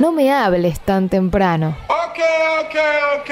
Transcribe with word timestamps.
No 0.00 0.12
me 0.12 0.32
hables 0.32 0.80
tan 0.80 1.10
temprano. 1.10 1.76
Ok, 1.88 2.18
ok, 2.62 2.76
ok. 3.20 3.30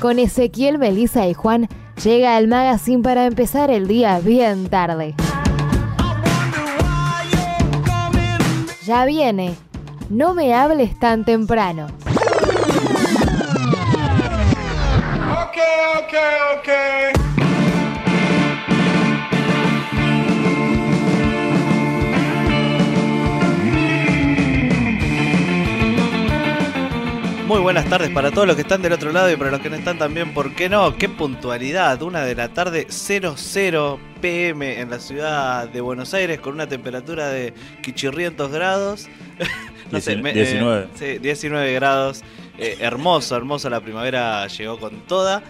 Con 0.00 0.20
Ezequiel, 0.20 0.78
Belisa 0.78 1.26
y 1.26 1.34
Juan 1.34 1.68
llega 2.00 2.38
el 2.38 2.46
magazine 2.46 3.02
para 3.02 3.26
empezar 3.26 3.72
el 3.72 3.88
día 3.88 4.20
bien 4.20 4.68
tarde. 4.68 5.16
Ya 8.84 9.04
viene. 9.04 9.56
No 10.10 10.32
me 10.32 10.54
hables 10.54 10.96
tan 11.00 11.24
temprano. 11.24 11.88
Ok, 15.42 15.58
ok, 15.98 16.14
ok. 16.58 17.25
Muy 27.46 27.60
buenas 27.60 27.84
tardes 27.88 28.10
para 28.10 28.32
todos 28.32 28.46
los 28.46 28.56
que 28.56 28.62
están 28.62 28.82
del 28.82 28.92
otro 28.92 29.12
lado 29.12 29.30
y 29.30 29.36
para 29.36 29.52
los 29.52 29.60
que 29.60 29.70
no 29.70 29.76
están 29.76 29.98
también, 29.98 30.34
¿por 30.34 30.52
qué 30.54 30.68
no? 30.68 30.96
¡Qué 30.96 31.08
puntualidad! 31.08 32.02
Una 32.02 32.24
de 32.24 32.34
la 32.34 32.48
tarde 32.48 32.86
00 32.90 34.00
pm 34.20 34.80
en 34.80 34.90
la 34.90 34.98
ciudad 34.98 35.68
de 35.68 35.80
Buenos 35.80 36.12
Aires 36.12 36.40
con 36.40 36.54
una 36.54 36.68
temperatura 36.68 37.28
de 37.28 37.54
quichirrientos 37.82 38.50
grados. 38.50 39.06
Diecin- 39.92 40.22
me- 40.22 40.32
19. 40.32 40.84
eh, 40.84 40.88
sí, 40.96 41.18
19 41.20 41.72
grados. 41.74 42.22
Eh, 42.58 42.78
hermoso, 42.80 43.36
hermoso, 43.36 43.70
la 43.70 43.80
primavera 43.80 44.48
llegó 44.48 44.80
con 44.80 45.02
toda. 45.06 45.44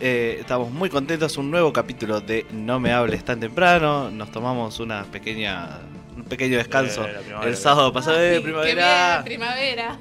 Eh, 0.00 0.36
estamos 0.40 0.70
muy 0.72 0.90
contentos, 0.90 1.38
un 1.38 1.50
nuevo 1.50 1.72
capítulo 1.72 2.20
de 2.20 2.44
No 2.52 2.78
me 2.80 2.92
hables 2.92 3.24
tan 3.24 3.40
temprano. 3.40 4.10
Nos 4.10 4.30
tomamos 4.30 4.78
una 4.78 5.04
pequeña, 5.04 5.78
un 6.16 6.24
pequeño 6.24 6.58
descanso 6.58 7.06
Eh, 7.06 7.16
el 7.44 7.56
sábado 7.56 7.90
pasado 7.94 8.18
de 8.18 8.36
Ay, 8.36 8.40
primavera. 8.42 9.22
Qué 9.24 9.30
bien, 9.30 9.40
primavera. 9.40 9.98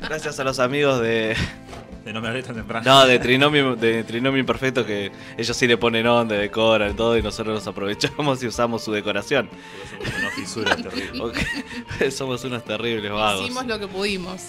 Gracias 0.00 0.38
a 0.40 0.44
los 0.44 0.58
amigos 0.58 1.00
de, 1.00 1.36
De 2.04 2.12
no 2.12 2.20
me 2.20 2.28
hables 2.28 2.46
tan 2.46 2.54
temprano. 2.56 2.84
no, 2.84 3.06
de 3.06 3.18
Trinomio, 3.18 3.76
de 3.76 4.04
Trinomio 4.04 4.40
Imperfecto 4.40 4.84
que 4.86 5.10
ellos 5.36 5.56
sí 5.56 5.66
le 5.66 5.76
ponen 5.76 6.06
onda, 6.06 6.34
decoran 6.36 6.96
todo 6.96 7.16
y 7.18 7.22
nosotros 7.22 7.54
nos 7.56 7.66
aprovechamos 7.66 8.42
y 8.42 8.46
usamos 8.46 8.82
su 8.82 8.92
decoración. 8.92 9.48
Somos 10.04 10.18
una 10.20 10.30
fisura 10.30 10.76
terrible. 10.76 11.20
Ok, 11.20 11.36
Somos 12.10 12.44
unos 12.44 12.64
terribles 12.64 13.10
vagos. 13.12 13.44
Hicimos 13.44 13.66
lo 13.66 13.78
que 13.78 13.86
pudimos. 13.88 14.46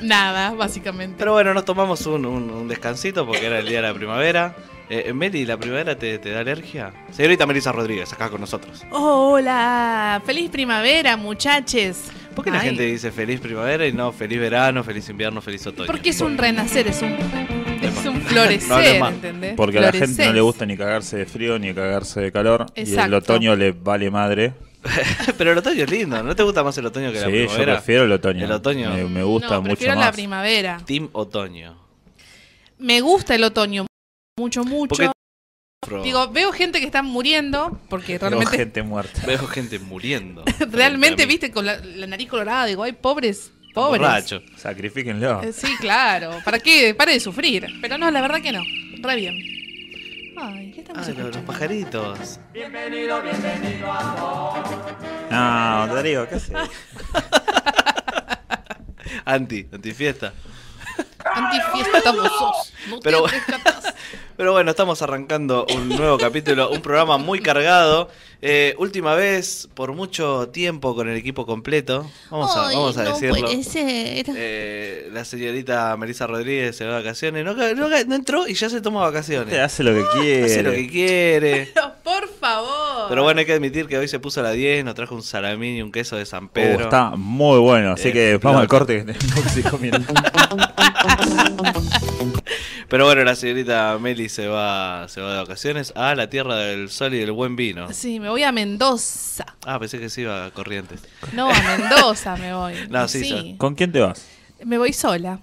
Nada, 0.00 0.50
básicamente. 0.52 1.14
Pero 1.18 1.32
bueno, 1.34 1.54
nos 1.54 1.64
tomamos 1.64 2.04
un, 2.06 2.26
un- 2.26 2.50
un 2.50 2.66
descansito 2.68 3.24
porque 3.24 3.46
era 3.46 3.60
el 3.60 3.66
día 3.68 3.80
de 3.80 3.86
la 3.88 3.94
primavera. 3.94 4.56
Eh, 4.90 5.12
Meli, 5.12 5.46
¿la 5.46 5.56
primavera 5.56 5.96
te, 5.96 6.18
te 6.18 6.30
da 6.30 6.40
alergia? 6.40 6.92
Señorita 7.12 7.46
Melissa 7.46 7.70
Rodríguez, 7.70 8.12
acá 8.12 8.28
con 8.28 8.40
nosotros. 8.40 8.82
Hola, 8.90 10.20
feliz 10.26 10.50
primavera, 10.50 11.16
muchaches. 11.16 12.10
¿Por 12.34 12.44
qué 12.44 12.50
la 12.50 12.60
Ay, 12.60 12.68
gente 12.68 12.82
dice 12.84 13.10
feliz 13.12 13.40
primavera 13.40 13.86
y 13.86 13.92
no 13.92 14.12
feliz 14.12 14.40
verano, 14.40 14.82
feliz 14.84 15.08
invierno, 15.08 15.40
feliz 15.40 15.66
otoño? 15.66 15.86
Porque 15.86 16.10
es 16.10 16.20
un 16.20 16.36
renacer, 16.38 16.86
es 16.88 17.02
un, 17.02 17.10
es 17.12 18.06
un 18.06 18.14
No 18.22 18.28
florecer, 18.28 19.00
más. 19.00 19.12
¿entendés? 19.14 19.54
Porque 19.56 19.78
a 19.78 19.82
la 19.82 19.92
gente 19.92 20.26
no 20.26 20.32
le 20.32 20.40
gusta 20.40 20.64
ni 20.66 20.76
cagarse 20.76 21.18
de 21.18 21.26
frío 21.26 21.58
ni 21.58 21.72
cagarse 21.74 22.20
de 22.20 22.32
calor. 22.32 22.66
Y 22.74 22.94
el 22.94 23.14
otoño 23.14 23.54
le 23.56 23.72
vale 23.72 24.10
madre. 24.10 24.54
Pero 25.38 25.52
el 25.52 25.58
otoño 25.58 25.84
es 25.84 25.90
lindo, 25.90 26.22
¿no 26.24 26.34
te 26.34 26.42
gusta 26.42 26.64
más 26.64 26.76
el 26.78 26.86
otoño 26.86 27.12
que 27.12 27.20
la 27.20 27.26
Sí, 27.26 27.32
yo 27.32 27.38
primavera? 27.46 27.74
prefiero 27.76 28.04
el 28.04 28.12
otoño. 28.12 28.44
El 28.46 28.52
otoño. 28.52 28.90
Me, 28.94 29.04
me 29.04 29.22
gusta 29.22 29.50
no, 29.50 29.60
mucho 29.62 29.70
prefiero 29.74 29.94
más. 29.96 30.06
la 30.06 30.12
primavera. 30.12 30.80
Team 30.84 31.08
otoño. 31.12 31.76
Me 32.78 33.00
gusta 33.00 33.36
el 33.36 33.44
otoño 33.44 33.86
mucho, 34.36 34.64
mucho. 34.64 34.88
Porque- 34.88 35.11
Pro- 35.84 36.00
Digo, 36.04 36.28
veo 36.30 36.52
gente 36.52 36.78
que 36.78 36.86
está 36.86 37.02
muriendo, 37.02 37.76
porque 37.88 38.16
Veo 38.16 38.28
realmente, 38.30 38.56
gente 38.56 38.82
muerta. 38.84 39.20
Veo 39.26 39.48
gente 39.48 39.80
muriendo. 39.80 40.44
realmente, 40.70 41.26
viste, 41.26 41.50
con 41.50 41.66
la, 41.66 41.76
la 41.78 42.06
nariz 42.06 42.28
colorada, 42.28 42.66
digo, 42.66 42.84
ay, 42.84 42.92
pobres, 42.92 43.50
pobres. 43.74 44.00
Borracho. 44.00 44.42
Sacrifíquenlo. 44.56 45.42
Eh, 45.42 45.52
Sí, 45.52 45.74
claro. 45.80 46.38
¿Para 46.44 46.60
qué? 46.60 46.94
Pare 46.94 47.14
de 47.14 47.18
sufrir. 47.20 47.66
Pero 47.80 47.98
no, 47.98 48.08
la 48.12 48.20
verdad 48.20 48.40
que 48.40 48.52
no. 48.52 48.62
Re 49.02 49.16
bien. 49.16 49.34
Ay, 50.40 50.70
¿qué 50.72 50.82
estamos 50.82 51.02
Ah, 51.04 51.08
los, 51.10 51.18
los 51.18 51.26
escuchando? 51.26 51.52
pajaritos. 51.52 52.38
No, 55.30 55.86
Rodrigo, 55.88 56.28
¿qué 56.28 56.34
haces? 56.36 56.52
Anti, 59.24 59.66
antifiesta. 59.72 60.32
Antifiesta 61.34 62.12
vos 62.12 62.30
sos. 62.38 62.72
No 62.88 62.96
te 63.00 63.02
Pero- 63.10 63.26
rescatás. 63.26 63.94
Pero 64.36 64.52
bueno, 64.52 64.70
estamos 64.70 65.02
arrancando 65.02 65.66
un 65.74 65.88
nuevo 65.90 66.18
capítulo, 66.18 66.70
un 66.70 66.80
programa 66.80 67.18
muy 67.18 67.40
cargado. 67.40 68.10
Eh, 68.44 68.74
última 68.78 69.14
vez 69.14 69.68
por 69.72 69.92
mucho 69.92 70.48
tiempo 70.48 70.96
con 70.96 71.08
el 71.08 71.16
equipo 71.16 71.46
completo. 71.46 72.10
Vamos 72.28 72.56
a, 72.56 72.62
vamos 72.62 72.98
a 72.98 73.04
no 73.04 73.10
decirlo. 73.14 73.36
puede 73.40 73.62
ser. 73.62 74.26
Eh, 74.36 75.08
la 75.12 75.24
señorita 75.24 75.96
Melissa 75.96 76.26
Rodríguez 76.26 76.74
se 76.76 76.84
va 76.84 76.96
de 76.96 77.02
vacaciones. 77.04 77.44
No, 77.44 77.54
no- 77.54 77.72
no 78.04 78.14
entró 78.16 78.48
y 78.48 78.54
ya 78.54 78.68
se 78.68 78.80
toma 78.80 79.00
vacaciones. 79.02 79.56
Hace 79.56 79.84
lo 79.84 79.94
que 79.94 80.02
quiere. 80.20 80.44
Hace 80.44 80.62
lo 80.64 80.72
que 80.72 80.88
quiere. 80.88 81.70
Pero, 81.74 81.92
por 82.02 82.28
favor. 82.28 83.06
Pero 83.08 83.22
bueno, 83.22 83.38
hay 83.38 83.46
que 83.46 83.52
admitir 83.52 83.86
que 83.86 83.96
hoy 83.96 84.08
se 84.08 84.18
puso 84.18 84.40
a 84.40 84.42
la 84.42 84.50
10, 84.50 84.84
nos 84.84 84.96
trajo 84.96 85.14
un 85.14 85.22
salamín 85.22 85.76
y 85.76 85.82
un 85.82 85.92
queso 85.92 86.16
de 86.16 86.26
San 86.26 86.46
Oh, 86.46 86.50
Pedro. 86.52 86.82
está 86.84 87.10
muy 87.10 87.60
bueno, 87.60 87.92
así 87.92 88.08
Eh, 88.08 88.12
que 88.12 88.38
vamos 88.42 88.60
al 88.60 88.66
corte 88.66 89.04
que 89.04 89.12
tenemos. 89.12 89.22
Pero 92.88 93.04
bueno, 93.06 93.24
la 93.24 93.34
señorita 93.34 93.98
Meli 94.00 94.28
se 94.28 94.46
va, 94.48 95.06
se 95.08 95.20
va 95.20 95.32
de 95.32 95.38
vacaciones 95.40 95.92
a 95.96 96.14
la 96.14 96.28
tierra 96.28 96.56
del 96.56 96.90
sol 96.90 97.14
y 97.14 97.18
del 97.18 97.32
buen 97.32 97.56
vino. 97.56 97.92
Sí, 97.92 98.20
me 98.20 98.28
voy 98.28 98.42
a 98.42 98.52
Mendoza. 98.52 99.46
Ah, 99.64 99.78
pensé 99.78 99.98
que 99.98 100.08
se 100.10 100.22
iba 100.22 100.46
a 100.46 100.50
Corrientes. 100.50 101.00
No, 101.32 101.48
a 101.50 101.62
Mendoza 101.78 102.36
me 102.36 102.54
voy. 102.54 102.74
No, 102.90 103.08
sí, 103.08 103.24
sí. 103.24 103.54
¿Con 103.58 103.74
quién 103.74 103.92
te 103.92 104.00
vas? 104.00 104.26
Me 104.64 104.78
voy 104.78 104.92
sola. 104.92 105.38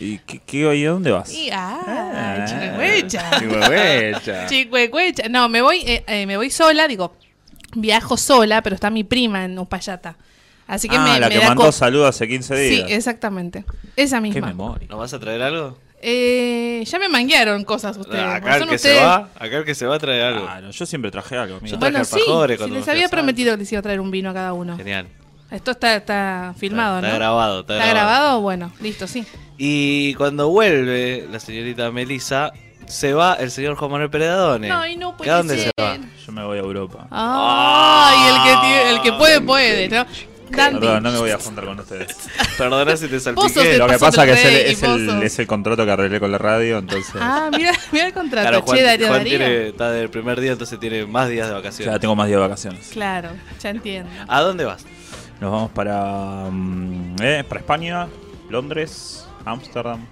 ¿Y 0.00 0.18
qué, 0.18 0.40
qué, 0.46 0.76
y 0.76 0.84
a 0.86 0.90
dónde 0.90 1.10
vas? 1.10 1.32
Y, 1.32 1.50
ah, 1.50 1.80
Ah, 1.84 2.44
chihuehuecha. 2.46 3.38
chihuehuecha. 3.40 4.46
Chihuehuecha. 4.48 5.28
No, 5.28 5.48
me 5.48 5.60
voy, 5.62 5.78
eh, 5.86 6.04
eh, 6.06 6.26
me 6.26 6.36
voy 6.36 6.50
sola, 6.50 6.86
digo, 6.86 7.16
viajo 7.74 8.16
sola, 8.16 8.62
pero 8.62 8.74
está 8.74 8.90
mi 8.90 9.02
prima 9.02 9.44
en 9.44 9.58
Uspallata. 9.58 10.16
Así 10.68 10.88
que 10.88 10.96
ah, 10.96 11.00
me, 11.02 11.18
la 11.18 11.28
me 11.28 11.34
que 11.34 11.40
da 11.40 11.48
mandó 11.48 11.72
saludos 11.72 12.10
hace 12.10 12.28
15 12.28 12.56
Sí, 12.68 12.74
días. 12.76 12.90
exactamente. 12.90 13.64
Esa 13.96 14.18
Qué 14.18 14.20
misma. 14.22 14.48
memoria. 14.48 14.86
¿Nos 14.88 14.98
vas 14.98 15.14
a 15.14 15.18
traer 15.18 15.42
algo? 15.42 15.78
Eh, 16.00 16.84
ya 16.86 16.98
me 16.98 17.08
manguearon 17.08 17.64
cosas 17.64 17.96
ustedes. 17.96 18.22
acá 18.22 18.56
el 18.56 18.68
que 18.68 18.74
ustedes- 18.76 18.98
se 18.98 19.04
va, 19.04 19.28
acá 19.34 19.56
el 19.58 19.64
que 19.64 19.74
se 19.74 19.86
va 19.86 19.96
a 19.96 19.98
traer 19.98 20.22
algo. 20.22 20.46
Ah, 20.48 20.60
yo 20.70 20.86
siempre 20.86 21.10
traje 21.10 21.36
algo. 21.36 21.58
Yo 21.62 21.76
Bueno, 21.78 21.98
traje 21.98 22.04
sí, 22.04 22.20
alfajores 22.20 22.60
si 22.60 22.70
les 22.70 22.88
había 22.88 23.08
prometido 23.08 23.52
que 23.54 23.58
les 23.58 23.72
iba 23.72 23.80
a 23.80 23.82
traer 23.82 24.00
un 24.00 24.10
vino 24.10 24.30
a 24.30 24.34
cada 24.34 24.52
uno. 24.52 24.76
Genial. 24.76 25.08
Esto 25.50 25.70
está, 25.72 25.96
está 25.96 26.54
filmado, 26.58 26.96
está, 26.96 27.08
¿no? 27.08 27.14
Está 27.14 27.18
grabado, 27.18 27.60
está, 27.60 27.74
¿Está 27.78 27.88
grabado? 27.88 28.40
Bueno, 28.42 28.70
listo, 28.80 29.06
sí. 29.06 29.24
Y 29.56 30.14
cuando 30.14 30.48
vuelve 30.50 31.26
la 31.32 31.40
señorita 31.40 31.90
Melissa, 31.90 32.52
se 32.86 33.12
va 33.14 33.34
el 33.34 33.50
señor 33.50 33.74
Juan 33.76 33.90
Manuel 33.90 34.10
Peredadone. 34.10 34.68
No, 34.68 34.86
y 34.86 34.96
no 34.96 35.16
puede 35.16 35.26
¿Que 35.28 35.32
¿A 35.32 35.36
dónde 35.38 35.56
ser. 35.56 35.72
se 35.76 35.82
va? 35.82 35.96
Yo 36.26 36.32
me 36.32 36.44
voy 36.44 36.58
a 36.58 36.60
Europa. 36.60 37.06
Ay, 37.10 38.28
el 38.28 38.42
que, 38.42 38.60
tiene- 38.60 38.90
el 38.90 39.02
que 39.02 39.12
puede, 39.14 39.40
puede, 39.40 39.88
¿no? 39.88 40.06
Dandy. 40.50 40.80
Perdón, 40.80 41.02
no 41.02 41.10
me 41.12 41.18
voy 41.18 41.30
a 41.30 41.38
juntar 41.38 41.64
con 41.66 41.78
ustedes. 41.80 42.16
Perdona 42.58 42.96
si 42.96 43.08
te 43.08 43.20
salpiqué. 43.20 43.78
Lo 43.78 43.86
que 43.86 43.98
pasa 43.98 44.24
que 44.24 44.32
es 44.32 44.44
el, 44.44 44.54
es, 44.56 44.82
el, 44.82 45.08
sos- 45.08 45.22
es 45.22 45.38
el 45.38 45.46
contrato 45.46 45.84
que 45.84 45.90
arreglé 45.90 46.18
con 46.20 46.32
la 46.32 46.38
radio, 46.38 46.78
entonces 46.78 47.12
Ah, 47.20 47.50
mira, 47.56 47.72
mira 47.92 48.06
el 48.06 48.12
contrato. 48.12 48.48
Claro, 48.48 48.62
Juan, 48.64 48.78
che, 48.78 48.84
Darío, 48.84 49.08
Juan 49.08 49.24
tiene, 49.24 49.68
está 49.68 49.90
del 49.92 50.10
primer 50.10 50.40
día, 50.40 50.52
entonces 50.52 50.78
tiene 50.80 51.06
más 51.06 51.28
días 51.28 51.48
de 51.48 51.54
vacaciones. 51.54 51.94
ya 51.94 51.98
tengo 52.00 52.14
más 52.16 52.26
días 52.28 52.36
de 52.38 52.42
vacaciones. 52.42 52.88
Claro, 52.92 53.30
ya 53.60 53.70
entiendo. 53.70 54.10
¿A 54.26 54.40
dónde 54.40 54.64
vas? 54.64 54.84
Nos 55.40 55.52
vamos 55.52 55.70
para, 55.70 56.48
mm, 56.50 57.16
eh, 57.22 57.44
para 57.48 57.60
España, 57.60 58.08
Londres, 58.50 59.24
Ámsterdam 59.44 60.04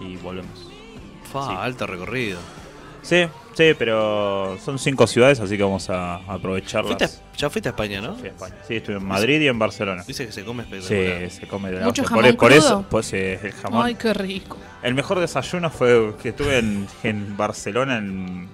y 0.00 0.16
volvemos. 0.16 0.68
Fa, 1.32 1.46
Sí. 1.48 1.54
alto 1.58 1.86
recorrido. 1.86 2.38
Sí, 3.02 3.26
sí, 3.68 3.74
pero 3.78 4.56
son 4.64 4.78
cinco 4.78 5.06
ciudades, 5.06 5.40
así 5.40 5.56
que 5.56 5.62
vamos 5.62 5.88
a 5.90 6.16
aprovecharlas. 6.26 6.96
Fuiste 6.96 7.04
a- 7.04 7.36
ya 7.36 7.50
fuiste 7.50 7.68
a 7.68 7.72
España, 7.72 8.00
¿no? 8.00 8.14
Fui 8.16 8.28
a 8.28 8.32
España. 8.32 8.54
Sí, 8.66 8.76
estuve 8.76 8.96
en 8.96 9.04
Madrid 9.04 9.40
y 9.40 9.48
en 9.48 9.58
Barcelona. 9.58 10.02
Dice 10.06 10.26
que 10.26 10.32
se 10.32 10.44
come 10.44 10.64
Sí, 10.64 10.70
espectacular. 10.94 11.30
se 11.30 11.46
come 11.46 11.70
de 11.70 11.80
la 11.80 11.86
¿Mucho 11.86 12.04
jamón 12.04 12.24
por, 12.24 12.36
por 12.36 12.48
crudo? 12.48 12.58
eso, 12.58 12.84
pues 12.90 13.06
sí, 13.06 13.16
el 13.16 13.52
jamón. 13.52 13.86
Ay, 13.86 13.94
qué 13.94 14.12
rico. 14.14 14.56
El 14.82 14.94
mejor 14.94 15.20
desayuno 15.20 15.70
fue 15.70 16.14
que 16.22 16.30
estuve 16.30 16.58
en, 16.58 16.86
en 17.02 17.36
Barcelona, 17.36 17.98
en, 17.98 18.48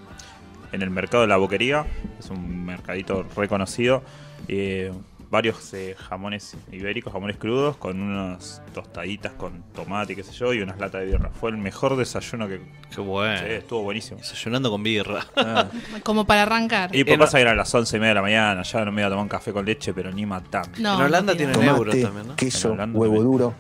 en 0.73 0.83
el 0.83 0.91
mercado 0.91 1.23
de 1.23 1.29
la 1.29 1.37
boquería. 1.37 1.87
Es 2.19 2.31
un 2.31 2.65
mercadito 2.65 3.25
reconocido. 3.37 4.03
eh, 4.49 4.93
varios 5.31 5.73
eh, 5.75 5.95
jamones 5.99 6.57
ibéricos, 6.71 7.13
jamones 7.13 7.37
crudos, 7.37 7.77
con 7.77 8.01
unas 8.01 8.63
tostaditas 8.73 9.33
con 9.33 9.63
tomate, 9.73 10.15
qué 10.15 10.23
sé 10.23 10.33
yo, 10.33 10.53
y 10.53 10.61
unas 10.61 10.79
latas 10.79 11.01
de 11.03 11.07
birra. 11.07 11.31
Fue 11.31 11.51
el 11.51 11.57
mejor 11.57 11.97
desayuno 11.97 12.49
que. 12.49 12.61
Qué 12.95 13.01
bueno. 13.01 13.39
Sí, 13.41 13.47
estuvo 13.53 13.83
buenísimo. 13.83 14.19
Desayunando 14.19 14.71
con 14.71 14.83
birra. 14.83 15.27
Ah. 15.37 15.67
Como 16.05 16.25
para 16.27 16.43
arrancar. 16.43 16.95
Y 16.95 17.05
por 17.05 17.19
pasa 17.19 17.39
que 17.39 17.43
eran 17.43 17.57
las 17.57 17.75
once 17.75 17.97
y 17.97 18.01
media 18.01 18.11
de 18.11 18.15
la 18.17 18.23
mañana, 18.23 18.63
ya 18.63 18.85
no 18.85 18.93
me 18.93 19.03
iba 19.03 19.09
a 19.09 19.11
tomar 19.11 19.23
un 19.25 19.29
café 19.29 19.53
con 19.53 19.65
leche, 19.65 19.93
pero 19.93 20.11
ni 20.13 20.27
matando. 20.27 20.71
No, 20.79 20.95
en 20.99 21.07
Holanda 21.07 21.33
no 21.33 21.37
tienen 21.37 21.57
tiene. 21.57 21.71
euros 21.71 22.01
también, 22.01 22.29
¿no? 22.29 22.37
queso, 22.37 22.69
En 22.69 22.75
Holanda 22.75 22.99
huevo 22.99 23.23
duro. 23.23 23.55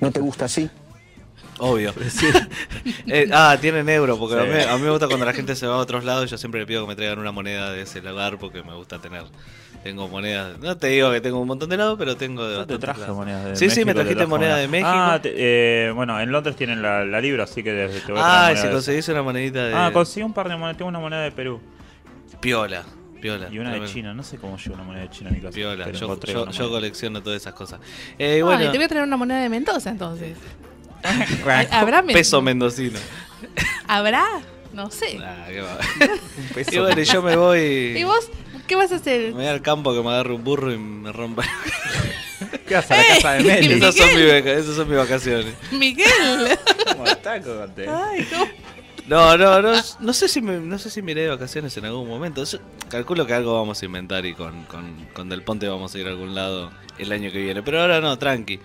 ¿No 0.00 0.10
te 0.10 0.20
gusta 0.20 0.46
así? 0.46 0.68
Obvio. 1.64 1.94
Eh, 3.06 3.28
ah, 3.32 3.56
tienen 3.60 3.88
euro, 3.88 4.18
porque 4.18 4.38
a, 4.40 4.44
mí, 4.44 4.60
a 4.68 4.76
mí 4.76 4.82
me 4.82 4.90
gusta 4.90 5.06
cuando 5.06 5.24
la 5.26 5.32
gente 5.32 5.54
se 5.54 5.66
va 5.66 5.74
a 5.74 5.78
otros 5.78 6.04
lados, 6.04 6.30
yo 6.30 6.36
siempre 6.38 6.60
le 6.60 6.66
pido 6.66 6.82
que 6.82 6.88
me 6.88 6.96
traigan 6.96 7.18
una 7.18 7.30
moneda 7.32 7.70
de 7.72 7.82
ese 7.82 8.00
lugar 8.00 8.38
porque 8.38 8.62
me 8.62 8.74
gusta 8.74 8.98
tener. 9.00 9.24
Tengo 9.84 10.08
monedas, 10.08 10.58
no 10.60 10.76
te 10.76 10.86
digo 10.88 11.10
que 11.12 11.20
tengo 11.20 11.40
un 11.40 11.48
montón 11.48 11.68
de 11.68 11.76
lados, 11.76 11.96
pero 11.98 12.16
tengo 12.16 12.46
de 12.48 12.56
Yo 12.56 12.66
te 12.66 12.78
traje 12.78 13.00
lados. 13.00 13.16
monedas 13.16 13.44
de 13.44 13.56
Sí, 13.56 13.68
sí, 13.70 13.84
me 13.84 13.86
México, 13.86 13.86
te 13.86 13.94
trajiste 13.94 14.14
traje 14.16 14.28
moneda 14.30 14.56
de 14.56 14.66
monedas. 14.68 14.70
México. 14.92 15.04
Ah, 15.12 15.18
te- 15.22 15.34
eh, 15.88 15.90
bueno, 15.92 16.20
en 16.20 16.32
Londres 16.32 16.56
tienen 16.56 16.82
la, 16.82 17.04
la 17.04 17.20
libra, 17.20 17.44
así 17.44 17.62
que 17.62 17.72
desde 17.72 18.00
te 18.00 18.12
voy 18.12 18.20
a 18.20 18.24
traer 18.24 18.38
Ah, 18.38 18.44
y 18.52 18.54
monedas 18.54 18.60
si 18.68 18.72
conseguís 18.72 19.08
una 19.08 19.22
monedita 19.22 19.64
de 19.66 19.74
Ah, 19.74 19.90
conseguí 19.92 20.24
un 20.24 20.32
par 20.32 20.48
de 20.48 20.56
monedas. 20.56 20.76
Tengo 20.76 20.88
una 20.88 21.00
moneda 21.00 21.22
de 21.22 21.32
Perú 21.32 21.60
piola, 22.40 22.84
piola. 23.20 23.48
y 23.50 23.58
una 23.58 23.72
de. 23.74 23.86
China. 23.86 24.14
No 24.14 24.22
sé 24.22 24.36
cómo 24.38 24.56
llevo 24.56 24.74
una 24.74 24.84
moneda 24.84 25.02
de 25.02 25.10
China 25.10 25.30
a 25.30 25.32
mi 25.32 25.40
casa. 25.40 25.54
Piola, 25.54 25.90
yo, 25.92 26.70
colecciono 26.70 27.22
todas 27.22 27.40
esas 27.42 27.54
cosas. 27.54 27.80
Eh, 28.18 28.34
Ay, 28.36 28.42
bueno, 28.42 28.70
te 28.70 28.76
voy 28.78 28.84
a 28.84 28.88
traer 28.88 29.04
una 29.04 29.16
moneda 29.16 29.40
de 29.42 29.48
Mendoza 29.48 29.90
entonces. 29.90 30.36
¿Habrá 31.70 32.02
peso 32.02 32.42
mendocino. 32.42 32.98
¿Habrá? 33.86 34.24
No 34.72 34.90
sé. 34.90 35.18
Qué 35.48 35.60
va. 35.60 35.78
Un 36.38 36.48
peso. 36.54 36.70
y 36.72 36.78
bueno, 36.78 37.02
yo 37.02 37.22
me 37.22 37.36
voy. 37.36 37.60
¿Y 37.98 38.04
vos 38.04 38.30
qué 38.66 38.76
vas 38.76 38.92
a 38.92 38.96
hacer? 38.96 39.28
Me 39.28 39.32
voy 39.32 39.46
al 39.46 39.62
campo 39.62 39.94
que 39.94 40.02
me 40.02 40.08
agarre 40.10 40.32
un 40.32 40.44
burro 40.44 40.72
y 40.72 40.78
me 40.78 41.12
rompa. 41.12 41.44
¿Qué 42.66 42.74
vas 42.74 42.90
a 42.90 42.96
la 42.96 43.02
casa 43.06 43.32
de 43.32 43.44
Meli? 43.44 43.74
esas, 43.74 43.94
son 43.96 44.18
esas 44.18 44.76
son 44.76 44.88
mis 44.88 44.96
vacaciones. 44.96 45.54
Miguel. 45.72 46.58
¿Cómo 46.86 47.06
está, 47.06 47.40
Cogote? 47.40 47.88
Ay, 47.88 48.26
¿cómo? 48.30 48.46
No, 49.06 49.36
no, 49.36 49.60
no, 49.60 49.72
no 49.98 50.12
sé 50.12 50.28
si 50.28 50.40
me, 50.40 50.58
no 50.58 50.78
sé 50.78 50.88
si 50.88 51.02
me 51.02 51.10
iré 51.10 51.22
de 51.22 51.28
vacaciones 51.28 51.76
en 51.76 51.84
algún 51.84 52.08
momento. 52.08 52.44
Yo 52.44 52.58
calculo 52.88 53.26
que 53.26 53.34
algo 53.34 53.54
vamos 53.54 53.82
a 53.82 53.84
inventar 53.84 54.24
y 54.24 54.34
con, 54.34 54.64
con, 54.64 55.08
con 55.12 55.28
Del 55.28 55.42
Ponte 55.42 55.68
vamos 55.68 55.94
a 55.94 55.98
ir 55.98 56.06
a 56.06 56.10
algún 56.10 56.34
lado 56.34 56.70
el 56.98 57.10
año 57.10 57.32
que 57.32 57.38
viene. 57.38 57.62
Pero 57.62 57.80
ahora 57.80 58.00
no, 58.00 58.16
tranqui. 58.16 58.60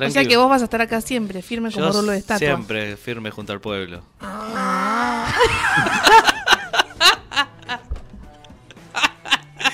O 0.00 0.10
sea 0.10 0.24
que 0.24 0.36
vos 0.36 0.48
vas 0.48 0.62
a 0.62 0.64
estar 0.64 0.80
acá 0.80 1.00
siempre, 1.00 1.42
firme 1.42 1.70
como 1.70 1.86
Yo 1.86 1.92
rulo 2.00 2.12
de 2.12 2.18
estatua. 2.18 2.38
siempre 2.46 2.96
firme 2.96 3.30
junto 3.30 3.52
al 3.52 3.60
pueblo. 3.60 4.02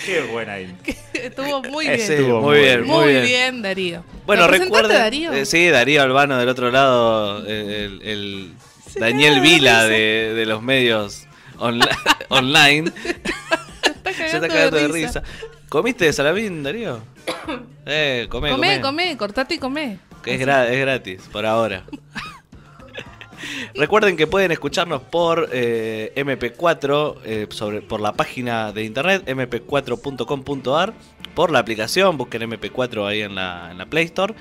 Qué 0.05 0.23
buena 0.23 0.55
ahí. 0.55 0.75
Estuvo 1.13 1.63
muy 1.63 1.87
bien. 1.87 2.01
Estuvo 2.01 2.41
muy 2.41 2.57
muy 2.57 2.59
bien, 2.61 2.85
muy, 2.87 2.97
muy 3.05 3.13
bien. 3.13 3.25
bien. 3.25 3.63
Darío. 3.63 4.05
Bueno, 4.27 4.43
¿Lo 4.43 4.49
presentaste, 4.49 4.65
recuerden. 4.83 5.03
Darío? 5.03 5.33
eh, 5.33 5.45
sí, 5.47 5.69
Darío 5.69 6.03
Albano 6.03 6.37
del 6.39 6.49
otro 6.49 6.71
lado. 6.71 7.45
eh, 7.47 7.99
El, 8.03 8.53
Daniel 8.99 9.37
de 9.37 9.41
Vila 9.41 9.85
de, 9.85 10.33
de 10.35 10.47
los 10.47 10.63
medios 10.63 11.27
onla- 11.59 11.97
online. 12.29 12.91
Está 13.83 14.13
Se 14.15 14.27
está 14.37 14.49
cagando 14.49 14.77
de 14.79 14.89
risa. 14.89 15.23
¿Comiste 15.69 16.11
salamín, 16.13 16.63
Darío? 16.63 17.01
Eh, 17.91 18.27
comé, 18.29 18.51
Comé, 18.51 18.67
comé. 18.67 18.81
comé, 18.83 19.17
cortate 19.17 19.55
y 19.55 19.59
comé. 19.59 19.99
Es, 20.29 20.41
gra- 20.41 20.69
es 20.69 20.81
gratis, 20.81 21.29
por 21.33 21.45
ahora. 21.47 21.85
Recuerden 23.75 24.17
que 24.17 24.27
pueden 24.27 24.51
escucharnos 24.51 25.03
por 25.03 25.49
eh, 25.53 26.13
MP4, 26.17 27.17
eh, 27.25 27.47
sobre, 27.51 27.83
por 27.83 28.01
la 28.01 28.13
página 28.13 28.73
de 28.73 28.85
internet 28.85 29.25
mp4.com.ar, 29.27 30.93
por 31.35 31.51
la 31.53 31.61
aplicación, 31.61 32.17
busquen 32.17 32.43
MP4 32.43 33.07
ahí 33.07 33.23
en 33.23 33.37
la, 33.37 33.69
en 33.71 33.79
la 33.79 33.87
Play 33.87 34.07
Store. 34.07 34.35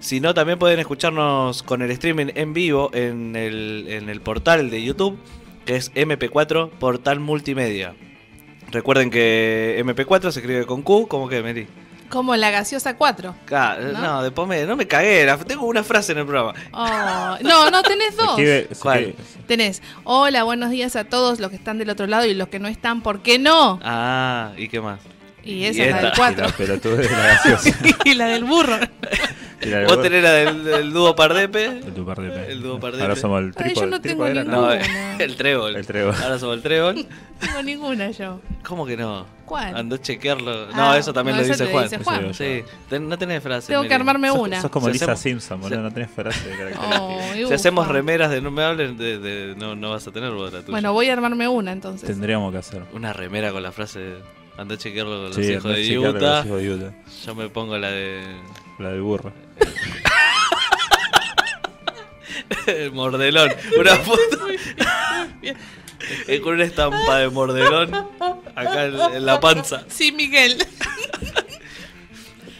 Si 0.00 0.20
no, 0.20 0.32
también 0.32 0.58
pueden 0.58 0.78
escucharnos 0.78 1.62
con 1.62 1.82
el 1.82 1.90
streaming 1.90 2.28
en 2.34 2.54
vivo 2.54 2.90
en 2.94 3.36
el, 3.36 3.86
en 3.88 4.08
el 4.08 4.20
portal 4.22 4.70
de 4.70 4.82
YouTube, 4.82 5.18
que 5.66 5.76
es 5.76 5.92
MP4 5.94 6.70
Portal 6.70 7.20
Multimedia. 7.20 7.94
Recuerden 8.70 9.10
que 9.10 9.82
MP4 9.84 10.30
se 10.30 10.40
escribe 10.40 10.64
con 10.66 10.82
Q, 10.82 11.06
¿cómo 11.08 11.28
que, 11.28 11.42
Mary? 11.42 11.66
Como 12.08 12.34
la 12.36 12.50
gaseosa 12.50 12.96
4. 12.96 13.34
Ca- 13.44 13.76
¿No? 13.80 14.00
¿No? 14.00 14.22
después 14.22 14.48
me, 14.48 14.64
no 14.64 14.76
me 14.76 14.86
cagué, 14.86 15.26
la- 15.26 15.36
tengo 15.38 15.66
una 15.66 15.84
frase 15.84 16.12
en 16.12 16.18
el 16.18 16.26
programa. 16.26 16.54
Oh, 16.72 17.36
no, 17.42 17.70
no, 17.70 17.82
tenés 17.82 18.16
dos. 18.16 18.38
Escribe- 18.38 18.68
¿Cuál? 18.80 19.14
Tenés, 19.46 19.82
hola, 20.04 20.42
buenos 20.44 20.70
días 20.70 20.96
a 20.96 21.04
todos 21.04 21.38
los 21.40 21.50
que 21.50 21.56
están 21.56 21.78
del 21.78 21.90
otro 21.90 22.06
lado 22.06 22.24
y 22.26 22.34
los 22.34 22.48
que 22.48 22.58
no 22.58 22.68
están, 22.68 23.02
¿por 23.02 23.20
qué 23.22 23.38
no? 23.38 23.78
Ah, 23.82 24.52
¿y 24.56 24.68
qué 24.68 24.80
más? 24.80 25.00
Y 25.44 25.52
y 25.52 25.64
esa 25.66 25.82
es 25.84 25.90
la 25.90 25.96
del 25.98 26.06
esta. 26.06 26.16
4. 26.16 26.46
La 26.46 26.52
pelotude 26.52 26.96
de 26.96 27.10
la 27.10 27.18
gaseosa. 27.26 27.70
y 28.04 28.14
la 28.14 28.26
del 28.26 28.44
burro. 28.44 28.76
Vos 29.88 30.02
tenés 30.02 30.22
la 30.22 30.32
del, 30.32 30.64
del 30.64 30.92
dúo 30.92 31.16
Pardepe. 31.16 31.64
El 31.66 31.94
dúo 31.94 32.04
par 32.06 32.20
de 32.20 32.30
pe. 32.30 32.52
El 32.52 32.62
dúo 32.62 32.78
par 32.78 32.94
de 32.94 33.02
Ahora 33.02 33.16
somos 33.16 33.40
el 33.40 33.46
Ay, 33.46 33.52
trípode. 33.52 33.74
yo 33.74 33.86
no 33.90 34.00
tengo 34.00 34.24
trípode 34.24 34.30
era, 34.30 34.44
ninguna. 34.44 34.56
No, 34.58 35.16
No. 35.18 35.24
el 35.24 35.36
trébol. 35.36 35.76
El 35.76 35.86
trébol. 35.86 36.14
Ahora 36.22 36.38
somos 36.38 36.56
el 36.56 36.62
trébol. 36.62 36.94
No 36.94 37.02
tengo 37.40 37.62
ninguna 37.64 38.10
yo. 38.12 38.40
¿Cómo 38.66 38.86
que 38.86 38.96
no? 38.96 39.26
¿Cuál? 39.44 39.74
Andó 39.76 39.96
a 39.96 40.00
chequearlo. 40.00 40.66
No, 40.72 40.90
Ah, 40.92 40.98
eso 40.98 41.12
también 41.12 41.36
no, 41.36 41.42
lo 41.42 41.44
eso 41.48 41.54
dice 41.54 41.66
te 41.66 42.04
Juan. 42.04 42.28
dice 42.28 42.64
Sí, 42.64 42.72
ten- 42.88 43.08
no 43.08 43.18
tenés 43.18 43.42
frase. 43.42 43.72
Tengo 43.72 43.82
que 43.88 43.94
armarme 43.94 44.28
Sos, 44.28 44.38
una. 44.38 44.60
sos 44.60 44.70
como 44.70 44.86
Si 44.86 44.92
Lisa 44.92 45.04
hacemos- 45.12 45.20
Simpson, 45.42 45.60
boludo. 45.60 45.80
No 45.80 45.92
tenés 45.92 46.10
frase 46.10 46.48
de 46.48 46.56
característica. 46.56 47.02
Oh, 47.02 47.48
Si 47.48 47.54
hacemos 47.54 47.88
remeras 47.88 48.30
de 48.30 48.40
no 48.40 48.50
me 48.50 48.62
hablen, 48.62 48.96
de, 48.96 49.18
de- 49.18 49.54
no, 49.56 49.74
no 49.74 49.90
vas 49.90 50.06
a 50.06 50.12
tener 50.12 50.30
vos 50.32 50.52
la 50.52 50.60
tuya. 50.60 50.70
Bueno, 50.70 50.92
voy 50.92 51.08
a 51.08 51.14
armarme 51.14 51.48
una 51.48 51.72
entonces. 51.72 52.06
Tendríamos 52.08 52.52
que 52.52 52.58
hacer. 52.58 52.82
Una 52.92 53.12
remera 53.12 53.50
con 53.52 53.62
la 53.62 53.72
frase 53.72 54.14
andá 54.56 54.74
a 54.74 54.78
chequearlo 54.78 55.14
con 55.16 55.24
los 55.26 55.34
Sí, 55.34 55.42
de 55.42 55.52
hijos 55.54 55.64
de 55.74 55.98
Utah. 55.98 56.44
Yo 57.26 57.34
me 57.34 57.48
pongo 57.48 57.76
la 57.78 57.90
de 57.90 58.22
La 58.78 58.90
del 58.90 59.02
burro. 59.02 59.32
el 62.66 62.92
mordelón. 62.92 63.50
Una 63.78 63.96
foto 63.96 64.38
con 66.42 66.54
una 66.54 66.64
estampa 66.64 67.18
de 67.18 67.28
mordelón 67.28 67.94
acá 68.54 68.84
en, 68.86 69.26
la 69.26 69.40
panza. 69.40 69.84
Sí, 69.88 70.12
Miguel. 70.12 70.64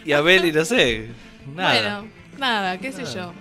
Y 0.04 0.12
a 0.12 0.20
Beli, 0.20 0.52
no 0.52 0.64
sé. 0.64 1.08
Nada. 1.54 2.00
Bueno, 2.00 2.12
nada, 2.38 2.78
qué 2.78 2.92
sé 2.92 3.04
yo. 3.04 3.32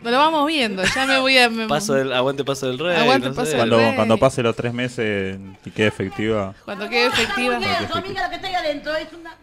Nos 0.00 0.12
lo 0.12 0.18
vamos 0.18 0.46
viendo. 0.46 0.82
Ya 0.84 1.06
me 1.06 1.18
voy 1.18 1.38
a. 1.38 1.48
me- 1.50 1.66
Paso 1.66 1.94
del, 1.94 2.12
aguante 2.12 2.44
paso 2.44 2.68
del 2.68 2.78
rey. 2.78 2.96
Aguante 2.96 3.28
no 3.28 3.34
paso 3.34 3.46
sé. 3.50 3.56
del 3.56 3.68
Cuando, 3.68 3.78
rey. 3.78 3.94
cuando 3.96 4.18
pase 4.18 4.42
los 4.42 4.54
tres 4.54 4.72
meses 4.72 5.38
y 5.64 5.70
quede 5.70 5.88
efectiva. 5.88 6.54
Cuando 6.64 6.88
quede 6.88 7.06
efectiva. 7.06 7.58
Eso, 7.58 7.96
amiga, 7.96 8.22
lo 8.24 8.30
que 8.30 8.36
está 8.36 8.46
ahí 8.48 8.54
adentro 8.54 8.94
es 8.94 9.08
una... 9.12 9.36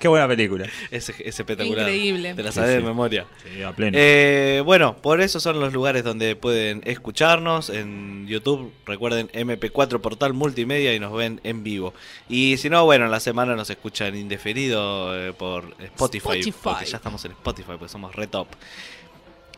Qué 0.00 0.08
buena 0.08 0.28
película. 0.28 0.66
Es, 0.90 1.08
es 1.08 1.40
espectacular. 1.40 1.88
Increíble. 1.88 2.34
Te 2.34 2.42
la 2.42 2.50
Sí, 2.50 2.56
sabes 2.56 2.76
de 2.76 2.80
memoria. 2.80 3.26
Sí, 3.42 3.62
a 3.62 3.72
pleno. 3.72 3.96
Eh, 4.00 4.62
bueno, 4.64 4.96
por 4.96 5.20
eso 5.20 5.40
son 5.40 5.60
los 5.60 5.72
lugares 5.72 6.04
donde 6.04 6.36
pueden 6.36 6.82
escucharnos. 6.84 7.70
En 7.70 8.26
YouTube, 8.26 8.72
recuerden 8.86 9.28
MP4 9.28 10.00
Portal 10.00 10.32
Multimedia 10.34 10.94
y 10.94 11.00
nos 11.00 11.12
ven 11.12 11.40
en 11.44 11.62
vivo. 11.62 11.94
Y 12.28 12.56
si 12.58 12.68
no, 12.70 12.84
bueno, 12.84 13.06
en 13.06 13.10
la 13.10 13.20
semana 13.20 13.56
nos 13.56 13.70
escuchan 13.70 14.16
indeferido 14.16 15.16
eh, 15.16 15.32
por 15.32 15.74
Spotify, 15.78 16.40
Spotify. 16.40 16.58
Porque 16.62 16.84
ya 16.86 16.96
estamos 16.96 17.24
en 17.24 17.32
Spotify, 17.32 17.72
porque 17.78 17.88
somos 17.88 18.14
re 18.14 18.26
top. 18.26 18.48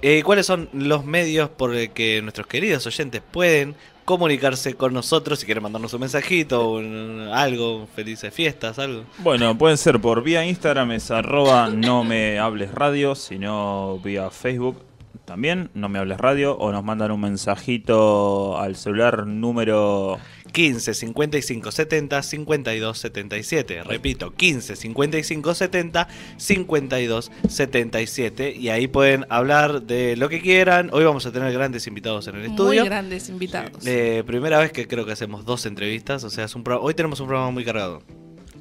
Eh, 0.02 0.22
¿Cuáles 0.22 0.44
son 0.44 0.68
los 0.74 1.04
medios 1.04 1.48
por 1.48 1.74
el 1.74 1.90
que 1.90 2.20
nuestros 2.20 2.46
queridos 2.46 2.86
oyentes 2.86 3.22
pueden 3.22 3.74
comunicarse 4.04 4.74
con 4.74 4.92
nosotros? 4.92 5.38
Si 5.40 5.46
quieren 5.46 5.62
mandarnos 5.62 5.92
un 5.94 6.00
mensajito, 6.00 6.70
un- 6.72 7.28
algo, 7.32 7.86
felices 7.94 8.32
fiestas, 8.32 8.78
algo. 8.78 9.04
Bueno, 9.18 9.56
pueden 9.56 9.78
ser 9.78 10.00
por 10.00 10.22
vía 10.22 10.44
Instagram, 10.44 10.92
es 10.92 11.10
arroba 11.10 11.68
no 11.70 12.04
me 12.04 12.38
hables 12.38 12.72
radio, 12.72 13.14
sino 13.14 13.98
vía 14.02 14.30
Facebook 14.30 14.82
también, 15.24 15.70
no 15.74 15.88
me 15.88 15.98
hables 15.98 16.18
radio, 16.18 16.56
o 16.58 16.70
nos 16.72 16.84
mandan 16.84 17.10
un 17.10 17.20
mensajito 17.20 18.58
al 18.58 18.76
celular 18.76 19.26
número 19.26 20.18
15 20.52 20.94
55 20.94 21.70
70 21.72 22.22
52 22.22 22.98
77. 22.98 23.82
Repito, 23.84 24.32
15 24.34 24.76
55 24.76 25.54
70 25.54 26.08
52 26.36 27.32
77. 27.48 28.52
Y 28.56 28.68
ahí 28.68 28.86
pueden 28.86 29.26
hablar 29.28 29.82
de 29.82 30.16
lo 30.16 30.28
que 30.28 30.40
quieran. 30.40 30.90
Hoy 30.92 31.04
vamos 31.04 31.26
a 31.26 31.32
tener 31.32 31.52
grandes 31.52 31.86
invitados 31.86 32.26
en 32.28 32.34
el 32.36 32.40
Muy 32.42 32.50
estudio. 32.50 32.84
grandes 32.84 33.28
invitados. 33.28 33.86
Eh, 33.86 34.22
primera 34.26 34.58
vez 34.58 34.72
que 34.72 34.86
creo 34.86 35.04
que 35.06 35.12
hacemos 35.12 35.44
dos 35.44 35.66
entrevistas. 35.66 36.24
O 36.24 36.30
sea, 36.30 36.44
es 36.44 36.54
un 36.54 36.62
pro- 36.64 36.80
hoy 36.82 36.94
tenemos 36.94 37.20
un 37.20 37.26
programa 37.28 37.50
muy 37.50 37.64
cargado. 37.64 38.02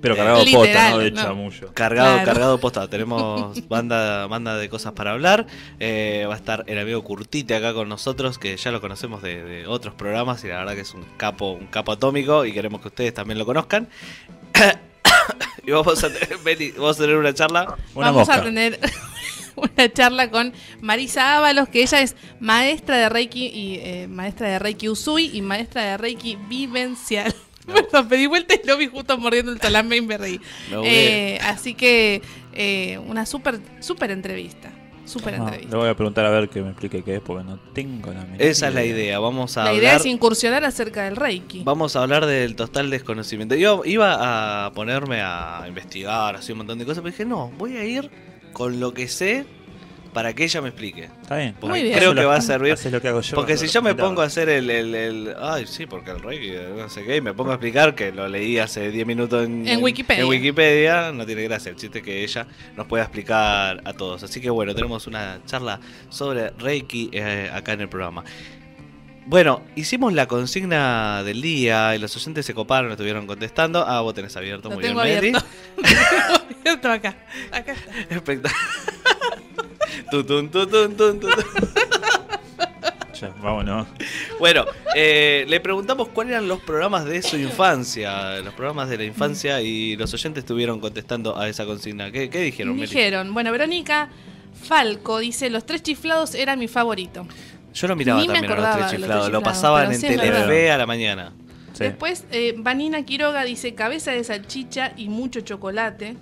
Pero 0.04 0.16
cargado 0.16 0.44
literal, 0.44 0.62
posta, 0.68 0.90
no 0.92 0.98
de 1.00 1.12
no. 1.12 1.22
chamullo. 1.24 1.74
Cargado, 1.74 2.14
Claro. 2.14 2.26
cargado 2.26 2.60
posta. 2.60 2.88
Tenemos 2.90 3.68
banda, 3.68 4.28
banda 4.28 4.56
de 4.58 4.70
cosas 4.70 4.94
para 4.94 5.12
hablar. 5.14 5.48
Eh, 5.80 6.26
va 6.30 6.36
a 6.36 6.38
estar 6.38 6.64
el 6.68 6.78
amigo 6.78 7.04
Curtite 7.04 7.56
acá 7.56 7.74
con 7.74 7.90
nosotros, 7.90 8.38
que 8.38 8.56
ya 8.58 8.72
lo 8.72 8.82
conocemos 8.82 9.22
de, 9.24 9.44
de 9.44 9.66
otros 9.66 9.96
programas 9.96 10.44
y 10.44 10.50
la 10.50 10.58
verdad 10.60 10.76
que 10.76 10.82
es 10.82 10.94
un 10.94 11.04
capo, 11.18 11.52
un 11.54 11.68
capo 11.68 11.94
atómico 11.94 12.46
y 12.46 12.54
queremos 12.54 12.82
que 12.82 12.90
ustedes 12.90 13.14
también 13.14 13.40
lo 13.40 13.46
conozcan. 13.46 13.88
y 15.66 15.72
vamos 15.72 16.04
a 16.04 16.10
tener, 16.14 16.38
vamos 16.78 16.98
a 16.98 17.02
tener 17.02 17.16
una 17.18 17.34
charla. 17.34 17.76
Una 17.96 18.08
Vamos 18.12 18.28
mosca. 18.28 18.42
a 18.42 18.44
tener 18.44 18.80
una 19.56 19.92
charla 19.94 20.30
con 20.30 20.54
Marisa 20.82 21.38
Ábalos, 21.38 21.70
que 21.70 21.82
ella 21.82 22.02
es 22.02 22.16
maestra 22.40 22.98
de 22.98 23.10
Reiki 23.10 23.48
y 23.48 23.76
eh, 23.82 24.08
maestra 24.10 24.50
de 24.50 24.60
Reiki 24.60 24.90
Usui 24.90 25.32
y 25.34 25.42
maestra 25.42 25.84
de 25.84 25.98
Reiki 25.98 26.36
vivencial. 26.50 27.34
Perdón, 27.92 28.08
pedí 28.10 28.26
vuelta 28.28 28.56
y 28.56 28.66
lo 28.68 28.78
vi 28.78 28.88
justo 28.88 29.18
mordiendo 29.18 29.52
el 29.52 29.60
talambe 29.60 29.98
y 29.98 30.02
me 30.02 30.18
reí. 30.18 30.40
Eh, 30.84 31.40
así 31.44 31.74
que 31.74 32.22
eh, 32.54 33.00
una 33.08 33.26
súper 33.26 33.60
super 33.80 34.12
entrevista. 34.12 34.72
Súper 35.06 35.34
Ah, 35.34 35.38
entrevista. 35.38 35.70
le 35.72 35.78
voy 35.82 35.90
a 35.90 35.96
preguntar 35.96 36.26
a 36.26 36.30
ver 36.30 36.48
que 36.48 36.62
me 36.62 36.70
explique 36.70 37.04
qué 37.04 37.16
es, 37.16 37.22
porque 37.22 37.44
no 37.44 37.60
tengo 37.74 38.14
la 38.14 38.22
menor 38.22 38.42
Esa 38.42 38.70
es 38.70 38.74
la 38.74 38.86
idea. 38.86 39.20
Vamos 39.20 39.58
a 39.58 39.64
La 39.66 39.70
hablar. 39.72 39.84
idea 39.84 39.96
es 39.98 40.06
incursionar 40.06 40.64
acerca 40.64 41.04
del 41.04 41.18
Reiki. 41.18 41.62
Vamos 41.66 41.96
a 41.98 42.04
hablar 42.04 42.26
del 42.26 42.56
total 42.56 42.90
desconocimiento. 42.90 43.56
Yo 43.56 43.82
iba 43.84 44.66
a 44.66 44.72
ponerme 44.72 45.22
a 45.22 45.66
investigar, 45.68 46.38
así 46.38 46.54
un 46.54 46.60
montón 46.60 46.80
de 46.80 46.86
cosas, 46.86 47.02
pero 47.04 47.12
dije, 47.12 47.26
no, 47.26 47.50
voy 47.58 47.76
a 47.76 47.84
ir 47.84 48.10
con 48.54 48.80
lo 48.80 48.94
que 48.94 49.10
sé 49.10 49.46
para 50.14 50.34
que 50.34 50.44
ella 50.44 50.62
me 50.62 50.70
explique. 50.70 51.06
Está 51.22 51.38
bien. 51.38 51.56
Porque 51.60 51.80
Muy 51.80 51.84
bien. 51.84 51.98
creo 51.98 52.14
que 52.14 52.24
va 52.24 52.36
a 52.36 52.42
servir. 52.42 52.74
haces 52.74 52.92
lo 52.92 53.02
que 53.02 53.08
hago 53.08 53.22
yo. 53.22 53.36
Porque 53.36 53.58
si 53.58 53.68
yo 53.68 53.82
me 53.82 53.96
pongo 53.96 54.22
a 54.22 54.26
hacer 54.26 54.48
el, 54.50 54.70
el, 54.70 54.94
el- 54.96 55.36
Ay, 55.42 55.66
sí, 55.68 55.86
porque 55.86 56.12
el 56.12 56.20
Reiki, 56.22 56.52
no 56.78 56.88
sé 56.90 57.04
qué, 57.04 57.18
y 57.18 57.22
me 57.22 57.34
pongo 57.34 57.52
a 57.52 57.56
explicar 57.56 57.96
que 57.96 58.12
lo 58.12 58.28
leí 58.28 58.60
hace 58.60 58.92
10 58.92 59.06
minutos 59.08 59.46
en, 59.46 59.68
En 59.68 59.84
Wikipedia. 59.84 60.22
en 60.24 60.30
Wikipedia, 60.30 61.12
no 61.12 61.26
tiene 61.26 61.44
gracia. 61.44 61.70
El 61.72 61.76
chiste 61.76 61.98
es 62.00 62.04
que 62.06 62.24
ella 62.24 62.48
nos 62.78 62.88
pueda 62.88 63.04
explicar 63.04 63.82
a 63.84 63.94
todos. 63.94 64.24
Así 64.24 64.40
que 64.40 64.50
bueno, 64.50 64.74
tenemos 64.76 65.08
una 65.08 65.40
charla 65.46 65.80
sobre 66.10 66.52
Reiki 66.52 67.10
eh, 67.12 67.50
acá 67.54 67.74
en 67.74 67.82
el 67.82 67.90
programa. 67.90 68.24
Bueno, 69.26 69.62
hicimos 69.78 70.12
la 70.12 70.28
consigna 70.28 71.24
del 71.24 71.42
día 71.42 71.96
y 71.96 72.00
los 72.00 72.14
oyentes 72.18 72.46
se 72.46 72.54
coparon, 72.54 72.92
estuvieron 72.92 73.26
contestando. 73.26 73.86
Ah, 73.88 74.02
vos 74.02 74.14
tenés 74.14 74.36
abierto, 74.36 74.68
Lo 74.68 74.76
muy 74.76 74.84
tengo 74.84 75.02
bien, 75.02 75.16
Mary. 75.16 75.28
abierto. 75.30 75.48
Lo 75.78 75.84
tengo 76.42 76.60
abierto 76.60 76.92
acá. 76.92 77.16
Acá 77.52 77.72
está. 77.72 77.92
Espectacular. 78.16 78.54
Tutun, 80.12 80.50
tutun, 80.50 80.96
tun, 80.96 81.20
tutun. 81.20 81.44
Ya, 83.20 83.30
vámonos. 83.42 83.88
Bueno, 84.40 84.66
eh, 84.96 85.46
le 85.48 85.60
preguntamos 85.60 86.10
cuáles 86.10 86.32
eran 86.32 86.48
los 86.48 86.60
programas 86.62 87.06
de 87.06 87.22
su 87.22 87.38
infancia, 87.38 88.40
los 88.42 88.54
programas 88.54 88.90
de 88.90 88.98
la 88.98 89.04
infancia, 89.04 89.62
y 89.62 89.96
los 89.96 90.14
oyentes 90.14 90.44
estuvieron 90.44 90.80
contestando 90.80 91.38
a 91.38 91.48
esa 91.48 91.66
consigna. 91.66 92.12
¿Qué, 92.12 92.30
qué 92.30 92.42
dijeron, 92.42 92.76
Meli? 92.76 92.88
Dijeron, 92.88 93.34
bueno, 93.34 93.52
Verónica 93.52 94.10
Falco 94.64 95.20
dice, 95.20 95.50
los 95.50 95.66
tres 95.66 95.84
chiflados 95.84 96.36
eran 96.36 96.60
mi 96.60 96.68
favorito. 96.68 97.28
Yo 97.74 97.88
lo 97.88 97.96
miraba 97.96 98.22
Ni 98.22 98.28
también 98.28 98.52
a 98.52 98.56
los 98.56 98.76
tres 98.78 98.92
chiflados, 98.92 99.32
lo 99.32 99.42
pasaban 99.42 99.92
en 99.92 100.00
sí 100.00 100.08
Telefe 100.08 100.72
a 100.72 100.78
la 100.78 100.86
mañana. 100.86 101.34
Sí. 101.74 101.86
Después, 101.86 102.26
eh, 102.32 102.54
Vanina 102.58 103.04
Quiroga 103.04 103.44
dice, 103.44 103.74
cabeza 103.74 104.12
de 104.12 104.24
salchicha 104.24 104.94
y 104.96 105.10
mucho 105.10 105.42
chocolate. 105.42 106.18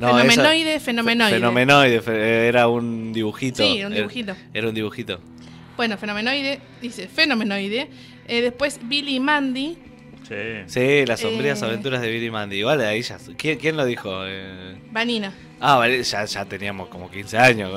No, 0.00 0.08
fenomenoide, 0.16 0.74
esa- 0.76 0.84
fenomenoide. 0.84 1.34
Fenomenoide, 1.36 2.00
fe- 2.00 2.48
era 2.48 2.66
un 2.68 3.12
dibujito. 3.12 3.62
Sí, 3.62 3.84
un 3.84 3.92
Era- 3.92 3.96
dibujito. 3.96 4.36
Era, 4.54 4.68
un 4.68 4.74
dibujito. 4.74 5.20
Bueno, 5.76 5.96
fenomenoide, 5.98 6.60
dice 6.80 7.06
fenomenoide. 7.08 7.88
Eh, 8.26 8.40
después 8.42 8.78
Billy 8.82 9.16
y 9.16 9.20
Mandy. 9.20 9.76
Sí. 10.28 10.34
Sí, 10.66 11.06
las 11.06 11.20
sombrías 11.20 11.60
Eh. 11.60 11.64
aventuras 11.66 12.00
de 12.00 12.10
Billy 12.10 12.26
y 12.26 12.30
Mandy. 12.30 12.56
Igual 12.58 12.80
ahí 12.82 13.02
ya. 13.02 13.18
¿Quién, 13.36 13.58
quién 13.58 13.76
lo 13.76 13.84
dijo? 13.84 14.10
Eh, 14.26 14.76
Vanina. 14.90 15.32
Ah, 15.60 15.76
vale, 15.76 16.02
ya, 16.02 16.24
ya 16.24 16.44
teníamos 16.44 16.88
como 16.88 17.10
15 17.10 17.36
años. 17.38 17.70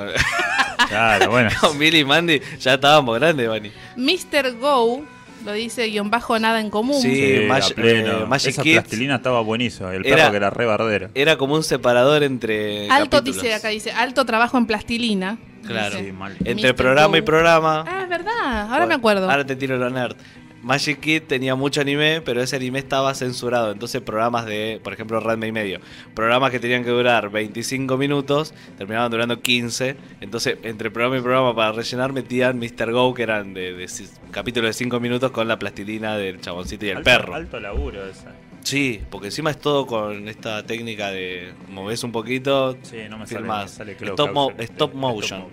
Claro, 0.88 1.30
bueno. 1.32 1.50
Con 1.60 1.77
Billy 1.80 2.00
y 2.00 2.06
Mandy 2.06 2.42
ya 2.60 2.75
estábamos 2.75 3.20
grandes, 3.20 3.48
Vani. 3.50 3.72
Mr. 3.98 4.53
Go, 4.60 5.03
lo 5.44 5.52
dice 5.54 5.88
guion 5.88 6.10
bajo 6.10 6.38
nada 6.40 6.60
en 6.60 6.70
común. 6.70 7.02
Sí. 7.02 7.14
Sí, 7.16 7.46
Mag- 7.48 7.64
a 7.72 7.76
pleno. 7.76 8.12
eh, 8.24 8.26
Magic 8.26 8.50
Esa 8.52 8.62
Kids. 8.64 8.80
plastilina 8.82 9.16
estaba 9.16 9.42
buenísima. 9.42 9.94
El 9.94 10.06
Era- 10.06 10.16
perro 10.18 10.32
que 10.32 10.38
era 10.38 10.50
re 10.50 10.66
bardero. 10.66 11.10
Era 11.14 11.38
como 11.38 11.56
un 11.56 11.64
separador 11.64 12.24
entre. 12.24 12.90
Alto 12.90 13.18
capítulos. 13.18 13.42
dice 13.44 13.54
acá, 13.56 13.68
dice, 13.70 13.92
alto 13.92 14.26
trabajo 14.26 14.58
en 14.58 14.66
plastilina. 14.66 15.38
Claro. 15.66 15.96
Dice. 15.98 16.08
Sí, 16.08 16.12
mal. 16.12 16.36
Entre 16.44 16.74
programa 16.74 17.18
y 17.18 17.22
programa. 17.22 17.86
Ah, 17.88 18.02
es 18.04 18.10
verdad, 18.10 18.70
ahora 18.72 18.86
me 18.86 18.96
acuerdo. 18.96 19.30
Ahora 19.30 19.46
te 19.46 19.56
tiro 19.56 19.78
lo 19.78 19.90
nerd. 19.90 20.16
Magic 20.63 21.00
Kid 21.01 21.24
tenía 21.24 21.55
mucho 21.55 21.82
anime, 21.82 22.22
pero 22.22 22.41
ese 22.41 22.55
anime 22.55 22.79
estaba 22.79 23.13
censurado. 23.13 23.72
Entonces, 23.72 24.01
programas 24.01 24.46
de, 24.46 24.79
por 24.84 24.93
ejemplo, 24.93 25.20
Ranma 25.20 25.46
y 25.46 25.51
medio. 25.51 25.79
Programas 26.15 26.51
que 26.51 26.60
tenían 26.60 26.84
que 26.84 26.89
durar 26.89 27.29
25 27.29 27.98
minutos, 27.98 28.53
terminaban 28.77 29.12
durando 29.12 29.41
15. 29.41 29.96
Entonces, 30.22 30.58
entre 30.63 30.89
programa 30.89 31.17
y 31.17 31.22
programa, 31.22 31.53
para 31.53 31.74
rellenar, 31.74 32.13
metían 32.13 32.58
Mr. 32.60 32.91
Go, 32.91 33.13
que 33.13 33.24
eran 33.24 33.53
de, 33.53 33.86
capítulos 34.32 34.70
de 34.70 34.74
5 34.74 35.00
minutos 35.00 35.32
con 35.32 35.48
la 35.48 35.60
plastilina 35.60 36.17
del 36.17 36.39
chaboncito 36.39 36.86
y 36.86 36.89
el 36.89 36.98
alto, 36.98 37.10
perro. 37.10 37.36
Alto 37.36 37.60
laburo 37.60 38.08
esa. 38.08 38.34
Sí, 38.63 39.01
porque 39.10 39.27
encima 39.27 39.51
es 39.51 39.60
todo 39.60 39.86
con 39.86 40.29
esta 40.29 40.65
técnica 40.65 41.12
de 41.12 41.51
moves 41.70 42.01
un 42.05 42.13
poquito, 42.13 42.77
Sí, 42.84 42.98
no 43.10 43.17
me 43.17 43.27
sale, 43.27 43.46
me 43.46 44.63
stop, 44.63 44.93
mo- 44.93 45.10
motion. 45.10 45.43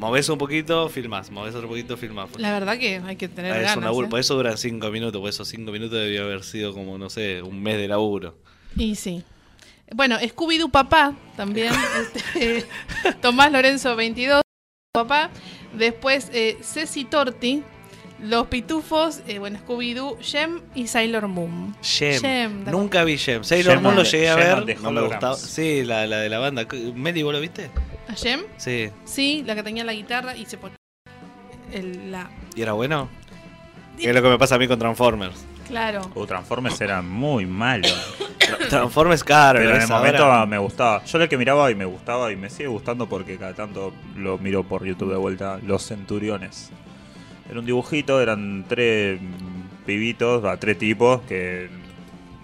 Moves 0.00 0.30
un 0.30 0.38
poquito, 0.38 0.88
filmás. 0.88 1.30
Moves 1.30 1.54
otro 1.54 1.68
poquito, 1.68 1.94
filmás. 1.94 2.30
La 2.38 2.52
verdad 2.52 2.78
que 2.78 3.02
hay 3.06 3.16
que 3.16 3.28
tener 3.28 3.52
Ah, 3.52 3.60
es 3.60 3.76
un 3.76 3.84
laburo, 3.84 4.06
¿eh? 4.06 4.10
Por 4.10 4.18
eso 4.18 4.34
duran 4.34 4.56
5 4.56 4.90
minutos, 4.90 5.20
por 5.20 5.28
esos 5.28 5.46
5 5.46 5.70
minutos 5.70 5.98
debió 5.98 6.22
haber 6.24 6.42
sido 6.42 6.72
como, 6.72 6.96
no 6.96 7.10
sé, 7.10 7.42
un 7.42 7.62
mes 7.62 7.76
de 7.76 7.86
laburo. 7.86 8.38
Y 8.76 8.94
sí. 8.94 9.22
Bueno, 9.94 10.18
Scooby-Doo 10.18 10.70
Papá 10.70 11.14
también. 11.36 11.74
este, 12.24 12.64
Tomás 13.20 13.52
Lorenzo 13.52 13.94
22, 13.94 14.40
Papá. 14.94 15.28
Después 15.74 16.30
eh, 16.32 16.56
Ceci 16.62 17.04
Torti, 17.04 17.62
Los 18.22 18.46
Pitufos, 18.46 19.20
eh, 19.28 19.38
bueno, 19.38 19.58
Scooby-Doo, 19.58 20.16
Jem 20.22 20.62
y 20.74 20.86
Sailor 20.86 21.28
Moon. 21.28 21.76
Gem. 21.82 22.22
Gem, 22.22 22.64
¿te 22.64 22.70
Nunca 22.70 23.04
vi 23.04 23.18
Gem. 23.18 23.44
Sailor 23.44 23.82
Moon 23.82 23.96
lo 23.96 24.04
llegué 24.04 24.30
a 24.30 24.36
ver, 24.36 24.80
no 24.80 24.92
me 24.92 25.02
gustaba. 25.02 25.36
Sí, 25.36 25.84
la, 25.84 26.06
la 26.06 26.20
de 26.20 26.30
la 26.30 26.38
banda. 26.38 26.66
Meli, 26.94 27.22
¿vos 27.22 27.34
lo 27.34 27.40
viste? 27.40 27.70
¿A 28.10 28.14
Jem? 28.14 28.40
Sí. 28.56 28.90
Sí, 29.04 29.44
la 29.46 29.54
que 29.54 29.62
tenía 29.62 29.84
la 29.84 29.92
guitarra 29.92 30.36
y 30.36 30.44
se 30.44 30.58
ponía 30.58 30.76
el- 31.72 32.10
la... 32.10 32.28
¿Y 32.56 32.62
era 32.62 32.72
bueno? 32.72 33.08
Es 33.98 34.12
lo 34.12 34.20
que 34.20 34.28
me 34.28 34.38
pasa 34.38 34.56
a 34.56 34.58
mí 34.58 34.66
con 34.66 34.78
Transformers. 34.80 35.44
Claro. 35.68 36.10
Uh, 36.16 36.26
Transformers 36.26 36.80
era 36.80 37.02
muy 37.02 37.46
malo. 37.46 37.86
Transformers, 38.68 39.22
claro. 39.22 39.60
Pero 39.60 39.76
en 39.76 39.82
el 39.82 39.88
momento 39.88 40.46
me 40.48 40.58
gustaba. 40.58 41.04
Yo 41.04 41.18
el 41.22 41.28
que 41.28 41.38
miraba 41.38 41.70
y 41.70 41.76
me 41.76 41.84
gustaba 41.84 42.32
y 42.32 42.36
me 42.36 42.50
sigue 42.50 42.66
gustando 42.68 43.08
porque 43.08 43.36
cada 43.36 43.54
tanto 43.54 43.92
lo 44.16 44.38
miro 44.38 44.64
por 44.64 44.84
YouTube 44.84 45.12
de 45.12 45.16
vuelta. 45.16 45.60
Los 45.64 45.86
Centuriones. 45.86 46.70
Era 47.48 47.60
un 47.60 47.66
dibujito, 47.66 48.20
eran 48.20 48.64
tres 48.68 49.20
pibitos, 49.86 50.44
va, 50.44 50.56
tres 50.56 50.76
tipos 50.78 51.20
que. 51.22 51.68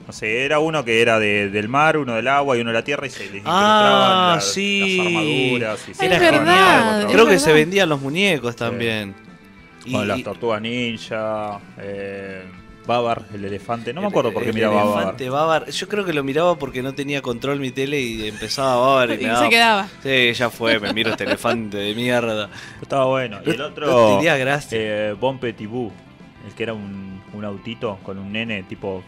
No 0.07 0.13
sé, 0.13 0.45
era 0.45 0.61
uno 0.61 0.85
que 0.85 1.03
era 1.03 1.19
de- 1.19 1.51
del 1.51 1.69
mar, 1.69 1.97
uno 1.97 2.15
del 2.15 2.29
agua 2.29 2.57
y 2.57 2.61
uno 2.61 2.71
de 2.71 2.75
la 2.75 2.85
tierra 2.85 3.07
y 3.07 3.11
se 3.11 3.29
les 3.29 3.43
Ah, 3.45 4.33
las, 4.37 4.45
sí. 4.53 4.97
las 4.99 5.07
armaduras. 5.07 5.89
Y 5.89 5.95
se 5.95 6.05
Es 6.07 6.21
verdad, 6.21 7.01
con- 7.03 7.11
Creo 7.13 7.25
que 7.25 7.31
verdad. 7.33 7.45
se 7.45 7.53
vendían 7.53 7.89
los 7.89 8.01
muñecos 8.01 8.55
también. 8.55 9.15
Con 9.91 10.07
las 10.09 10.23
tortugas 10.23 10.61
ninja, 10.63 11.61
eh, 11.79 12.43
Babar, 12.87 13.23
el 13.35 13.45
elefante. 13.45 13.93
No 13.93 14.01
me 14.01 14.07
el- 14.07 14.11
acuerdo 14.13 14.33
por 14.33 14.45
qué 14.45 14.51
el 14.51 14.55
miraba 14.55 14.75
Babar. 14.77 14.97
elefante 14.99 15.29
Babar. 15.29 15.71
Yo 15.71 15.89
creo 15.89 16.05
que 16.05 16.13
lo 16.13 16.23
miraba 16.23 16.57
porque 16.57 16.83
no 16.83 16.95
tenía 16.95 17.21
control 17.21 17.59
mi 17.59 17.73
tele 17.73 18.01
y 18.01 18.29
empezaba 18.29 18.77
Babar 18.77 19.11
y, 19.11 19.13
Y 19.15 19.17
me 19.17 19.23
se 19.25 19.29
daba- 19.29 19.49
quedaba. 19.49 19.89
Sí, 20.05 20.33
ya 20.35 20.51
fue, 20.51 20.79
me 20.79 20.93
miro 20.93 21.11
este 21.11 21.25
elefante 21.25 21.77
de 21.79 21.95
mierda. 21.97 22.49
Estaba 22.81 23.07
bueno. 23.07 23.39
Y 23.45 23.51
el 23.51 23.61
otro, 23.61 23.87
no 23.89 24.17
tenía 24.19 24.37
gracia. 24.37 24.79
eh, 24.81 25.13
Bon 25.19 25.39
Petit 25.41 25.69
Bou, 25.69 25.91
el 26.47 26.55
que 26.55 26.63
era 26.63 26.75
un, 26.75 27.21
un 27.33 27.45
autito 27.45 27.99
con 28.05 28.19
un 28.19 28.33
nene 28.33 28.63
tipo 28.63 29.03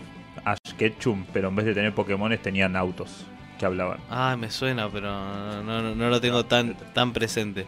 Ash 0.53 0.75
Ketchum, 0.77 1.25
pero 1.33 1.49
en 1.49 1.57
vez 1.57 1.67
de 1.67 1.75
tener 1.75 1.95
Pokémones 1.95 2.41
tenían 2.43 2.77
autos 2.77 3.25
que 3.59 3.67
hablaban. 3.67 3.99
Ah, 4.11 4.37
me 4.39 4.51
suena, 4.51 4.89
pero 4.91 5.11
no, 5.11 5.83
no- 5.83 5.95
no 5.95 6.09
lo 6.11 6.21
tengo 6.21 6.45
tan, 6.45 6.75
tan 6.95 7.13
presente. 7.13 7.67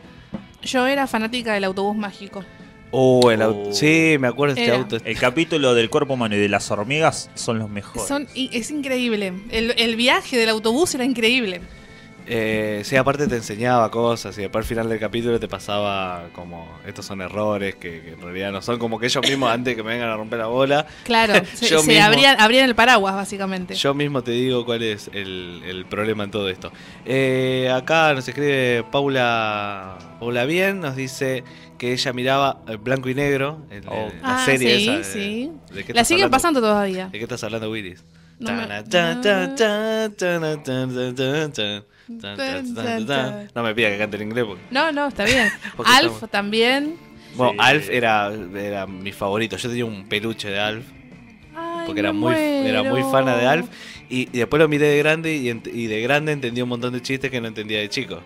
Yo 0.62 0.86
era 0.86 1.06
fanática 1.06 1.54
del 1.54 1.64
autobús 1.64 1.96
mágico. 1.96 2.44
Oh, 2.92 3.30
el 3.30 3.40
auto. 3.42 3.70
Oh. 3.70 3.72
Sí, 3.72 4.16
me 4.18 4.28
acuerdo 4.28 4.54
de 4.56 4.60
este 4.62 4.72
Era. 4.74 4.82
auto. 4.82 4.96
El 5.04 5.16
capítulo 5.18 5.74
del 5.74 5.88
cuerpo 5.90 6.14
humano 6.14 6.34
y 6.34 6.38
de 6.38 6.48
las 6.48 6.70
hormigas 6.70 7.30
son 7.34 7.58
los 7.58 7.70
mejores. 7.70 8.06
Son, 8.06 8.26
es 8.34 8.70
increíble. 8.70 9.32
El, 9.50 9.74
el 9.78 9.96
viaje 9.96 10.36
del 10.36 10.48
autobús 10.48 10.94
era 10.94 11.04
increíble. 11.04 11.60
Eh, 12.26 12.82
sí, 12.84 12.94
aparte 12.96 13.26
te 13.26 13.36
enseñaba 13.36 13.90
cosas 13.90 14.36
y 14.38 14.42
después 14.42 14.64
al 14.64 14.68
final 14.68 14.88
del 14.88 15.00
capítulo 15.00 15.40
te 15.40 15.48
pasaba 15.48 16.28
como 16.34 16.68
estos 16.86 17.04
son 17.06 17.20
errores 17.22 17.74
que, 17.74 18.02
que 18.02 18.12
en 18.12 18.20
realidad 18.20 18.52
no 18.52 18.62
son 18.62 18.78
como 18.78 18.98
que 19.00 19.06
ellos 19.06 19.22
mismos 19.26 19.50
antes 19.50 19.74
que 19.74 19.82
me 19.82 19.90
vengan 19.92 20.10
a 20.10 20.16
romper 20.16 20.38
la 20.38 20.46
bola. 20.46 20.86
Claro, 21.04 21.34
se, 21.54 21.66
Yo 21.68 21.80
se 21.80 21.88
mismo- 21.88 22.04
abrían, 22.04 22.40
abrían 22.40 22.68
el 22.68 22.74
paraguas, 22.76 23.14
básicamente. 23.14 23.74
Yo 23.74 23.94
mismo 23.94 24.22
te 24.22 24.30
digo 24.32 24.64
cuál 24.64 24.82
es 24.82 25.10
el, 25.12 25.62
el 25.66 25.86
problema 25.86 26.22
en 26.24 26.30
todo 26.30 26.48
esto. 26.48 26.70
Eh, 27.04 27.70
acá 27.74 28.14
nos 28.14 28.28
escribe 28.28 28.84
Paula 28.92 29.98
Paula 30.20 30.44
Bien, 30.44 30.80
nos 30.80 30.94
dice 30.96 31.42
que 31.78 31.92
ella 31.92 32.12
miraba 32.12 32.60
eh, 32.68 32.76
Blanco 32.76 33.08
y 33.08 33.14
Negro, 33.14 33.58
en, 33.70 33.88
Oh. 33.88 34.08
en 34.08 34.22
la 34.22 34.42
Ah, 34.42 34.44
serie 34.44 34.76
sí, 34.78 34.88
esa. 34.88 34.98
de- 34.98 35.04
sí. 35.04 35.52
¿de 35.72 35.84
qué 35.84 35.94
La 35.94 36.04
siguen 36.04 36.24
hablando? 36.24 36.36
pasando 36.36 36.60
todavía. 36.60 37.06
¿De 37.08 37.18
qué 37.18 37.24
estás 37.24 37.42
hablando, 37.42 37.70
Willis? 37.70 38.04
No 38.38 38.52
me- 38.52 38.66
no 42.10 43.62
me 43.62 43.74
pida 43.74 43.90
que 43.90 43.98
cante 43.98 44.16
en 44.16 44.22
inglés. 44.24 44.44
Porque... 44.44 44.62
No, 44.70 44.90
no, 44.92 45.06
está 45.06 45.24
bien. 45.24 45.48
Alf 45.84 46.24
también. 46.30 46.96
Bueno. 47.36 47.62
Alf 47.62 47.88
era, 47.88 48.32
era 48.54 48.86
mi 48.86 49.12
favorito. 49.12 49.56
Yo 49.56 49.68
tenía 49.68 49.84
un 49.84 50.08
peluche 50.08 50.50
de 50.50 50.58
Alf. 50.58 50.84
Porque 51.86 52.00
era 52.00 52.12
muy, 52.12 52.34
era 52.34 52.82
muy 52.82 53.02
fana 53.02 53.36
de 53.36 53.46
Alf. 53.46 53.68
Y, 54.08 54.26
después 54.26 54.60
lo 54.60 54.68
miré 54.68 54.86
de 54.86 54.98
grande 54.98 55.34
y, 55.34 55.86
de 55.86 56.02
grande 56.02 56.32
entendí 56.32 56.60
un 56.60 56.68
montón 56.68 56.92
de 56.92 57.00
chistes 57.00 57.30
que 57.30 57.40
no 57.40 57.48
entendía 57.48 57.78
de 57.78 57.88
chico. 57.88 58.20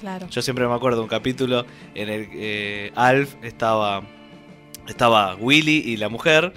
Claro. 0.00 0.28
Yo 0.30 0.42
siempre 0.42 0.66
me 0.66 0.74
acuerdo 0.74 0.98
de 0.98 1.02
un 1.02 1.08
capítulo 1.08 1.66
en 1.94 2.08
el 2.08 2.30
que 2.30 2.86
eh, 2.86 2.92
Alf 2.94 3.34
estaba, 3.42 4.02
estaba 4.86 5.34
Willy 5.36 5.82
y 5.86 5.96
la 5.96 6.08
mujer 6.08 6.52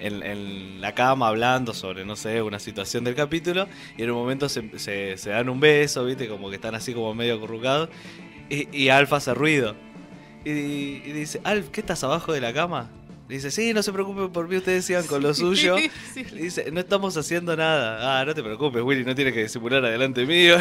en, 0.00 0.22
en 0.22 0.80
la 0.80 0.94
cama 0.94 1.28
hablando 1.28 1.74
sobre, 1.74 2.04
no 2.04 2.16
sé, 2.16 2.42
una 2.42 2.58
situación 2.58 3.04
del 3.04 3.14
capítulo 3.14 3.68
y 3.96 4.02
en 4.02 4.10
un 4.10 4.16
momento 4.18 4.48
se, 4.48 4.78
se- 4.78 5.16
se 5.16 5.30
dan 5.30 5.48
un 5.48 5.60
beso, 5.60 6.04
¿viste? 6.04 6.28
Como 6.28 6.48
que 6.50 6.56
están 6.56 6.74
así 6.74 6.92
como 6.94 7.14
medio 7.14 7.34
acurrucados 7.34 7.88
y, 8.48 8.68
y 8.76 8.88
Alf 8.88 9.12
hace 9.12 9.34
ruido. 9.34 9.76
Y, 10.44 10.50
y 10.50 11.12
dice, 11.12 11.40
Alf, 11.44 11.68
¿qué 11.70 11.80
estás 11.80 12.02
abajo 12.02 12.32
de 12.32 12.40
la 12.40 12.52
cama? 12.52 12.90
Le 13.28 13.36
dice, 13.36 13.52
sí, 13.52 13.72
no 13.72 13.80
se 13.82 13.92
preocupen 13.92 14.30
por 14.30 14.48
mí, 14.48 14.56
ustedes 14.56 14.84
sigan 14.86 15.06
con 15.06 15.22
lo 15.22 15.32
suyo. 15.34 15.76
Sí. 16.14 16.24
Le 16.32 16.42
dice, 16.42 16.70
no 16.72 16.80
estamos 16.80 17.16
haciendo 17.16 17.54
nada. 17.56 18.18
Ah, 18.20 18.24
no 18.24 18.34
te 18.34 18.42
preocupes, 18.42 18.82
Willy, 18.82 19.04
no 19.04 19.14
tiene 19.14 19.32
que 19.32 19.42
disimular 19.44 19.84
adelante 19.84 20.26
mío. 20.26 20.56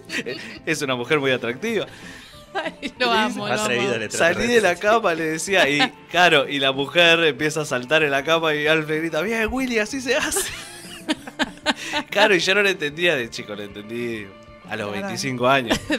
es 0.66 0.82
una 0.82 0.96
mujer 0.96 1.20
muy 1.20 1.30
atractiva. 1.30 1.86
Ay, 2.54 2.92
Lo 2.98 3.10
amo, 3.12 3.46
lo 3.48 3.54
Atrevido 3.54 3.94
amo. 3.94 4.02
el 4.04 4.10
Salí 4.10 4.46
de 4.46 4.60
la 4.60 4.74
cama, 4.76 5.14
le 5.14 5.24
decía, 5.24 5.68
y 5.68 5.80
claro, 6.10 6.48
y 6.48 6.58
la 6.58 6.72
mujer 6.72 7.22
empieza 7.24 7.60
a 7.62 7.64
saltar 7.64 8.02
en 8.02 8.10
la 8.10 8.24
cama 8.24 8.54
y 8.54 8.66
Alfred 8.66 8.98
grita, 9.00 9.20
bien, 9.22 9.48
Willy, 9.50 9.78
así 9.78 10.00
se 10.00 10.16
hace. 10.16 10.40
claro, 12.10 12.34
y 12.34 12.40
yo 12.40 12.54
no 12.54 12.62
lo 12.62 12.68
entendía 12.68 13.14
de 13.16 13.30
chico, 13.30 13.54
lo 13.54 13.62
entendí 13.62 14.26
a 14.68 14.76
los 14.76 14.92
25 14.92 15.48
años. 15.48 15.80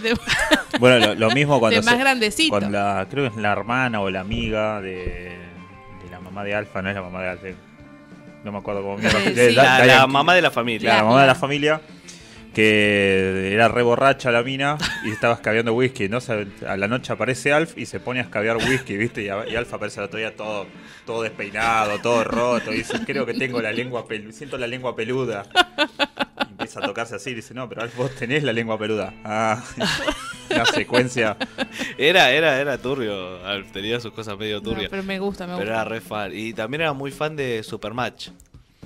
Bueno, 0.79 1.05
lo, 1.08 1.15
lo 1.15 1.31
mismo 1.31 1.60
cuando. 1.60 1.79
de 1.81 1.86
más 1.86 1.96
se- 1.96 2.00
grandecito. 2.00 2.50
Cuando 2.50 2.70
la, 2.70 3.05
creo 3.10 3.29
que 3.29 3.36
es 3.36 3.41
la 3.41 3.51
hermana 3.51 4.00
o 4.00 4.10
la 4.10 4.22
amiga 4.22 4.79
de, 4.81 4.96
de 6.01 6.10
la 6.10 6.22
mamá 6.22 6.46
de 6.46 6.55
Alfa, 6.55 6.81
no 6.81 6.88
es 6.89 6.96
la 6.96 7.01
mamá 7.01 7.22
de 7.22 7.29
Alfa. 7.29 7.48
No 8.46 8.51
me 8.53 8.58
acuerdo 8.60 8.81
cómo 8.81 8.98
sí. 8.98 9.03
La, 9.53 9.79
Diane- 9.81 9.86
la 9.88 10.08
mamá 10.08 10.34
de 10.34 10.41
la 10.41 10.50
familia. 10.50 10.96
la 10.96 11.03
mamá 11.03 11.22
de 11.22 11.27
la 11.27 11.36
familia 11.36 11.81
que 12.53 13.53
era 13.53 13.67
re 13.67 13.81
borracha 13.81 14.31
la 14.31 14.43
mina 14.43 14.77
y 15.05 15.12
estaba 15.12 15.36
escabeando 15.36 15.74
whisky, 15.74 16.10
¿no? 16.10 16.20
A 16.67 16.77
la 16.77 16.88
noche 16.88 17.13
aparece 17.13 17.53
Alf 17.53 17.77
y 17.77 17.86
se 17.86 18.00
pone 18.00 18.20
a 18.20 18.24
escabear 18.24 18.58
whisky, 18.58 18.98
¿viste? 18.98 19.24
Y, 19.24 19.29
a- 19.29 19.48
y 19.48 19.55
Alf 19.55 19.74
aparece 19.74 20.00
al 20.00 20.08
otro 20.08 20.20
todo, 20.34 20.67
todo 21.05 21.22
despeinado, 21.24 22.00
todo 22.00 22.24
roto. 22.24 22.74
Y 22.74 22.77
dice, 22.77 23.00
creo 23.05 23.25
que 23.25 23.34
tengo 23.34 23.62
la 23.62 23.72
lengua 23.72 24.08
peluda, 24.08 24.34
siento 24.34 24.58
la 24.58 24.67
lengua 24.67 24.96
peluda. 24.96 25.43
Y 26.48 26.51
empieza 26.51 26.79
a 26.79 26.84
tocarse 26.84 27.15
así 27.15 27.31
y 27.31 27.36
dice, 27.36 27.53
no, 27.53 27.67
pero 27.70 27.84
Alf, 27.84 27.96
vos 27.96 28.13
tenés 28.15 28.43
la 28.43 28.53
lengua 28.53 28.77
peluda. 28.77 29.13
Ah, 29.24 29.63
una 30.50 30.65
secuencia. 30.65 31.38
Era, 31.98 32.31
era, 32.31 32.60
era 32.60 32.77
turbio, 32.77 33.46
Alf, 33.46 33.72
tenía 33.72 34.00
sus 34.00 34.12
cosas 34.12 34.38
medio 34.38 34.58
No, 34.58 34.62
turbias. 34.63 34.89
pero 34.89 35.03
me 35.03 35.20
gusta, 35.20 35.46
me 35.48 35.53
pero 35.53 35.65
gusta. 35.70 35.74
era 35.74 35.86
re 35.86 36.01
fan. 36.01 36.31
Y 36.34 36.53
también 36.53 36.81
era 36.81 36.93
muy 36.93 37.12
fan 37.12 37.36
de 37.36 37.63
Supermatch, 37.63 38.29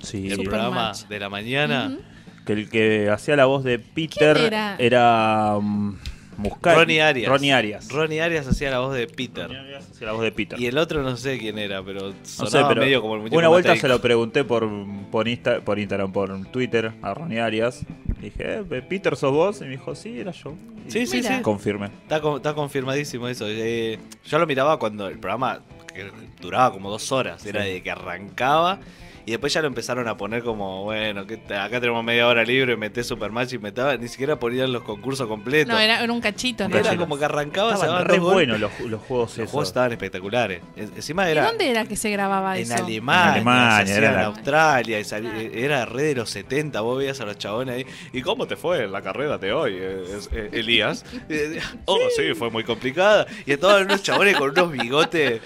Sí, 0.02 0.28
el 0.30 0.36
Supermatch. 0.36 0.46
programa 0.50 0.92
de 1.10 1.20
la 1.20 1.30
mañana. 1.30 1.98
Que 2.46 2.54
el 2.54 2.70
que 2.70 3.10
hacía 3.10 3.36
la 3.36 3.46
voz 3.46 3.64
de 3.64 3.80
Peter 3.80 4.36
¿Quién 4.38 4.48
era? 4.54 4.76
era 4.78 5.56
um, 5.58 5.98
Muscat- 6.38 6.76
Ronnie 6.76 7.02
Arias. 7.02 7.30
Ronnie 7.30 7.54
Arias. 7.54 7.90
Ronnie 7.92 8.22
Arias 8.22 8.46
hacía 8.48 8.70
la 8.70 8.80
voz 8.80 8.94
de 8.94 9.06
Ronnie 9.06 9.16
Peter. 9.16 9.46
Arias 9.58 9.90
hacía 9.90 10.08
la 10.08 10.14
voz 10.14 10.22
de 10.24 10.32
Peter. 10.32 10.60
Y 10.60 10.66
el 10.68 10.78
otro 10.78 11.02
no 11.02 11.16
sé 11.18 11.38
quién 11.38 11.58
era, 11.58 11.82
pero 11.84 12.10
No 12.10 12.46
sé, 12.48 12.60
pero 12.68 12.82
medio 12.82 13.02
como 13.02 13.16
el 13.16 13.22
muñeco 13.22 13.38
una 13.38 13.48
vuelta 13.48 13.76
se 13.76 13.88
lo 13.88 14.00
pregunté 14.02 14.44
por, 14.44 14.70
por, 15.12 15.28
Insta- 15.28 15.62
por 15.62 15.80
Instagram, 15.80 16.12
por 16.12 16.46
Twitter, 16.48 16.92
a 17.02 17.14
Ronnie 17.14 17.40
Arias. 17.40 17.86
Dije, 18.22 18.60
eh, 18.70 18.82
Peter, 18.88 19.16
¿sos 19.16 19.32
vos? 19.32 19.62
Y 19.62 19.66
me 19.66 19.70
dijo, 19.72 19.96
sí, 19.96 20.20
era 20.20 20.32
yo. 20.32 20.56
Y 20.88 20.92
Sí, 20.92 21.06
sí, 21.08 21.18
Mira. 21.18 21.38
sí. 21.38 21.42
Confirmé. 21.42 21.88
Está, 22.04 22.18
está 22.36 22.54
confirmadísimo 22.54 23.28
eso. 23.28 23.46
Eh, 23.48 23.98
yo 24.26 24.38
lo 24.38 24.46
miraba 24.46 24.78
cuando 24.78 25.08
el 25.08 25.18
programa 25.20 25.62
que 25.94 26.12
duraba 26.42 26.72
como 26.74 26.90
dos 26.92 27.12
horas. 27.14 27.46
Era 27.46 27.64
Sí. 27.64 27.70
de 27.70 27.82
que 27.84 27.92
arrancaba. 27.92 28.80
Y 29.26 29.32
después 29.32 29.52
ya 29.54 29.62
lo 29.62 29.68
empezaron 29.68 30.08
a 30.08 30.16
poner 30.18 30.44
como, 30.44 30.84
bueno, 30.84 31.26
que 31.26 31.36
acá 31.56 31.80
tenemos 31.80 32.04
media 32.04 32.28
hora 32.28 32.44
libre, 32.44 32.78
meté 32.78 33.04
Supermatch 33.04 33.54
y 33.54 33.58
metaba, 33.58 33.98
ni 33.98 34.08
siquiera 34.08 34.38
ponían 34.40 34.72
los 34.72 34.84
concursos 34.84 35.28
completos. 35.28 35.74
No, 35.74 35.80
era, 35.80 36.04
era 36.04 36.14
un 36.14 36.22
cachito, 36.22 36.70
¿no? 36.70 36.78
Era 36.78 36.96
como 36.96 37.18
que 37.18 37.26
arrancaba, 37.26 37.76
se 37.76 38.04
re 38.04 38.20
buenos 38.20 38.60
los, 38.60 38.72
los 38.82 39.02
juegos 39.02 39.30
Los 39.32 39.38
esos. 39.40 39.52
juegos 39.52 39.68
estaban 39.70 39.92
espectaculares. 39.94 40.62
En- 40.76 40.92
Encima 40.96 41.28
¿Y 41.28 41.32
era 41.32 41.46
dónde 41.48 41.70
era 41.70 41.86
que 41.86 41.96
se 41.96 42.10
grababa 42.12 42.56
en 42.58 42.64
eso? 42.64 42.76
Alemania, 42.76 43.24
En 43.42 43.48
Alemania, 43.48 43.98
era 43.98 44.08
en 44.10 44.16
la- 44.16 44.26
Australia, 44.26 45.00
y 45.00 45.04
Ah. 45.04 45.50
era 45.54 45.86
re 45.86 46.04
de 46.04 46.16
los 46.16 46.30
70, 46.30 46.82
vos 46.82 46.98
veías 47.00 47.20
a 47.20 47.26
los 47.26 47.38
chabones 47.38 47.76
ahí. 47.78 47.86
¿Y 48.14 48.22
cómo 48.22 48.46
te 48.48 48.56
fue 48.56 48.84
en 48.84 48.92
la 48.92 49.02
carrera 49.02 49.38
de 49.40 49.54
hoy, 49.54 49.74
eh, 49.76 50.04
eh, 50.34 50.50
Elías? 50.54 51.04
Oh, 51.86 51.98
sí, 52.16 52.34
fue 52.36 52.50
muy 52.52 52.64
complicada. 52.64 53.26
Y 53.46 53.54
estaban 53.54 53.86
unos 53.86 54.04
chabones 54.04 54.38
con 54.38 54.52
unos 54.52 54.72
bigotes 54.72 55.42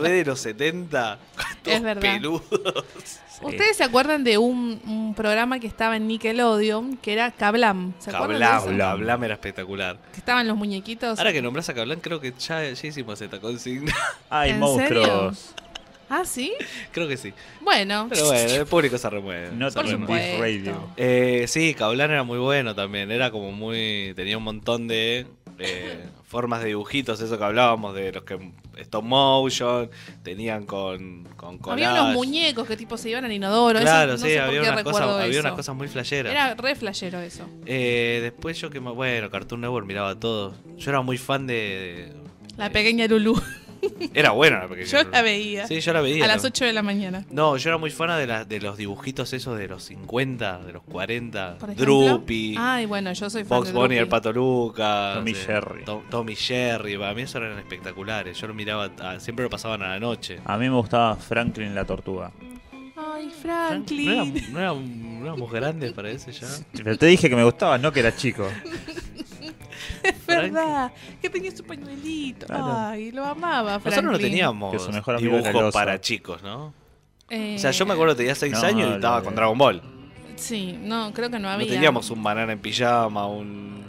re 0.00 0.10
de 0.10 0.24
los 0.24 0.40
70, 0.40 1.18
todos 1.62 1.76
Es 1.76 1.82
verdad. 1.82 2.00
peludos. 2.00 3.20
Sí. 3.38 3.44
¿Ustedes 3.44 3.76
se 3.76 3.84
acuerdan 3.84 4.22
de 4.24 4.38
un, 4.38 4.80
un 4.86 5.14
programa 5.14 5.58
que 5.58 5.66
estaba 5.66 5.96
en 5.96 6.06
Nickelodeon 6.06 6.96
que 6.98 7.12
era 7.12 7.30
Kablam? 7.30 7.94
¿Se 7.98 8.10
acuerdan 8.10 8.38
de 8.38 8.44
Cablam, 8.44 8.68
eso? 8.68 8.78
Cablam 8.78 9.24
era 9.24 9.34
espectacular. 9.34 9.98
Que 10.12 10.18
estaban 10.18 10.46
los 10.46 10.56
muñequitos. 10.56 11.18
Ahora 11.18 11.32
que 11.32 11.42
nombras 11.42 11.68
a 11.68 11.74
Cablam, 11.74 12.00
creo 12.00 12.20
que 12.20 12.32
ya, 12.38 12.62
ya 12.70 12.88
hicimos 12.88 13.20
esta 13.20 13.40
consigna. 13.40 13.92
Ay, 14.30 14.50
¿En 14.50 14.60
monstruos. 14.60 15.54
Ah, 16.08 16.24
¿sí? 16.24 16.52
creo 16.92 17.08
que 17.08 17.16
sí. 17.16 17.32
Bueno. 17.60 18.06
Pero 18.08 18.26
bueno, 18.26 18.52
el 18.52 18.66
público 18.66 18.98
se 18.98 19.10
remueve. 19.10 19.50
No 19.52 19.70
se 19.70 19.82
remueve. 19.82 20.38
Radio. 20.38 20.90
Eh, 20.96 21.46
sí, 21.48 21.74
Cablan 21.74 22.10
era 22.10 22.22
muy 22.22 22.38
bueno 22.38 22.74
también. 22.74 23.10
Era 23.10 23.30
como 23.30 23.52
muy. 23.52 24.12
Tenía 24.14 24.38
un 24.38 24.44
montón 24.44 24.86
de 24.86 25.26
eh, 25.58 26.04
formas 26.34 26.62
de 26.62 26.66
dibujitos, 26.66 27.20
eso 27.20 27.38
que 27.38 27.44
hablábamos, 27.44 27.94
de 27.94 28.10
los 28.10 28.24
que 28.24 28.36
stop 28.78 29.04
motion, 29.04 29.88
tenían 30.24 30.66
con, 30.66 31.22
con 31.36 31.60
Había 31.70 31.92
unos 31.92 32.12
muñecos 32.12 32.66
que 32.66 32.76
tipo 32.76 32.98
se 32.98 33.10
iban 33.10 33.24
al 33.24 33.30
inodoro. 33.30 33.78
eso 33.78 33.84
Claro, 33.84 34.12
no 34.12 34.18
sí, 34.18 34.24
sé 34.24 34.40
había, 34.40 34.62
unas 34.62 34.82
cosas, 34.82 35.02
había 35.02 35.26
eso. 35.28 35.40
unas 35.42 35.52
cosas 35.52 35.76
muy 35.76 35.86
flasheras. 35.86 36.32
Era 36.32 36.56
re 36.56 36.74
flashero 36.74 37.20
eso. 37.20 37.48
Eh, 37.66 38.18
después 38.20 38.60
yo 38.60 38.68
que. 38.68 38.80
Bueno, 38.80 39.30
Cartoon 39.30 39.60
Network 39.60 39.86
miraba 39.86 40.18
todo. 40.18 40.56
Yo 40.76 40.90
era 40.90 41.02
muy 41.02 41.18
fan 41.18 41.46
de. 41.46 42.12
La 42.56 42.68
pequeña 42.70 43.06
Lulu. 43.06 43.40
Era 44.14 44.30
buena 44.32 44.60
la 44.60 44.68
pequeña. 44.68 44.86
Yo 44.86 45.02
la 45.10 45.22
veía. 45.22 45.66
Sí, 45.66 45.80
yo 45.80 45.92
la 45.92 46.00
veía. 46.00 46.24
a 46.24 46.28
las 46.28 46.36
también. 46.42 46.52
8 46.52 46.64
de 46.66 46.72
la 46.72 46.82
mañana. 46.82 47.24
No, 47.30 47.56
yo 47.56 47.70
era 47.70 47.78
muy 47.78 47.90
fan 47.90 48.16
de, 48.18 48.26
la- 48.26 48.44
de 48.44 48.60
los 48.60 48.76
dibujitos 48.76 49.32
esos 49.32 49.58
de 49.58 49.68
los 49.68 49.82
50, 49.84 50.58
de 50.58 50.72
los 50.72 50.82
40. 50.84 51.58
Por. 51.58 51.74
Droopy. 51.74 52.56
Ay, 52.58 52.86
bueno, 52.86 53.12
yo 53.12 53.30
soy 53.30 53.44
fan 53.44 53.58
Fox 53.58 53.68
de 53.68 53.74
Bunny, 53.74 53.96
el. 53.96 54.08
Pato 54.08 54.32
Lucas. 54.32 55.16
Tommy 55.16 55.30
eh, 55.32 55.34
Jerry. 55.34 55.84
Tom- 55.84 56.02
Tommy 56.10 56.36
Jerry. 56.36 56.96
Para 56.98 57.14
mí 57.14 57.22
eso 57.22 57.38
eran 57.38 57.58
espectaculares. 57.58 58.38
Yo 58.40 58.46
lo 58.46 58.54
miraba, 58.54 58.90
ah, 59.00 59.18
siempre 59.20 59.42
lo 59.44 59.50
pasaban 59.50 59.82
a 59.82 59.88
la 59.88 60.00
noche. 60.00 60.38
A 60.44 60.56
mí 60.58 60.68
me 60.68 60.76
gustaba 60.76 61.16
Franklin 61.16 61.74
la 61.74 61.84
tortuga. 61.84 62.30
Ay, 62.96 63.26
¿No, 63.26 63.32
Franklin. 63.42 64.10
era- 64.10 64.24
no 64.24 64.58
era- 64.60 64.74
no 64.74 65.22
éramos 65.24 65.50
grandes 65.52 65.92
para 65.92 66.10
ese 66.10 66.32
ya? 66.32 66.46
Pero 66.72 66.96
te 66.96 67.06
dije 67.06 67.28
que 67.28 67.36
me 67.36 67.44
gustaba, 67.44 67.76
no 67.78 67.92
que 67.92 68.00
era 68.00 68.14
chico. 68.14 68.48
Es 70.02 70.26
verdad. 70.26 70.92
Que 71.20 71.28
tenía 71.30 71.50
su 71.54 71.64
pañuelito. 71.64 72.46
Claro. 72.46 72.72
Ay, 72.76 73.10
lo 73.12 73.24
amaba, 73.24 73.80
Franklin. 73.80 73.90
Nosotros 73.90 74.12
no 74.12 74.18
teníamos 74.18 74.72
Que 74.72 74.78
su 74.78 74.90
mejor 74.92 75.16
amigo 75.16 75.38
dibujos 75.38 75.72
para 75.72 76.00
chicos, 76.00 76.42
¿no? 76.42 76.72
Eh, 77.30 77.54
O 77.56 77.58
sea, 77.58 77.70
yo 77.70 77.86
me 77.86 77.94
acuerdo 77.94 78.14
que 78.14 78.18
tenía 78.18 78.34
6 78.34 78.52
no, 78.52 78.60
años 78.62 78.90
y 78.90 78.94
estaba 78.94 79.18
de- 79.20 79.24
con 79.24 79.34
Dragon 79.34 79.56
Ball. 79.58 79.82
Sí, 80.36 80.78
no, 80.82 81.12
creo 81.14 81.30
que 81.30 81.38
no 81.38 81.48
había. 81.48 81.66
No 81.66 81.72
teníamos 81.72 82.10
un 82.10 82.22
banana 82.22 82.52
en 82.52 82.58
pijama, 82.58 83.26
un... 83.26 83.82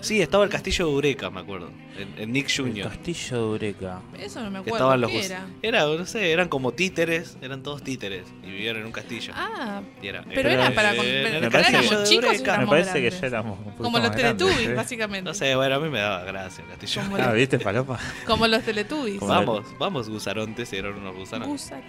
Sí, 0.00 0.20
estaba 0.22 0.44
el 0.44 0.50
castillo 0.50 0.86
de 0.86 0.92
Eureka, 0.92 1.30
me 1.30 1.40
acuerdo. 1.40 1.70
En, 2.02 2.14
en 2.18 2.32
Nick 2.32 2.48
El 2.50 2.56
Jr. 2.56 2.88
castillo 2.88 3.36
de 3.36 3.42
Eureka. 3.68 4.00
Eso 4.18 4.40
no 4.40 4.46
me 4.50 4.58
Que 4.62 4.70
acuerdo. 4.70 4.76
estaban 4.76 5.00
los 5.00 5.10
¿Qué 5.10 5.24
era? 5.26 5.46
Era, 5.62 5.84
no 5.86 6.06
sé, 6.06 6.32
eran 6.32 6.48
como 6.48 6.72
títeres, 6.72 7.36
eran 7.42 7.62
todos 7.62 7.82
títeres 7.82 8.24
y 8.42 8.50
vivían 8.50 8.76
en 8.76 8.86
un 8.86 8.92
castillo. 8.92 9.32
Ah, 9.36 9.82
Y 10.02 10.08
era- 10.08 10.24
pero 10.34 10.48
era 10.48 10.70
para 10.74 10.94
con- 10.94 11.06
el 11.06 11.40
me 11.40 11.50
parece 11.50 11.70
éramos 11.70 12.08
chicos 12.08 12.38
y. 12.38 12.42
Me 12.42 12.66
parece 12.66 12.92
que 12.94 13.00
grandes. 13.00 13.20
ya 13.20 13.26
éramos 13.26 13.58
un 13.58 13.64
poquito 13.64 13.82
como 13.84 13.98
los 13.98 14.10
grandes, 14.10 14.36
Teletubbies, 14.46 14.76
básicamente. 14.76 15.28
No 15.28 15.34
sé, 15.34 15.54
bueno, 15.56 15.74
a 15.74 15.80
mí 15.80 15.88
me 15.88 15.98
daba 16.00 16.24
gracia 16.24 16.64
el 16.64 16.70
castillo. 16.70 17.02
Como 17.02 17.16
Ah, 17.16 17.32
¿viste, 17.32 17.58
Palopa? 17.58 17.98
Como 18.26 18.46
los 18.46 18.62
Teletubbies. 18.62 19.18
Como- 19.18 19.30
Vamos, 19.32 19.66
vamos, 19.78 20.08
gusarontes, 20.08 20.72
eran 20.72 20.94
unos 20.94 21.14
gusanos. 21.16 21.48
Gusano. 21.48 21.82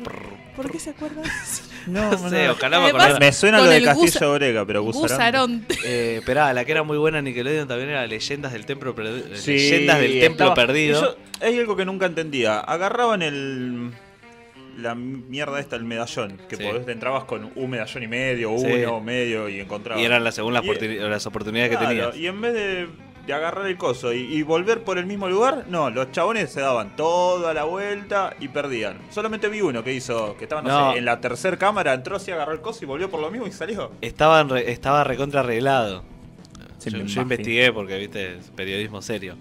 ¿Por 0.55 0.71
qué 0.71 0.79
se 0.79 0.89
acuerdan? 0.91 1.23
No 1.87 2.11
sé, 2.29 2.47
ojalá 2.47 2.77
me 2.77 2.83
Además, 2.85 3.05
acordara. 3.05 3.19
Me 3.19 3.31
suena 3.33 3.57
lo 3.57 3.65
de 3.65 3.77
el 3.77 3.85
Castillo 3.85 4.19
de 4.19 4.25
Eureka, 4.27 4.65
pero 4.67 4.83
Gusarán. 4.83 5.01
Gusaronte. 5.17 5.75
Eh, 5.83 6.17
esperá, 6.17 6.53
la 6.53 6.63
que 6.63 6.73
era 6.73 6.83
muy 6.83 6.95
buena 6.99 7.17
en 7.19 7.25
Nickelodeon 7.25 7.67
también 7.67 7.89
era 7.89 8.05
Leyendas 8.05 8.53
del 8.53 8.67
Templo, 8.67 8.95
Perdi- 8.95 9.33
Sí, 9.35 9.53
Leyendas 9.53 9.99
del 10.01 10.19
Templo 10.19 10.45
estaba- 10.47 10.55
Perdido. 10.55 11.01
Yo- 11.01 11.15
hay 11.45 11.57
algo 11.59 11.75
que 11.75 11.85
nunca 11.85 12.05
entendía. 12.05 12.59
Agarraban 12.59 13.21
el. 13.21 13.91
La 14.77 14.95
mierda 14.95 15.59
esta, 15.59 15.75
el 15.75 15.83
medallón. 15.83 16.39
Que 16.47 16.55
Sí. 16.55 16.63
podés, 16.63 16.87
entrabas 16.87 17.25
con 17.25 17.51
un 17.55 17.69
medallón 17.69 18.03
y 18.03 18.07
medio, 18.07 18.57
Sí. 18.57 18.65
uno, 18.67 19.01
medio 19.01 19.49
y 19.49 19.59
encontrabas. 19.59 20.01
Y 20.01 20.05
eran 20.05 20.23
las 20.23 20.35
según 20.35 20.53
las, 20.53 20.63
Y- 20.63 20.69
oportuni- 20.69 21.09
las 21.09 21.25
oportunidades 21.25 21.71
que 21.77 21.85
tenías. 21.85 22.15
Y 22.15 22.27
en 22.27 22.39
vez 22.39 22.53
de, 22.53 22.87
de 23.27 23.33
agarrar 23.33 23.67
el 23.67 23.77
coso 23.77 24.13
y, 24.13 24.19
y 24.33 24.43
volver 24.43 24.83
por 24.83 24.97
el 24.97 25.05
mismo 25.05 25.27
lugar, 25.27 25.65
no, 25.67 25.89
los 25.89 26.11
chabones 26.11 26.51
se 26.51 26.61
daban 26.61 26.95
toda 26.95 27.53
la 27.53 27.65
vuelta 27.65 28.33
y 28.39 28.47
perdían. 28.47 28.97
Solamente 29.09 29.49
vi 29.49 29.59
uno 29.61 29.83
que 29.83 29.93
hizo, 29.93 30.37
que 30.37 30.45
estaba, 30.45 30.61
no, 30.61 30.69
No. 30.69 30.91
sé, 30.93 30.99
en 30.99 31.05
la 31.05 31.19
tercera 31.19 31.57
cámara, 31.57 31.93
entró 31.93 32.15
así, 32.15 32.31
agarró 32.31 32.53
el 32.53 32.61
coso 32.61 32.79
y 32.83 32.87
volvió 32.87 33.09
por 33.09 33.19
lo 33.19 33.29
mismo 33.29 33.47
y 33.47 33.51
salió. 33.51 33.91
Estaban 33.99 34.47
re- 34.49 34.71
estaba 34.71 35.03
recontra 35.03 35.41
arreglado. 35.41 36.03
Sí, 36.77 36.89
yo 36.89 36.97
yo 37.03 37.21
investigué 37.21 37.71
porque, 37.73 37.97
viste, 37.97 38.37
es 38.37 38.49
periodismo 38.55 39.01
serio. 39.01 39.35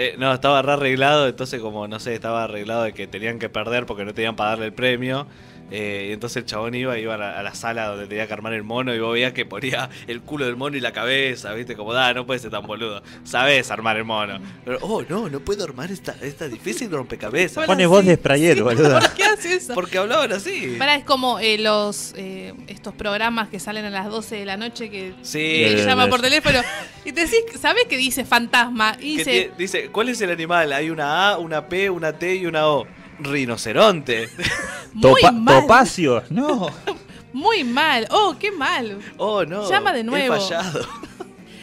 Eh, 0.00 0.14
no, 0.16 0.32
estaba 0.32 0.62
re 0.62 0.74
arreglado, 0.74 1.26
entonces 1.26 1.60
como, 1.60 1.88
no 1.88 1.98
sé, 1.98 2.14
estaba 2.14 2.44
arreglado 2.44 2.84
de 2.84 2.92
que 2.92 3.08
tenían 3.08 3.40
que 3.40 3.48
perder 3.48 3.84
porque 3.84 4.04
no 4.04 4.14
tenían 4.14 4.36
para 4.36 4.50
darle 4.50 4.66
el 4.66 4.72
premio. 4.72 5.26
Eh, 5.70 6.06
y 6.08 6.12
entonces 6.12 6.38
el 6.38 6.44
chabón 6.46 6.74
iba, 6.74 6.98
iba 6.98 7.14
a 7.14 7.18
la, 7.18 7.38
a 7.38 7.42
la 7.42 7.54
sala 7.54 7.86
donde 7.88 8.06
tenía 8.06 8.26
que 8.26 8.32
armar 8.32 8.52
el 8.54 8.62
mono 8.64 8.94
y 8.94 8.98
vos 9.00 9.12
veías 9.12 9.32
que 9.32 9.44
ponía 9.44 9.90
el 10.06 10.22
culo 10.22 10.46
del 10.46 10.56
mono 10.56 10.76
y 10.76 10.80
la 10.80 10.92
cabeza, 10.92 11.52
viste, 11.52 11.76
como, 11.76 11.92
da, 11.92 12.14
no 12.14 12.24
puedes 12.26 12.42
ser 12.42 12.50
tan 12.50 12.66
boludo. 12.66 13.02
Sabes 13.24 13.70
armar 13.70 13.96
el 13.98 14.04
mono. 14.04 14.38
Pero, 14.64 14.78
oh, 14.82 15.02
no, 15.08 15.28
no 15.28 15.40
puedo 15.40 15.64
armar 15.64 15.90
esta, 15.90 16.14
esta 16.22 16.48
difícil 16.48 16.90
rompecabezas. 16.90 17.66
Pone 17.66 17.86
voz 17.86 18.04
de 18.04 18.14
Sprayet, 18.16 18.56
Sí, 18.56 18.60
boluda. 18.62 19.00
¿Por 19.00 19.12
qué 19.14 19.24
hace 19.24 19.54
eso? 19.54 19.74
Porque 19.74 19.98
hablaban 19.98 20.32
así. 20.32 20.76
Pará, 20.78 20.94
es 20.96 21.04
como 21.04 21.38
eh, 21.38 21.58
los 21.58 22.14
eh, 22.16 22.54
estos 22.66 22.94
programas 22.94 23.48
que 23.48 23.60
salen 23.60 23.84
a 23.84 23.90
las 23.90 24.06
12 24.08 24.36
de 24.36 24.44
la 24.46 24.56
noche 24.56 24.90
que 24.90 25.12
Sí. 25.22 25.38
te 25.38 25.84
llama 25.84 26.08
por 26.08 26.20
teléfono 26.20 26.60
y 27.04 27.12
te 27.12 27.22
decís, 27.22 27.40
¿sabes 27.60 27.84
que 27.88 27.96
dice 27.96 28.24
fantasma? 28.24 28.96
Y 29.00 29.18
dice, 29.18 29.50
dice, 29.58 29.88
¿cuál 29.90 30.08
es 30.08 30.20
el 30.20 30.30
animal? 30.30 30.72
Hay 30.72 30.90
una 30.90 31.30
A, 31.30 31.38
una 31.38 31.68
P, 31.68 31.90
una 31.90 32.12
T 32.12 32.36
y 32.36 32.46
una 32.46 32.68
O. 32.68 32.86
Rinoceronte. 33.20 34.28
muy 34.94 35.20
Topa- 35.22 35.32
mal, 35.32 35.60
Topacio, 35.62 36.22
no. 36.30 36.68
muy 37.32 37.64
mal. 37.64 38.06
Oh, 38.10 38.36
qué 38.38 38.50
mal. 38.52 38.98
Oh, 39.16 39.44
no. 39.44 39.68
Llama 39.68 39.92
de 39.92 40.04
nuevo. 40.04 40.34
He 40.34 40.38
fallado. 40.38 40.80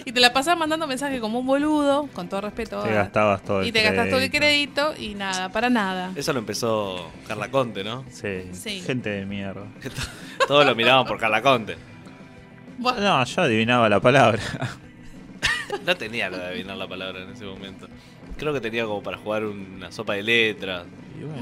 Y 0.08 0.12
te 0.12 0.20
la 0.20 0.32
pasás 0.32 0.56
mandando 0.56 0.86
mensajes 0.86 1.20
como 1.20 1.40
un 1.40 1.48
boludo, 1.48 2.08
con 2.14 2.30
todo 2.30 2.42
respeto. 2.42 2.80
Te 2.84 2.94
gastabas 2.94 3.42
todo 3.44 3.62
el 3.62 3.68
Y 3.68 3.72
te 3.72 3.82
gastas 3.82 4.08
todo 4.12 4.20
el 4.20 4.30
crédito. 4.30 4.92
crédito 4.94 5.02
y 5.02 5.16
nada, 5.16 5.50
para 5.50 5.72
nada. 5.72 6.12
Eso 6.16 6.32
lo 6.32 6.38
empezó 6.38 7.10
Carla 7.28 7.50
Conte, 7.50 7.84
¿no? 7.84 8.06
Sí, 8.12 8.44
Sí. 8.52 8.82
gente 8.82 9.10
de 9.10 9.26
mierda. 9.26 9.64
Todos 10.48 10.64
lo 10.64 10.76
miraban 10.76 11.08
por 11.08 11.18
Carla 11.18 11.42
Conte. 11.42 11.76
Bueno, 12.78 13.02
No, 13.02 13.24
yo 13.26 13.42
adivinaba 13.42 13.90
la 13.90 14.00
palabra. 14.00 14.40
No 15.84 15.96
tenía 15.98 16.30
lo 16.30 16.38
de 16.38 16.46
adivinar 16.50 16.78
la 16.78 16.88
palabra 16.88 17.24
en 17.24 17.32
ese 17.32 17.46
momento. 17.46 17.88
Creo 18.38 18.54
que 18.54 18.62
tenía 18.62 18.86
como 18.86 19.02
para 19.02 19.18
jugar 19.18 19.44
una 19.46 19.92
sopa 19.92 20.14
de 20.14 20.22
letras. 20.22 20.84
Y 21.20 21.24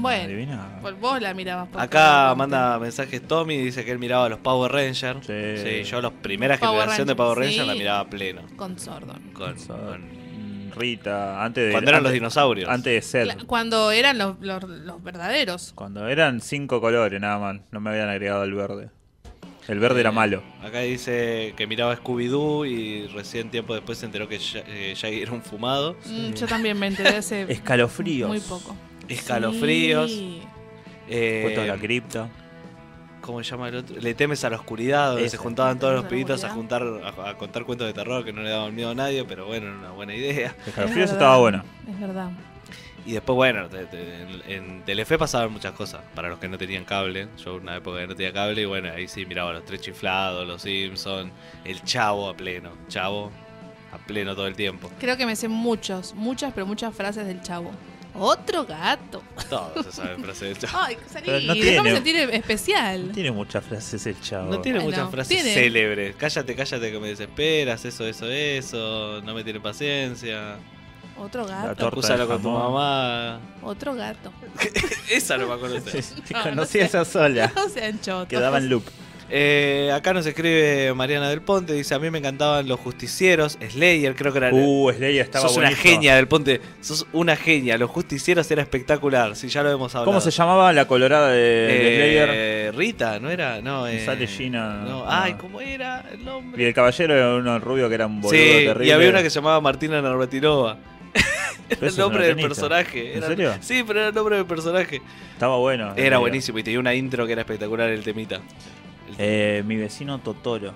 Bueno, 0.80 0.98
vos 1.00 1.20
la 1.20 1.34
mirabas 1.34 1.68
por 1.68 1.80
Acá 1.80 2.34
manda 2.36 2.78
mensajes 2.78 3.20
Tommy, 3.26 3.58
dice 3.58 3.84
que 3.84 3.90
él 3.90 3.98
miraba 3.98 4.26
a 4.26 4.28
los 4.28 4.38
Power 4.38 4.70
Rangers. 4.72 5.26
Sí. 5.26 5.82
yo 5.84 6.00
la 6.00 6.10
primera 6.10 6.56
Power 6.58 6.80
generación 6.80 7.06
de 7.08 7.14
Power 7.16 7.38
Rangers 7.38 7.62
sí. 7.62 7.66
la 7.66 7.74
miraba 7.74 8.08
pleno. 8.10 8.42
Con 8.56 8.78
Sordon. 8.78 9.20
Con, 9.32 9.58
Son- 9.58 9.78
con- 9.80 10.24
Rita, 10.76 11.44
antes 11.44 11.66
de. 11.66 11.70
cuando 11.72 11.90
eran 11.90 12.02
los 12.02 12.12
dinosaurios. 12.12 12.68
Antes 12.68 12.92
de 12.94 13.02
ser. 13.26 13.46
Cuando 13.46 13.92
eran 13.92 14.18
los, 14.18 14.40
los, 14.40 14.64
los 14.64 15.02
verdaderos. 15.04 15.72
Cuando 15.76 16.08
eran 16.08 16.40
cinco 16.40 16.80
colores 16.80 17.20
nada 17.20 17.38
más. 17.38 17.60
No 17.70 17.78
me 17.80 17.90
habían 17.90 18.08
agregado 18.08 18.42
el 18.42 18.54
verde. 18.54 18.88
El 19.68 19.78
verde 19.78 20.00
era 20.00 20.10
Eh, 20.10 20.12
malo. 20.12 20.42
Acá 20.62 20.80
dice 20.80 21.54
que 21.56 21.66
miraba 21.68 21.96
Scooby-Doo 21.96 22.66
y 22.68 23.06
recién 23.06 23.50
tiempo 23.50 23.72
después 23.74 23.98
se 23.98 24.06
enteró 24.06 24.28
que 24.28 24.38
eh, 24.66 24.94
Shaggy 24.96 25.22
era 25.22 25.32
un 25.32 25.42
fumado. 25.42 25.96
Mm, 26.06 26.32
yo 26.34 26.46
también 26.46 26.78
me 26.78 26.88
enteré 26.88 27.16
hace 27.16 27.42
Escalofríos. 27.48 28.28
muy 28.28 28.40
poco. 28.40 28.76
Escalofríos. 29.08 30.10
Sí. 30.10 30.42
eh, 31.08 31.54
de 31.56 31.66
la 31.66 31.76
cripta. 31.76 32.28
¿Cómo 33.20 33.42
se 33.42 33.50
llama 33.50 33.68
el 33.68 33.76
otro? 33.76 33.96
Le 33.98 34.14
temes 34.14 34.44
a 34.44 34.50
la 34.50 34.56
oscuridad, 34.56 35.08
donde 35.12 35.22
Ese. 35.22 35.36
se 35.38 35.42
juntaban 35.42 35.78
todos 35.78 35.94
los 35.94 36.04
pibitos 36.04 36.44
a 36.44 36.50
juntar 36.50 36.82
a, 36.82 37.30
a 37.30 37.34
contar 37.38 37.64
cuentos 37.64 37.86
de 37.86 37.94
terror 37.94 38.22
que 38.22 38.32
no 38.34 38.42
le 38.42 38.50
daban 38.50 38.74
miedo 38.74 38.90
a 38.90 38.94
nadie, 38.94 39.24
pero 39.24 39.46
bueno, 39.46 39.68
era 39.68 39.76
una 39.78 39.90
buena 39.92 40.14
idea. 40.14 40.54
Escalofríos 40.66 41.06
Es 41.08 41.12
estaba 41.12 41.38
bueno. 41.38 41.64
Es 41.90 41.98
verdad. 41.98 42.30
Y 43.06 43.12
después, 43.12 43.34
bueno, 43.36 43.66
te- 43.68 43.84
te- 43.86 44.22
en, 44.22 44.42
en 44.46 44.82
Telefe 44.84 45.16
pasaban 45.18 45.52
muchas 45.52 45.72
cosas. 45.72 46.02
Para 46.14 46.28
los 46.28 46.38
que 46.38 46.48
no 46.48 46.58
tenían 46.58 46.84
cable. 46.84 47.28
Yo 47.42 47.56
una 47.56 47.76
época 47.76 48.00
que 48.00 48.06
no 48.06 48.14
tenía 48.14 48.32
cable 48.32 48.60
y 48.60 48.64
bueno, 48.66 48.90
ahí 48.94 49.08
sí 49.08 49.24
miraba 49.26 49.52
los 49.54 49.64
tres 49.64 49.80
chiflados, 49.82 50.46
los 50.46 50.60
Simpsons, 50.62 51.30
el 51.64 51.82
Chavo 51.82 52.28
a 52.28 52.34
pleno. 52.36 52.70
Chavo 52.88 53.30
a 53.92 53.98
pleno 54.06 54.34
todo 54.34 54.46
el 54.46 54.54
tiempo. 54.56 54.90
Creo 55.00 55.16
que 55.16 55.24
me 55.26 55.36
sé 55.36 55.48
muchos, 55.48 56.14
muchas, 56.14 56.52
pero 56.54 56.66
muchas 56.66 56.94
frases 56.94 57.26
del 57.26 57.40
chavo. 57.42 57.70
Otro 58.16 58.64
gato. 58.64 59.22
Todos 59.50 59.86
se 59.86 59.92
saben 59.92 60.22
frases 60.22 60.40
del 60.40 60.58
Chavo. 60.58 60.84
Ay, 60.84 60.96
salí, 61.10 61.26
Pero 61.26 61.40
no 61.46 61.52
tiene- 61.54 61.92
sentir 61.94 62.16
especial. 62.16 63.08
No 63.08 63.12
tiene 63.12 63.30
muchas 63.32 63.64
frases 63.64 64.06
el 64.06 64.20
chavo. 64.20 64.50
No 64.50 64.60
tiene 64.60 64.78
Bueno, 64.78 64.96
muchas 64.98 65.10
frases 65.10 65.28
tiene. 65.42 65.52
célebres. 65.54 66.14
Cállate, 66.16 66.54
cállate 66.54 66.92
que 66.92 66.98
me 67.00 67.08
desesperas. 67.08 67.84
Eso, 67.84 68.06
eso, 68.06 68.26
eso. 68.30 69.20
No 69.22 69.34
me 69.34 69.42
tiene 69.42 69.58
paciencia. 69.60 70.56
Otro 71.18 71.46
La 71.46 71.56
gato. 71.62 71.74
torta 71.76 71.86
Acúsalo 71.88 72.22
de 72.22 72.26
con 72.28 72.42
tu 72.42 72.48
jamón. 72.56 72.72
mamá. 72.72 73.40
Otro 73.62 73.94
gato. 73.94 74.32
Esa 75.10 75.36
no 75.36 75.46
me 75.48 75.54
acuerdo. 75.54 75.80
Sí, 75.90 76.02
sí, 76.02 76.14
No, 76.32 76.38
no 76.38 76.44
conocí 76.50 76.72
sé. 76.78 76.82
esa 76.84 77.04
sola. 77.04 77.52
No 77.56 77.68
sean 77.68 78.00
chotos. 78.00 78.28
Quedaba 78.28 78.58
en 78.58 78.68
loop. 78.68 78.84
Eh, 79.30 79.90
acá 79.94 80.12
nos 80.12 80.26
escribe 80.26 80.92
Mariana 80.94 81.28
del 81.30 81.40
Ponte, 81.40 81.72
dice, 81.72 81.94
a 81.94 81.98
mí 81.98 82.10
me 82.10 82.18
encantaban 82.18 82.68
los 82.68 82.78
justicieros, 82.78 83.58
Slayer, 83.70 84.14
creo 84.14 84.32
que 84.32 84.38
era... 84.38 84.50
Uh, 84.52 84.92
Slayer 84.92 85.24
estaba 85.24 85.48
sos 85.48 85.56
una 85.56 85.70
genia 85.72 86.14
del 86.16 86.28
Ponte, 86.28 86.60
sos 86.80 87.06
una 87.12 87.34
genia, 87.34 87.78
los 87.78 87.90
justicieros 87.90 88.50
era 88.50 88.62
espectacular, 88.62 89.34
si 89.34 89.48
ya 89.48 89.62
lo 89.62 89.70
hemos 89.70 89.94
hablado. 89.94 90.04
¿Cómo 90.06 90.20
se 90.20 90.30
llamaba 90.30 90.72
la 90.72 90.86
colorada 90.86 91.30
de, 91.30 91.38
de 91.40 91.96
Slayer? 91.96 92.28
Eh, 92.32 92.72
Rita, 92.76 93.18
¿no 93.18 93.30
era? 93.30 93.60
No, 93.62 93.86
eh, 93.86 94.04
Sale 94.04 94.26
Gina. 94.26 94.82
No, 94.84 94.88
No. 94.88 95.04
ay, 95.08 95.34
¿cómo 95.34 95.60
era 95.60 96.04
el 96.12 96.20
Y 96.20 96.24
nombre? 96.24 96.68
el 96.68 96.74
caballero 96.74 97.14
era 97.16 97.34
uno 97.34 97.58
rubio 97.58 97.88
que 97.88 97.94
era 97.94 98.06
un 98.06 98.20
boludo 98.20 98.38
Sí, 98.38 98.64
terrible. 98.66 98.86
y 98.86 98.90
había 98.90 99.08
una 99.10 99.22
que 99.22 99.30
se 99.30 99.36
llamaba 99.36 99.60
Martina 99.60 100.00
Navratilova. 100.02 100.76
Era 101.70 101.86
el 101.88 101.96
nombre 101.96 102.26
del 102.26 102.36
personaje. 102.36 103.12
¿En 103.12 103.18
Era- 103.18 103.26
serio? 103.28 103.54
Sí, 103.60 103.82
pero 103.86 104.00
era 104.00 104.08
el 104.10 104.14
nombre 104.14 104.36
del 104.36 104.44
personaje. 104.44 105.00
Estaba 105.32 105.56
bueno. 105.56 105.94
Era 105.96 106.18
buenísimo 106.18 106.58
y 106.58 106.62
tenía 106.62 106.78
una 106.78 106.92
intro 106.94 107.24
que 107.26 107.32
era 107.32 107.40
espectacular 107.42 107.88
el 107.88 108.02
temita. 108.02 108.40
Eh, 109.18 109.62
mi 109.66 109.76
vecino 109.76 110.18
Totoro. 110.18 110.72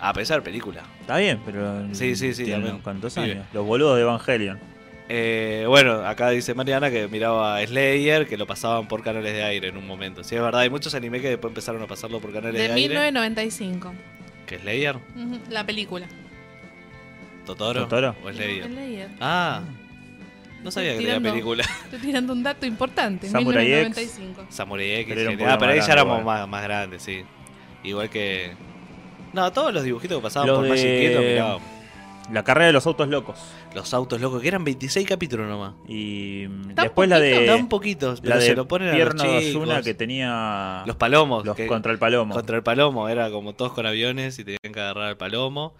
A 0.00 0.12
pesar 0.14 0.38
de 0.38 0.42
película. 0.44 0.82
Está 1.00 1.18
bien, 1.18 1.40
pero. 1.44 1.94
Sí, 1.94 2.16
sí, 2.16 2.32
sí, 2.32 2.44
tiene 2.44 2.52
también. 2.52 2.72
unos 2.74 2.82
cuantos 2.84 3.14
Pibe. 3.14 3.32
años. 3.32 3.46
Los 3.52 3.66
boludos 3.66 3.96
de 3.96 4.02
Evangelion. 4.02 4.58
Eh, 5.12 5.64
bueno, 5.66 6.06
acá 6.06 6.30
dice 6.30 6.54
Mariana 6.54 6.90
que 6.90 7.08
miraba 7.08 7.56
a 7.56 7.66
Slayer, 7.66 8.26
que 8.28 8.36
lo 8.36 8.46
pasaban 8.46 8.86
por 8.86 9.02
canales 9.02 9.32
de 9.32 9.42
aire 9.42 9.68
en 9.68 9.76
un 9.76 9.86
momento. 9.86 10.22
Sí, 10.24 10.36
es 10.36 10.40
verdad, 10.40 10.60
hay 10.60 10.70
muchos 10.70 10.94
anime 10.94 11.20
que 11.20 11.28
después 11.30 11.50
empezaron 11.50 11.82
a 11.82 11.86
pasarlo 11.86 12.20
por 12.20 12.32
canales 12.32 12.54
de, 12.54 12.68
De 12.68 12.72
aire. 12.74 12.88
1995. 12.88 13.92
¿Qué 14.46 14.58
Slayer? 14.58 14.96
La 15.50 15.66
película. 15.66 16.06
¿Totoro? 17.44 17.82
¿Totoro? 17.82 18.14
¿O 18.24 18.30
Slayer? 18.32 18.66
Slayer. 18.66 19.08
Ah, 19.20 19.62
no 20.62 20.70
sabía 20.70 20.92
que 20.92 20.98
Tirando. 21.00 21.30
película. 21.30 21.64
Estoy 21.84 21.98
tirando 21.98 22.32
un 22.32 22.42
dato 22.42 22.64
importante. 22.66 23.28
Samurai 23.28 23.64
1995. 23.66 24.46
Samurai 24.48 24.90
X. 25.00 25.06
Pero 25.08 25.20
era 25.22 25.30
un 25.30 25.36
genial. 25.36 25.54
Ah, 25.54 25.58
pero 25.58 25.72
ahí 25.72 25.80
ya 25.80 25.92
éramos 25.92 26.24
más 26.24 26.62
grandes, 26.62 27.02
sí. 27.02 27.22
Igual 27.84 28.10
que. 28.10 28.52
No, 29.32 29.52
todos 29.52 29.72
los 29.72 29.82
dibujitos 29.84 30.18
que 30.18 30.22
pasaban 30.22 30.48
Los 30.48 30.58
por 30.58 30.68
Magic 30.68 30.84
de- 30.86 31.00
Kid 31.08 31.14
los 31.14 31.24
mirábamos. 31.24 31.62
La 32.32 32.44
carrera 32.44 32.66
de 32.68 32.72
los 32.72 32.86
autos 32.86 33.08
locos. 33.08 33.38
Los 33.74 33.92
autos 33.92 34.20
locos, 34.20 34.40
que 34.40 34.46
eran 34.48 34.62
26 34.62 35.06
capítulos 35.08 35.48
nomás. 35.48 35.74
Y 35.88 36.46
mm, 36.48 36.74
¿Tan 36.74 36.84
después 36.86 37.08
la 37.08 37.16
poquito? 37.16 37.40
de. 37.40 37.46
Tan 37.46 37.68
poquitos, 37.68 38.20
pero 38.20 38.34
la 38.34 38.40
de 38.40 38.46
se 38.46 38.54
lo 38.54 38.68
ponen 38.68 38.88
a 38.88 38.90
los 38.92 38.96
Pierno 38.96 39.22
de 39.24 39.28
chicos. 39.40 39.56
Ozuna 39.56 39.82
que 39.82 39.94
tenía. 39.94 40.82
Los 40.86 40.96
palomos. 40.96 41.44
los 41.44 41.56
que- 41.56 41.66
contra 41.66 41.90
el 41.90 41.98
palomo. 41.98 42.34
Contra 42.34 42.56
el 42.56 42.62
palomo, 42.62 43.08
era 43.08 43.30
como 43.30 43.52
todos 43.54 43.72
con 43.72 43.86
aviones 43.86 44.38
y 44.38 44.44
tenían 44.44 44.72
que 44.72 44.80
agarrar 44.80 45.04
al 45.08 45.16
palomo. 45.16 45.74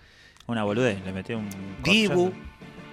Una 0.47 0.65
boludez, 0.65 1.05
le 1.05 1.13
metí 1.13 1.35
un. 1.35 1.49
Dibu. 1.85 2.31
corchazo. 2.31 2.33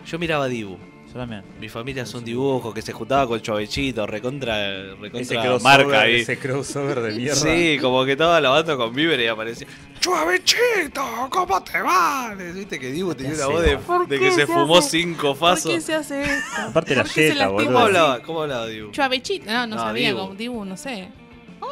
Yo 0.06 0.20
miraba 0.20 0.48
Dibu. 0.48 0.78
Yo 1.08 1.14
también. 1.14 1.42
Mi 1.60 1.70
familia 1.70 2.04
es 2.04 2.14
un 2.14 2.24
dibujo 2.26 2.74
que 2.74 2.82
se 2.82 2.92
juntaba 2.92 3.26
con 3.28 3.42
Chovechito, 3.42 4.06
recontra, 4.06 4.70
Ese 4.70 4.96
recontra 5.02 5.42
crossover, 5.42 5.62
marca 5.62 6.02
ahí. 6.02 6.16
ese 6.22 6.38
crossover 6.38 7.00
de 7.02 7.14
mierda. 7.14 7.36
Sí, 7.36 7.78
como 7.82 8.04
que 8.06 8.12
estaba 8.12 8.40
lavando 8.42 8.78
con 8.78 8.94
Bieber 8.94 9.20
y 9.22 9.28
aparecía 9.28 9.68
¡Chovechito! 10.00 11.28
¿Cómo 11.30 11.64
te 11.64 11.82
va? 11.82 12.36
Viste 12.54 12.80
que 12.80 12.92
Dibu 12.92 13.16
tenía 13.16 13.34
una 13.36 13.48
voz 13.48 13.64
de, 13.64 13.78
¿Por 13.78 14.08
de 14.08 14.20
qué 14.20 14.26
que 14.26 14.32
se 14.32 14.42
se 14.42 14.48
fumó 14.48 14.78
hace? 14.78 14.90
cinco 15.02 15.28
¿Por 15.30 15.38
fasos. 15.38 15.72
qué 15.74 15.82
se 15.82 15.94
hace 15.96 16.22
esto? 16.24 16.62
Aparte 16.70 16.96
la 16.96 17.04
¿Por 17.04 17.14
qué 17.14 17.22
se 17.22 17.34
yeta, 17.34 17.36
lastimó? 17.36 17.58
¿Cómo 17.58 17.70
boludo. 17.72 17.80
hablaba? 17.86 18.20
¿Cómo 18.22 18.42
hablaba 18.42 18.68
Dibu? 18.68 18.92
Chuavechito. 18.92 19.46
No, 19.46 19.68
no, 19.68 19.76
No, 19.76 19.82
sabía. 19.82 20.10
Dibu. 20.10 20.20
Como 20.20 20.36
Dibu, 20.36 20.66
no 20.66 20.78
sé. 20.78 21.10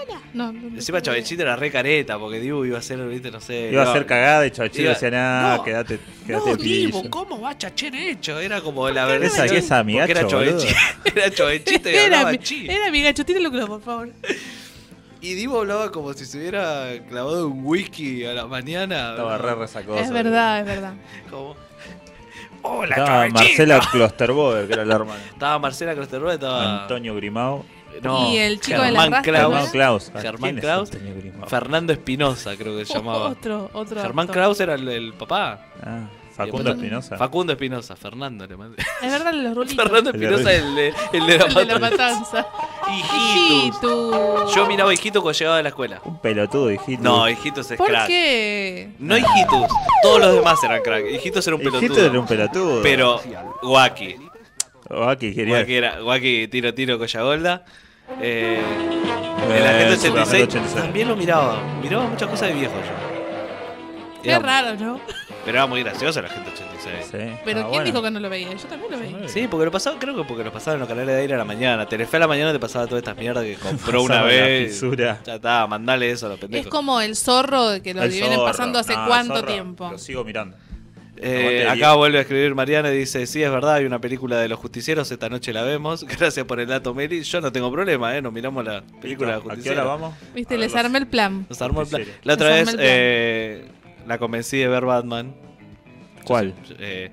Hola. 0.08 0.22
No, 0.34 0.52
no, 0.52 0.68
Encima 0.76 1.00
era 1.00 1.56
re 1.56 1.72
careta 1.72 2.18
porque 2.20 2.39
Dibu 2.39 2.65
iba 2.65 2.78
a 2.78 2.82
ser, 2.82 3.00
viste, 3.08 3.32
no 3.32 3.39
sé. 3.39 3.70
Iba 3.72 3.84
a 3.84 3.94
ser 3.94 4.06
cagada 4.06 4.46
y 4.46 4.52
Chavechito 4.52 4.89
decía, 4.89 5.12
nada, 5.12 5.58
No, 5.58 5.63
quédate, 5.63 6.00
quédate 6.26 6.52
No, 6.52 6.58
pillo". 6.58 6.88
Dibu, 6.88 7.10
¿cómo 7.10 7.41
va 7.41 7.52
a 7.52 7.58
chachar 7.58 7.96
hecho? 7.96 8.39
Era 8.39 8.62
como 8.62 8.89
la 8.89 9.06
verdad. 9.06 9.28
Esa 9.28 9.48
que 9.48 9.58
es 9.58 9.72
amigacho, 9.72 10.12
Era 10.12 10.24
boludo. 10.24 10.60
Chovechito, 10.60 10.80
era 11.15 11.32
Chovechito 11.32 11.89
y 11.89 11.96
Era, 11.96 12.32
mi- 12.32 12.38
chi. 12.39 12.68
era 12.70 12.91
mi 12.91 13.02
gacho. 13.04 13.26
Tíralo, 13.26 13.52
por 13.68 13.82
favor. 13.82 14.10
Y 15.22 15.34
Dibu 15.34 15.58
hablaba 15.58 15.91
como 15.91 16.13
si 16.13 16.26
se 16.26 16.38
hubiera 16.38 16.88
clavado 17.10 17.48
un 17.48 17.62
whisky 17.65 18.26
a 18.26 18.34
la 18.34 18.46
mañana. 18.46 19.12
Estaba 19.12 19.38
re 19.38 19.56
resacoso. 19.56 20.00
Es 20.00 20.12
verdad, 20.12 20.60
es 20.60 20.65
verdad. 20.65 20.94
Como, 21.32 21.56
Hola, 22.62 22.96
Estaba. 22.96 23.30
Marcela 23.30 23.80
Klosterboer, 23.91 24.68
que 24.68 24.74
era 24.74 24.86
la 24.86 24.96
hermana. 24.96 25.22
Estaba 25.32 25.60
Marcela 25.60 25.94
Crosterroa, 25.96 26.34
estaba. 26.34 26.82
Antonio 26.84 27.15
Grimao. 27.15 27.65
No, 28.01 28.31
Y 28.31 28.38
el 28.38 28.60
chico 28.60 28.81
de 28.81 28.91
la 28.91 29.21
Kraus. 29.21 29.25
Germán 29.53 29.71
Klaus. 29.71 30.12
Ah, 30.13 30.21
Germán 30.21 30.41
¿quién 30.41 30.58
es 30.58 30.63
Kraus. 30.63 30.91
Antonio 30.91 31.15
Grimao? 31.15 31.47
Fernando 31.49 31.93
Espinosa, 31.93 32.55
creo 32.58 32.77
que 32.77 32.86
se 32.86 32.93
llamaba. 32.97 33.29
Otro, 33.29 33.69
otro. 33.73 34.01
Germán. 34.01 34.27
Kraus 34.27 34.60
era 34.60 34.75
el, 34.75 34.88
el 34.88 35.13
papá. 35.13 35.60
Ah, 35.81 36.08
Facundo 36.36 36.71
Espinosa. 36.71 37.17
Facundo 37.17 37.53
Espinosa, 37.53 37.95
Fernando 37.95 38.45
le 38.45 38.58
mandé. 38.58 38.84
Es 39.01 39.10
verdad, 39.10 39.34
los 39.34 39.55
rulitos. 39.55 39.77
Fernando 39.77 40.10
Espinosa, 40.10 40.53
el 40.53 40.75
de, 40.75 40.93
el 41.13 41.25
de 41.27 41.38
la 41.38 41.45
El 41.45 41.53
de 41.53 41.65
la 41.65 41.79
matanza. 41.79 42.45
Hijitus. 42.91 44.53
Yo 44.53 44.67
miraba 44.67 44.93
Hijito 44.93 45.21
cuando 45.21 45.38
llegaba 45.38 45.58
de 45.58 45.63
la 45.63 45.69
escuela. 45.69 46.01
Un 46.03 46.19
pelotudo, 46.19 46.71
hijito. 46.71 47.01
No, 47.01 47.29
Hijitos 47.29 47.71
es 47.71 47.77
¿Por 47.77 47.88
crack. 47.88 48.08
qué? 48.08 48.89
No 48.99 49.17
Hijitus, 49.17 49.67
todos 50.01 50.19
los 50.19 50.36
demás 50.36 50.62
eran 50.63 50.81
crack. 50.81 51.05
Hijitos 51.10 51.47
era 51.47 51.55
un 51.55 51.62
pelotudo. 51.62 51.86
Hijito 51.86 52.05
era 52.05 52.19
un 52.19 52.25
pelotudo. 52.27 52.81
Pero. 52.84 53.21
Oh, 53.62 53.79
aquí 53.79 55.34
quería. 55.34 55.55
Wacky 56.03 56.43
era 56.43 56.49
tiro 56.49 56.73
tiro 56.73 56.99
Collagolda. 56.99 57.65
Eh, 58.22 58.60
Eh, 59.50 59.58
el 59.58 59.65
agente 59.68 59.98
sí, 59.98 60.08
el 60.08 60.13
86 60.13 60.34
Agente 60.34 60.44
86. 60.58 60.76
también 60.84 61.08
lo 61.08 61.15
miraba. 61.15 61.58
Miraba 61.82 62.06
muchas 62.08 62.30
cosas 62.30 62.50
de 62.50 62.56
viejo 62.56 62.74
yo. 62.74 64.22
Qué 64.24 64.30
Era- 64.32 64.39
raro, 64.39 64.76
¿no? 64.80 65.00
Pero 65.44 65.58
era 65.60 65.68
muy 65.68 65.84
gracioso 65.84 66.20
el 66.20 66.26
agente 66.26 66.50
86. 66.50 67.06
Sí. 67.12 67.18
Pero 67.46 67.60
Ah, 67.60 67.63
¿quién 67.63 67.65
bueno. 67.70 67.84
dijo 67.84 68.02
que 68.02 68.10
no 68.12 68.20
lo 68.20 68.30
veía? 68.30 68.52
Yo 68.54 68.68
también 68.68 68.91
lo 68.91 68.98
veía. 68.98 69.28
Sí, 69.30 69.48
porque 69.48 69.65
lo 69.65 69.72
pasaba, 69.72 70.00
creo 70.00 70.15
que 70.15 70.24
porque 70.24 70.44
lo 70.44 70.52
pasaban 70.52 70.76
en 70.78 70.80
los 70.82 70.89
canales 70.89 71.13
de 71.15 71.22
aire 71.22 71.36
a 71.36 71.38
la 71.38 71.46
mañana. 71.46 71.86
Telefe 71.88 72.18
a 72.18 72.22
la 72.22 72.28
mañana 72.28 72.52
te 72.52 72.58
pasaba 72.60 72.88
todas 72.88 73.04
estas 73.04 73.15
mierdas 73.18 73.44
que 73.44 73.56
compró 73.56 74.02
una 74.04 74.24
vez. 74.24 74.82
Ya 74.98 75.20
está, 75.36 75.68
mandale 75.68 76.10
eso 76.10 76.26
a 76.26 76.30
los 76.30 76.38
Es 76.39 76.41
pendejos. 76.41 76.72
como 76.72 77.00
el 77.02 77.15
zorro 77.15 77.70
de 77.70 77.82
que 77.84 77.94
lo 77.94 78.02
El 78.02 78.10
vienen 78.10 78.34
zorro. 78.34 78.46
pasando 78.46 78.80
hace 78.80 78.96
No, 78.96 79.06
cuánto 79.06 79.36
zorro, 79.36 79.48
tiempo. 79.48 79.91
Lo 79.91 79.98
sigo 80.00 80.24
mirando. 80.24 80.58
Eh, 81.17 81.65
acá 81.69 81.93
vuelve 81.95 82.17
a 82.17 82.21
escribir 82.21 82.54
Mariana 82.56 82.91
y 82.93 82.97
dice, 82.97 83.25
sí, 83.25 83.41
es 83.41 83.49
verdad, 83.49 83.75
hay 83.75 83.86
una 83.86 83.99
película 83.99 84.38
de 84.38 84.49
los 84.49 84.60
justicieros, 84.60 85.10
esta 85.12 85.30
noche 85.30 85.54
la 85.54 85.63
vemos. 85.63 86.04
Gracias 86.19 86.45
por 86.45 86.60
el 86.60 86.67
dato, 86.67 86.93
Mary. 86.93 87.23
Yo 87.23 87.39
no 87.41 87.51
tengo 87.51 87.71
problema, 87.71 88.15
¿eh? 88.17 88.21
Nos 88.21 88.34
miramos 88.34 88.65
la 88.65 88.84
película 89.01 89.30
de 89.30 89.36
los 89.38 89.43
¿A 89.43 89.43
qué 89.43 89.47
hora 89.47 89.56
justicieros. 89.56 89.86
vamos? 89.88 90.13
Viste, 90.34 90.56
A 90.56 90.58
les 90.58 90.75
armé 90.75 90.97
el 90.99 91.08
plan. 91.08 91.45
Nos 91.49 91.62
armó 91.62 91.82
el 91.82 91.88
plan. 91.88 92.04
La 92.23 92.34
otra 92.34 92.49
Nos 92.60 92.65
vez 92.73 92.75
eh, 92.80 93.65
la 94.06 94.17
convencí 94.17 94.58
de 94.58 94.67
ver 94.67 94.86
Batman. 94.86 95.34
¿Cuál? 96.25 96.54
eh, 96.80 97.12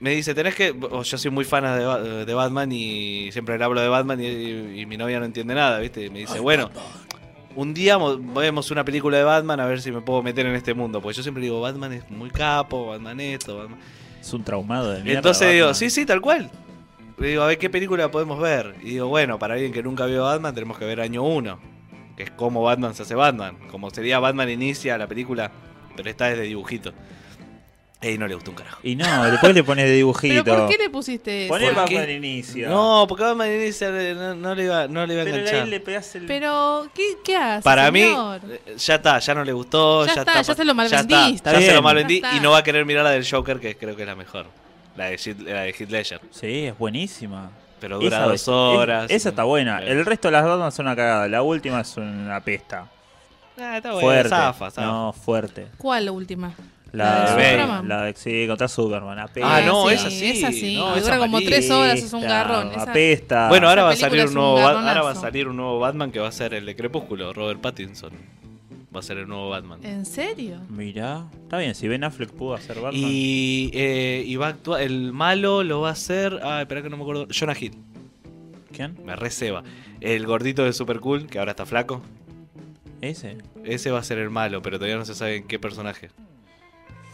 me 0.00 0.10
dice, 0.10 0.34
tenés 0.34 0.54
que... 0.54 0.74
yo 0.78 1.04
soy 1.18 1.30
muy 1.30 1.44
fan 1.46 1.64
de, 1.78 1.84
Ba- 1.86 2.02
de 2.02 2.34
Batman 2.34 2.70
y 2.70 3.32
siempre 3.32 3.56
le 3.56 3.64
hablo 3.64 3.80
de 3.80 3.88
Batman 3.88 4.20
y, 4.20 4.26
y- 4.26 4.80
y 4.80 4.86
mi 4.86 4.98
novia 4.98 5.18
no 5.18 5.24
entiende 5.24 5.54
nada, 5.54 5.78
¿viste? 5.78 6.04
Y 6.04 6.10
me 6.10 6.18
dice, 6.18 6.40
bueno, 6.40 6.70
un 7.56 7.74
día 7.74 7.98
mo- 7.98 8.16
vemos 8.18 8.70
una 8.70 8.84
película 8.84 9.16
de 9.18 9.24
Batman 9.24 9.60
a 9.60 9.66
ver 9.66 9.80
si 9.80 9.90
me 9.92 10.00
puedo 10.00 10.22
meter 10.22 10.46
en 10.46 10.54
este 10.54 10.74
mundo. 10.74 11.00
Porque 11.00 11.16
yo 11.16 11.22
siempre 11.22 11.42
digo, 11.42 11.60
Batman 11.60 11.92
es 11.92 12.10
muy 12.10 12.30
capo, 12.30 12.86
Batman 12.88 13.20
esto, 13.20 13.58
Batman... 13.58 13.78
Es 14.20 14.32
un 14.32 14.42
traumado 14.42 14.90
de 14.90 15.02
mierda. 15.02 15.18
Entonces 15.18 15.52
digo, 15.52 15.74
sí, 15.74 15.90
sí, 15.90 16.06
tal 16.06 16.20
cual. 16.20 16.50
Le 17.18 17.28
digo, 17.28 17.42
a 17.42 17.46
ver 17.46 17.58
qué 17.58 17.68
película 17.70 18.10
podemos 18.10 18.40
ver. 18.40 18.74
Y 18.82 18.90
digo, 18.90 19.08
bueno, 19.08 19.38
para 19.38 19.54
alguien 19.54 19.72
que 19.72 19.82
nunca 19.82 20.06
vio 20.06 20.24
Batman, 20.24 20.54
tenemos 20.54 20.78
que 20.78 20.84
ver 20.84 21.00
año 21.00 21.22
1. 21.22 21.58
Que 22.16 22.22
es 22.24 22.30
como 22.30 22.62
Batman 22.62 22.94
se 22.94 23.02
hace 23.02 23.14
Batman. 23.14 23.56
Como 23.70 23.90
sería 23.90 24.18
Batman 24.20 24.48
inicia 24.50 24.96
la 24.98 25.06
película, 25.06 25.50
pero 25.96 26.08
esta 26.08 26.30
es 26.30 26.38
de 26.38 26.44
dibujito. 26.44 26.92
Y 28.04 28.18
no 28.18 28.26
le 28.28 28.34
gustó 28.34 28.50
un 28.50 28.56
carajo. 28.56 28.78
Y 28.82 28.96
no, 28.96 29.24
después 29.30 29.54
le 29.54 29.64
pones 29.64 29.86
de 29.86 29.92
dibujito. 29.92 30.44
¿Pero 30.44 30.56
por 30.58 30.68
qué 30.68 30.76
le 30.82 30.90
pusiste 30.90 31.44
eso? 31.46 31.54
Poné 31.54 31.66
¿Por 31.68 31.76
Batman 31.76 32.06
qué? 32.06 32.12
inicia. 32.12 32.68
No, 32.68 33.06
porque 33.08 33.24
Batman 33.24 33.48
inicia 33.52 33.88
eh, 33.88 34.14
no, 34.14 34.34
no 34.34 34.54
le 34.54 34.64
iba, 34.64 34.86
no 34.88 35.06
le 35.06 35.14
iba 35.14 35.22
a 35.22 35.24
pero 35.24 35.36
enganchar. 35.38 35.62
ahí 35.64 35.70
le 35.70 35.80
pegás 35.80 36.14
el. 36.16 36.26
Pero, 36.26 36.88
¿qué, 36.94 37.16
qué 37.24 37.36
hace, 37.36 37.62
Para 37.62 37.90
mí, 37.90 38.00
señor? 38.02 38.40
eh, 38.50 38.74
ya 38.76 38.94
está, 38.96 39.18
ya 39.18 39.34
no 39.34 39.44
le 39.44 39.52
gustó. 39.52 40.06
Ya 40.06 40.14
Ya, 40.14 40.20
está, 40.22 40.42
ya 40.42 40.54
se 40.54 40.64
lo 40.64 40.74
Ya, 40.74 40.84
está, 40.84 41.06
malvendiste. 41.06 41.50
ya 41.52 41.60
se 41.60 41.74
lo 41.74 41.82
malvendí 41.82 42.22
y 42.36 42.40
no 42.40 42.50
va 42.50 42.58
a 42.58 42.62
querer 42.62 42.84
mirar 42.84 43.04
la 43.04 43.10
del 43.10 43.26
Joker, 43.28 43.58
que 43.60 43.76
creo 43.76 43.96
que 43.96 44.02
es 44.02 44.08
la 44.08 44.14
mejor. 44.16 44.46
La 44.96 45.06
de, 45.06 45.16
Heath- 45.16 45.38
la 45.42 45.62
de 45.62 45.70
Heath 45.70 45.90
Ledger. 45.90 46.20
Sí, 46.30 46.66
es 46.66 46.78
buenísima. 46.78 47.50
Pero 47.80 47.98
dura 47.98 48.16
Esa- 48.18 48.26
dos 48.26 48.34
es- 48.34 48.48
horas. 48.48 49.10
esa 49.10 49.28
está 49.30 49.44
buena. 49.44 49.80
Eh. 49.82 49.90
El 49.90 50.06
resto 50.06 50.28
de 50.28 50.32
las 50.32 50.44
Batman 50.44 50.72
son 50.72 50.86
una 50.86 50.96
cagada. 50.96 51.28
La 51.28 51.42
última 51.42 51.80
es 51.80 51.96
una 51.96 52.40
pesta. 52.40 52.86
Ah, 53.58 53.76
está 53.76 53.92
buena, 53.92 54.00
fuerte. 54.08 54.28
zafa, 54.30 54.70
zafa. 54.70 54.86
No, 54.86 55.12
fuerte. 55.12 55.66
¿Cuál 55.78 56.06
la 56.06 56.12
última? 56.12 56.52
La, 56.94 57.04
¿La 57.04 57.20
de 57.36 57.50
Superman? 57.52 57.88
La 57.88 58.02
de, 58.04 58.14
sí, 58.14 58.46
contra 58.46 58.68
Superman. 58.68 59.18
Apesta. 59.18 59.56
Ah, 59.56 59.60
no, 59.62 59.88
sí, 59.88 59.94
esa 59.94 60.10
sí, 60.10 60.26
Esa 60.30 60.52
sí. 60.52 60.76
no, 60.76 60.88
dura 60.90 61.00
esa 61.00 61.18
como 61.18 61.40
tres 61.40 61.70
horas, 61.70 61.98
es 61.98 62.12
un 62.12 62.22
garrón. 62.22 62.70
Esa- 62.70 62.82
Apesta. 62.90 63.48
Bueno, 63.48 63.68
ahora 63.68 63.82
va 63.84 63.90
a 63.90 63.96
salir 63.96 64.20
es 64.20 64.28
un 64.28 64.34
nuevo 64.34 64.58
ahora 64.60 65.02
va 65.02 65.10
a 65.10 65.14
salir 65.14 65.48
un 65.48 65.56
nuevo 65.56 65.78
Batman 65.80 66.12
que 66.12 66.20
va 66.20 66.28
a 66.28 66.32
ser 66.32 66.54
el 66.54 66.64
de 66.66 66.76
Crepúsculo, 66.76 67.32
Robert 67.32 67.60
Pattinson. 67.60 68.12
Va 68.94 69.00
a 69.00 69.02
ser 69.02 69.18
el 69.18 69.26
nuevo 69.26 69.48
Batman. 69.50 69.80
¿En 69.82 70.06
serio? 70.06 70.60
Mirá. 70.68 71.24
Está 71.42 71.58
bien, 71.58 71.74
si 71.74 71.88
Ben 71.88 72.04
Affleck 72.04 72.30
pudo 72.30 72.54
hacer 72.54 72.76
Batman. 72.76 72.92
Y, 72.94 73.70
eh, 73.74 74.22
y 74.24 74.36
va 74.36 74.46
a 74.46 74.50
actuar 74.50 74.82
el 74.82 75.12
malo 75.12 75.64
lo 75.64 75.80
va 75.80 75.88
a 75.88 75.92
hacer, 75.92 76.38
ah, 76.44 76.60
espera 76.60 76.80
que 76.82 76.90
no 76.90 76.96
me 76.96 77.02
acuerdo, 77.02 77.26
Jonah 77.28 77.56
Hill. 77.60 77.74
¿Quién? 78.72 78.96
Me 79.04 79.16
receba. 79.16 79.64
El 80.00 80.26
gordito 80.26 80.62
de 80.64 80.72
Super 80.72 81.00
Cool, 81.00 81.26
que 81.26 81.40
ahora 81.40 81.50
está 81.52 81.66
flaco. 81.66 82.02
Ese. 83.00 83.38
Ese 83.64 83.90
va 83.90 83.98
a 83.98 84.04
ser 84.04 84.18
el 84.18 84.30
malo, 84.30 84.62
pero 84.62 84.78
todavía 84.78 84.96
no 84.96 85.04
se 85.04 85.14
sabe 85.16 85.36
en 85.36 85.46
qué 85.48 85.58
personaje. 85.58 86.10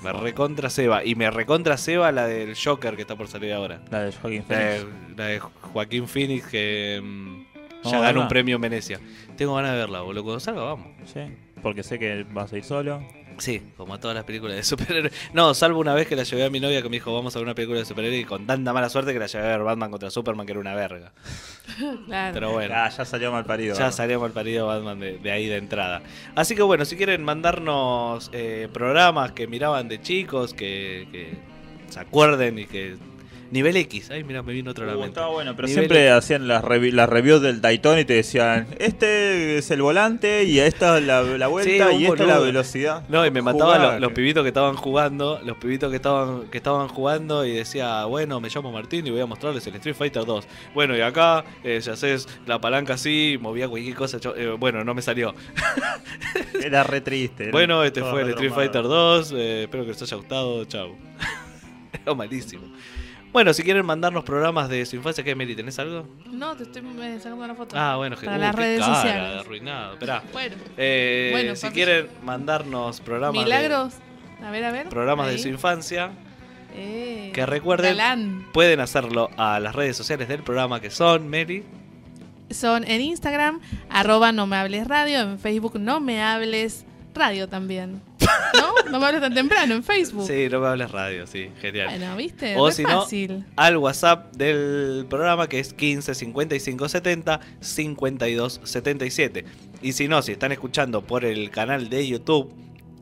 Me 0.02 0.12
recontra 0.12 0.70
Seba. 0.70 1.04
Y 1.04 1.14
me 1.14 1.30
recontra 1.30 1.76
Seba 1.76 2.10
la 2.12 2.26
del 2.26 2.56
Joker 2.56 2.96
que 2.96 3.02
está 3.02 3.16
por 3.16 3.28
salir 3.28 3.52
ahora. 3.52 3.82
La 3.90 4.02
de 4.04 4.12
Joaquin 4.12 4.44
La 4.48 4.56
Phoenix. 4.56 4.86
la 5.16 5.26
de 5.26 5.38
Joaquín 5.40 6.08
Phoenix 6.08 6.46
que 6.46 7.00
mm, 7.02 7.44
Vamos 7.84 7.92
ya 7.92 8.00
ganó 8.00 8.22
un 8.22 8.28
premio 8.28 8.56
en 8.56 8.62
Venecia. 8.62 9.00
Tengo 9.36 9.54
ganas 9.54 9.72
de 9.72 9.78
verla, 9.78 10.00
boludo. 10.00 10.24
Cuando 10.24 10.40
salga, 10.40 10.62
vamos. 10.62 10.86
Sí. 11.06 11.20
Porque 11.62 11.82
sé 11.82 11.98
que 11.98 12.24
vas 12.30 12.52
a 12.52 12.56
ir 12.56 12.64
solo. 12.64 13.02
Sí, 13.40 13.62
como 13.78 13.94
a 13.94 13.98
todas 13.98 14.14
las 14.14 14.24
películas 14.24 14.56
de 14.56 14.62
superhéroes. 14.62 15.12
No, 15.32 15.54
salvo 15.54 15.80
una 15.80 15.94
vez 15.94 16.06
que 16.06 16.14
la 16.14 16.24
llevé 16.24 16.44
a 16.44 16.50
mi 16.50 16.60
novia 16.60 16.82
que 16.82 16.90
me 16.90 16.96
dijo, 16.96 17.12
vamos 17.14 17.34
a 17.34 17.38
ver 17.38 17.46
una 17.46 17.54
película 17.54 17.78
de 17.78 17.86
superhéroes 17.86 18.20
y 18.20 18.24
con 18.24 18.46
tanta 18.46 18.72
mala 18.74 18.90
suerte 18.90 19.14
que 19.14 19.18
la 19.18 19.26
llevé 19.26 19.46
a 19.46 19.56
ver 19.56 19.62
Batman 19.62 19.90
contra 19.90 20.10
Superman, 20.10 20.44
que 20.46 20.52
era 20.52 20.60
una 20.60 20.74
verga. 20.74 21.12
Claro. 22.06 22.34
Pero 22.34 22.52
bueno. 22.52 22.74
Ah, 22.76 22.88
ya 22.90 23.04
salió 23.04 23.32
mal 23.32 23.44
parido. 23.44 23.76
Ya 23.76 23.90
salió 23.92 24.20
mal 24.20 24.32
parido 24.32 24.66
Batman 24.66 25.00
de, 25.00 25.18
de 25.18 25.30
ahí 25.30 25.46
de 25.46 25.56
entrada. 25.56 26.02
Así 26.34 26.54
que 26.54 26.62
bueno, 26.62 26.84
si 26.84 26.96
quieren 26.96 27.22
mandarnos 27.24 28.28
eh, 28.32 28.68
programas 28.72 29.32
que 29.32 29.46
miraban 29.46 29.88
de 29.88 30.02
chicos, 30.02 30.52
que, 30.52 31.08
que 31.10 31.38
se 31.88 32.00
acuerden 32.00 32.58
y 32.58 32.66
que... 32.66 32.96
Nivel 33.50 33.76
X, 33.76 34.10
ay 34.10 34.22
mira, 34.22 34.42
me 34.42 34.52
vino 34.52 34.70
otro 34.70 34.84
a 34.84 34.94
la 34.94 34.96
Uh, 34.96 35.04
estaba 35.04 35.26
bueno, 35.28 35.56
pero 35.56 35.66
Nivel 35.66 35.80
siempre 35.82 36.10
hacían 36.10 36.46
las, 36.46 36.62
revi- 36.62 36.92
las 36.92 37.08
reviews 37.08 37.42
del 37.42 37.60
Daytona 37.60 38.00
y 38.00 38.04
te 38.04 38.14
decían, 38.14 38.68
este 38.78 39.58
es 39.58 39.70
el 39.72 39.82
volante 39.82 40.44
y 40.44 40.60
esta 40.60 40.98
es 40.98 41.04
la, 41.04 41.22
la 41.22 41.46
vuelta 41.48 41.90
Sí, 41.90 41.96
y 42.00 42.04
esta 42.06 42.22
es 42.22 42.28
la 42.28 42.38
velocidad. 42.38 43.02
No, 43.08 43.26
y 43.26 43.30
me 43.32 43.42
mataban 43.42 43.82
los, 43.82 44.00
los 44.00 44.12
pibitos 44.12 44.42
que 44.44 44.48
estaban 44.48 44.76
jugando, 44.76 45.40
los 45.44 45.56
pibitos 45.58 45.90
que 45.90 45.96
estaban 45.96 46.48
que 46.50 46.58
estaban 46.58 46.86
jugando 46.88 47.44
y 47.44 47.52
decía, 47.52 48.04
bueno, 48.04 48.40
me 48.40 48.48
llamo 48.48 48.70
Martín 48.70 49.06
y 49.06 49.10
voy 49.10 49.20
a 49.20 49.26
mostrarles 49.26 49.66
el 49.66 49.74
Street 49.74 49.96
Fighter 49.96 50.24
2. 50.24 50.46
Bueno, 50.74 50.96
y 50.96 51.00
acá 51.00 51.44
eh, 51.64 51.80
ya 51.82 51.94
haces 51.94 52.28
la 52.46 52.60
palanca 52.60 52.94
así, 52.94 53.36
movía 53.40 53.68
cualquier 53.68 53.96
cosa, 53.96 54.18
yo- 54.18 54.36
eh, 54.36 54.50
bueno, 54.58 54.84
no 54.84 54.94
me 54.94 55.02
salió. 55.02 55.34
Era 56.62 56.82
re 56.84 57.00
triste. 57.00 57.44
era 57.44 57.52
Bueno, 57.52 57.82
este 57.84 58.02
fue 58.02 58.22
el 58.22 58.30
Street. 58.30 58.52
Fighter 58.52 58.82
2, 58.82 59.32
eh, 59.32 59.62
espero 59.64 59.84
que 59.84 59.90
les 59.90 60.02
haya 60.02 60.16
gustado, 60.16 60.64
chao. 60.66 60.96
Era 61.92 62.14
malísimo. 62.14 62.62
Bueno, 63.32 63.54
si 63.54 63.62
quieren 63.62 63.86
mandarnos 63.86 64.24
programas 64.24 64.68
de 64.68 64.84
su 64.86 64.96
infancia, 64.96 65.22
¿qué, 65.22 65.36
Meli? 65.36 65.54
¿Tenés 65.54 65.78
algo? 65.78 66.04
No, 66.26 66.56
te 66.56 66.64
estoy 66.64 66.82
sacando 67.18 67.44
una 67.44 67.54
foto. 67.54 67.76
Ah, 67.78 67.94
bueno, 67.96 68.16
Para 68.16 68.36
uh, 68.36 68.40
las 68.40 68.54
qué 68.56 68.60
redes 68.60 68.80
cara 68.80 68.94
sociales. 68.96 69.40
arruinado. 69.40 69.92
Esperá. 69.92 70.22
Bueno, 70.32 70.56
Eh, 70.76 71.28
Bueno, 71.30 71.54
si 71.54 71.62
papi. 71.62 71.74
quieren 71.74 72.08
mandarnos 72.24 73.00
programas 73.00 73.38
de, 73.38 73.44
milagros. 73.44 73.94
A 74.44 74.50
ver, 74.50 74.64
a 74.64 74.72
ver. 74.72 74.88
programas 74.88 75.28
de 75.28 75.38
su 75.38 75.46
infancia, 75.48 76.10
Eh, 76.74 77.30
que 77.32 77.46
recuerden, 77.46 77.96
galán. 77.96 78.46
pueden 78.52 78.80
hacerlo 78.80 79.30
a 79.36 79.60
las 79.60 79.74
redes 79.76 79.96
sociales 79.96 80.26
del 80.28 80.42
programa 80.42 80.80
que 80.80 80.90
son 80.90 81.28
Meli. 81.28 81.62
Son 82.50 82.82
en 82.82 83.00
Instagram, 83.00 83.60
arroba 83.90 84.32
no 84.32 84.48
me 84.48 84.56
hables 84.56 84.88
radio, 84.88 85.20
en 85.20 85.38
Facebook 85.38 85.78
no 85.78 86.00
me 86.00 86.20
hables 86.20 86.84
radio 87.14 87.48
también. 87.48 88.02
¿No? 88.54 88.90
No 88.90 88.98
me 88.98 89.06
hables 89.06 89.20
tan 89.20 89.34
temprano 89.34 89.74
en 89.74 89.84
Facebook. 89.84 90.26
Sí, 90.26 90.48
no 90.50 90.60
me 90.60 90.66
hables 90.66 90.90
radio, 90.90 91.26
sí, 91.26 91.50
genial. 91.60 91.88
Bueno, 91.88 92.16
¿viste? 92.16 92.56
O 92.56 92.70
si 92.70 92.82
no, 92.84 93.06
al 93.56 93.76
WhatsApp 93.76 94.34
del 94.34 95.06
programa 95.08 95.48
que 95.48 95.60
es 95.60 95.72
15 95.72 96.14
55 96.14 96.88
70 96.88 97.40
52 97.60 98.60
77. 98.64 99.44
Y 99.82 99.92
si 99.92 100.08
no, 100.08 100.22
si 100.22 100.32
están 100.32 100.52
escuchando 100.52 101.02
por 101.02 101.24
el 101.24 101.50
canal 101.50 101.88
de 101.88 102.06
YouTube 102.06 102.52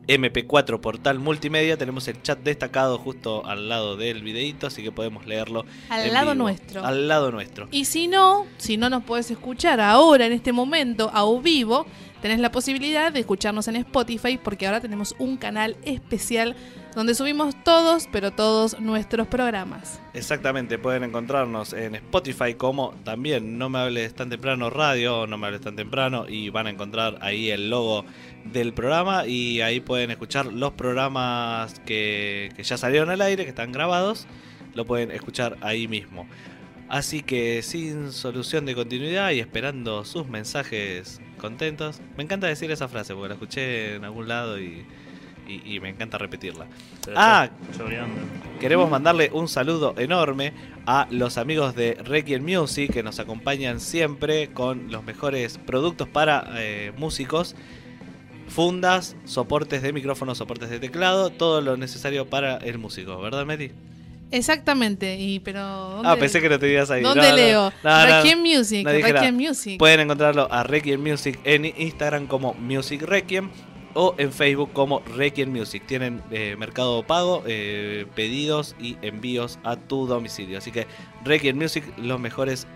MP4 0.09 0.79
Portal 0.79 1.19
Multimedia, 1.19 1.77
tenemos 1.77 2.07
el 2.07 2.21
chat 2.23 2.39
destacado 2.39 2.97
justo 2.97 3.45
al 3.45 3.69
lado 3.69 3.95
del 3.95 4.23
videito, 4.23 4.65
así 4.65 4.81
que 4.81 4.91
podemos 4.91 5.27
leerlo. 5.27 5.65
Al 5.89 6.11
lado 6.11 6.31
vivo. 6.31 6.43
nuestro. 6.43 6.83
Al 6.83 7.07
lado 7.07 7.31
nuestro. 7.31 7.67
Y 7.71 7.85
si 7.85 8.07
no, 8.07 8.47
si 8.57 8.77
no 8.77 8.89
nos 8.89 9.03
puedes 9.03 9.29
escuchar 9.29 9.79
ahora, 9.79 10.25
en 10.25 10.33
este 10.33 10.51
momento, 10.51 11.11
a 11.13 11.23
vivo, 11.39 11.85
tenés 12.21 12.39
la 12.39 12.51
posibilidad 12.51 13.11
de 13.11 13.19
escucharnos 13.19 13.67
en 13.67 13.75
Spotify 13.77 14.39
porque 14.41 14.65
ahora 14.65 14.81
tenemos 14.81 15.15
un 15.19 15.37
canal 15.37 15.77
especial 15.83 16.55
donde 16.95 17.15
subimos 17.15 17.55
todos, 17.63 18.07
pero 18.11 18.31
todos 18.31 18.79
nuestros 18.79 19.27
programas. 19.27 20.01
Exactamente, 20.13 20.77
pueden 20.77 21.03
encontrarnos 21.03 21.73
en 21.73 21.95
Spotify 21.95 22.55
como 22.55 22.91
también 23.03 23.57
No 23.57 23.69
me 23.69 23.79
hables 23.79 24.13
tan 24.15 24.29
temprano 24.29 24.69
radio, 24.69 25.27
No 25.27 25.37
me 25.37 25.47
hables 25.47 25.61
tan 25.61 25.75
temprano 25.75 26.25
y 26.27 26.49
van 26.49 26.67
a 26.67 26.71
encontrar 26.71 27.19
ahí 27.21 27.49
el 27.51 27.69
logo 27.69 28.05
del 28.45 28.73
programa 28.73 29.27
y 29.27 29.61
ahí 29.61 29.79
pueden 29.79 30.11
escuchar 30.11 30.47
los 30.47 30.73
programas 30.73 31.79
que, 31.81 32.51
que 32.55 32.63
ya 32.63 32.77
salieron 32.77 33.09
al 33.09 33.21
aire, 33.21 33.43
que 33.43 33.49
están 33.49 33.71
grabados, 33.71 34.27
lo 34.73 34.85
pueden 34.85 35.11
escuchar 35.11 35.57
ahí 35.61 35.87
mismo. 35.87 36.27
Así 36.89 37.21
que 37.21 37.61
sin 37.61 38.11
solución 38.11 38.65
de 38.65 38.73
continuidad 38.73 39.29
y 39.31 39.39
esperando 39.39 40.03
sus 40.05 40.27
mensajes 40.27 41.21
contentos, 41.39 41.99
me 42.17 42.23
encanta 42.23 42.45
decir 42.47 42.69
esa 42.71 42.87
frase 42.87 43.13
porque 43.13 43.29
la 43.29 43.33
escuché 43.35 43.95
en 43.95 44.03
algún 44.05 44.27
lado 44.27 44.59
y, 44.59 44.85
y- 45.47 45.75
y 45.75 45.79
me 45.79 45.89
encanta 45.89 46.17
repetirla. 46.19 46.67
Ah. 47.15 47.49
Queremos 48.59 48.89
mandarle 48.89 49.31
un 49.33 49.47
saludo 49.47 49.95
enorme 49.97 50.53
a 50.85 51.07
los 51.09 51.37
amigos 51.37 51.73
de 51.75 51.95
Requiem 51.95 52.43
Music 52.43 52.91
que 52.93 53.01
nos 53.03 53.19
acompañan 53.19 53.79
siempre 53.79 54.49
con 54.49 54.91
los 54.91 55.03
mejores 55.03 55.57
productos 55.57 56.07
para 56.07 56.45
eh, 56.57 56.91
músicos, 56.97 57.55
fundas, 58.47 59.15
soportes 59.25 59.81
de 59.81 59.93
micrófono, 59.93 60.35
soportes 60.35 60.69
de 60.69 60.79
teclado, 60.79 61.29
todo 61.29 61.61
lo 61.61 61.77
necesario 61.77 62.27
para 62.29 62.57
el 62.57 62.77
músico, 62.79 63.19
¿verdad, 63.21 63.45
Meti? 63.45 63.71
Exactamente, 64.31 65.15
y 65.17 65.39
pero 65.39 65.61
¿dónde, 65.61 66.09
Ah, 66.09 66.15
pensé 66.15 66.39
que 66.41 66.49
lo 66.49 66.59
tenías 66.59 66.89
ahí. 66.91 67.01
¿dónde 67.01 67.21
No, 67.23 67.29
no, 67.29 67.35
leo? 67.35 67.73
no, 67.83 67.89
no, 67.89 68.05
Requiem 68.05 68.39
Music, 68.39 68.85
no 68.85 68.91
Requiem. 68.91 69.35
Music. 69.35 69.79
Pueden 69.79 70.01
encontrarlo 70.01 70.47
a 70.51 70.63
Requiem 70.63 71.01
Music 71.01 71.39
en 71.43 71.65
Instagram 71.65 72.27
como 72.27 72.53
Music 72.53 73.01
Requiem 73.01 73.49
o 73.95 74.13
en 74.19 74.31
Facebook 74.31 74.71
como 74.71 74.99
Requiem 74.99 75.51
Music. 75.51 75.83
Tienen 75.87 76.21
eh, 76.29 76.55
mercado 76.59 77.01
pago, 77.03 77.43
eh, 77.47 78.05
pedidos 78.15 78.75
y 78.79 78.97
envíos 79.01 79.57
a 79.63 79.75
tu 79.77 80.05
domicilio. 80.05 80.59
Así 80.59 80.71
que 80.71 80.85
Requiem 81.25 81.57
Music, 81.57 81.83
los 81.97 82.19
mejores 82.19 82.67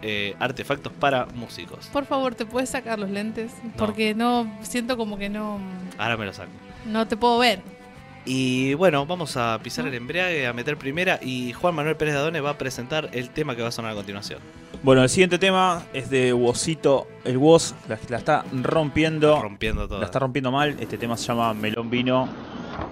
eh, 0.00 0.36
artefactos 0.38 0.92
para 0.92 1.26
músicos. 1.34 1.86
Por 1.92 2.06
favor, 2.06 2.36
¿te 2.36 2.46
puedes 2.46 2.70
sacar 2.70 3.00
los 3.00 3.10
lentes? 3.10 3.50
Porque 3.76 4.14
no, 4.14 4.48
siento 4.62 4.96
como 4.96 5.18
que 5.18 5.28
no, 5.28 5.58
Ahora 5.98 6.16
me 6.16 6.24
lo 6.24 6.32
saco. 6.32 6.52
no 6.86 7.08
te 7.08 7.16
puedo 7.16 7.36
ver. 7.38 7.62
Y 8.24 8.74
bueno, 8.74 9.06
vamos 9.06 9.36
a 9.36 9.58
pisar 9.62 9.86
el 9.86 9.94
embriague, 9.94 10.46
a 10.46 10.52
meter 10.52 10.76
primera 10.76 11.18
y 11.22 11.52
Juan 11.52 11.74
Manuel 11.74 11.96
Pérez 11.96 12.14
Dadone 12.14 12.40
va 12.40 12.50
a 12.50 12.58
presentar 12.58 13.08
el 13.12 13.30
tema 13.30 13.56
que 13.56 13.62
va 13.62 13.68
a 13.68 13.72
sonar 13.72 13.92
a 13.92 13.94
continuación. 13.94 14.40
Bueno, 14.82 15.02
el 15.02 15.08
siguiente 15.08 15.38
tema 15.38 15.82
es 15.92 16.10
de 16.10 16.32
Wosito. 16.32 17.08
El 17.24 17.38
Wos 17.38 17.74
la, 17.88 17.98
la 18.08 18.18
está 18.18 18.44
rompiendo. 18.52 19.40
Rompiendo 19.40 19.88
todo. 19.88 19.98
La 19.98 20.06
está 20.06 20.18
rompiendo 20.18 20.52
mal. 20.52 20.76
Este 20.78 20.98
tema 20.98 21.16
se 21.16 21.26
llama 21.26 21.52
Melón 21.54 21.90
Vino. 21.90 22.28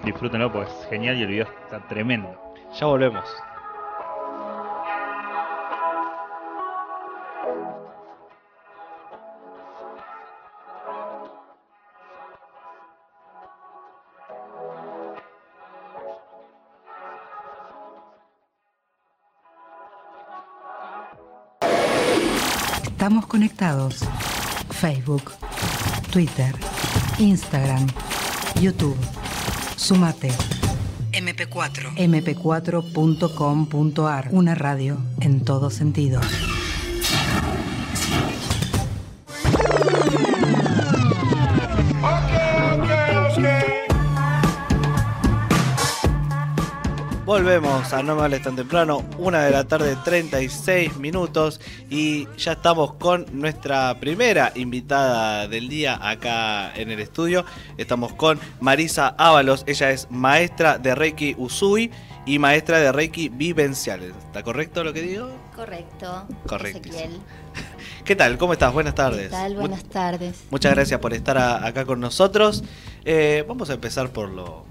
disfrútenlo 0.03 0.51
porque 0.51 0.69
es 0.69 0.89
genial 0.89 1.17
y 1.17 1.21
el 1.21 1.27
video 1.27 1.47
está 1.63 1.87
tremendo. 1.87 2.35
Ya 2.79 2.87
volvemos. 2.87 3.23
Estamos 23.07 23.27
conectados. 23.27 23.99
Facebook, 24.69 25.31
Twitter, 26.11 26.53
Instagram, 27.19 27.87
YouTube. 28.59 28.97
Sumate. 29.77 30.33
MP4. 31.13 31.95
mp4.com.ar. 31.95 34.27
Una 34.33 34.55
radio 34.55 34.97
en 35.21 35.45
todo 35.45 35.69
sentido. 35.69 36.19
Volvemos 47.37 47.93
a 47.93 48.01
No 48.01 48.15
me 48.15 48.23
hables 48.23 48.41
tan 48.41 48.55
temprano, 48.55 49.05
una 49.19 49.43
de 49.43 49.51
la 49.51 49.63
tarde 49.63 49.95
36 50.03 50.97
minutos 50.97 51.61
y 51.87 52.27
ya 52.35 52.53
estamos 52.53 52.93
con 52.95 53.27
nuestra 53.31 53.99
primera 53.99 54.51
invitada 54.55 55.47
del 55.47 55.69
día 55.69 55.99
acá 56.01 56.73
en 56.75 56.89
el 56.89 56.99
estudio. 56.99 57.45
Estamos 57.77 58.13
con 58.13 58.39
Marisa 58.59 59.09
Ábalos, 59.19 59.65
ella 59.67 59.91
es 59.91 60.07
maestra 60.09 60.79
de 60.79 60.95
Reiki 60.95 61.35
Usui 61.37 61.91
y 62.25 62.39
maestra 62.39 62.79
de 62.79 62.91
Reiki 62.91 63.29
Vivencial. 63.29 64.01
¿Está 64.05 64.41
correcto 64.41 64.83
lo 64.83 64.91
que 64.91 65.03
digo? 65.03 65.29
Correcto. 65.55 66.25
Ezequiel. 66.59 67.19
¿Qué 68.03 68.15
tal? 68.15 68.39
¿Cómo 68.39 68.53
estás? 68.53 68.73
Buenas 68.73 68.95
tardes. 68.95 69.25
¿Qué 69.25 69.29
tal? 69.29 69.53
Buenas 69.57 69.83
tardes. 69.83 70.43
Muchas 70.49 70.73
gracias 70.73 70.99
por 70.99 71.13
estar 71.13 71.37
a- 71.37 71.67
acá 71.67 71.85
con 71.85 71.99
nosotros. 71.99 72.63
Eh, 73.05 73.45
vamos 73.47 73.69
a 73.69 73.75
empezar 73.75 74.09
por 74.09 74.27
lo 74.29 74.65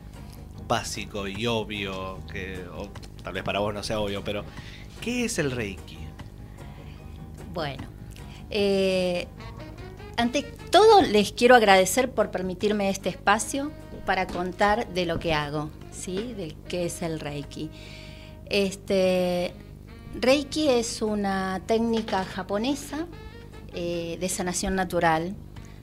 básico 0.67 1.29
y 1.29 1.47
obvio, 1.47 2.19
que 2.33 2.65
tal 3.23 3.33
vez 3.33 3.43
para 3.43 3.61
vos 3.61 3.73
no 3.73 3.83
sea 3.83 4.01
obvio, 4.01 4.23
pero 4.25 4.45
¿qué 5.01 5.25
es 5.25 5.39
el 5.39 5.51
Reiki? 5.51 5.99
Bueno, 7.53 7.85
eh, 8.51 9.27
ante 10.17 10.43
todo 10.43 11.03
les 11.03 11.33
quiero 11.33 11.55
agradecer 11.55 12.11
por 12.11 12.31
permitirme 12.31 12.91
este 12.91 13.09
espacio 13.09 13.73
para 14.05 14.27
contar 14.27 14.89
de 14.89 15.07
lo 15.07 15.19
que 15.19 15.35
hago, 15.35 15.71
¿sí? 15.91 16.35
De 16.35 16.55
qué 16.69 16.87
es 16.87 17.03
el 17.03 17.21
Reiki. 17.21 17.71
Este, 18.47 19.53
Reiki 20.15 20.69
es 20.69 21.03
una 21.03 21.61
técnica 21.67 22.25
japonesa 22.25 23.07
eh, 23.75 24.17
de 24.21 24.29
sanación 24.29 24.75
natural. 24.75 25.35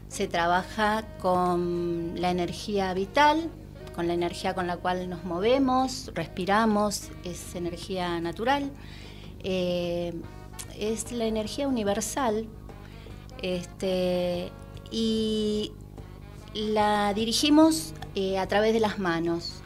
Se 0.07 0.27
trabaja 0.27 1.03
con 1.19 2.13
la 2.19 2.31
energía 2.31 2.93
vital, 2.93 3.49
con 3.93 4.08
la 4.08 4.13
energía 4.13 4.53
con 4.53 4.67
la 4.67 4.77
cual 4.77 5.10
nos 5.10 5.23
movemos, 5.23 6.12
respiramos, 6.13 7.10
es 7.23 7.56
energía 7.56 8.19
natural. 8.19 8.71
Eh, 9.43 10.13
es 10.79 11.12
la 11.12 11.25
energía 11.25 11.67
universal 11.67 12.47
este, 13.41 14.51
y 14.91 15.71
la 16.53 17.13
dirigimos 17.13 17.93
eh, 18.15 18.38
a 18.38 18.47
través 18.47 18.73
de 18.73 18.79
las 18.79 18.99
manos. 18.99 19.62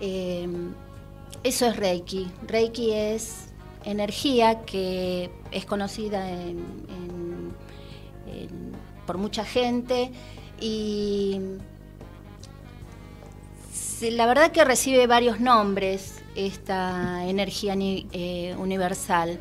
Eh, 0.00 0.48
eso 1.42 1.66
es 1.66 1.76
Reiki. 1.76 2.28
Reiki 2.46 2.92
es 2.92 3.48
energía 3.84 4.64
que 4.64 5.30
es 5.50 5.64
conocida 5.64 6.26
por 9.06 9.16
mucha 9.16 9.44
gente 9.44 10.12
y 10.60 11.40
la 14.00 14.26
verdad 14.26 14.52
que 14.52 14.64
recibe 14.64 15.06
varios 15.06 15.40
nombres 15.40 16.22
esta 16.34 17.26
energía 17.26 17.74
eh, 17.78 18.54
universal. 18.58 19.40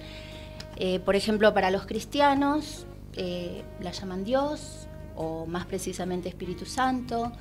Eh, 0.77 0.99
por 0.99 1.15
ejemplo, 1.15 1.53
para 1.53 1.69
los 1.69 1.85
cristianos 1.85 2.85
eh, 3.13 3.63
la 3.81 3.91
llaman 3.91 4.23
Dios 4.23 4.87
o 5.15 5.45
más 5.45 5.65
precisamente 5.65 6.29
Espíritu 6.29 6.65
Santo. 6.65 7.31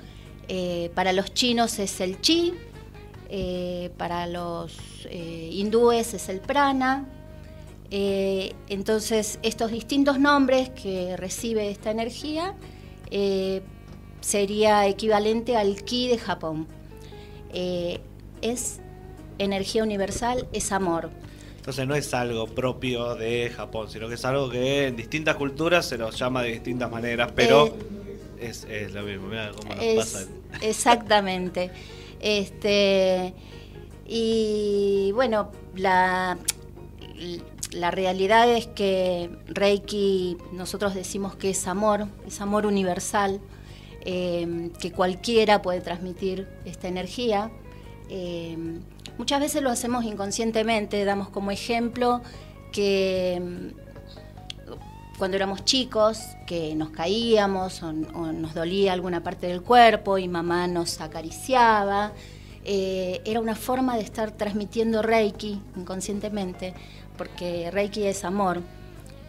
Para 0.95 1.13
los 1.13 1.35
chinos 1.35 1.79
es 1.81 2.01
el 2.01 2.21
chi. 2.21 2.55
Para 3.97 4.27
los 4.29 4.79
hindúes 5.11 6.15
es 6.15 6.29
el 6.29 6.41
prana. 6.41 7.05
Entonces, 7.91 9.39
estos 9.43 9.73
distintos 9.73 10.21
nombres 10.21 10.71
que 10.71 11.17
recibe 11.17 11.69
esta 11.71 11.91
energía 11.91 12.55
sería 14.21 14.87
equivalente 14.87 15.57
al 15.57 15.83
ki 15.83 16.09
de 16.09 16.19
Japón. 16.19 16.76
Eh, 17.59 18.01
es 18.43 18.81
energía 19.39 19.83
universal, 19.83 20.47
es 20.53 20.73
amor. 20.73 21.09
Entonces 21.57 21.87
no 21.89 21.95
es 21.95 22.13
algo 22.13 22.47
propio 22.49 23.15
de 23.15 23.51
Japón, 23.51 23.89
sino 23.91 24.09
que 24.09 24.15
es 24.15 24.25
algo 24.27 24.51
que 24.51 24.87
en 24.89 24.97
distintas 24.97 25.37
culturas 25.37 25.87
se 25.87 25.97
los 25.97 26.17
llama 26.19 26.43
de 26.43 26.51
distintas 26.51 26.91
maneras, 26.91 27.33
pero 27.35 27.75
es, 28.39 28.65
es 28.65 28.93
lo 28.93 29.03
mismo. 29.05 29.29
Mira 29.29 29.53
cómo 29.57 29.75
nos 29.75 29.83
Eh, 29.83 29.97
Es- 29.97 29.97
pasa. 30.13 30.27
exactamente. 30.61 31.71
Este, 32.21 33.33
y 34.07 35.13
bueno, 35.13 35.51
la, 35.75 36.37
la 37.73 37.91
realidad 37.91 38.51
es 38.51 38.67
que 38.67 39.31
Reiki, 39.47 40.37
nosotros 40.53 40.95
decimos 40.95 41.35
que 41.37 41.51
es 41.51 41.67
amor, 41.67 42.07
es 42.27 42.41
amor 42.43 42.67
universal, 42.67 43.41
eh, 44.07 44.71
que 44.79 44.93
cualquiera 44.93 45.61
puede 45.61 45.81
transmitir 45.81 46.49
esta 46.65 46.89
energía. 46.89 47.51
Eh, 48.09 48.57
muchas 49.19 49.41
veces 49.41 49.63
lo 49.63 49.71
hacemos 49.71 50.05
inconscientemente, 50.05 51.05
damos 51.05 51.29
como 51.29 51.51
ejemplo 51.51 52.23
que 52.73 53.43
mm, 53.43 55.19
cuando 55.19 55.37
éramos 55.37 55.65
chicos, 55.65 56.21
que 56.47 56.75
nos 56.77 56.91
caíamos 56.91 57.83
o, 57.83 57.89
o 57.89 58.33
nos 58.33 58.55
dolía 58.55 58.93
alguna 58.93 59.23
parte 59.23 59.49
del 59.49 59.63
cuerpo 59.63 60.19
y 60.19 60.29
mamá 60.29 60.69
nos 60.69 61.01
acariciaba, 61.01 62.13
eh, 62.69 63.23
era 63.25 63.39
una 63.39 63.55
forma 63.55 63.95
de 63.97 64.03
estar 64.03 64.33
transmitiendo 64.33 65.01
Reiki 65.01 65.61
inconscientemente, 65.77 66.75
porque 67.17 67.71
Reiki 67.71 68.03
es 68.03 68.25
amor. 68.25 68.61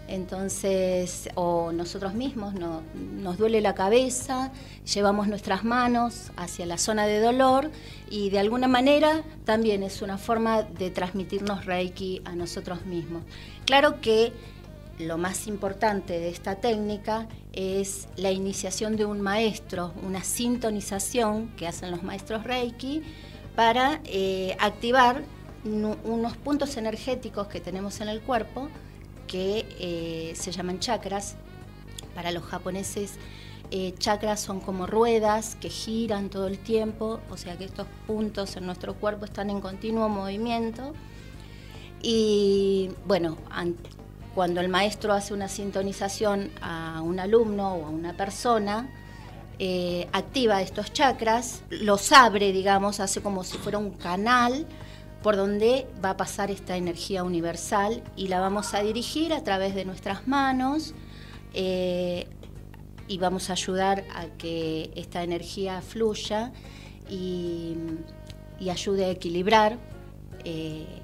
Entonces, 0.08 1.30
o 1.36 1.72
nosotros 1.72 2.13
mismos 2.13 2.54
no- 2.54 2.82
nos 2.96 3.38
duele 3.38 3.60
la 3.62 3.76
cabeza, 3.76 4.52
llevamos 4.93 5.28
nuestras 5.28 5.63
manos 5.63 6.32
hacia 6.38 6.65
la 6.65 6.78
zona 6.78 7.06
de 7.08 7.20
dolor 7.20 7.72
y 8.10 8.30
de 8.30 8.39
alguna 8.39 8.67
manera 8.67 9.24
también 9.46 9.84
es 9.84 10.02
una 10.02 10.17
forma 10.17 10.63
de 10.63 10.91
transmitirnos 10.91 11.65
Reiki 11.65 12.22
a 12.26 12.36
nosotros 12.36 12.86
mismos. 12.86 13.24
Claro 13.65 14.00
que 14.00 14.32
lo 15.00 15.17
más 15.17 15.46
importante 15.48 16.20
de 16.20 16.30
esta 16.30 16.56
técnica 16.56 17.28
es 17.54 18.08
la 18.15 18.32
iniciación 18.32 18.96
de 18.96 19.06
un 19.06 19.22
maestro, 19.22 19.93
una 20.04 20.24
sintonización 20.24 21.50
que 21.58 21.67
hacen 21.67 21.91
los 21.91 22.02
maestros 22.04 22.43
Reiki 22.46 23.04
para 23.56 24.00
eh, 24.06 24.56
activar 24.60 25.24
unos 25.65 26.38
puntos 26.38 26.78
energéticos 26.78 27.48
que 27.48 27.60
tenemos 27.60 28.00
en 28.00 28.08
el 28.08 28.22
cuerpo 28.22 28.70
que 29.28 29.66
eh, 29.80 30.34
se 30.36 30.52
llaman 30.52 30.80
chakras. 30.80 31.36
Para 32.16 32.32
los 32.32 32.44
japoneses, 32.44 33.13
eh, 33.70 33.94
chakras 34.00 34.40
son 34.40 34.60
como 34.60 34.88
ruedas 34.88 35.56
que 35.60 35.70
giran 35.70 36.30
todo 36.30 36.48
el 36.48 36.58
tiempo, 36.58 37.20
o 37.30 37.38
sea 37.38 37.58
que 37.58 37.66
estos 37.66 37.86
puntos 38.08 38.56
en 38.56 38.66
nuestro 38.66 38.96
cuerpo 38.96 39.26
están 39.26 39.50
en 39.50 39.62
continuo 39.62 40.10
movimiento. 40.10 40.94
Y 42.02 42.90
bueno, 43.06 43.38
an- 43.50 43.76
cuando 44.36 44.62
el 44.62 44.70
maestro 44.70 45.13
hace 45.13 45.34
una 45.34 45.48
sintonización 45.48 46.52
a 46.62 47.02
un 47.04 47.20
alumno 47.20 47.74
o 47.74 47.86
a 47.86 47.90
una 47.90 48.15
persona, 48.15 48.88
eh, 49.60 50.08
activa 50.13 50.62
estos 50.62 50.94
chakras, 50.94 51.63
los 51.71 52.12
abre, 52.12 52.52
digamos, 52.52 53.00
hace 53.00 53.21
como 53.21 53.44
si 53.44 53.58
fuera 53.58 53.80
un 53.80 53.92
canal 53.92 54.67
por 55.28 55.36
donde 55.36 55.86
va 56.02 56.12
a 56.12 56.15
pasar 56.15 56.52
esta 56.52 56.78
energía 56.78 57.25
universal 57.25 58.02
y 58.15 58.30
la 58.30 58.40
vamos 58.40 58.73
a 58.73 58.82
dirigir 58.82 59.34
a 59.34 59.44
través 59.44 59.75
de 59.75 59.84
nuestras 59.84 60.25
manos 60.25 60.94
eh, 61.54 62.28
y 63.10 63.17
vamos 63.17 63.50
a 63.50 63.52
ayudar 63.52 64.06
a 64.15 64.28
que 64.38 64.90
esta 64.96 65.23
energía 65.23 65.82
fluya 65.82 66.54
y, 67.10 67.75
y 68.58 68.69
ayude 68.69 69.04
a 69.04 69.10
equilibrar 69.10 69.78
eh, 70.46 71.02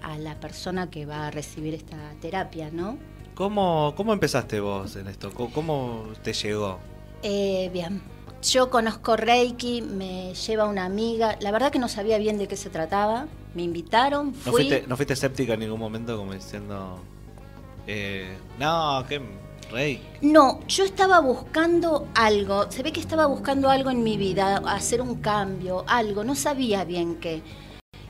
a 0.00 0.16
la 0.16 0.40
persona 0.40 0.88
que 0.88 1.04
va 1.04 1.26
a 1.26 1.30
recibir 1.30 1.74
esta 1.74 1.98
terapia, 2.22 2.70
¿no? 2.72 2.96
¿Cómo, 3.34 3.92
¿Cómo 3.98 4.14
empezaste 4.14 4.60
vos 4.60 4.96
en 4.96 5.08
esto? 5.08 5.30
¿Cómo, 5.34 5.52
cómo 5.52 6.04
te 6.22 6.32
llegó? 6.32 6.78
Eh, 7.22 7.68
bien, 7.70 8.00
yo 8.40 8.70
conozco 8.70 9.18
Reiki, 9.18 9.82
me 9.82 10.32
lleva 10.32 10.64
una 10.64 10.86
amiga. 10.86 11.36
La 11.42 11.50
verdad 11.50 11.70
que 11.70 11.78
no 11.78 11.88
sabía 11.88 12.16
bien 12.16 12.38
de 12.38 12.48
qué 12.48 12.56
se 12.56 12.70
trataba. 12.70 13.28
Me 13.54 13.62
invitaron, 13.62 14.26
¿No 14.28 14.32
fui. 14.52 14.52
fuiste, 14.52 14.84
¿No 14.86 14.96
fuiste 14.96 15.14
escéptica 15.14 15.54
en 15.54 15.60
ningún 15.60 15.80
momento 15.80 16.16
como 16.16 16.32
diciendo... 16.34 16.98
eh, 17.86 18.36
no, 18.58 19.04
qué 19.08 19.20
rey? 19.72 20.00
No, 20.22 20.60
yo 20.68 20.84
estaba 20.84 21.20
buscando 21.20 22.08
algo, 22.14 22.70
se 22.70 22.82
ve 22.82 22.92
que 22.92 23.00
estaba 23.00 23.26
buscando 23.26 23.68
algo 23.70 23.90
en 23.90 24.02
mi 24.02 24.16
vida, 24.16 24.58
hacer 24.66 25.00
un 25.00 25.16
cambio, 25.16 25.84
algo, 25.86 26.24
no 26.24 26.34
sabía 26.34 26.84
bien 26.84 27.16
qué. 27.16 27.42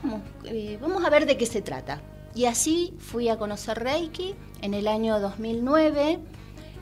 Vamos, 0.03 0.21
eh, 0.45 0.77
vamos 0.81 1.03
a 1.03 1.09
ver 1.09 1.25
de 1.25 1.35
qué 1.37 1.45
se 1.45 1.61
trata. 1.61 2.01
Y 2.35 2.45
así 2.45 2.93
fui 2.99 3.27
a 3.29 3.37
conocer 3.37 3.79
Reiki 3.79 4.35
en 4.61 4.73
el 4.73 4.87
año 4.87 5.19
2009 5.19 6.19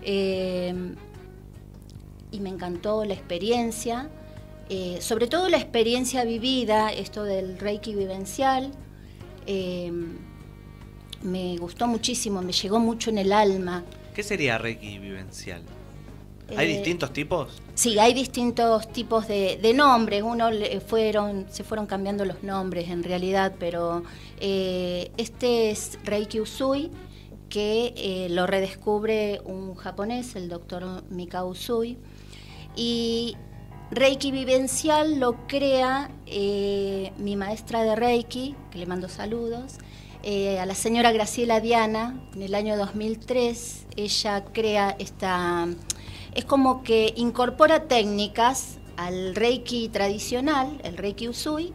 eh, 0.03 0.95
y 2.32 2.39
me 2.39 2.49
encantó 2.49 3.05
la 3.05 3.14
experiencia, 3.14 4.10
eh, 4.70 4.97
sobre 5.01 5.28
todo 5.28 5.49
la 5.49 5.57
experiencia 5.57 6.24
vivida, 6.26 6.91
esto 6.91 7.24
del 7.24 7.57
Reiki 7.59 7.95
vivencial. 7.95 8.72
eh, 9.45 9.91
me 11.22 11.57
gustó 11.57 11.88
muchísimo, 11.88 12.41
me 12.41 12.53
llegó 12.53 12.80
mucho 12.80 13.09
en 13.09 13.18
el 13.18 13.34
alma. 13.34 13.86
¿Qué 14.13 14.24
sería 14.24 14.57
Reiki 14.57 14.99
vivencial? 14.99 15.63
¿Hay 16.55 16.68
Eh, 16.68 16.68
distintos 16.68 17.11
tipos? 17.13 17.63
Sí, 17.74 17.99
hay 17.99 18.13
distintos 18.13 18.91
tipos 18.91 19.28
de, 19.28 19.57
de 19.61 19.74
nombres. 19.74 20.24
Uno 20.24 20.51
le 20.51 20.80
fueron, 20.82 21.47
se 21.49 21.63
fueron 21.63 21.88
cambiando 21.88 22.26
los 22.26 22.43
nombres 22.43 22.89
en 22.89 23.03
realidad, 23.03 23.55
pero 23.59 24.03
eh, 24.39 25.11
este 25.18 25.72
es 25.72 25.99
Reiki 26.03 26.39
Usui, 26.41 26.91
que 27.49 27.93
eh, 27.97 28.30
lo 28.30 28.47
redescubre 28.47 29.41
un 29.45 29.76
japonés, 29.76 30.36
el 30.36 30.49
doctor 30.49 31.03
Mikao 31.09 31.47
Usui. 31.49 31.97
Y 32.76 33.36
Reiki 33.89 34.31
Vivencial 34.31 35.19
lo 35.19 35.47
crea 35.47 36.11
eh, 36.25 37.13
mi 37.17 37.38
maestra 37.38 37.83
de 37.83 37.95
Reiki, 37.95 38.53
que 38.69 38.79
le 38.79 38.85
mando 38.85 39.07
saludos, 39.07 39.75
eh, 40.23 40.59
a 40.59 40.65
la 40.65 40.75
señora 40.75 41.13
Graciela 41.13 41.61
Diana, 41.61 42.21
en 42.35 42.41
el 42.41 42.53
año 42.53 42.75
2003. 42.75 43.88
Ella 43.95 44.43
crea 44.45 44.95
esta 44.99 45.67
es 46.35 46.45
como 46.45 46.83
que 46.83 47.13
incorpora 47.15 47.88
técnicas 47.88 48.77
al 48.97 49.35
Reiki 49.35 49.89
tradicional, 49.89 50.81
el 50.83 50.97
Reiki 50.97 51.29
Usui, 51.29 51.73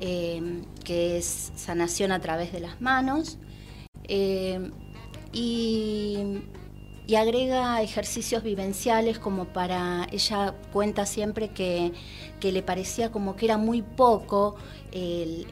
eh, 0.00 0.62
que 0.82 1.18
es 1.18 1.52
sanación 1.56 2.10
a 2.10 2.20
través 2.20 2.52
de 2.52 2.60
las 2.60 2.80
manos, 2.80 3.38
y, 4.08 6.16
y 7.06 7.16
agrega 7.16 7.82
ejercicios 7.82 8.42
vivenciales 8.42 9.18
como 9.18 9.44
para, 9.46 10.06
ella 10.10 10.54
cuenta 10.72 11.04
siempre 11.06 11.50
que, 11.50 11.92
que 12.40 12.50
le 12.50 12.62
parecía 12.62 13.12
como 13.12 13.36
que 13.36 13.44
era 13.46 13.58
muy 13.58 13.82
poco 13.82 14.56
el- 14.92 15.46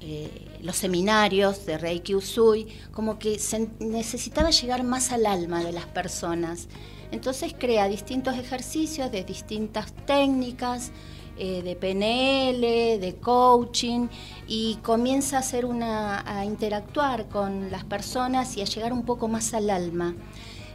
eh, 0.00 0.58
los 0.62 0.76
seminarios 0.76 1.66
de 1.66 1.78
Reiki 1.78 2.14
Usui, 2.14 2.66
como 2.92 3.18
que 3.18 3.38
se 3.38 3.68
necesitaba 3.80 4.50
llegar 4.50 4.82
más 4.82 5.12
al 5.12 5.26
alma 5.26 5.62
de 5.64 5.72
las 5.72 5.86
personas. 5.86 6.68
Entonces 7.10 7.54
crea 7.58 7.86
distintos 7.88 8.36
ejercicios 8.36 9.10
de 9.12 9.24
distintas 9.24 9.92
técnicas, 10.06 10.90
eh, 11.36 11.62
de 11.62 11.76
PNL, 11.76 13.00
de 13.00 13.16
coaching, 13.20 14.08
y 14.46 14.76
comienza 14.82 15.36
a 15.36 15.40
hacer 15.40 15.64
una, 15.64 16.22
a 16.26 16.44
interactuar 16.44 17.28
con 17.28 17.70
las 17.70 17.84
personas 17.84 18.56
y 18.56 18.62
a 18.62 18.64
llegar 18.64 18.92
un 18.92 19.04
poco 19.04 19.28
más 19.28 19.54
al 19.54 19.70
alma. 19.70 20.14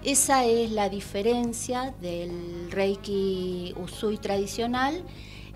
Esa 0.03 0.45
es 0.45 0.72
la 0.72 0.88
diferencia 0.89 1.93
del 2.01 2.72
Reiki 2.72 3.74
Usui 3.84 4.18
tradicional 4.18 5.03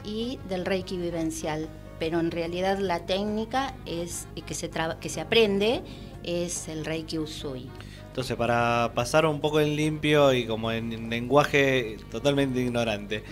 y 0.04 0.38
del 0.50 0.66
Reiki 0.66 0.98
vivencial. 0.98 1.70
Pero 1.98 2.20
en 2.20 2.30
realidad 2.30 2.80
la 2.80 3.06
técnica 3.06 3.74
es 3.86 4.28
que 4.46 4.54
se, 4.54 4.70
que 5.00 5.10
se 5.10 5.22
aprende 5.22 5.82
es 6.24 6.68
el 6.68 6.84
Reiki 6.84 7.20
Usui. 7.20 7.70
Entonces, 8.14 8.38
para 8.38 8.92
pasar 8.94 9.26
un 9.26 9.42
poco 9.42 9.60
en 9.60 9.76
limpio 9.76 10.34
y 10.34 10.46
como 10.46 10.72
en 10.72 11.10
lenguaje 11.10 11.98
totalmente 12.12 12.62
ignorante, 12.62 13.24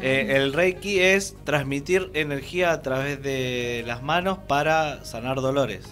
eh, 0.00 0.26
el 0.36 0.52
Reiki 0.52 1.00
es 1.00 1.34
transmitir 1.42 2.08
energía 2.14 2.70
a 2.70 2.80
través 2.80 3.20
de 3.20 3.82
las 3.84 4.00
manos 4.00 4.38
para 4.46 5.04
sanar 5.04 5.40
dolores. 5.40 5.86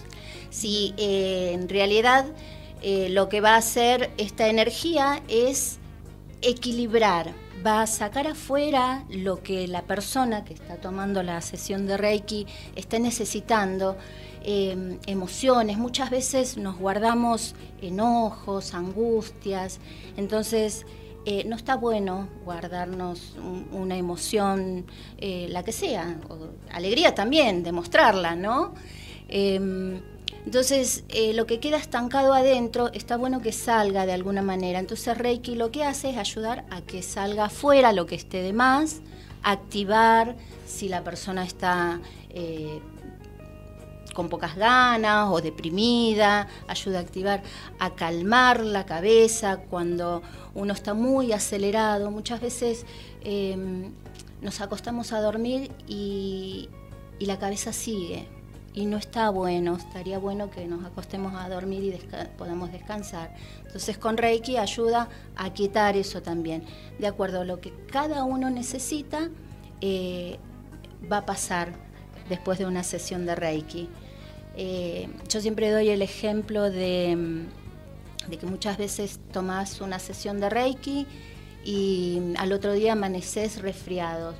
Sí, 0.49 0.93
eh, 0.95 1.51
en 1.55 1.67
realidad 1.67 2.25
eh, 2.81 3.09
lo 3.09 3.27
que 3.27 3.41
va 3.41 3.55
a 3.55 3.57
hacer 3.57 4.11
esta 4.17 4.47
energía 4.47 5.21
es 5.27 5.79
equilibrar, 6.41 7.33
va 7.65 7.81
a 7.81 7.87
sacar 7.87 8.27
afuera 8.27 9.03
lo 9.09 9.43
que 9.43 9.67
la 9.67 9.81
persona 9.81 10.45
que 10.45 10.53
está 10.53 10.77
tomando 10.77 11.21
la 11.21 11.41
sesión 11.41 11.85
de 11.85 11.97
Reiki 11.97 12.47
está 12.77 12.97
necesitando, 12.97 13.97
eh, 14.49 14.97
emociones, 15.07 15.77
muchas 15.77 16.09
veces 16.09 16.55
nos 16.57 16.77
guardamos 16.77 17.53
enojos, 17.81 18.73
angustias, 18.73 19.79
entonces 20.15 20.85
eh, 21.25 21.43
no 21.45 21.57
está 21.57 21.75
bueno 21.75 22.29
guardarnos 22.45 23.35
un- 23.37 23.67
una 23.73 23.97
emoción, 23.97 24.85
eh, 25.17 25.47
la 25.49 25.61
que 25.63 25.73
sea, 25.73 26.17
alegría 26.71 27.13
también, 27.13 27.63
demostrarla, 27.63 28.35
¿no? 28.37 28.73
Em, 29.27 29.99
entonces, 30.45 31.03
eh, 31.09 31.33
lo 31.33 31.45
que 31.45 31.59
queda 31.59 31.75
estancado 31.75 32.33
adentro, 32.33 32.89
está 32.93 33.17
bueno 33.17 33.41
que 33.41 33.51
salga 33.51 34.05
de 34.05 34.13
alguna 34.13 34.41
manera. 34.41 34.79
Entonces, 34.79 35.17
Reiki 35.17 35.55
lo 35.55 35.69
que 35.71 35.83
hace 35.83 36.11
es 36.11 36.17
ayudar 36.17 36.63
a 36.69 36.79
que 36.81 37.01
salga 37.03 37.45
afuera 37.45 37.91
lo 37.91 38.05
que 38.05 38.15
esté 38.15 38.41
de 38.41 38.53
más, 38.53 39.01
activar 39.43 40.37
si 40.65 40.87
la 40.87 41.03
persona 41.03 41.43
está 41.43 41.99
con 44.17 44.29
pocas 44.29 44.55
ganas 44.55 45.29
o 45.29 45.41
deprimida, 45.41 46.47
ayuda 46.67 46.97
a 46.97 47.01
activar, 47.01 47.43
a 47.77 47.91
calmar 47.93 48.61
la 48.61 48.83
cabeza 48.83 49.57
cuando 49.69 50.23
uno 50.55 50.73
está 50.73 50.95
muy 50.95 51.33
acelerado. 51.33 52.09
Muchas 52.09 52.41
veces 52.41 52.87
em, 53.23 53.91
nos 54.41 54.59
acostamos 54.59 55.13
a 55.13 55.21
dormir 55.21 55.71
y, 55.87 56.67
y 57.19 57.27
la 57.27 57.37
cabeza 57.37 57.71
sigue. 57.71 58.27
Y 58.73 58.87
no 58.87 58.97
está 58.97 59.29
bueno, 59.29 59.75
estaría 59.75 60.17
bueno 60.17 60.49
que 60.49 60.65
nos 60.65 60.83
acostemos 60.83 61.35
a 61.35 61.47
dormir 61.47 61.83
y 61.83 61.91
podamos 62.39 62.71
descansar. 62.71 63.35
Entonces 63.67 63.99
con 63.99 64.17
Reiki 64.17 64.57
ayuda 64.57 65.09
a 65.35 65.53
quitar 65.53 65.95
eso 65.95 66.23
también. 66.23 66.63
De 66.97 67.05
acuerdo 67.05 67.41
a 67.41 67.45
lo 67.45 67.61
que 67.61 67.71
cada 67.91 68.23
uno 68.23 68.49
necesita, 68.49 69.29
eh, 69.81 70.39
va 71.11 71.17
a 71.17 71.25
pasar 71.27 71.73
después 72.29 72.57
de 72.57 72.65
una 72.65 72.81
sesión 72.81 73.27
de 73.27 73.35
Reiki. 73.35 73.89
Eh, 74.57 75.07
yo 75.29 75.39
siempre 75.39 75.69
doy 75.69 75.89
el 75.89 76.01
ejemplo 76.01 76.69
de, 76.71 77.15
mm, 77.15 78.29
de 78.29 78.37
que 78.37 78.45
muchas 78.47 78.77
veces 78.77 79.19
tomás 79.31 79.79
una 79.81 79.99
sesión 79.99 80.39
de 80.39 80.49
Reiki 80.49 81.05
y 81.63 82.19
al 82.37 82.51
otro 82.51 82.73
día 82.73 82.93
amaneces 82.93 83.61
resfriado. 83.61 84.33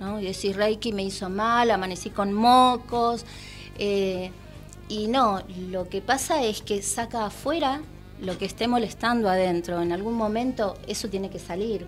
¿no? 0.00 0.18
Y 0.18 0.24
decís, 0.24 0.56
Reiki 0.56 0.92
me 0.94 1.04
hizo 1.04 1.28
mal, 1.28 1.70
amanecí 1.70 2.10
con 2.10 2.32
mocos. 2.32 3.24
eh, 3.78 4.30
y 4.88 5.06
no, 5.06 5.40
lo 5.70 5.88
que 5.88 6.00
pasa 6.00 6.42
es 6.42 6.62
que 6.62 6.82
saca 6.82 7.26
afuera 7.26 7.80
lo 8.20 8.36
que 8.36 8.44
esté 8.44 8.66
molestando 8.66 9.28
adentro. 9.28 9.80
En 9.80 9.92
algún 9.92 10.14
momento 10.14 10.76
eso 10.88 11.08
tiene 11.08 11.30
que 11.30 11.38
salir. 11.38 11.86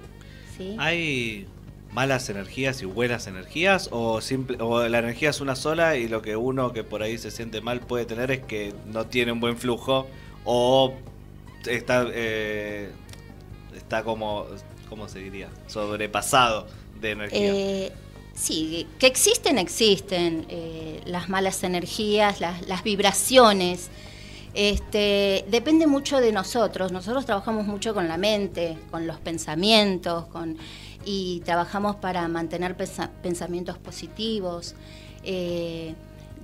¿sí? 0.56 0.76
¿Hay 0.78 1.48
malas 1.92 2.28
energías 2.28 2.82
y 2.82 2.86
buenas 2.86 3.26
energías? 3.26 3.88
¿O, 3.92 4.20
simple, 4.20 4.56
¿O 4.60 4.86
la 4.88 4.98
energía 4.98 5.30
es 5.30 5.40
una 5.40 5.54
sola 5.54 5.96
y 5.96 6.08
lo 6.08 6.22
que 6.22 6.36
uno 6.36 6.72
que 6.72 6.84
por 6.84 7.02
ahí 7.02 7.18
se 7.18 7.30
siente 7.30 7.60
mal 7.60 7.80
puede 7.80 8.04
tener 8.04 8.30
es 8.30 8.40
que 8.40 8.74
no 8.86 9.06
tiene 9.06 9.32
un 9.32 9.40
buen 9.40 9.58
flujo? 9.58 10.06
¿O 10.44 10.94
está, 11.66 12.06
eh, 12.12 12.90
está 13.76 14.02
como, 14.02 14.46
¿cómo 14.88 15.08
se 15.08 15.20
diría? 15.20 15.48
Sobrepasado 15.66 16.66
de 17.00 17.10
energía. 17.10 17.52
Eh, 17.54 17.92
sí, 18.34 18.86
que 18.98 19.06
existen, 19.06 19.58
existen 19.58 20.46
eh, 20.48 21.00
las 21.04 21.28
malas 21.28 21.62
energías, 21.62 22.40
las, 22.40 22.66
las 22.66 22.82
vibraciones. 22.82 23.90
Este, 24.54 25.46
depende 25.48 25.86
mucho 25.86 26.20
de 26.20 26.30
nosotros. 26.30 26.92
Nosotros 26.92 27.24
trabajamos 27.24 27.66
mucho 27.66 27.94
con 27.94 28.06
la 28.08 28.18
mente, 28.18 28.76
con 28.90 29.06
los 29.06 29.18
pensamientos, 29.18 30.26
con, 30.26 30.58
y 31.04 31.40
trabajamos 31.44 31.96
para 31.96 32.26
mantener 32.28 32.76
pensa- 32.76 33.10
pensamientos 33.22 33.78
positivos. 33.78 34.74
Eh, 35.24 35.94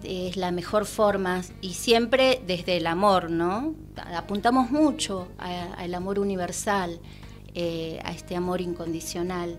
es 0.05 0.37
la 0.37 0.53
mejor 0.53 0.87
forma 0.87 1.43
y 1.61 1.75
siempre 1.75 2.41
desde 2.47 2.77
el 2.77 2.87
amor, 2.87 3.31
¿no? 3.31 3.75
Apuntamos 4.15 4.71
mucho 4.71 5.27
al 5.39 5.93
amor 5.95 6.21
universal, 6.21 7.01
eh, 7.55 7.99
a 8.05 8.13
este 8.13 8.37
amor 8.37 8.61
incondicional. 8.61 9.59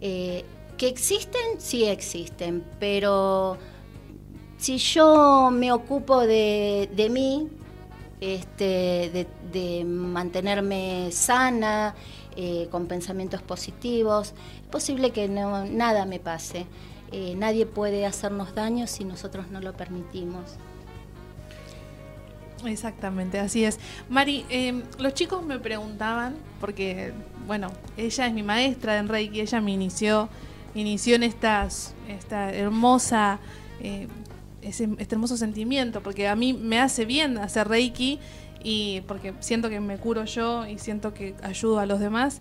Eh, 0.00 0.44
que 0.76 0.88
existen, 0.88 1.60
sí 1.60 1.84
existen, 1.84 2.64
pero 2.80 3.56
si 4.56 4.78
yo 4.78 5.50
me 5.52 5.70
ocupo 5.70 6.20
de, 6.26 7.08
mí, 7.12 7.48
este, 8.20 9.26
de 9.52 9.84
mantenerme 9.84 11.10
sana, 11.12 11.94
eh, 12.40 12.68
con 12.70 12.86
pensamientos 12.86 13.42
positivos. 13.42 14.32
Es 14.62 14.68
posible 14.70 15.10
que 15.10 15.26
no, 15.26 15.64
nada 15.64 16.06
me 16.06 16.20
pase. 16.20 16.66
Eh, 17.10 17.34
nadie 17.36 17.66
puede 17.66 18.06
hacernos 18.06 18.54
daño 18.54 18.86
si 18.86 19.04
nosotros 19.04 19.48
no 19.50 19.60
lo 19.60 19.72
permitimos. 19.76 20.56
Exactamente, 22.64 23.40
así 23.40 23.64
es. 23.64 23.80
Mari, 24.08 24.46
eh, 24.50 24.84
los 25.00 25.14
chicos 25.14 25.44
me 25.44 25.58
preguntaban, 25.58 26.36
porque, 26.60 27.12
bueno, 27.48 27.72
ella 27.96 28.28
es 28.28 28.32
mi 28.32 28.44
maestra 28.44 28.98
en 28.98 29.08
Reiki, 29.08 29.40
ella 29.40 29.60
me 29.60 29.72
inició, 29.72 30.28
inició 30.76 31.16
en 31.16 31.24
estas, 31.24 31.94
esta 32.06 32.52
hermosa, 32.54 33.40
eh, 33.80 34.06
ese, 34.62 34.88
este 34.98 35.16
hermoso 35.16 35.36
sentimiento, 35.36 36.04
porque 36.04 36.28
a 36.28 36.36
mí 36.36 36.52
me 36.52 36.78
hace 36.78 37.04
bien 37.04 37.36
hacer 37.38 37.66
Reiki 37.66 38.20
y 38.62 39.02
porque 39.02 39.34
siento 39.40 39.68
que 39.70 39.80
me 39.80 39.96
curo 39.96 40.24
yo 40.24 40.66
y 40.66 40.78
siento 40.78 41.14
que 41.14 41.34
ayudo 41.42 41.78
a 41.78 41.86
los 41.86 42.00
demás. 42.00 42.40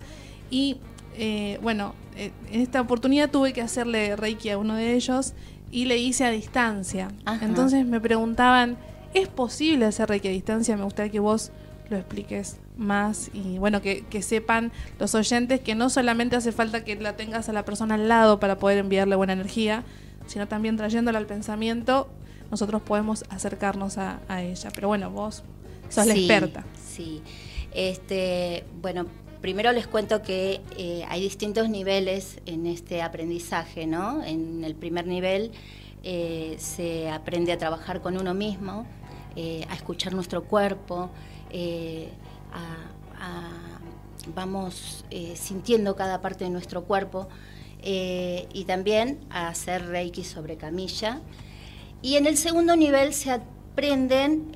Y 0.49 0.77
eh, 1.17 1.59
bueno, 1.61 1.93
eh, 2.15 2.31
en 2.51 2.61
esta 2.61 2.81
oportunidad 2.81 3.29
tuve 3.29 3.53
que 3.53 3.61
hacerle 3.61 4.15
Reiki 4.15 4.49
a 4.49 4.57
uno 4.57 4.75
de 4.75 4.93
ellos 4.93 5.33
y 5.71 5.85
le 5.85 5.97
hice 5.97 6.25
a 6.25 6.31
distancia. 6.31 7.09
Ajá. 7.25 7.45
Entonces 7.45 7.85
me 7.85 7.99
preguntaban, 7.99 8.77
¿es 9.13 9.27
posible 9.27 9.85
hacer 9.85 10.09
Reiki 10.09 10.27
a 10.27 10.31
distancia? 10.31 10.77
Me 10.77 10.83
gustaría 10.83 11.11
que 11.11 11.19
vos 11.19 11.51
lo 11.89 11.97
expliques 11.97 12.57
más 12.77 13.31
y 13.33 13.57
bueno, 13.57 13.81
que, 13.81 14.03
que 14.05 14.21
sepan 14.21 14.71
los 14.99 15.15
oyentes 15.15 15.61
que 15.61 15.73
no 15.73 15.89
solamente 15.89 16.35
hace 16.35 16.51
falta 16.51 16.83
que 16.83 16.95
la 16.95 17.15
tengas 17.15 17.49
a 17.49 17.53
la 17.53 17.65
persona 17.65 17.95
al 17.95 18.07
lado 18.07 18.39
para 18.39 18.57
poder 18.57 18.77
enviarle 18.77 19.15
buena 19.15 19.33
energía, 19.33 19.83
sino 20.27 20.47
también 20.47 20.77
trayéndola 20.77 21.17
al 21.17 21.25
pensamiento, 21.25 22.09
nosotros 22.51 22.81
podemos 22.81 23.25
acercarnos 23.29 23.97
a, 23.97 24.19
a 24.27 24.41
ella. 24.41 24.69
Pero 24.73 24.87
bueno, 24.89 25.09
vos 25.09 25.43
sos 25.89 26.05
la 26.07 26.13
Sí, 26.13 26.19
experta. 26.21 26.63
Sí. 26.87 27.21
Este, 27.73 28.63
bueno, 28.81 29.05
primero 29.41 29.71
les 29.71 29.87
cuento 29.87 30.21
que 30.21 30.61
eh, 30.77 31.05
hay 31.09 31.21
distintos 31.21 31.69
niveles 31.69 32.39
en 32.45 32.65
este 32.65 33.01
aprendizaje, 33.01 33.85
¿no? 33.85 34.23
En 34.23 34.63
el 34.63 34.75
primer 34.75 35.05
nivel 35.07 35.51
eh, 36.03 36.55
se 36.59 37.09
aprende 37.09 37.51
a 37.51 37.57
trabajar 37.57 38.01
con 38.01 38.17
uno 38.17 38.33
mismo, 38.33 38.85
eh, 39.35 39.65
a 39.69 39.75
escuchar 39.75 40.13
nuestro 40.13 40.43
cuerpo, 40.45 41.09
a- 42.53 43.23
a- 43.23 43.79
vamos 44.35 45.05
sintiendo 45.35 45.95
cada 45.95 46.19
parte 46.21 46.43
de 46.43 46.49
nuestro 46.49 46.83
cuerpo 46.83 47.27
y 47.83 48.63
también 48.65 49.19
a 49.29 49.47
hacer 49.49 49.85
reiki 49.87 50.23
sobre 50.23 50.57
camilla. 50.57 51.21
Y 52.01 52.15
en 52.15 52.25
el 52.25 52.37
segundo 52.37 52.75
nivel 52.75 53.13
se 53.13 53.31
aprenden 53.31 54.51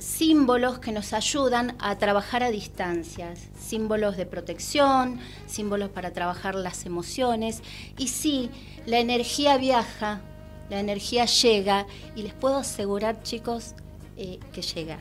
símbolos 0.00 0.78
que 0.78 0.92
nos 0.92 1.12
ayudan 1.12 1.76
a 1.78 1.98
trabajar 1.98 2.42
a 2.42 2.50
distancias, 2.50 3.48
símbolos 3.58 4.16
de 4.16 4.24
protección, 4.26 5.20
símbolos 5.46 5.90
para 5.90 6.12
trabajar 6.12 6.54
las 6.54 6.86
emociones. 6.86 7.62
Y 7.98 8.08
sí, 8.08 8.50
la 8.86 8.98
energía 8.98 9.58
viaja, 9.58 10.22
la 10.70 10.80
energía 10.80 11.26
llega 11.26 11.86
y 12.16 12.22
les 12.22 12.32
puedo 12.32 12.56
asegurar, 12.56 13.22
chicos, 13.22 13.74
eh, 14.16 14.40
que 14.52 14.62
llega. 14.62 14.98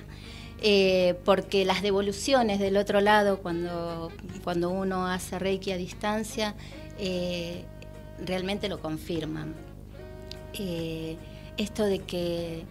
Eh, 0.61 1.17
porque 1.23 1.63
las 1.63 1.81
devoluciones 1.81 2.59
del 2.59 2.75
otro 2.75 2.99
lado, 2.99 3.39
cuando, 3.39 4.11
cuando 4.43 4.69
uno 4.69 5.07
hace 5.07 5.39
Reiki 5.39 5.71
a 5.71 5.77
distancia, 5.77 6.55
eh, 6.97 7.63
realmente 8.25 8.67
lo 8.67 8.81
confirman. 8.81 9.55
Esto 11.57 11.85
de 11.85 11.99
que 11.99 12.65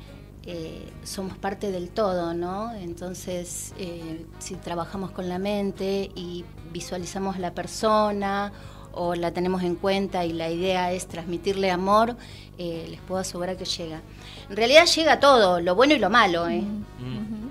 eh, 0.50 0.88
somos 1.04 1.36
parte 1.36 1.70
del 1.70 1.90
todo, 1.90 2.32
¿no? 2.32 2.72
Entonces, 2.74 3.74
eh, 3.78 4.24
si 4.38 4.54
trabajamos 4.54 5.10
con 5.10 5.28
la 5.28 5.38
mente 5.38 6.10
y 6.14 6.46
visualizamos 6.72 7.38
la 7.38 7.52
persona 7.52 8.50
o 8.92 9.14
la 9.14 9.32
tenemos 9.32 9.62
en 9.62 9.74
cuenta 9.74 10.24
y 10.24 10.32
la 10.32 10.48
idea 10.48 10.90
es 10.90 11.06
transmitirle 11.06 11.70
amor, 11.70 12.16
eh, 12.56 12.86
les 12.88 12.98
puedo 13.02 13.20
asegurar 13.20 13.58
que 13.58 13.66
llega. 13.66 14.00
En 14.48 14.56
realidad 14.56 14.86
llega 14.86 15.20
todo, 15.20 15.60
lo 15.60 15.74
bueno 15.74 15.92
y 15.92 15.98
lo 15.98 16.08
malo, 16.08 16.48
¿eh? 16.48 16.64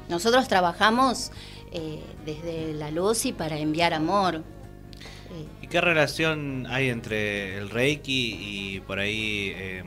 Nosotros 0.09 0.47
trabajamos 0.47 1.31
eh, 1.71 2.01
desde 2.25 2.73
la 2.73 2.89
luz 2.89 3.27
y 3.27 3.31
para 3.31 3.59
enviar 3.59 3.93
amor. 3.93 4.37
Eh, 4.37 5.45
¿Y 5.61 5.67
qué 5.67 5.81
relación 5.81 6.65
hay 6.67 6.89
entre 6.89 7.57
el 7.57 7.69
Reiki 7.69 8.37
y 8.39 8.79
por 8.79 8.97
ahí 8.97 9.51
eh, 9.55 9.83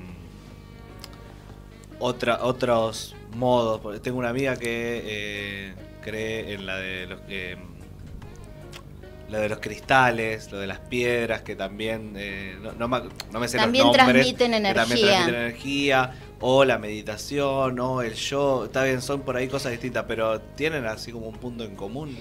otra, 2.01 2.40
otros 2.42 3.14
modos? 3.34 3.80
Porque 3.80 4.01
Tengo 4.01 4.18
una 4.18 4.30
amiga 4.30 4.57
que 4.57 5.03
eh, 5.05 5.74
cree 6.03 6.53
en 6.55 6.66
la 6.66 6.76
de 6.76 7.07
los 7.07 7.20
eh, 7.28 7.57
la 9.28 9.38
de 9.38 9.48
los 9.48 9.61
cristales, 9.61 10.51
lo 10.51 10.59
de 10.59 10.66
las 10.66 10.80
piedras, 10.80 11.42
que 11.42 11.55
también 11.55 12.14
eh, 12.16 12.57
no, 12.61 12.72
no 12.72 12.88
me, 12.88 13.03
no 13.30 13.38
me 13.38 13.46
sé 13.46 13.59
También 13.59 13.86
los 13.86 13.96
nombres, 13.96 14.14
transmiten 14.14 14.53
que 14.53 14.61
también 14.61 14.66
energía. 14.66 15.07
transmiten 15.07 15.40
energía, 15.40 16.14
o 16.40 16.64
la 16.64 16.78
meditación, 16.78 17.78
o 17.78 18.03
el 18.03 18.14
yo, 18.14 18.64
está 18.64 18.82
bien, 18.82 19.01
son 19.01 19.20
por 19.20 19.36
ahí 19.36 19.46
cosas 19.46 19.72
distintas, 19.72 20.05
pero 20.09 20.40
tienen 20.40 20.86
así 20.86 21.12
como 21.12 21.28
un 21.28 21.36
punto 21.36 21.64
en 21.64 21.76
común. 21.76 22.16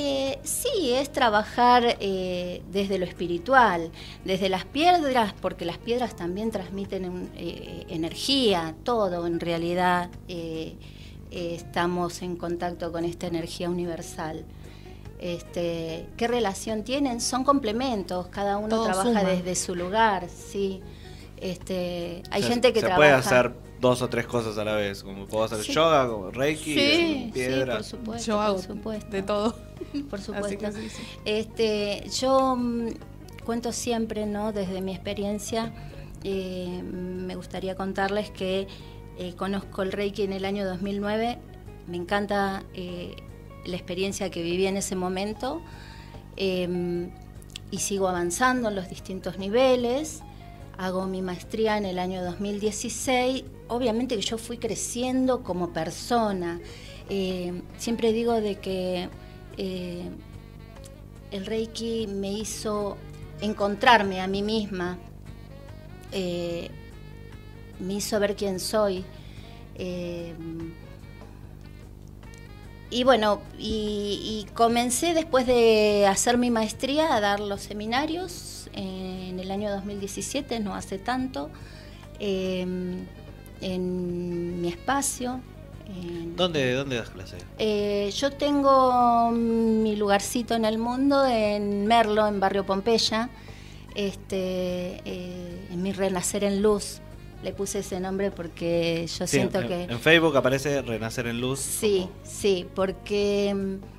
Eh, 0.00 0.38
sí, 0.44 0.92
es 0.92 1.10
trabajar 1.10 1.96
eh, 1.98 2.62
desde 2.70 2.98
lo 2.98 3.04
espiritual, 3.04 3.90
desde 4.24 4.48
las 4.48 4.64
piedras, 4.64 5.34
porque 5.40 5.64
las 5.64 5.78
piedras 5.78 6.14
también 6.14 6.52
transmiten 6.52 7.04
un- 7.10 7.30
eh, 7.34 7.84
energía, 7.88 8.76
todo 8.84 9.26
en 9.26 9.40
realidad 9.40 10.08
eh, 10.28 10.76
eh, 11.32 11.54
estamos 11.56 12.22
en 12.22 12.36
contacto 12.36 12.92
con 12.92 13.04
esta 13.04 13.26
energía 13.26 13.68
universal. 13.68 14.44
Este, 15.18 16.06
¿Qué 16.16 16.28
relación 16.28 16.84
tienen? 16.84 17.20
Son 17.20 17.42
complementos, 17.42 18.28
cada 18.28 18.56
uno 18.56 18.68
Todo 18.68 18.84
trabaja 18.84 19.08
suma. 19.08 19.24
desde 19.24 19.56
su 19.56 19.74
lugar, 19.74 20.28
sí. 20.28 20.80
Este, 21.42 22.22
hay 22.30 22.40
O 22.40 22.44
sea, 22.44 22.52
gente 22.52 22.72
que 22.72 22.80
se 22.80 22.86
trabaja. 22.86 22.96
puede 22.96 23.12
hacer 23.12 23.52
dos 23.80 24.02
o 24.02 24.08
tres 24.08 24.26
cosas 24.26 24.58
a 24.58 24.64
la 24.64 24.74
vez, 24.74 25.02
como 25.04 25.26
puedo 25.26 25.44
hacer 25.44 25.58
Sí. 25.62 25.72
yoga, 25.72 26.08
como 26.08 26.30
Reiki, 26.30 26.74
Sí, 26.74 27.30
piedra. 27.32 27.74
por 27.76 27.84
supuesto, 27.84 28.26
Yo 28.26 28.34
por 28.36 28.44
hago 28.44 28.58
supuesto. 28.62 29.10
de 29.10 29.22
todo. 29.22 29.54
Por 30.10 30.18
Así 30.18 30.26
supuesto. 30.26 30.58
que 30.58 30.72
sí, 30.72 30.88
sí. 30.90 31.02
Este, 31.24 32.04
yo 32.20 32.56
mm, 32.56 32.88
cuento 33.44 33.72
siempre, 33.72 34.26
¿no? 34.26 34.52
Desde 34.52 34.80
mi 34.80 34.92
experiencia, 34.94 35.72
eh, 36.24 36.82
me 36.82 37.36
gustaría 37.36 37.76
contarles 37.76 38.30
que 38.30 38.66
eh, 39.18 39.34
conozco 39.36 39.82
el 39.82 39.92
Reiki 39.92 40.22
en 40.22 40.32
el 40.32 40.44
año 40.44 40.64
2009. 40.66 41.38
Me 41.86 41.96
encanta 41.96 42.64
eh, 42.74 43.14
la 43.64 43.76
experiencia 43.76 44.30
que 44.30 44.42
viví 44.42 44.66
en 44.66 44.76
ese 44.76 44.96
momento 44.96 45.62
eh, 46.36 47.08
y 47.70 47.78
sigo 47.78 48.08
avanzando 48.08 48.68
en 48.68 48.74
los 48.76 48.88
distintos 48.88 49.38
niveles. 49.38 50.22
Hago 50.78 51.06
mi 51.06 51.22
maestría 51.22 51.76
en 51.76 51.84
el 51.84 51.98
año 51.98 52.22
2016. 52.22 53.42
Obviamente 53.66 54.14
que 54.14 54.22
yo 54.22 54.38
fui 54.38 54.58
creciendo 54.58 55.42
como 55.42 55.72
persona. 55.72 56.60
Eh, 57.10 57.62
siempre 57.78 58.12
digo 58.12 58.34
de 58.34 58.60
que 58.60 59.08
eh, 59.56 60.08
el 61.32 61.46
Reiki 61.46 62.06
me 62.06 62.30
hizo 62.30 62.96
encontrarme 63.40 64.20
a 64.20 64.28
mí 64.28 64.40
misma, 64.40 64.98
eh, 66.12 66.70
me 67.80 67.94
hizo 67.94 68.20
ver 68.20 68.36
quién 68.36 68.60
soy. 68.60 69.04
y 72.90 73.04
bueno, 73.04 73.40
y, 73.58 74.44
y 74.46 74.54
comencé 74.54 75.12
después 75.12 75.46
de 75.46 76.06
hacer 76.06 76.38
mi 76.38 76.50
maestría 76.50 77.14
a 77.14 77.20
dar 77.20 77.40
los 77.40 77.62
seminarios 77.62 78.57
en 78.72 79.38
el 79.40 79.50
año 79.50 79.70
2017, 79.70 80.60
no 80.60 80.74
hace 80.74 80.98
tanto, 80.98 81.50
eh, 82.20 82.66
en 83.60 84.60
mi 84.60 84.68
espacio. 84.68 85.40
en- 85.88 86.36
¿Dónde, 86.36 86.74
¿Dónde 86.74 86.96
das 86.96 87.08
clase? 87.08 87.38
eh, 87.58 88.10
yo 88.14 88.30
tengo 88.32 89.30
mi 89.32 89.96
lugarcito 89.96 90.54
en 90.54 90.64
el 90.66 90.76
mundo 90.78 91.24
en 91.26 91.86
Merlo, 91.86 92.26
en 92.26 92.40
Barrio 92.40 92.66
Pompeya, 92.66 93.30
este, 93.94 95.00
eh, 95.04 95.66
en 95.70 95.82
mi 95.82 95.92
Renacer 95.92 96.44
en 96.44 96.62
Luz. 96.62 97.00
Le 97.42 97.52
puse 97.52 97.78
ese 97.80 98.00
nombre 98.00 98.30
porque 98.32 99.06
yo 99.18 99.26
Sí, 99.26 99.36
siento 99.38 99.60
en, 99.60 99.68
que... 99.68 99.82
en 99.84 100.00
Facebook 100.00 100.36
aparece 100.36 100.82
Renacer 100.82 101.26
en 101.28 101.40
Luz. 101.40 101.60
Sí, 101.60 102.08
sí, 102.24 102.66
porque 102.74 103.54
mm, 103.54 103.97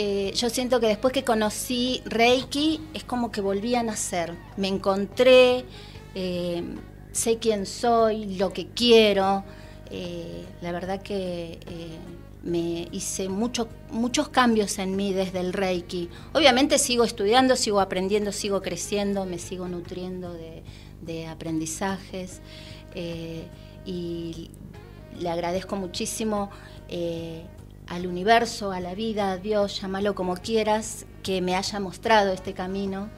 eh, 0.00 0.32
yo 0.36 0.48
siento 0.48 0.78
que 0.78 0.86
después 0.86 1.12
que 1.12 1.24
conocí 1.24 2.02
Reiki 2.04 2.80
es 2.94 3.02
como 3.02 3.32
que 3.32 3.40
volví 3.40 3.74
a 3.74 3.82
nacer. 3.82 4.32
Me 4.56 4.68
encontré, 4.68 5.64
eh, 6.14 6.62
sé 7.10 7.38
quién 7.38 7.66
soy, 7.66 8.36
lo 8.36 8.52
que 8.52 8.68
quiero. 8.68 9.42
eh, 9.90 10.44
la 10.60 10.70
verdad 10.70 11.00
que 11.02 11.58
me 12.44 12.86
hice 12.92 13.28
mucho- 13.28 13.68
muchos 13.90 14.28
cambios 14.28 14.78
en 14.78 14.94
mí 14.96 15.12
desde 15.14 15.40
el 15.40 15.52
Reiki. 15.52 16.08
Obviamente 16.34 16.78
sigo 16.78 17.02
estudiando, 17.04 17.56
sigo 17.56 17.80
aprendiendo, 17.80 18.30
sigo 18.30 18.60
creciendo, 18.62 19.24
me 19.24 19.38
sigo 19.38 19.66
nutriendo 19.66 20.32
de, 20.34 21.26
aprendizajes. 21.26 22.40
y 23.86 24.50
le 25.18 25.28
agradezco 25.30 25.74
muchísimo 25.76 26.50
al 27.88 28.06
universo, 28.06 28.72
a 28.72 28.80
la 28.80 28.94
vida, 28.94 29.32
a 29.32 29.36
Dios, 29.38 29.80
llámalo 29.80 30.14
como 30.14 30.36
quieras, 30.36 31.06
que 31.22 31.40
me 31.40 31.54
haya 31.56 31.80
mostrado 31.80 32.32
este 32.32 32.52
camino, 32.52 33.08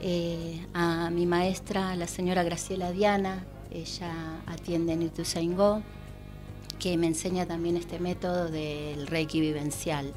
eh, 0.00 0.66
a 0.74 1.10
mi 1.10 1.26
maestra, 1.26 1.94
la 1.96 2.06
señora 2.06 2.42
Graciela 2.42 2.92
Diana, 2.92 3.44
ella 3.70 4.12
atiende 4.46 4.92
en 4.92 5.02
Ituzaingó, 5.02 5.82
que 6.78 6.96
me 6.96 7.06
enseña 7.06 7.46
también 7.46 7.76
este 7.76 7.98
método 7.98 8.50
del 8.50 9.06
Reiki 9.06 9.40
vivencial. 9.40 10.12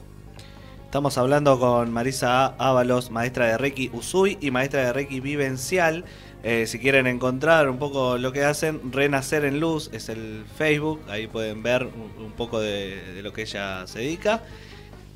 Estamos 0.96 1.18
hablando 1.18 1.60
con 1.60 1.92
Marisa 1.92 2.56
Ábalos, 2.58 3.12
maestra 3.12 3.48
de 3.48 3.58
Reiki 3.58 3.90
Usui 3.92 4.38
y 4.40 4.50
maestra 4.50 4.86
de 4.86 4.94
Reiki 4.94 5.20
Vivencial. 5.20 6.06
Eh, 6.48 6.68
si 6.68 6.78
quieren 6.78 7.08
encontrar 7.08 7.68
un 7.72 7.80
poco 7.80 8.20
lo 8.20 8.32
que 8.32 8.44
hacen, 8.44 8.92
Renacer 8.94 9.46
en 9.46 9.60
Luz 9.60 9.90
es 9.92 10.10
el 10.10 10.46
Facebook, 10.60 11.02
ahí 11.10 11.26
pueden 11.26 11.64
ver 11.64 11.86
un, 11.88 12.24
un 12.24 12.32
poco 12.34 12.60
de, 12.60 13.14
de 13.16 13.24
lo 13.24 13.34
que 13.34 13.42
ella 13.42 13.88
se 13.88 13.98
dedica. 13.98 14.44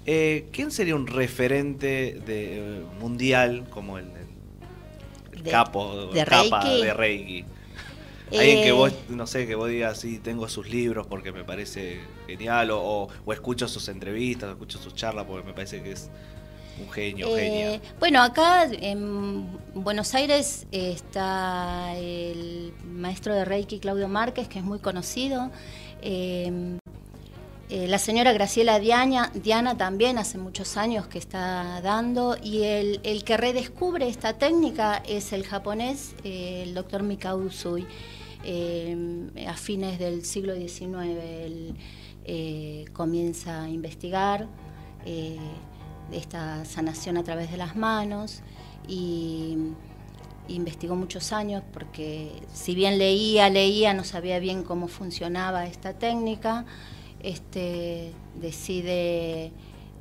Eh, 0.07 0.47
¿Quién 0.51 0.71
sería 0.71 0.95
un 0.95 1.05
referente 1.05 2.19
de, 2.25 2.79
eh, 2.79 2.83
mundial 2.99 3.67
como 3.69 3.99
el, 3.99 4.05
el- 4.05 5.37
el 5.37 5.43
De- 5.43 5.51
capo 5.51 6.07
de 6.11 6.25
capa 6.25 6.63
Reiki. 6.63 6.81
de 6.81 6.93
Reiki? 6.95 7.45
Alguien 8.35 8.61
que 8.63 8.69
Eh, 8.69 8.71
vos, 8.71 8.93
no 9.09 9.27
sé, 9.27 9.45
que 9.45 9.53
vos 9.53 9.69
digas, 9.69 9.99
sí, 9.99 10.17
tengo 10.17 10.49
sus 10.49 10.67
libros 10.67 11.05
porque 11.05 11.31
me 11.31 11.43
parece 11.43 11.99
genial, 12.25 12.71
o, 12.71 12.81
o- 12.81 13.07
o 13.23 13.33
escucho 13.33 13.67
sus 13.67 13.87
entrevistas, 13.87 14.49
o 14.49 14.51
escucho 14.53 14.79
sus 14.79 14.95
charlas 14.95 15.25
porque 15.27 15.45
me 15.45 15.53
parece 15.53 15.83
que 15.83 15.91
es 15.91 16.09
un 16.81 16.91
genio, 16.91 17.37
Eh, 17.37 17.81
bueno, 17.99 18.21
acá 18.21 18.67
en 18.71 19.47
Buenos 19.73 20.15
Aires 20.15 20.67
está 20.71 21.95
el 21.97 22.73
maestro 22.85 23.33
de 23.33 23.45
Reiki 23.45 23.79
Claudio 23.79 24.07
Márquez, 24.07 24.47
que 24.47 24.59
es 24.59 24.65
muy 24.65 24.79
conocido. 24.79 25.51
Eh, 26.01 26.77
eh, 27.71 27.87
la 27.87 27.99
señora 27.99 28.33
Graciela 28.33 28.79
Diana, 28.79 29.31
Diana 29.35 29.77
también 29.77 30.17
hace 30.17 30.39
muchos 30.39 30.75
años 30.75 31.05
que 31.05 31.19
está 31.19 31.81
dando 31.81 32.35
y 32.41 32.63
el, 32.63 32.99
el 33.03 33.23
que 33.23 33.37
redescubre 33.37 34.07
esta 34.07 34.39
técnica 34.39 35.03
es 35.07 35.33
el 35.33 35.45
japonés, 35.45 36.15
eh, 36.23 36.63
el 36.65 36.73
doctor 36.73 37.03
Mikao 37.03 37.37
Usui. 37.37 37.85
Eh, 38.43 39.27
a 39.47 39.53
fines 39.53 39.99
del 39.99 40.23
siglo 40.23 40.55
XIX 40.55 40.93
él 41.19 41.75
eh, 42.23 42.85
comienza 42.93 43.63
a 43.63 43.69
investigar 43.69 44.47
eh, 45.05 45.37
esta 46.11 46.65
sanación 46.65 47.17
a 47.17 47.23
través 47.23 47.51
de 47.51 47.57
las 47.57 47.75
manos 47.75 48.41
y 48.87 49.57
investigó 50.47 50.95
muchos 50.95 51.31
años 51.31 51.63
porque 51.71 52.31
si 52.53 52.73
bien 52.75 52.97
leía, 52.97 53.49
leía, 53.49 53.93
no 53.93 54.03
sabía 54.03 54.39
bien 54.39 54.63
cómo 54.63 54.87
funcionaba 54.87 55.65
esta 55.67 55.93
técnica, 55.93 56.65
este, 57.21 58.13
decide, 58.35 59.51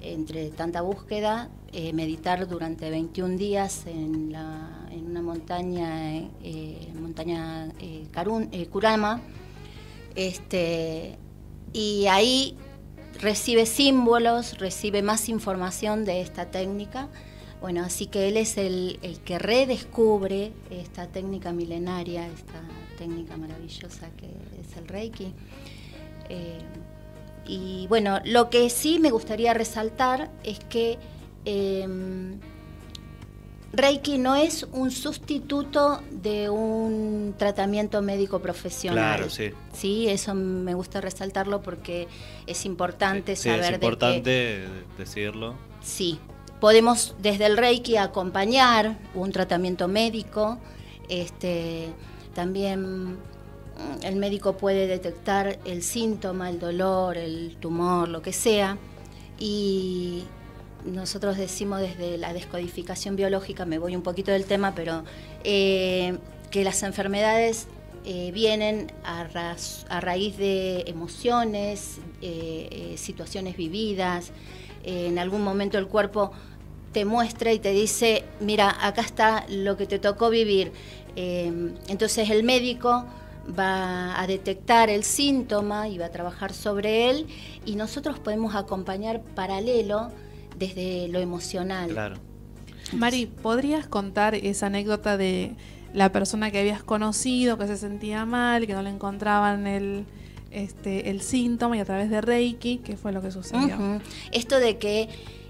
entre 0.01 0.49
tanta 0.51 0.81
búsqueda, 0.81 1.51
eh, 1.73 1.93
meditar 1.93 2.47
durante 2.49 2.89
21 2.89 3.37
días 3.37 3.85
en, 3.87 4.33
la- 4.33 4.87
en 4.91 5.05
una 5.07 5.21
montaña, 5.21 6.17
eh, 6.43 6.89
montaña 6.99 7.67
eh, 7.81 8.07
Karun- 8.13 8.49
eh, 8.53 8.67
Kurama, 8.69 9.21
este, 10.15 11.19
y 11.73 12.07
ahí 12.07 12.57
recibe 13.21 13.66
símbolos, 13.66 14.59
recibe 14.59 15.03
más 15.03 15.29
información 15.29 16.05
de 16.05 16.21
esta 16.21 16.47
técnica. 16.47 17.09
Bueno, 17.61 17.83
así 17.83 18.07
que 18.07 18.29
él 18.29 18.37
es 18.37 18.57
el, 18.57 18.99
el 19.03 19.19
que 19.21 19.39
redescubre 19.39 20.53
esta 20.71 21.09
técnica 21.09 21.53
milenaria, 21.53 22.27
esta 22.27 22.61
técnica 22.97 23.37
maravillosa 23.37 24.11
que 24.16 24.27
es 24.61 24.77
el 24.77 24.87
Reiki. 24.87 25.33
Eh, 26.29 26.59
y 27.47 27.87
bueno, 27.89 28.21
lo 28.25 28.51
que 28.51 28.69
sí 28.71 28.99
me 28.99 29.11
gustaría 29.11 29.55
resaltar 29.55 30.31
es 30.45 30.61
que 30.61 30.99
em, 31.45 32.39
Reiki 33.73 34.16
no 34.16 34.35
es 34.35 34.66
un 34.73 34.91
sustituto 34.91 36.01
de 36.11 36.49
un 36.49 37.35
tratamiento 37.37 38.01
médico 38.01 38.41
profesional. 38.41 39.16
Claro, 39.16 39.31
sí. 39.31 39.51
Sí, 39.73 40.09
eso 40.09 40.35
me 40.35 40.75
gusta 40.75 41.01
resaltarlo 41.01 41.61
porque 41.61 42.09
es 42.47 42.64
importante 42.64 43.37
Sí, 43.37 43.51
saber 43.51 43.61
es 43.61 43.66
de 43.66 43.71
que 43.71 43.87
importante 43.87 44.64
decirlo. 44.97 45.55
Sí, 45.83 46.19
podemos 46.61 47.14
desde 47.21 47.45
el 47.45 47.59
Reiki 47.59 47.97
acompañar 47.97 48.97
un 49.14 49.33
tratamiento 49.33 49.87
médico. 49.87 50.59
Este, 51.11 51.89
también 52.35 53.12
mm, 53.12 53.16
el 54.03 54.16
médico 54.16 54.57
puede 54.57 54.87
detectar 54.87 55.59
el 55.66 55.83
síntoma, 55.83 56.49
el 56.49 56.59
dolor, 56.59 57.19
el 57.19 57.57
tumor, 57.61 58.09
lo 58.09 58.23
que 58.23 58.33
sea. 58.33 58.79
Y 59.39 60.25
nosotros 60.85 61.37
decimos 61.37 61.81
desde 61.81 62.18
la 62.18 62.33
descodificación 62.33 63.16
biológica, 63.16 63.64
me 63.64 63.79
voy 63.79 63.97
un 63.97 64.03
poquito 64.03 64.31
del 64.31 64.45
tema, 64.45 64.74
pero 64.74 65.05
eh, 65.45 66.18
que 66.51 66.64
las 66.64 66.83
enfermedades 66.83 67.66
eh, 68.05 68.31
vienen 68.33 68.93
a, 69.05 69.24
raíz 70.01 70.37
de 70.39 70.85
emociones, 70.87 71.99
eh, 72.22 72.95
situaciones 72.97 73.57
vividas. 73.57 74.33
En 74.85 75.18
algún 75.18 75.43
momento 75.43 75.76
el 75.79 75.89
cuerpo 75.89 76.33
te 76.93 77.05
muestra 77.05 77.53
y 77.53 77.59
te 77.59 77.70
dice, 77.70 78.24
mira, 78.41 78.74
acá 78.81 79.03
está 79.03 79.47
lo 79.49 79.76
que 79.76 79.87
te 79.87 79.99
tocó 79.99 80.31
vivir. 80.31 80.72
Eh, 81.16 81.72
entonces 81.89 82.31
el 82.31 82.45
médico 82.45 83.05
va 83.59 84.20
a 84.20 84.26
detectar 84.26 84.91
el 84.91 85.05
síntoma 85.05 85.89
y 85.89 85.99
va 85.99 86.07
a 86.07 86.11
trabajar 86.11 86.53
sobre 86.53 87.11
él 87.11 87.26
y 87.64 87.76
nosotros 87.76 88.18
podemos 88.18 88.55
acompañar 88.55 89.22
paralelo 89.22 90.11
desde 90.59 91.09
lo 91.09 91.19
emocional. 91.19 91.91
Claro. 91.91 92.17
Mari, 92.93 93.27
¿podrías 93.27 93.87
contar 93.87 94.35
esa 94.35 94.67
anécdota 94.67 95.17
de 95.17 95.55
la 95.93 96.11
persona 96.13 96.51
que 96.51 96.59
habías 96.61 96.83
conocido, 96.83 97.59
que 97.59 97.67
se 97.67 97.77
sentía 97.77 98.25
mal, 98.25 98.67
que 98.67 98.73
no 98.73 98.83
le 98.83 98.91
encontraban 98.91 99.67
el, 99.67 100.05
este, 100.51 101.11
el 101.11 101.21
síntoma 101.21 101.77
y 101.77 101.81
a 101.81 101.85
través 101.85 102.11
de 102.11 102.21
Reiki, 102.21 102.79
qué 102.79 102.97
fue 102.97 103.13
lo 103.13 103.23
que 103.23 103.31
sucedió? 103.31 104.01
Esto 104.33 104.59
de 104.59 104.79
que 104.79 105.09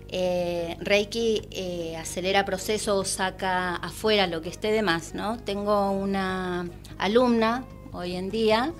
eh, 0.08 0.76
Reiki 0.80 1.42
eh, 1.50 1.96
acelera 1.96 2.44
procesos, 2.44 3.08
saca 3.08 3.76
afuera 3.76 4.26
lo 4.26 4.42
que 4.42 4.48
esté 4.48 4.72
de 4.72 4.82
más, 4.82 5.14
¿no? 5.14 5.38
Tengo 5.38 5.90
una 5.90 6.68
alumna 6.98 7.64
hoy 7.92 8.16
en 8.16 8.30
día 8.30 8.72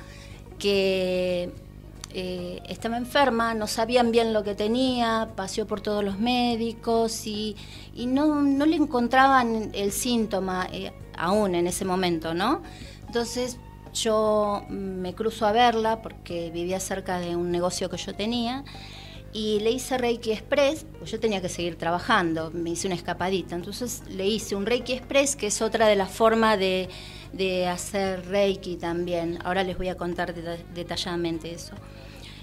que 0.59 1.53
eh, 2.11 2.61
estaba 2.69 2.97
enferma, 2.97 3.55
no 3.55 3.67
sabían 3.67 4.11
bien 4.11 4.33
lo 4.33 4.43
que 4.43 4.55
tenía, 4.55 5.29
paseó 5.37 5.67
por 5.67 5.81
todos 5.81 6.03
los 6.03 6.19
médicos 6.19 7.27
y, 7.27 7.57
y 7.95 8.07
no, 8.07 8.41
no 8.43 8.67
le 8.67 8.77
encontraban 8.77 9.71
el 9.75 9.93
síntoma 9.93 10.69
eh, 10.73 10.93
aún 11.17 11.55
en 11.55 11.67
ese 11.67 11.85
momento, 11.85 12.35
¿no? 12.35 12.63
Entonces 13.07 13.59
yo 13.93 14.65
me 14.69 15.15
cruzo 15.15 15.47
a 15.47 15.53
verla 15.53 16.03
porque 16.03 16.51
vivía 16.51 16.81
cerca 16.81 17.19
de 17.19 17.37
un 17.37 17.51
negocio 17.51 17.91
que 17.91 17.97
yo 17.97 18.15
tenía 18.15 18.65
y 19.33 19.61
le 19.61 19.71
hice 19.71 19.99
Reiki 19.99 20.33
Express, 20.33 20.87
pues 20.99 21.11
yo 21.11 21.21
tenía 21.21 21.43
que 21.43 21.49
seguir 21.49 21.77
trabajando, 21.77 22.51
me 22.53 22.71
hice 22.71 22.87
una 22.87 22.97
escapadita, 22.97 23.55
entonces 23.55 24.03
le 24.09 24.27
hice 24.27 24.57
un 24.57 24.65
Reiki 24.65 24.95
Express, 24.95 25.37
que 25.37 25.49
es 25.49 25.61
otra 25.61 25.87
de 25.87 25.97
las 25.97 26.11
formas 26.11 26.59
de, 26.59 26.89
de 27.33 27.67
hacer 27.67 28.27
Reiki 28.27 28.77
también, 28.77 29.39
ahora 29.45 29.63
les 29.65 29.77
voy 29.77 29.89
a 29.89 29.97
contar 29.97 30.35
deta- 30.35 30.63
detalladamente 30.75 31.53
eso. 31.53 31.75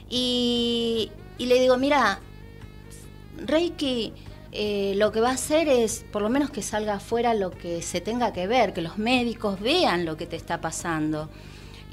Y, 0.09 1.11
y 1.37 1.45
le 1.47 1.59
digo, 1.59 1.77
mira, 1.77 2.19
Reiki 3.37 4.13
eh, 4.51 4.93
lo 4.95 5.11
que 5.11 5.19
va 5.19 5.29
a 5.29 5.33
hacer 5.33 5.67
es, 5.67 6.05
por 6.11 6.21
lo 6.21 6.29
menos 6.29 6.49
que 6.49 6.61
salga 6.61 6.95
afuera 6.95 7.33
lo 7.33 7.51
que 7.51 7.81
se 7.81 7.99
tenga 7.99 8.31
que 8.31 8.47
ver, 8.47 8.73
que 8.73 8.81
los 8.81 8.97
médicos 8.97 9.59
vean 9.59 10.05
lo 10.05 10.15
que 10.15 10.27
te 10.27 10.35
está 10.37 10.61
pasando. 10.61 11.29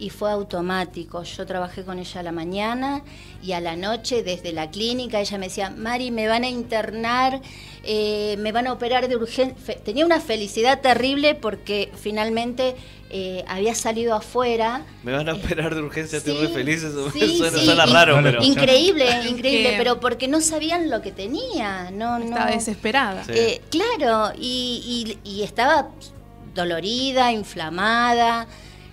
Y 0.03 0.11
fue 0.11 0.33
automático. 0.33 1.23
Yo 1.23 1.47
trabajé 1.47 1.85
con 1.85 1.99
ella 2.01 2.21
a 2.21 2.23
la 2.25 2.33
mañana 2.33 3.03
y 3.41 3.53
a 3.53 3.61
la 3.61 3.77
noche 3.77 4.25
desde 4.25 4.53
la 4.53 4.69
clínica 4.69 5.21
ella 5.21 5.39
me 5.39 5.47
decía, 5.47 5.71
Mari, 5.71 6.11
me 6.11 6.27
van 6.27 6.43
a 6.43 6.49
internar, 6.49 7.41
eh, 7.85 8.35
me 8.41 8.51
van 8.51 8.67
a 8.67 8.73
operar 8.73 9.07
de 9.07 9.15
urgencia. 9.17 9.55
Tenía 9.85 10.05
una 10.05 10.21
felicidad 10.21 10.81
terrible 10.81 11.37
porque 11.37 11.93
finalmente 11.95 12.75
eh, 13.11 13.45
había 13.47 13.77
salido 13.77 14.15
afuera. 14.17 14.85
Me 15.05 15.13
van 15.13 15.29
a 15.29 15.35
operar 15.35 15.73
de 15.77 15.83
urgencia, 15.83 16.19
estoy 16.19 16.35
Sí, 16.35 16.39
muy 16.43 16.49
feliz. 16.53 16.83
Eso 16.83 17.09
sí, 17.13 17.37
suena, 17.39 17.59
sí, 17.59 17.65
suena 17.65 17.85
in- 17.87 17.93
raro, 17.93 18.17
No 18.17 18.23
pero. 18.25 18.43
Increíble, 18.43 19.07
increíble, 19.29 19.75
pero 19.79 20.01
porque 20.01 20.27
no 20.27 20.41
sabían 20.41 20.91
lo 20.91 21.01
que 21.01 21.13
tenía. 21.13 21.93
No, 21.93 22.19
no. 22.19 22.25
Estaba 22.25 22.51
desesperada. 22.51 23.23
Sí. 23.25 23.33
Eh, 23.37 23.61
claro, 23.71 24.33
y, 24.37 25.17
y- 25.25 25.31
y 25.31 25.43
estaba 25.45 25.91
dolorida, 26.57 27.31
inflamada. 27.31 28.49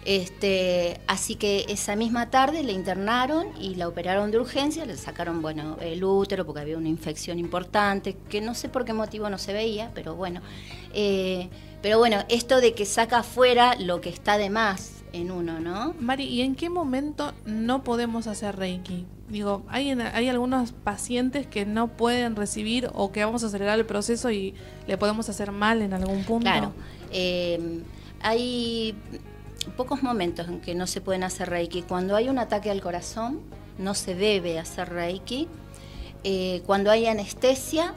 Este, 0.10 1.00
así 1.06 1.36
que 1.36 1.68
esa 1.70 1.96
misma 1.96 2.32
tarde 2.32 2.64
le 2.64 2.74
internaron 2.74 3.50
y 3.62 3.76
la 3.76 3.88
operaron 3.88 4.32
de 4.32 4.40
urgencia, 4.40 4.84
le 4.88 4.98
sacaron 4.98 5.44
bueno 5.44 5.78
el 5.82 6.04
útero 6.04 6.48
porque 6.48 6.62
había 6.62 6.80
una 6.80 6.90
infección 6.90 7.38
importante, 7.38 8.18
que 8.28 8.42
no 8.42 8.56
sé 8.56 8.70
por 8.70 8.86
qué 8.86 8.94
motivo 8.94 9.30
no 9.30 9.38
se 9.38 9.54
veía, 9.54 9.92
pero 9.94 10.16
bueno. 10.16 10.42
Eh, 10.96 11.50
pero 11.84 12.00
bueno, 12.00 12.24
esto 12.28 12.60
de 12.60 12.74
que 12.74 12.86
saca 12.86 13.20
afuera 13.20 13.76
lo 13.76 14.02
que 14.02 14.10
está 14.10 14.40
de 14.40 14.50
más, 14.50 15.04
en 15.14 15.30
uno, 15.30 15.60
¿no? 15.60 15.94
Mari, 16.00 16.24
¿y 16.24 16.42
en 16.42 16.56
qué 16.56 16.72
momento 16.72 17.32
no 17.46 17.84
podemos 17.84 18.26
hacer 18.26 18.56
Reiki? 18.56 19.06
Digo, 19.28 19.62
hay, 19.68 19.92
hay 19.92 20.28
algunos 20.28 20.72
pacientes 20.72 21.46
que 21.46 21.68
no 21.68 21.88
pueden 21.88 22.36
recibir 22.36 22.90
o 22.96 23.12
que 23.12 23.24
vamos 23.24 23.44
a 23.44 23.46
acelerar 23.46 23.78
el 23.78 23.86
proceso 23.86 24.32
y 24.32 24.56
le 24.88 24.98
podemos 24.98 25.30
hacer 25.30 25.52
mal 25.52 25.84
en 25.84 25.94
algún 25.94 26.24
punto. 26.24 26.50
Claro. 26.50 26.74
eh, 27.12 27.84
hay 28.22 28.96
pocos 29.72 30.04
momentos 30.04 30.48
en 30.48 30.62
que 30.62 30.76
no 30.76 30.88
se 30.88 31.02
pueden 31.02 31.24
hacer 31.24 31.50
Reiki. 31.50 31.84
Cuando 31.84 32.16
hay 32.16 32.30
un 32.30 32.40
ataque 32.40 32.70
al 32.72 32.82
corazón, 32.82 33.42
no 33.78 33.94
se 33.94 34.16
debe 34.16 34.60
hacer 34.60 34.90
Reiki. 34.90 35.48
Eh, 36.24 36.62
cuando 36.66 36.92
hay 36.92 37.08
anestesia, 37.08 37.94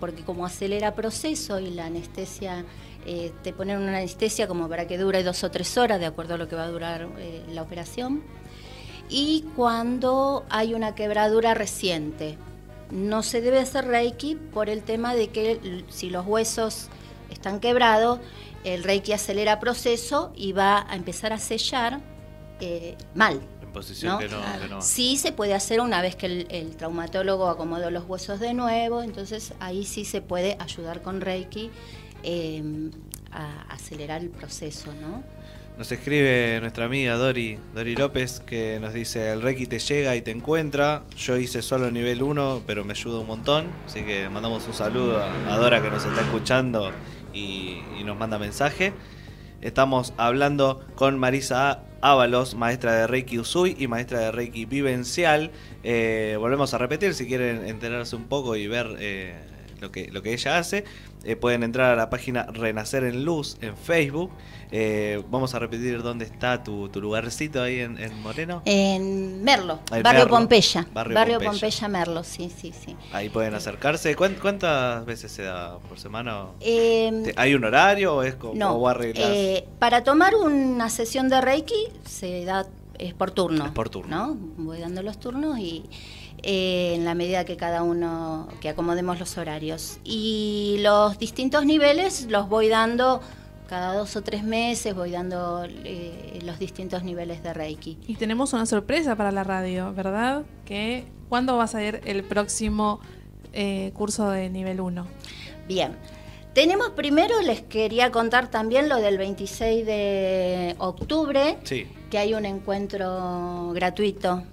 porque 0.00 0.22
como 0.22 0.46
acelera 0.46 0.94
proceso 0.94 1.60
y 1.60 1.70
la 1.70 1.86
anestesia, 1.86 2.64
eh, 3.06 3.32
te 3.42 3.52
ponen 3.52 3.78
una 3.78 3.98
anestesia 3.98 4.48
como 4.48 4.68
para 4.68 4.86
que 4.86 4.98
dure 4.98 5.22
dos 5.22 5.44
o 5.44 5.50
tres 5.50 5.76
horas, 5.78 6.00
de 6.00 6.06
acuerdo 6.06 6.34
a 6.34 6.38
lo 6.38 6.48
que 6.48 6.56
va 6.56 6.64
a 6.64 6.68
durar 6.68 7.08
eh, 7.18 7.44
la 7.52 7.62
operación. 7.62 8.22
Y 9.08 9.44
cuando 9.54 10.44
hay 10.48 10.74
una 10.74 10.94
quebradura 10.94 11.54
reciente, 11.54 12.36
no 12.90 13.22
se 13.22 13.40
debe 13.40 13.60
hacer 13.60 13.86
Reiki 13.86 14.34
por 14.34 14.68
el 14.68 14.82
tema 14.82 15.14
de 15.14 15.28
que 15.28 15.84
si 15.88 16.10
los 16.10 16.26
huesos 16.26 16.88
están 17.30 17.60
quebrados, 17.60 18.20
el 18.66 18.82
Reiki 18.82 19.12
acelera 19.12 19.60
proceso 19.60 20.32
y 20.34 20.52
va 20.52 20.90
a 20.90 20.96
empezar 20.96 21.32
a 21.32 21.38
sellar 21.38 22.00
eh, 22.60 22.96
mal. 23.14 23.40
En 23.62 23.72
posición 23.72 24.14
¿no? 24.14 24.18
que 24.18 24.28
no, 24.28 24.40
que 24.60 24.68
no 24.68 24.76
va. 24.76 24.82
Sí 24.82 25.16
se 25.16 25.30
puede 25.30 25.54
hacer 25.54 25.80
una 25.80 26.02
vez 26.02 26.16
que 26.16 26.26
el, 26.26 26.46
el 26.50 26.76
traumatólogo 26.76 27.48
acomodó 27.48 27.90
los 27.90 28.04
huesos 28.08 28.40
de 28.40 28.54
nuevo, 28.54 29.02
entonces 29.02 29.54
ahí 29.60 29.84
sí 29.84 30.04
se 30.04 30.20
puede 30.20 30.56
ayudar 30.58 31.00
con 31.00 31.20
Reiki 31.20 31.70
eh, 32.24 32.90
a 33.30 33.62
acelerar 33.72 34.20
el 34.20 34.30
proceso, 34.30 34.92
¿no? 35.00 35.22
Nos 35.78 35.92
escribe 35.92 36.58
nuestra 36.60 36.86
amiga 36.86 37.16
Dori, 37.16 37.58
Dori 37.74 37.94
López, 37.94 38.40
que 38.40 38.80
nos 38.80 38.94
dice, 38.94 39.30
el 39.30 39.42
Reiki 39.42 39.66
te 39.66 39.78
llega 39.78 40.16
y 40.16 40.22
te 40.22 40.30
encuentra. 40.30 41.04
Yo 41.18 41.36
hice 41.36 41.60
solo 41.60 41.90
nivel 41.90 42.22
1, 42.22 42.62
pero 42.66 42.82
me 42.82 42.94
ayuda 42.94 43.20
un 43.20 43.26
montón. 43.26 43.66
Así 43.84 44.02
que 44.02 44.30
mandamos 44.30 44.66
un 44.66 44.72
saludo 44.72 45.22
a 45.22 45.54
a 45.54 45.58
Dora 45.58 45.82
que 45.82 45.90
nos 45.90 46.04
está 46.06 46.22
escuchando 46.22 46.92
y, 47.36 48.04
nos 48.04 48.16
manda 48.18 48.38
mensaje. 48.38 48.92
Estamos 49.60 50.14
hablando 50.16 50.84
con 50.94 51.18
Marisa 51.18 51.82
Ábalos, 52.00 52.54
maestra 52.54 52.92
de 52.94 53.06
Reiki 53.06 53.38
Usui 53.38 53.74
y 53.78 53.88
maestra 53.88 54.20
de 54.20 54.32
Reiki 54.32 54.64
Vivencial. 54.64 55.50
Eh, 55.82 56.36
volvemos 56.38 56.72
a 56.74 56.78
repetir, 56.78 57.14
si 57.14 57.26
quieren 57.26 57.66
enterarse 57.66 58.14
un 58.16 58.24
poco 58.24 58.54
y 58.54 58.68
ver 58.68 58.96
eh, 59.00 59.34
lo, 59.80 59.90
que, 59.90 60.10
lo 60.12 60.22
que 60.22 60.34
ella 60.34 60.58
hace, 60.58 60.84
eh, 61.24 61.36
pueden 61.36 61.62
entrar 61.62 61.92
a 61.92 61.96
la 61.96 62.10
página 62.10 62.44
Renacer 62.44 63.02
en 63.04 63.24
Luz 63.24 63.56
en 63.60 63.76
Facebook. 63.76 64.30
Eh, 64.72 65.22
vamos 65.30 65.54
a 65.54 65.58
repetir 65.58 66.02
dónde 66.02 66.24
está 66.24 66.62
tu, 66.64 66.88
tu 66.88 67.00
lugarcito 67.00 67.62
ahí 67.62 67.80
en, 67.80 67.98
en 67.98 68.20
Moreno. 68.22 68.62
En 68.64 69.42
Merlo, 69.44 69.80
Ah, 69.90 69.98
en 69.98 70.02
barrio 70.02 70.20
Merlo. 70.24 70.36
Pompeya. 70.36 70.86
Barrio 70.92 71.14
Barrio, 71.14 71.34
Pompeya. 71.38 71.50
Pompeya. 71.52 71.88
Merlo, 71.88 72.24
sí, 72.24 72.50
sí, 72.56 72.72
sí. 72.72 72.96
Ahí 73.12 73.28
pueden 73.28 73.54
acercarse. 73.54 74.14
¿Cuán- 74.16 74.36
¿Cuántas 74.40 75.04
veces 75.06 75.30
se 75.32 75.42
da 75.42 75.78
por 75.78 75.98
semana? 75.98 76.46
Eh, 76.60 77.22
¿Te- 77.24 77.34
¿Hay 77.36 77.54
un 77.54 77.64
horario 77.64 78.16
o 78.16 78.22
es 78.22 78.34
como 78.34 78.54
no, 78.54 78.90
eh, 79.14 79.66
para 79.78 80.02
tomar 80.04 80.34
una 80.34 80.90
sesión 80.90 81.28
de 81.28 81.40
Reiki 81.40 81.88
se 82.04 82.44
da 82.44 82.66
es 82.98 83.12
por 83.14 83.30
turno. 83.30 83.66
Es 83.66 83.70
por 83.72 83.88
turno. 83.90 84.28
¿no? 84.28 84.36
Voy 84.64 84.78
dando 84.80 85.02
los 85.02 85.20
turnos 85.20 85.58
y 85.58 85.84
eh, 86.42 86.94
en 86.96 87.04
la 87.04 87.14
medida 87.14 87.44
que 87.44 87.56
cada 87.56 87.82
uno, 87.82 88.48
que 88.60 88.68
acomodemos 88.70 89.18
los 89.18 89.36
horarios. 89.38 89.98
Y 90.02 90.78
los 90.80 91.18
distintos 91.18 91.64
niveles 91.66 92.26
los 92.30 92.48
voy 92.48 92.68
dando 92.68 93.20
cada 93.68 93.94
dos 93.94 94.14
o 94.16 94.22
tres 94.22 94.44
meses, 94.44 94.94
voy 94.94 95.10
dando 95.10 95.64
eh, 95.68 96.38
los 96.44 96.58
distintos 96.58 97.02
niveles 97.02 97.42
de 97.42 97.52
Reiki. 97.52 97.98
Y 98.06 98.14
tenemos 98.14 98.52
una 98.52 98.66
sorpresa 98.66 99.16
para 99.16 99.32
la 99.32 99.44
radio, 99.44 99.92
¿verdad? 99.92 100.44
Que 100.64 101.04
¿Cuándo 101.28 101.56
va 101.56 101.64
a 101.64 101.66
salir 101.66 102.00
el 102.04 102.22
próximo 102.22 103.00
eh, 103.52 103.90
curso 103.94 104.30
de 104.30 104.48
nivel 104.48 104.80
1? 104.80 105.06
Bien. 105.66 105.96
Tenemos 106.54 106.90
primero, 106.90 107.42
les 107.42 107.60
quería 107.62 108.10
contar 108.12 108.48
también 108.48 108.88
lo 108.88 108.96
del 108.96 109.18
26 109.18 109.84
de 109.84 110.74
octubre, 110.78 111.58
Sí. 111.64 111.86
que 112.10 112.18
hay 112.18 112.32
un 112.34 112.46
encuentro 112.46 113.72
gratuito 113.74 114.44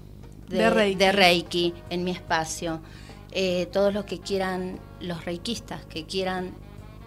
de, 0.49 0.57
De 0.57 0.69
Reiki. 0.69 0.97
de 0.97 1.11
Reiki 1.11 1.73
en 1.91 2.03
mi 2.03 2.11
espacio. 2.11 2.81
Eh, 3.31 3.67
todos 3.71 3.93
los 3.93 4.03
que 4.05 4.19
quieran, 4.19 4.79
los 4.99 5.23
reikistas 5.25 5.85
que 5.85 6.05
quieran 6.05 6.51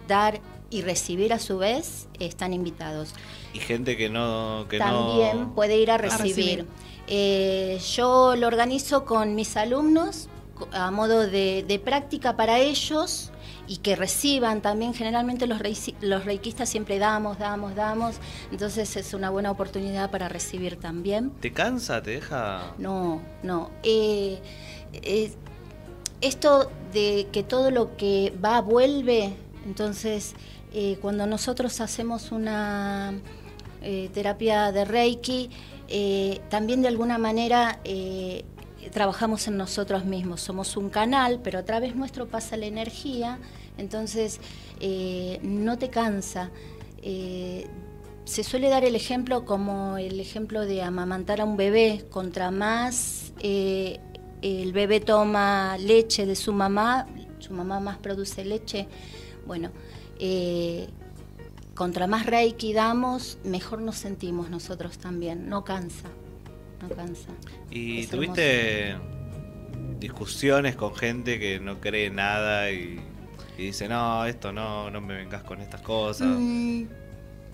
dar 0.07 0.39
y 0.69 0.81
recibir 0.81 1.33
a 1.33 1.39
su 1.39 1.57
vez, 1.57 2.07
están 2.19 2.53
invitados. 2.53 3.13
Y 3.53 3.59
gente 3.59 3.95
que 3.97 4.09
no. 4.09 4.65
Que 4.69 4.77
También 4.77 5.39
no... 5.39 5.55
puede 5.55 5.77
ir 5.77 5.91
a 5.91 5.97
recibir. 5.97 6.35
recibir. 6.35 6.65
Eh, 7.07 7.79
yo 7.95 8.35
lo 8.35 8.47
organizo 8.47 9.05
con 9.05 9.33
mis 9.35 9.55
alumnos 9.55 10.27
a 10.73 10.91
modo 10.91 11.19
de, 11.27 11.63
de 11.67 11.79
práctica 11.79 12.35
para 12.35 12.59
ellos 12.59 13.31
y 13.67 13.77
que 13.77 13.95
reciban 13.95 14.61
también. 14.61 14.93
Generalmente 14.93 15.47
los, 15.47 15.59
reiki- 15.59 15.95
los 16.01 16.25
reikistas 16.25 16.67
siempre 16.67 16.99
damos, 16.99 17.39
damos, 17.39 17.75
damos. 17.75 18.15
Entonces 18.51 18.95
es 18.97 19.13
una 19.13 19.29
buena 19.29 19.51
oportunidad 19.51 20.11
para 20.11 20.27
recibir 20.27 20.77
también. 20.77 21.31
¿Te 21.39 21.53
cansa? 21.53 22.01
¿Te 22.03 22.11
deja.? 22.11 22.73
No, 22.77 23.21
no. 23.43 23.71
Eh, 23.83 24.41
eh, 24.93 25.31
esto 26.19 26.71
de 26.91 27.27
que 27.31 27.43
todo 27.43 27.71
lo 27.71 27.95
que 27.95 28.33
va 28.43 28.59
vuelve, 28.61 29.33
entonces 29.65 30.33
eh, 30.73 30.97
cuando 31.01 31.25
nosotros 31.25 31.79
hacemos 31.79 32.31
una 32.31 33.13
eh, 33.81 34.09
terapia 34.13 34.71
de 34.71 34.85
Reiki, 34.85 35.49
eh, 35.87 36.41
también 36.49 36.81
de 36.81 36.89
alguna 36.89 37.17
manera 37.17 37.79
trabajamos 38.91 39.47
en 39.47 39.57
nosotros 39.57 40.05
mismos. 40.05 40.41
Somos 40.41 40.77
un 40.77 40.89
canal, 40.89 41.39
pero 41.43 41.59
a 41.59 41.63
través 41.63 41.95
nuestro 41.95 42.27
pasa 42.27 42.57
la 42.57 42.65
energía, 42.65 43.39
entonces 43.77 44.39
no 45.41 45.77
te 45.77 45.89
cansa. 45.89 46.51
Se 47.01 48.43
suele 48.43 48.69
dar 48.69 48.83
el 48.85 48.95
ejemplo 48.95 49.45
como 49.45 49.97
el 49.97 50.19
ejemplo 50.19 50.65
de 50.65 50.81
amamantar 50.81 51.41
a 51.41 51.45
un 51.45 51.57
bebé. 51.57 52.05
Contra 52.09 52.49
más 52.49 53.33
el 53.41 54.71
bebé 54.73 54.99
toma 54.99 55.77
leche 55.77 56.25
de 56.25 56.35
su 56.35 56.53
mamá, 56.53 57.07
su 57.39 57.53
mamá 57.53 57.79
más 57.79 57.97
produce 57.97 58.45
leche. 58.45 58.87
Bueno, 59.45 59.71
eh, 60.19 60.87
contra 61.75 62.07
más 62.07 62.25
reiki 62.25 62.73
damos, 62.73 63.37
mejor 63.43 63.81
nos 63.81 63.97
sentimos 63.97 64.49
nosotros 64.49 64.97
también. 64.97 65.47
No 65.49 65.63
cansa, 65.63 66.09
no 66.81 66.89
cansa. 66.95 67.29
¿Y 67.69 68.01
Es 68.01 68.09
tuviste 68.09 68.95
discusiones 69.99 70.75
con 70.75 70.95
gente 70.95 71.39
que 71.39 71.59
no 71.59 71.79
cree 71.79 72.09
nada 72.09 72.71
y, 72.71 72.99
y 73.57 73.63
dice, 73.63 73.87
no, 73.87 74.25
esto 74.25 74.51
no, 74.51 74.89
no 74.89 75.01
me 75.01 75.15
vengas 75.15 75.43
con 75.43 75.61
estas 75.61 75.81
cosas? 75.81 76.27
Mm, 76.27 76.83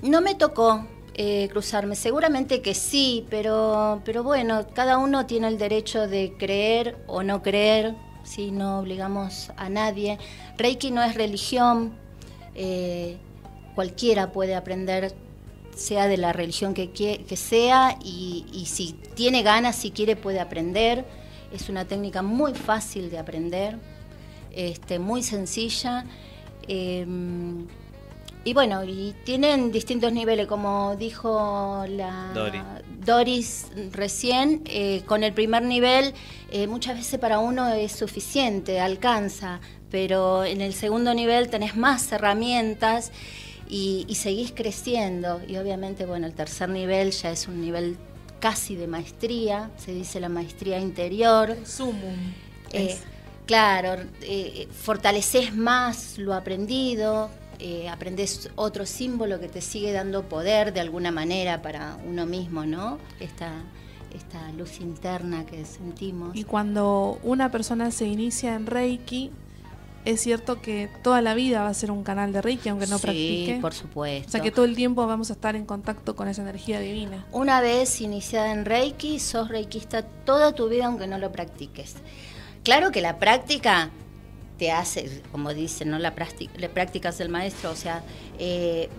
no 0.03 0.22
me 0.22 0.36
tocó 0.36 0.86
eh, 1.16 1.47
cruzarme, 1.51 1.95
seguramente 1.95 2.61
que 2.61 2.74
sí, 2.74 3.26
pero, 3.30 4.01
pero 4.03 4.24
bueno, 4.24 4.66
cada 4.74 4.97
uno 4.97 5.26
tiene 5.26 5.47
el 5.47 5.57
derecho 5.57 6.07
de 6.07 6.34
creer 6.38 6.97
o 7.07 7.24
no 7.24 7.41
creer, 7.41 7.95
si 8.24 8.51
no 8.51 8.80
obligamos 8.80 9.51
a 9.57 9.70
nadie. 9.70 10.18
Reiki 10.57 10.91
no 10.91 11.03
es 11.03 11.16
religión, 11.16 11.93
eh, 12.56 13.18
cualquiera 13.76 14.32
puede 14.32 14.56
aprender, 14.56 15.14
sea 15.76 16.08
de 16.08 16.18
la 16.18 16.34
religión 16.34 16.74
que, 16.74 16.93
quie- 16.93 17.26
que 17.26 17.36
sea, 17.36 17.97
y, 18.04 18.45
y 18.54 18.66
si 18.68 18.93
tiene 19.16 19.41
ganas, 19.43 19.76
si 19.76 19.91
quiere, 19.91 20.16
puede 20.16 20.39
aprender. 20.39 21.06
Es 21.51 21.70
una 21.70 21.86
técnica 21.86 22.22
muy 22.22 22.54
fácil 22.54 23.10
de 23.10 23.18
aprender, 23.20 23.78
este, 24.51 24.99
muy 24.99 25.24
sencilla. 25.24 26.06
em, 26.68 27.68
y 28.45 28.54
bueno, 28.54 28.84
y 28.84 29.16
tienen 29.24 29.72
distintos 29.72 30.12
niveles, 30.12 30.47
como 30.47 30.95
dijo 30.97 31.86
la 31.88 32.32
Dori. 32.34 32.62
Doris 33.06 33.68
recién, 33.93 34.64
eh, 34.66 35.01
con 35.06 35.24
el 35.24 35.34
primer 35.34 35.64
nivel 35.64 36.14
eh, 36.51 36.68
muchas 36.68 36.97
veces 36.97 37.20
para 37.20 37.39
uno 37.39 37.70
es 37.74 37.93
suficiente, 37.93 38.82
alcanza, 38.82 39.62
pero 39.94 40.44
en 40.44 40.62
el 40.62 40.74
segundo 40.74 41.14
nivel 41.14 41.52
tenés 41.52 41.76
más 41.76 42.12
herramientas 42.12 43.12
y, 43.70 44.08
y 44.10 44.16
seguís 44.16 44.52
creciendo. 44.52 45.39
Y 45.48 45.58
obviamente, 45.58 46.08
bueno, 46.08 46.26
el 46.26 46.34
tercer 46.34 46.70
nivel 46.70 47.12
ya 47.12 47.30
es 47.30 47.48
un 47.48 47.62
nivel 47.62 47.98
casi 48.39 48.76
de 48.76 48.88
maestría, 48.88 49.70
se 49.78 49.94
dice 49.94 50.20
la 50.20 50.30
maestría 50.30 50.80
interior. 50.80 51.56
Sumum. 51.64 52.16
Eh, 52.72 52.98
claro, 53.46 54.02
eh, 54.24 54.68
fortaleces 54.72 55.56
más 55.56 56.18
lo 56.18 56.34
aprendido, 56.34 57.30
eh, 57.60 57.88
aprendes 57.88 58.50
otro 58.56 58.88
símbolo 58.88 59.39
que 59.39 59.48
te 59.48 59.62
sigue 59.62 59.91
dando 59.91 60.24
poder 60.24 60.74
de 60.74 60.80
alguna 60.80 61.12
manera 61.12 61.62
para 61.62 62.00
uno 62.04 62.26
mismo, 62.26 62.66
¿no? 62.66 62.98
Esta, 63.20 63.52
esta 64.12 64.52
luz 64.54 64.80
interna 64.80 65.46
que 65.46 65.64
sentimos. 65.66 66.36
Y 66.36 66.46
cuando 66.46 67.20
una 67.22 67.52
persona 67.52 67.91
se 67.91 68.08
inicia 68.08 68.56
en 68.56 68.66
Reiki, 68.66 69.30
es 70.06 70.22
cierto 70.22 70.62
que 70.62 70.89
toda 71.01 71.22
la 71.22 71.34
vida 71.34 71.62
va 71.64 71.70
a 71.70 71.74
ser 71.74 71.91
un 71.91 72.04
canal 72.04 72.34
de 72.34 72.41
Reiki, 72.41 72.70
aunque 72.70 72.88
no 72.88 72.97
sí, 72.97 73.04
practique. 73.04 73.60
por 73.62 73.74
supuesto. 73.74 74.28
O 74.28 74.32
sea 74.32 74.41
que 74.41 74.51
todo 74.51 74.66
el 74.66 74.76
tiempo 74.76 75.06
vamos 75.08 75.30
a 75.30 75.34
estar 75.34 75.56
en 75.56 75.66
contacto 75.66 76.16
con 76.16 76.28
esa 76.28 76.41
energía 76.41 76.80
divina. 76.80 77.26
Una 77.32 77.62
vez 77.62 78.01
iniciada 78.01 78.51
en 78.51 78.66
Reiki, 78.66 79.20
sos 79.20 79.49
reikista 79.49 80.04
toda 80.04 80.54
tu 80.54 80.70
vida 80.70 80.86
aunque 80.86 81.08
no 81.08 81.18
lo 81.18 81.32
practiques. 81.32 81.95
Claro 82.64 82.91
que 82.91 83.01
la 83.01 83.20
práctica 83.20 83.89
te 84.58 84.72
hace, 84.72 85.22
como 85.32 85.54
dicen, 85.54 85.89
¿no? 85.89 85.99
La, 85.99 86.16
práctica, 86.16 86.54
la 86.58 86.70
práctica 86.70 87.10
es 87.10 87.20
el 87.20 87.30
maestro, 87.30 87.72
o 87.72 87.76
sea, 87.76 88.04
eh, 88.39 88.89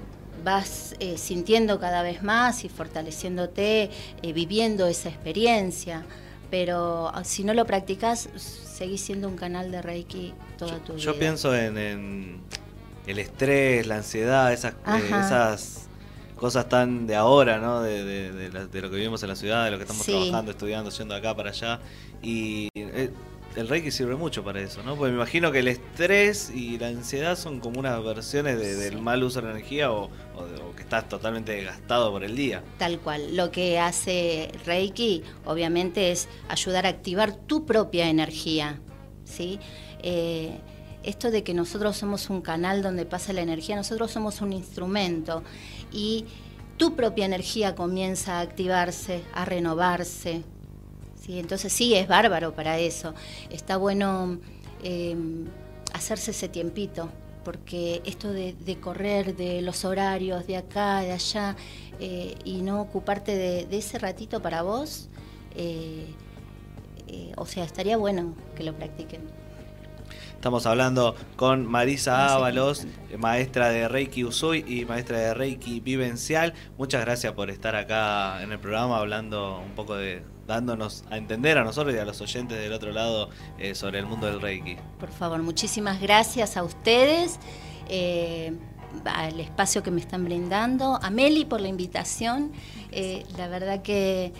vas 0.44 0.94
eh, 1.00 1.16
sintiendo 1.16 1.78
cada 1.80 2.02
vez 2.02 2.22
más 2.22 2.64
y 2.64 2.68
fortaleciéndote, 2.68 3.90
eh, 4.22 4.32
viviendo 4.32 4.86
esa 4.86 5.08
experiencia. 5.08 6.04
Pero 6.50 7.08
ah, 7.14 7.24
si 7.24 7.44
no 7.44 7.54
lo 7.54 7.64
practicas, 7.66 8.28
seguís 8.36 9.00
siendo 9.00 9.28
un 9.28 9.36
canal 9.36 9.70
de 9.70 9.82
Reiki 9.82 10.32
toda 10.58 10.78
tu 10.78 10.92
vida. 10.94 11.02
Yo 11.04 11.18
pienso 11.18 11.54
en, 11.54 11.76
en 11.78 12.40
el 13.06 13.18
estrés, 13.18 13.86
la 13.86 13.96
ansiedad, 13.96 14.52
esas, 14.52 14.74
eh, 14.86 15.08
esas 15.20 15.88
cosas 16.36 16.68
tan 16.68 17.06
de 17.06 17.16
ahora, 17.16 17.58
¿no? 17.58 17.80
De, 17.82 18.04
de- 18.04 18.32
de 18.32 18.52
la- 18.52 18.66
de 18.66 18.80
lo 18.82 18.90
que 18.90 18.96
vivimos 18.96 19.22
en 19.22 19.28
la 19.30 19.36
ciudad, 19.36 19.64
de 19.64 19.70
lo 19.72 19.78
que 19.78 19.84
estamos 19.84 20.04
Sí. 20.04 20.12
trabajando, 20.12 20.50
estudiando, 20.52 20.90
yendo 20.90 21.14
de 21.14 21.20
acá 21.20 21.34
para 21.34 21.50
allá. 21.50 21.80
Y 22.22 22.68
eh, 22.74 23.10
el 23.56 23.68
Reiki 23.68 23.90
sirve 23.90 24.16
mucho 24.16 24.42
para 24.42 24.60
eso, 24.60 24.82
¿no? 24.82 24.96
Porque 24.96 25.10
me 25.12 25.16
imagino 25.18 25.52
que 25.52 25.60
el 25.60 25.68
estrés 25.68 26.50
y 26.54 26.78
la 26.78 26.88
ansiedad 26.88 27.36
son 27.36 27.60
como 27.60 27.78
unas 27.80 28.02
versiones 28.02 28.58
de- 28.58 28.74
del 28.76 29.00
mal 29.00 29.22
uso 29.22 29.40
de 29.40 29.46
la 29.46 29.52
energía 29.52 29.92
o, 29.92 30.10
o 30.36 30.44
de- 30.46 30.60
o 30.60 30.74
que 30.74 30.82
estás 30.82 31.08
totalmente 31.08 31.52
desgastado 31.52 32.10
por 32.10 32.24
el 32.24 32.34
día. 32.36 32.62
Tal 32.78 32.98
cual. 33.00 33.36
Lo 33.36 33.50
que 33.50 33.78
hace 33.78 34.50
Reiki, 34.66 35.22
obviamente, 35.44 36.10
es 36.10 36.28
ayudar 36.48 36.86
a 36.86 36.88
activar 36.90 37.34
tu 37.34 37.64
propia 37.64 38.08
energía. 38.08 38.80
¿sí? 39.24 39.58
Eh, 40.02 40.58
esto 41.02 41.30
de 41.30 41.42
que 41.42 41.54
nosotros 41.54 41.96
somos 41.96 42.30
un 42.30 42.40
canal 42.42 42.82
donde 42.82 43.04
pasa 43.06 43.32
la 43.32 43.40
energía, 43.42 43.76
nosotros 43.76 44.10
somos 44.10 44.40
un 44.40 44.52
instrumento 44.52 45.42
y 45.92 46.24
tu 46.76 46.94
propia 46.96 47.24
energía 47.26 47.74
comienza 47.74 48.38
a 48.38 48.40
activarse, 48.40 49.22
a 49.32 49.44
renovarse. 49.44 50.42
¿Sí? 51.24 51.38
Entonces 51.38 51.72
sí, 51.72 51.94
es 51.94 52.08
bárbaro 52.08 52.54
para 52.54 52.78
eso. 52.78 53.14
Está 53.50 53.76
bueno 53.76 54.38
eh, 54.82 55.16
hacerse 55.92 56.32
ese 56.32 56.48
tiempito, 56.48 57.08
porque 57.44 58.02
esto 58.04 58.32
de, 58.32 58.54
de 58.54 58.80
correr, 58.80 59.36
de 59.36 59.62
los 59.62 59.84
horarios, 59.84 60.46
de 60.46 60.56
acá, 60.56 61.00
de 61.00 61.12
allá, 61.12 61.56
eh, 62.00 62.34
y 62.44 62.62
no 62.62 62.80
ocuparte 62.80 63.36
de, 63.36 63.66
de 63.66 63.78
ese 63.78 63.98
ratito 63.98 64.40
para 64.42 64.62
vos, 64.62 65.08
eh, 65.54 66.06
eh, 67.06 67.32
o 67.36 67.46
sea, 67.46 67.64
estaría 67.64 67.96
bueno 67.96 68.34
que 68.56 68.64
lo 68.64 68.74
practiquen. 68.74 69.22
Estamos 70.34 70.66
hablando 70.66 71.14
con 71.36 71.64
Marisa 71.64 72.34
Ábalos, 72.34 72.86
maestra 73.18 73.70
de 73.70 73.88
Reiki 73.88 74.24
Usui 74.24 74.64
y 74.66 74.84
maestra 74.84 75.18
de 75.18 75.32
Reiki 75.32 75.80
Vivencial. 75.80 76.52
Muchas 76.76 77.00
gracias 77.02 77.32
por 77.32 77.50
estar 77.50 77.74
acá 77.76 78.42
en 78.42 78.52
el 78.52 78.58
programa 78.58 78.98
hablando 78.98 79.60
un 79.60 79.74
poco 79.74 79.94
de 79.94 80.22
dándonos 80.46 81.04
a 81.10 81.16
entender 81.16 81.58
a 81.58 81.64
nosotros 81.64 81.94
y 81.94 81.98
a 81.98 82.04
los 82.04 82.20
oyentes 82.20 82.58
del 82.58 82.72
otro 82.72 82.92
lado 82.92 83.30
eh, 83.58 83.74
sobre 83.74 83.98
el 83.98 84.06
mundo 84.06 84.26
del 84.26 84.40
Reiki. 84.40 84.76
Por 84.98 85.10
favor, 85.10 85.42
muchísimas 85.42 86.00
gracias 86.00 86.56
a 86.56 86.62
ustedes, 86.62 87.38
eh, 87.88 88.52
al 89.04 89.40
espacio 89.40 89.82
que 89.82 89.90
me 89.90 90.00
están 90.00 90.24
brindando, 90.24 90.98
a 91.02 91.10
Meli 91.10 91.44
por 91.44 91.60
la 91.60 91.68
invitación. 91.68 92.52
Eh, 92.92 93.24
la 93.36 93.48
verdad 93.48 93.82
que, 93.82 94.32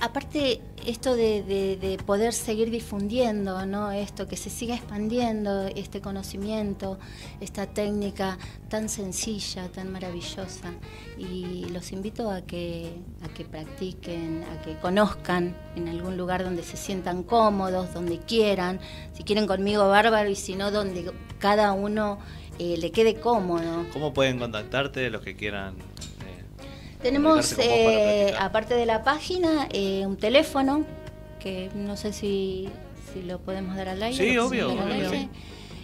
aparte, 0.00 0.60
esto 0.86 1.16
de, 1.16 1.42
de- 1.42 1.76
de 1.76 1.98
poder 1.98 2.32
seguir 2.32 2.70
difundiendo, 2.70 3.64
¿no? 3.66 3.90
Esto, 3.92 4.26
que 4.26 4.36
se 4.36 4.50
siga 4.50 4.74
expandiendo 4.74 5.66
este 5.68 6.00
conocimiento, 6.00 6.98
esta 7.40 7.66
técnica 7.66 8.38
tan 8.68 8.88
sencilla, 8.88 9.68
tan 9.68 9.90
maravillosa. 9.92 10.72
Y 11.18 11.66
los 11.72 11.92
invito 11.92 12.30
a 12.30 12.42
que, 12.42 12.92
a 13.22 13.28
que 13.28 13.44
practiquen, 13.44 14.44
a 14.44 14.62
que 14.62 14.76
conozcan 14.78 15.56
en 15.76 15.88
algún 15.88 16.16
lugar 16.16 16.44
donde 16.44 16.62
se 16.62 16.76
sientan 16.76 17.22
cómodos, 17.22 17.92
donde 17.94 18.18
quieran. 18.18 18.80
Si 19.14 19.24
quieren 19.24 19.46
conmigo, 19.46 19.88
bárbaro, 19.88 20.28
y 20.30 20.36
si 20.36 20.54
no, 20.54 20.70
donde 20.70 21.12
cada 21.38 21.72
uno 21.72 22.18
eh, 22.58 22.76
le 22.78 22.90
quede 22.90 23.14
cómodo. 23.20 23.86
¿Cómo 23.92 24.12
pueden 24.12 24.38
contactarte 24.38 25.08
los 25.10 25.22
que 25.22 25.36
quieran? 25.36 25.74
Tenemos, 27.02 27.56
eh, 27.58 28.34
aparte 28.38 28.74
de 28.74 28.86
la 28.86 29.04
página, 29.04 29.68
eh, 29.70 30.04
un 30.06 30.16
teléfono, 30.16 30.84
que 31.38 31.70
no 31.74 31.96
sé 31.96 32.12
si, 32.12 32.68
si 33.12 33.22
lo 33.22 33.38
podemos 33.38 33.76
dar 33.76 33.88
al 33.88 34.02
aire. 34.02 34.16
Sí, 34.16 34.36
obvio, 34.36 34.72
obvio. 34.72 35.10
aire. 35.10 35.28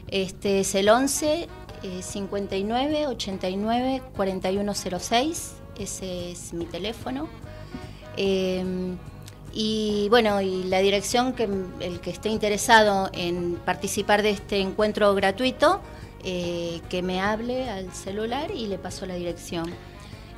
Este 0.09 0.61
es 0.61 0.75
el 0.75 0.89
11 0.89 1.49
eh, 1.83 2.03
59 2.03 3.07
89 3.09 4.03
4106. 4.17 5.55
Ese 5.79 6.33
es 6.33 6.53
mi 6.53 6.67
teléfono. 6.67 7.29
Eh, 8.17 8.65
y 9.53 10.09
bueno, 10.11 10.41
y 10.41 10.65
la 10.65 10.81
dirección 10.81 11.33
que 11.33 11.49
el 11.81 12.01
que 12.01 12.11
esté 12.11 12.29
interesado 12.29 13.09
en 13.13 13.55
participar 13.65 14.23
de 14.23 14.31
este 14.31 14.59
encuentro 14.59 15.15
gratuito, 15.15 15.81
eh, 16.25 16.81
que 16.89 17.03
me 17.03 17.21
hable 17.21 17.71
al 17.71 17.93
celular 17.93 18.51
y 18.51 18.67
le 18.67 18.79
paso 18.79 19.07
la 19.07 19.15
dirección. 19.15 19.67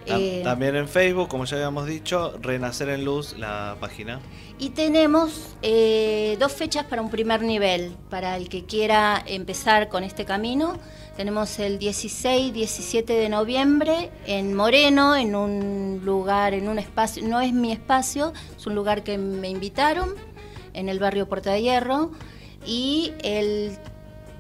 Tam- 0.07 0.21
Eh, 0.21 0.41
También 0.45 0.77
en 0.77 0.89
Facebook, 0.89 1.29
como 1.29 1.45
ya 1.45 1.57
habíamos 1.57 1.87
dicho, 1.87 2.37
Renacer 2.41 2.89
en 2.91 3.05
Luz, 3.05 3.37
la 3.39 3.77
página. 3.81 4.21
Y 4.59 4.71
tenemos 4.71 5.55
eh, 5.63 6.37
dos 6.41 6.53
fechas 6.53 6.85
para 6.87 7.03
un 7.03 7.11
primer 7.11 7.43
nivel, 7.43 7.95
para 8.09 8.37
el 8.37 8.49
que 8.49 8.65
quiera 8.65 9.23
empezar 9.27 9.89
con 9.89 10.03
este 10.05 10.25
camino. 10.25 10.79
Tenemos 11.17 11.59
el 11.59 11.79
16, 11.79 12.53
17 12.53 13.13
de 13.15 13.29
noviembre 13.29 14.11
en 14.27 14.55
Moreno, 14.55 15.17
en 15.17 15.35
un 15.35 16.03
lugar, 16.05 16.53
en 16.55 16.69
un 16.69 16.79
espacio, 16.79 17.27
no 17.27 17.41
es 17.41 17.53
mi 17.53 17.73
espacio, 17.73 18.33
es 18.57 18.67
un 18.67 18.75
lugar 18.75 19.03
que 19.03 19.17
me 19.19 19.49
invitaron, 19.49 20.15
en 20.75 20.89
el 20.91 20.99
barrio 20.99 21.27
Puerta 21.29 21.53
de 21.53 21.63
Hierro. 21.63 22.13
Y 22.67 23.13
el 23.23 23.79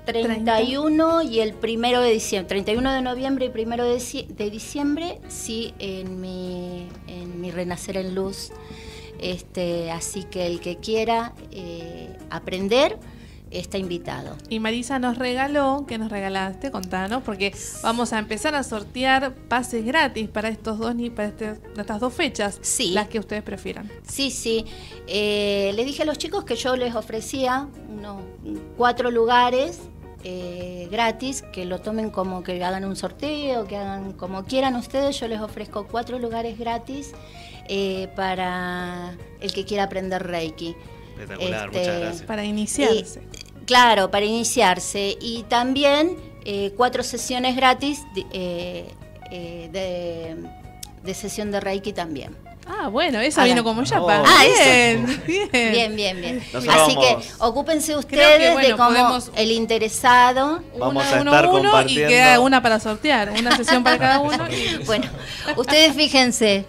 31 0.06 1.22
y 1.22 1.40
el 1.40 1.52
primero 1.54 2.00
de 2.00 2.12
diciembre, 2.12 2.48
31 2.48 2.92
de 2.92 3.02
noviembre 3.02 3.46
y 3.46 3.48
primero 3.50 3.84
de, 3.84 4.26
de 4.28 4.50
diciembre, 4.50 5.20
sí, 5.28 5.74
en 5.78 6.20
mi, 6.20 6.88
en 7.08 7.40
mi 7.40 7.50
Renacer 7.50 7.96
en 7.96 8.14
Luz. 8.14 8.50
Este, 9.18 9.90
así 9.90 10.24
que 10.24 10.46
el 10.46 10.60
que 10.60 10.76
quiera 10.76 11.32
eh, 11.50 12.16
aprender 12.30 12.98
está 13.50 13.78
invitado. 13.78 14.36
Y 14.48 14.58
Marisa 14.60 14.98
nos 14.98 15.16
regaló, 15.18 15.84
¿qué 15.88 15.98
nos 15.98 16.10
regalaste? 16.10 16.70
Contanos, 16.70 17.22
porque 17.22 17.54
vamos 17.82 18.12
a 18.12 18.18
empezar 18.18 18.54
a 18.56 18.62
sortear 18.62 19.34
pases 19.34 19.84
gratis 19.86 20.28
para 20.28 20.48
estos 20.48 20.78
dos 20.78 20.94
ni 20.96 21.10
para 21.10 21.28
este- 21.28 21.60
estas 21.76 22.00
dos 22.00 22.12
fechas, 22.12 22.58
Sí. 22.60 22.90
las 22.90 23.08
que 23.08 23.18
ustedes 23.20 23.42
prefieran. 23.44 23.90
Sí, 24.06 24.30
sí. 24.30 24.66
Eh, 25.06 25.72
le 25.76 25.84
dije 25.84 26.02
a 26.02 26.06
los 26.06 26.18
chicos 26.18 26.44
que 26.44 26.56
yo 26.56 26.76
les 26.76 26.94
ofrecía 26.94 27.68
unos 27.88 28.20
cuatro 28.76 29.10
lugares 29.10 29.78
eh, 30.28 30.88
gratis, 30.90 31.42
que 31.52 31.64
lo 31.64 31.80
tomen 31.80 32.10
como 32.10 32.42
que 32.42 32.62
hagan 32.64 32.84
un 32.84 32.96
sorteo, 32.96 33.64
que 33.68 33.76
hagan 33.76 34.12
como 34.12 34.44
quieran 34.44 34.74
ustedes. 34.74 35.20
Yo 35.20 35.28
les 35.28 35.40
ofrezco 35.40 35.86
cuatro 35.86 36.18
lugares 36.18 36.58
gratis 36.58 37.12
eh, 37.68 38.08
para 38.16 39.16
el 39.40 39.52
que 39.52 39.64
quiera 39.64 39.84
aprender 39.84 40.26
Reiki. 40.26 40.74
Espectacular, 41.12 41.66
Este, 41.66 41.78
muchas 41.78 42.00
gracias. 42.00 42.22
Para 42.26 42.44
iniciarse. 42.44 43.22
Claro, 43.66 44.10
para 44.10 44.26
iniciarse. 44.26 45.16
Y 45.20 45.44
también 45.44 46.16
eh, 46.44 46.72
cuatro 46.76 47.04
sesiones 47.04 47.54
gratis 47.54 48.02
de, 48.12 48.26
eh, 48.32 48.88
eh, 49.30 49.68
de, 49.70 50.36
de 51.04 51.14
sesión 51.14 51.52
de 51.52 51.60
Reiki 51.60 51.92
también. 51.92 52.36
Ah, 52.68 52.88
bueno, 52.88 53.20
esa 53.20 53.44
vino 53.44 53.62
como 53.64 53.82
yapa. 53.82 54.22
Oh. 54.22 54.24
Ah, 54.26 54.42
bien, 54.64 55.06
bien. 55.26 55.48
Bien, 55.72 55.96
bien, 55.96 56.20
bien. 56.20 56.42
Así 56.54 56.66
vamos- 56.66 56.96
que 56.96 57.16
ocúpense 57.38 57.96
ustedes 57.96 58.38
que, 58.38 58.52
bueno, 58.52 58.68
de 58.68 58.76
cómo 58.76 58.88
podemos- 58.90 59.30
el 59.36 59.50
interesado. 59.52 60.62
Vamos 60.78 61.04
Una, 61.06 61.18
a 61.18 61.20
uno, 61.22 61.30
estar 61.32 61.46
uno, 61.46 61.62
compartiendo. 61.62 62.10
Y 62.10 62.14
queda 62.14 62.40
una 62.40 62.62
para 62.62 62.80
sortear, 62.80 63.30
una 63.38 63.56
sesión 63.56 63.82
para 63.84 63.98
cada 63.98 64.20
uno. 64.20 64.36
Bueno, 64.86 65.06
ustedes 65.56 65.94
fíjense. 65.94 66.64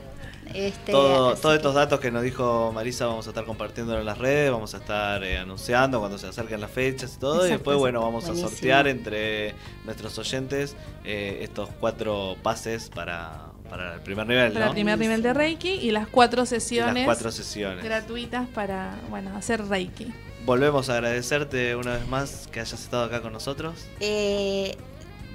Este, 0.53 0.93
Todo- 0.93 1.35
todos 1.35 1.55
estos 1.55 1.75
datos 1.75 1.99
que 1.99 2.09
nos 2.09 2.23
dijo 2.23 2.71
Marisa 2.73 3.05
vamos 3.05 3.27
a 3.27 3.31
estar 3.31 3.43
compartiendo 3.43 3.99
en 3.99 4.05
las 4.05 4.17
redes, 4.17 4.49
vamos 4.49 4.73
a 4.73 4.77
estar 4.77 5.21
eh, 5.23 5.37
anunciando 5.37 5.99
cuando 5.99 6.17
se 6.17 6.25
acerquen 6.27 6.61
las 6.61 6.71
fechas 6.71 7.13
y 7.15 7.19
todo. 7.19 7.33
y 7.35 7.49
Exacto, 7.49 7.53
después, 7.53 7.77
bueno, 7.77 8.01
vamos 8.01 8.23
Buenísimo. 8.23 8.47
a 8.47 8.51
sortear 8.51 8.87
entre 8.87 9.53
nuestros 9.83 10.17
oyentes 10.17 10.75
eh, 11.03 11.39
estos 11.41 11.69
cuatro 11.81 12.37
pases 12.41 12.89
para, 12.89 13.46
para 13.69 13.95
el 13.95 14.01
primer 14.01 14.25
nivel, 14.27 14.51
para 14.53 14.65
¿no? 14.65 14.71
el 14.71 14.75
primer 14.75 14.97
nivel 14.99 15.21
de 15.21 15.33
Reiki 15.33 15.69
y 15.69 15.91
las 15.91 16.07
cuatro 16.07 16.45
sesiones 16.45 16.95
las 16.95 17.05
cuatro 17.05 17.31
sesiones. 17.31 17.83
gratuitas 17.83 18.47
para 18.49 18.95
bueno 19.09 19.35
hacer 19.35 19.65
Reiki. 19.67 20.11
Volvemos 20.45 20.89
a 20.89 20.93
agradecerte 20.93 21.75
una 21.75 21.95
vez 21.95 22.07
más 22.07 22.47
que 22.51 22.61
hayas 22.61 22.79
estado 22.81 23.03
acá 23.03 23.21
con 23.21 23.33
nosotros. 23.33 23.75
Eh, 23.99 24.75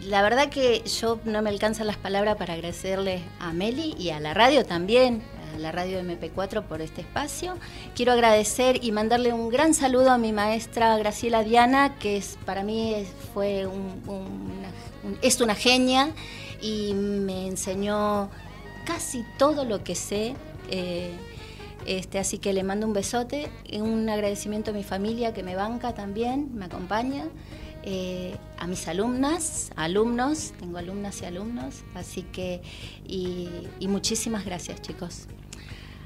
la 0.05 0.23
verdad 0.23 0.49
que 0.49 0.83
yo 1.01 1.21
no 1.25 1.43
me 1.43 1.51
alcanzan 1.51 1.87
las 1.87 1.97
palabras 1.99 2.37
para 2.37 2.55
agradecerle 2.55 3.21
a 3.39 3.53
Meli 3.53 3.95
y 3.99 4.11
a 4.11 4.21
la 4.21 4.33
radio 4.35 4.65
también, 4.65 5.23
a 5.55 5.59
la 5.59 5.71
radio 5.71 6.01
MP4 6.01 6.63
por 6.63 6.81
este 6.81 7.03
espacio. 7.03 7.57
Quiero 7.95 8.13
agradecer 8.13 8.83
y 8.83 8.91
mandarle 8.91 9.33
un 9.35 9.51
gran 9.51 9.75
saludo 9.75 10.11
a 10.11 10.19
mi 10.19 10.33
maestra 10.33 10.97
Graciela 10.97 11.45
Diana, 11.45 11.97
que 11.99 12.17
es, 12.17 12.39
para 12.47 12.65
mí 12.65 13.05
fue 13.35 13.67
un- 13.67 14.03
una- 14.07 14.73
un- 15.05 15.19
es 15.21 15.41
una 15.43 15.55
genia 15.55 16.11
y 16.63 16.95
me 16.95 17.47
enseñó 17.49 18.31
casi 18.87 19.25
todo 19.39 19.65
lo 19.65 19.83
que 19.85 19.95
sé. 19.95 20.35
eh, 20.71 21.11
este, 21.85 22.21
así 22.21 22.39
que 22.39 22.53
le 22.53 22.63
mando 22.63 22.87
un 22.87 22.93
besote 22.93 23.51
un 23.73 24.09
agradecimiento 24.09 24.71
a 24.71 24.75
mi 24.75 24.85
familia 24.85 25.35
que 25.35 25.43
me 25.43 25.57
banca 25.57 25.93
también, 25.95 26.55
me 26.55 26.67
acompaña. 26.67 27.25
eh, 27.85 28.37
a 28.59 28.69
mis 28.69 28.87
alumnas, 28.87 29.73
alumnos, 29.75 30.53
tengo 30.61 30.79
alumnas 30.79 31.21
y 31.21 31.25
alumnos, 31.25 31.83
así 31.97 32.23
que, 32.23 32.63
y, 33.05 33.49
y 33.81 33.89
muchísimas 33.89 34.45
gracias 34.45 34.81
chicos. 34.81 35.27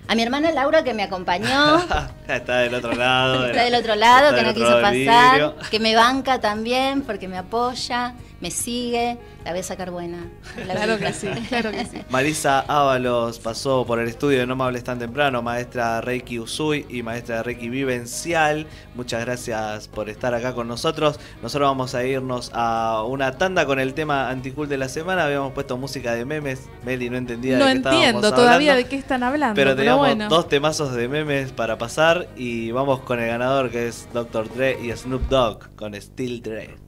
A 0.09 0.15
mi 0.15 0.23
hermana 0.23 0.51
Laura 0.53 0.83
que 0.85 0.95
me 0.95 1.03
acompañó, 1.03 1.77
Está 2.29 2.61
del 2.61 2.75
otro 2.75 2.93
lado. 2.95 3.45
está 3.47 3.65
del 3.65 3.75
otro 3.75 3.95
lado, 3.97 4.35
que 4.35 4.43
no 4.43 4.55
quiso 4.55 4.81
pasar, 4.81 4.93
vidrio. 4.95 5.57
que 5.71 5.79
me 5.81 5.95
banca 5.95 6.41
también 6.41 7.03
porque 7.03 7.29
me 7.29 7.37
apoya, 7.37 8.15
me 8.41 8.51
sigue, 8.51 9.17
la 9.45 9.53
voy 9.53 9.61
a 9.61 9.63
sacar 9.63 9.91
buena. 9.91 10.19
La 10.67 10.75
Claro 10.75 10.99
que 10.99 11.13
sí, 11.13 11.27
sacar. 11.27 11.43
claro 11.49 11.71
que 11.71 11.85
sí. 11.87 11.99
Marisa 12.11 12.61
Ábalos 12.61 13.39
pasó 13.39 13.87
por 13.87 13.99
el 13.99 14.09
estudio 14.09 14.41
de 14.41 14.47
No 14.47 14.57
me 14.57 14.65
hables 14.65 14.85
tan 14.85 14.99
temprano, 14.99 15.41
maestra 15.41 16.01
Reiki 16.03 16.39
Usui 16.39 16.85
y 16.91 17.03
maestra 17.03 17.43
Reiki 17.43 17.69
Vivencial. 17.71 18.67
Muchas 18.95 19.25
gracias 19.25 19.89
por 19.89 20.11
estar 20.11 20.35
acá 20.35 20.53
con 20.55 20.69
nosotros. 20.69 21.19
Nosotros 21.43 21.69
vamos 21.69 21.95
a 21.95 22.05
irnos 22.05 22.51
a 22.53 23.05
una 23.07 23.39
tanda 23.39 23.65
con 23.65 23.79
el 23.81 23.95
tema 23.95 24.29
anticool 24.29 24.69
de 24.69 24.79
la 24.79 24.89
semana. 24.89 25.25
Habíamos 25.25 25.53
puesto 25.53 25.77
música 25.79 26.15
de 26.15 26.25
memes. 26.27 26.69
Meli 26.85 27.09
no 27.09 27.17
entendía 27.17 27.59
No 27.59 27.65
de 27.65 27.73
qué 27.73 27.77
estábamos 27.79 28.05
entiendo 28.05 28.31
todavía 28.33 28.73
hablando, 28.73 28.83
de 28.85 28.89
qué 28.91 28.97
están 28.97 29.23
hablando, 29.23 29.55
Pero 29.55 29.71
pero, 29.71 29.77
teníamos 29.77 30.07
bueno. 30.07 30.29
dos 30.29 30.49
temazos 30.49 30.95
de 30.95 31.09
memes 31.09 31.53
para 31.53 31.79
pasar 31.79 32.29
y 32.37 32.71
vamos 32.71 33.01
con 33.01 33.19
el 33.19 33.29
ganador 33.29 33.71
que 33.71 33.89
es 33.89 34.09
Dr. 34.13 34.53
Dre 34.55 34.79
y 34.83 34.93
Snoop 34.93 35.23
Dogg 35.29 35.75
con 35.75 35.95
Still 35.95 36.43
Dre. 36.43 36.86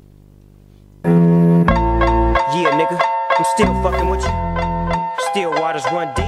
Still 3.58 3.82
fucking 3.82 4.08
with 4.08 4.22
you. 4.22 4.30
Still 5.30 5.50
waters 5.60 5.84
run 5.90 6.14
deep. 6.14 6.26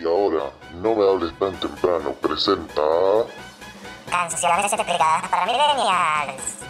Y 0.00 0.04
ahora, 0.06 0.50
no 0.80 0.94
me 0.94 1.04
hables 1.04 1.38
tan 1.38 1.60
temprano, 1.60 2.14
presenta... 2.22 2.80
Canciones 4.08 4.72
explicadas 4.72 5.28
para 5.28 5.44
millennials. 5.44 6.62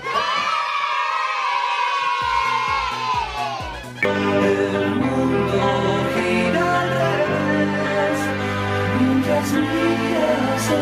Los 10.72 10.80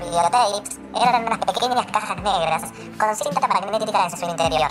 videotapes 0.00 0.78
eran 0.94 1.26
unas 1.26 1.38
pequeñas 1.38 1.86
cajas 1.86 2.16
negras 2.18 2.62
con 2.98 3.16
cinta 3.16 3.48
magnética 3.48 4.04
en 4.04 4.10
su 4.16 4.24
interior. 4.26 4.70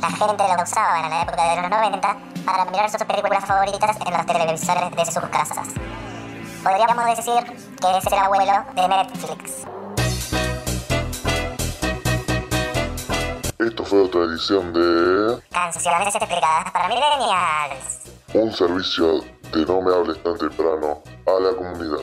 La 0.00 0.08
gente 0.08 0.44
lo 0.56 0.62
usaba 0.62 1.00
en 1.00 1.10
la 1.10 1.22
época 1.22 1.50
de 1.50 1.56
los 1.60 1.70
90 1.70 2.16
para 2.46 2.64
mirar 2.66 2.88
sus 2.90 3.02
películas 3.04 3.44
favoritas 3.44 3.96
en 4.06 4.12
los 4.12 4.24
televisores 4.26 4.90
de 4.96 5.06
sus 5.06 5.24
casas. 5.28 5.68
Podríamos 6.62 7.04
decir 7.16 7.42
que 7.80 7.98
es 7.98 8.06
el 8.06 8.18
abuelo 8.18 8.64
de 8.74 8.88
Netflix. 8.88 9.66
Esto 13.66 13.84
fue 13.84 14.02
otra 14.02 14.24
edición 14.24 14.72
de... 14.72 15.40
Canciones 15.50 16.14
explicadas 16.14 16.72
para 16.72 16.88
millennials. 16.88 18.00
Un 18.34 18.52
servicio 18.52 19.20
de 19.52 19.64
No 19.66 19.80
me 19.82 19.94
hables 19.94 20.20
tan 20.22 20.36
temprano 20.36 21.00
a 21.26 21.40
la 21.40 21.54
comunidad. 21.56 22.02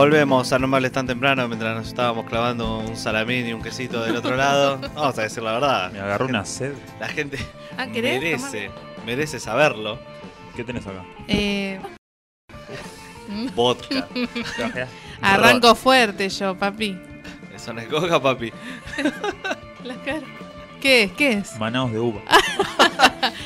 Volvemos 0.00 0.50
a 0.50 0.58
No 0.58 0.66
me 0.66 0.78
hables 0.78 0.92
tan 0.92 1.06
temprano 1.06 1.46
mientras 1.46 1.76
nos 1.76 1.88
estábamos 1.88 2.24
clavando 2.24 2.78
un 2.78 2.96
salamín 2.96 3.46
y 3.46 3.52
un 3.52 3.60
quesito 3.60 4.02
del 4.02 4.16
otro 4.16 4.34
lado. 4.34 4.78
Vamos 4.94 5.18
a 5.18 5.22
decir 5.24 5.42
la 5.42 5.52
verdad. 5.52 5.92
Me 5.92 6.00
agarró 6.00 6.24
una 6.24 6.42
sed. 6.46 6.72
La 6.98 7.06
gente 7.06 7.38
Ah, 7.76 7.86
¿querés 7.86 8.18
merece, 8.18 8.70
merece 9.04 9.38
saberlo. 9.38 9.98
¿Qué 10.56 10.64
tenés 10.64 10.86
acá? 10.86 11.04
Eh, 11.28 11.78
Vodka. 13.54 14.08
arranco 15.20 15.74
fuerte 15.74 16.30
yo, 16.30 16.56
papi. 16.56 16.98
Eso 17.54 17.74
no 17.74 17.82
es 17.82 17.88
coca, 17.88 18.18
papi. 18.18 18.50
La 19.84 19.96
cara. 19.96 20.22
¿Qué 20.80 21.04
es? 21.04 21.12
¿Qué 21.12 21.32
es? 21.34 21.56
Manados 21.58 21.92
de 21.92 21.98
uva. 22.00 22.20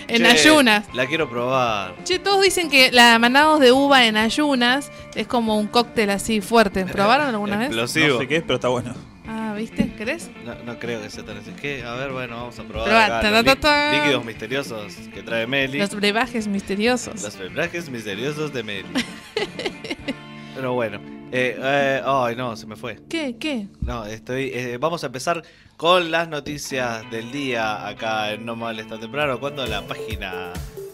En 0.07 0.23
Che, 0.23 0.29
ayunas. 0.29 0.85
La 0.95 1.07
quiero 1.07 1.29
probar. 1.29 1.95
Che, 2.05 2.19
todos 2.19 2.43
dicen 2.43 2.71
que 2.71 2.93
la 2.93 3.19
manados 3.19 3.59
de 3.61 3.73
uva 3.73 4.07
en 4.07 4.17
ayunas 4.17 4.93
es 5.15 5.27
como 5.27 5.59
un 5.59 5.67
cóctel 5.67 6.11
así 6.11 6.41
fuerte. 6.41 6.85
¿Probaron 6.93 7.29
alguna 7.29 7.57
vez? 7.57 7.69
Explosivo. 7.69 8.15
No 8.15 8.19
sé 8.21 8.29
qué 8.29 8.37
es, 8.37 8.43
pero 8.43 8.55
está 8.57 8.69
bueno. 8.69 8.95
Ah, 9.27 9.55
¿viste? 9.57 9.91
¿Querés? 9.97 10.31
No, 10.45 10.55
no 10.65 10.79
creo 10.79 11.01
que 11.03 11.11
sea 11.11 11.25
tan 11.25 11.39
así. 11.39 11.51
¿Qué? 11.61 11.83
A 11.83 11.95
ver, 11.95 12.13
bueno, 12.13 12.37
vamos 12.37 12.59
a 12.59 12.63
probar. 12.65 12.89
Acá 12.91 13.21
ta, 13.23 13.31
los 13.31 13.45
ta, 13.45 13.51
lí- 13.55 13.61
ta, 13.61 13.61
ta. 13.61 13.93
líquidos 13.99 14.25
misteriosos 14.25 14.93
que 15.13 15.23
trae 15.23 15.47
Meli. 15.47 15.79
Los 15.79 15.95
brebajes 15.95 16.47
misteriosos. 16.47 17.23
Los 17.23 17.37
bebrajes 17.39 17.89
misteriosos 17.89 18.53
de 18.53 18.63
Meli. 18.63 18.89
Pero 20.55 20.73
bueno. 20.75 21.01
Eh, 21.33 21.57
eh, 21.61 22.03
ay, 22.05 22.37
no, 22.37 22.55
se 22.57 22.67
me 22.67 22.77
fue. 22.77 23.01
¿Qué? 23.09 23.37
¿Qué? 23.41 23.67
No, 23.81 24.05
estoy. 24.07 24.51
eh, 24.55 24.77
vamos 24.79 25.03
a 25.03 25.07
empezar 25.07 25.43
con 25.77 26.11
las 26.11 26.29
noticias 26.29 27.09
del 27.11 27.31
día 27.33 27.87
acá 27.87 28.33
en 28.33 28.45
No 28.47 28.57
Mal 28.57 28.79
Está 28.79 28.99
Temprano. 28.99 29.39
Cuando 29.41 29.67
la 29.67 29.83
página 29.83 30.53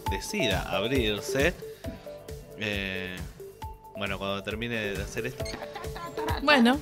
decida 0.09 0.63
abrirse. 0.63 1.53
Eh, 2.57 3.15
bueno, 3.95 4.17
cuando 4.17 4.41
termine 4.43 4.75
de 4.75 5.03
hacer 5.03 5.27
esto. 5.27 5.43
Bueno. 6.43 6.79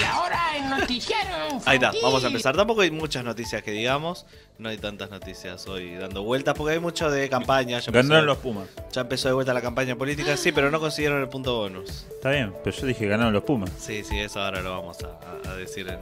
Y 0.00 0.04
ahora 0.04 0.40
el 0.56 0.70
noticiero. 0.70 1.60
Ahí 1.66 1.76
está, 1.76 1.92
vamos 2.02 2.24
a 2.24 2.28
empezar. 2.28 2.56
Tampoco 2.56 2.80
hay 2.80 2.90
muchas 2.90 3.24
noticias 3.24 3.62
que 3.62 3.72
digamos. 3.72 4.24
No 4.58 4.70
hay 4.70 4.78
tantas 4.78 5.10
noticias 5.10 5.66
hoy 5.66 5.94
dando 5.96 6.22
vueltas 6.22 6.54
porque 6.54 6.74
hay 6.74 6.80
mucho 6.80 7.10
de 7.10 7.28
campaña. 7.28 7.78
Ya 7.80 7.92
Ganaron 7.92 8.26
los 8.26 8.38
Pumas. 8.38 8.68
ya 8.90 9.02
empezó 9.02 9.28
de 9.28 9.34
vuelta 9.34 9.52
la 9.52 9.60
campaña 9.60 9.96
política, 9.96 10.36
sí, 10.36 10.52
pero 10.52 10.70
no 10.70 10.80
consiguieron 10.80 11.20
el 11.20 11.28
punto 11.28 11.56
bonus. 11.58 12.06
Está 12.10 12.30
bien, 12.30 12.54
pero 12.64 12.74
yo 12.74 12.86
dije 12.86 13.06
ganaron 13.06 13.34
los 13.34 13.42
Pumas. 13.42 13.70
Sí, 13.78 14.02
sí, 14.04 14.18
eso 14.18 14.40
ahora 14.40 14.62
lo 14.62 14.70
vamos 14.70 14.98
a, 15.02 15.48
a- 15.48 15.52
a 15.52 15.56
decir 15.56 15.88
en, 15.88 15.98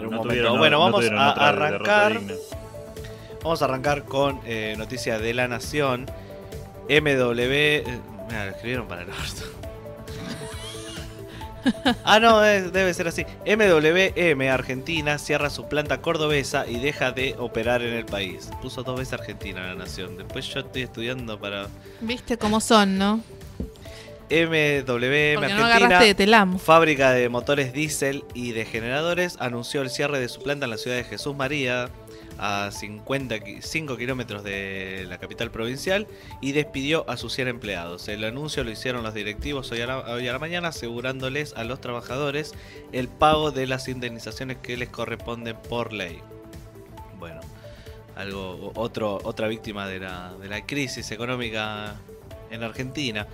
en 0.00 0.06
un 0.06 0.10
No 0.12 0.16
momento. 0.18 0.34
tuvieron- 0.34 0.58
bueno, 0.58 0.78
no 0.78 0.84
vamos 0.90 1.10
a 1.10 1.48
arrancar. 1.48 2.20
Vamos 3.42 3.62
a 3.62 3.64
arrancar 3.64 4.04
con 4.04 4.40
eh, 4.44 4.74
noticias 4.76 5.20
de 5.20 5.32
la 5.34 5.48
nación. 5.48 6.06
MW. 6.88 7.52
eh, 7.52 7.84
mira, 8.28 8.44
lo 8.46 8.50
escribieron 8.50 8.86
para 8.88 9.02
el 9.02 9.08
orto. 9.10 9.42
Ah, 12.04 12.18
no, 12.18 12.42
es- 12.42 12.72
debe 12.72 12.92
ser 12.94 13.06
así. 13.08 13.26
MWM 13.46 14.48
Argentina 14.50 15.18
cierra 15.18 15.50
su 15.50 15.68
planta 15.68 16.00
cordobesa 16.00 16.66
y 16.66 16.80
deja 16.80 17.12
de 17.12 17.34
operar 17.38 17.82
en 17.82 17.92
el 17.94 18.06
país. 18.06 18.48
Puso 18.62 18.82
dos 18.82 18.98
veces 18.98 19.12
Argentina 19.14 19.60
en 19.60 19.66
la 19.78 19.84
nación. 19.84 20.16
Después 20.16 20.46
yo 20.46 20.60
estoy 20.60 20.82
estudiando 20.82 21.38
para 21.38 21.66
¿Viste 22.00 22.38
cómo 22.38 22.60
son, 22.60 22.96
no? 22.98 23.20
MWM 24.30 25.34
Porque 25.34 25.52
Argentina. 25.52 26.14
Telam. 26.14 26.58
Fábrica 26.58 27.10
de 27.10 27.28
motores 27.28 27.72
diésel 27.72 28.24
y 28.32 28.52
de 28.52 28.64
generadores 28.64 29.36
anunció 29.40 29.82
el 29.82 29.90
cierre 29.90 30.20
de 30.20 30.28
su 30.28 30.42
planta 30.42 30.66
en 30.66 30.70
la 30.70 30.78
ciudad 30.78 30.96
de 30.96 31.04
Jesús 31.04 31.34
María. 31.36 31.90
a 32.42 32.70
55 32.72 33.98
kilómetros 33.98 34.42
de 34.42 35.04
la 35.06 35.18
capital 35.18 35.50
provincial 35.50 36.06
y 36.40 36.52
despidió 36.52 37.04
a 37.06 37.18
sus 37.18 37.34
100 37.34 37.48
empleados. 37.48 38.08
El 38.08 38.24
anuncio 38.24 38.64
lo 38.64 38.70
hicieron 38.70 39.02
los 39.02 39.12
directivos 39.12 39.70
hoy 39.72 39.82
a, 39.82 39.86
la, 39.86 39.98
hoy 39.98 40.26
a 40.26 40.32
la 40.32 40.38
mañana 40.38 40.68
asegurándoles 40.68 41.52
a 41.54 41.64
los 41.64 41.82
trabajadores 41.82 42.54
el 42.92 43.08
pago 43.08 43.50
de 43.50 43.66
las 43.66 43.88
indemnizaciones 43.88 44.56
que 44.62 44.78
les 44.78 44.88
corresponden 44.88 45.54
por 45.68 45.92
ley. 45.92 46.20
Bueno, 47.18 47.40
algo 48.16 48.72
otro, 48.74 49.18
otra 49.22 49.46
víctima 49.48 49.86
de 49.86 50.00
la, 50.00 50.32
de 50.40 50.48
la 50.48 50.64
crisis 50.64 51.10
económica 51.10 51.96
en 52.50 52.62
Argentina. 52.62 53.26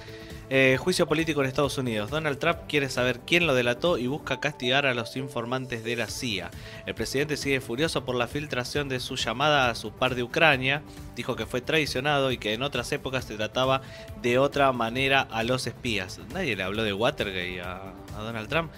Eh, 0.49 0.76
juicio 0.78 1.09
político 1.09 1.40
en 1.40 1.49
Estados 1.49 1.76
Unidos. 1.76 2.11
Donald 2.11 2.38
Trump 2.38 2.59
quiere 2.68 2.88
saber 2.88 3.18
quién 3.26 3.49
lo 3.49 3.55
delató 3.55 3.99
y 3.99 4.07
busca 4.07 4.38
castigar 4.38 4.86
a 4.86 4.94
los 4.94 5.16
informantes 5.16 5.82
de 5.82 5.97
la 5.97 6.07
CIA. 6.07 6.53
El 6.86 6.94
presidente 6.94 7.36
sigue 7.36 7.61
furioso 7.61 8.05
por 8.05 8.14
la 8.14 8.28
filtración 8.28 8.88
de 8.88 9.01
su 9.01 9.16
llamada 9.16 9.68
a 9.68 9.74
su 9.74 9.90
par 9.90 10.14
de 10.14 10.22
Ucrania. 10.22 10.82
Dijo 11.16 11.34
que 11.34 11.47
fue 11.47 11.62
traicionado 11.62 12.30
y 12.30 12.38
que 12.38 12.53
en 12.53 12.62
otras 12.62 12.92
épocas 12.92 13.24
se 13.24 13.34
trataba 13.34 13.82
de 14.22 14.38
otra 14.38 14.70
manera 14.70 15.22
a 15.22 15.42
los 15.42 15.66
espías. 15.66 16.20
Nadie 16.32 16.55
le 16.55 16.62
habló 16.62 16.84
de 16.84 16.92
Watergate 16.92 17.61
a, 17.62 17.92
a 18.16 18.22
Donald 18.22 18.49
Trump. 18.49 18.70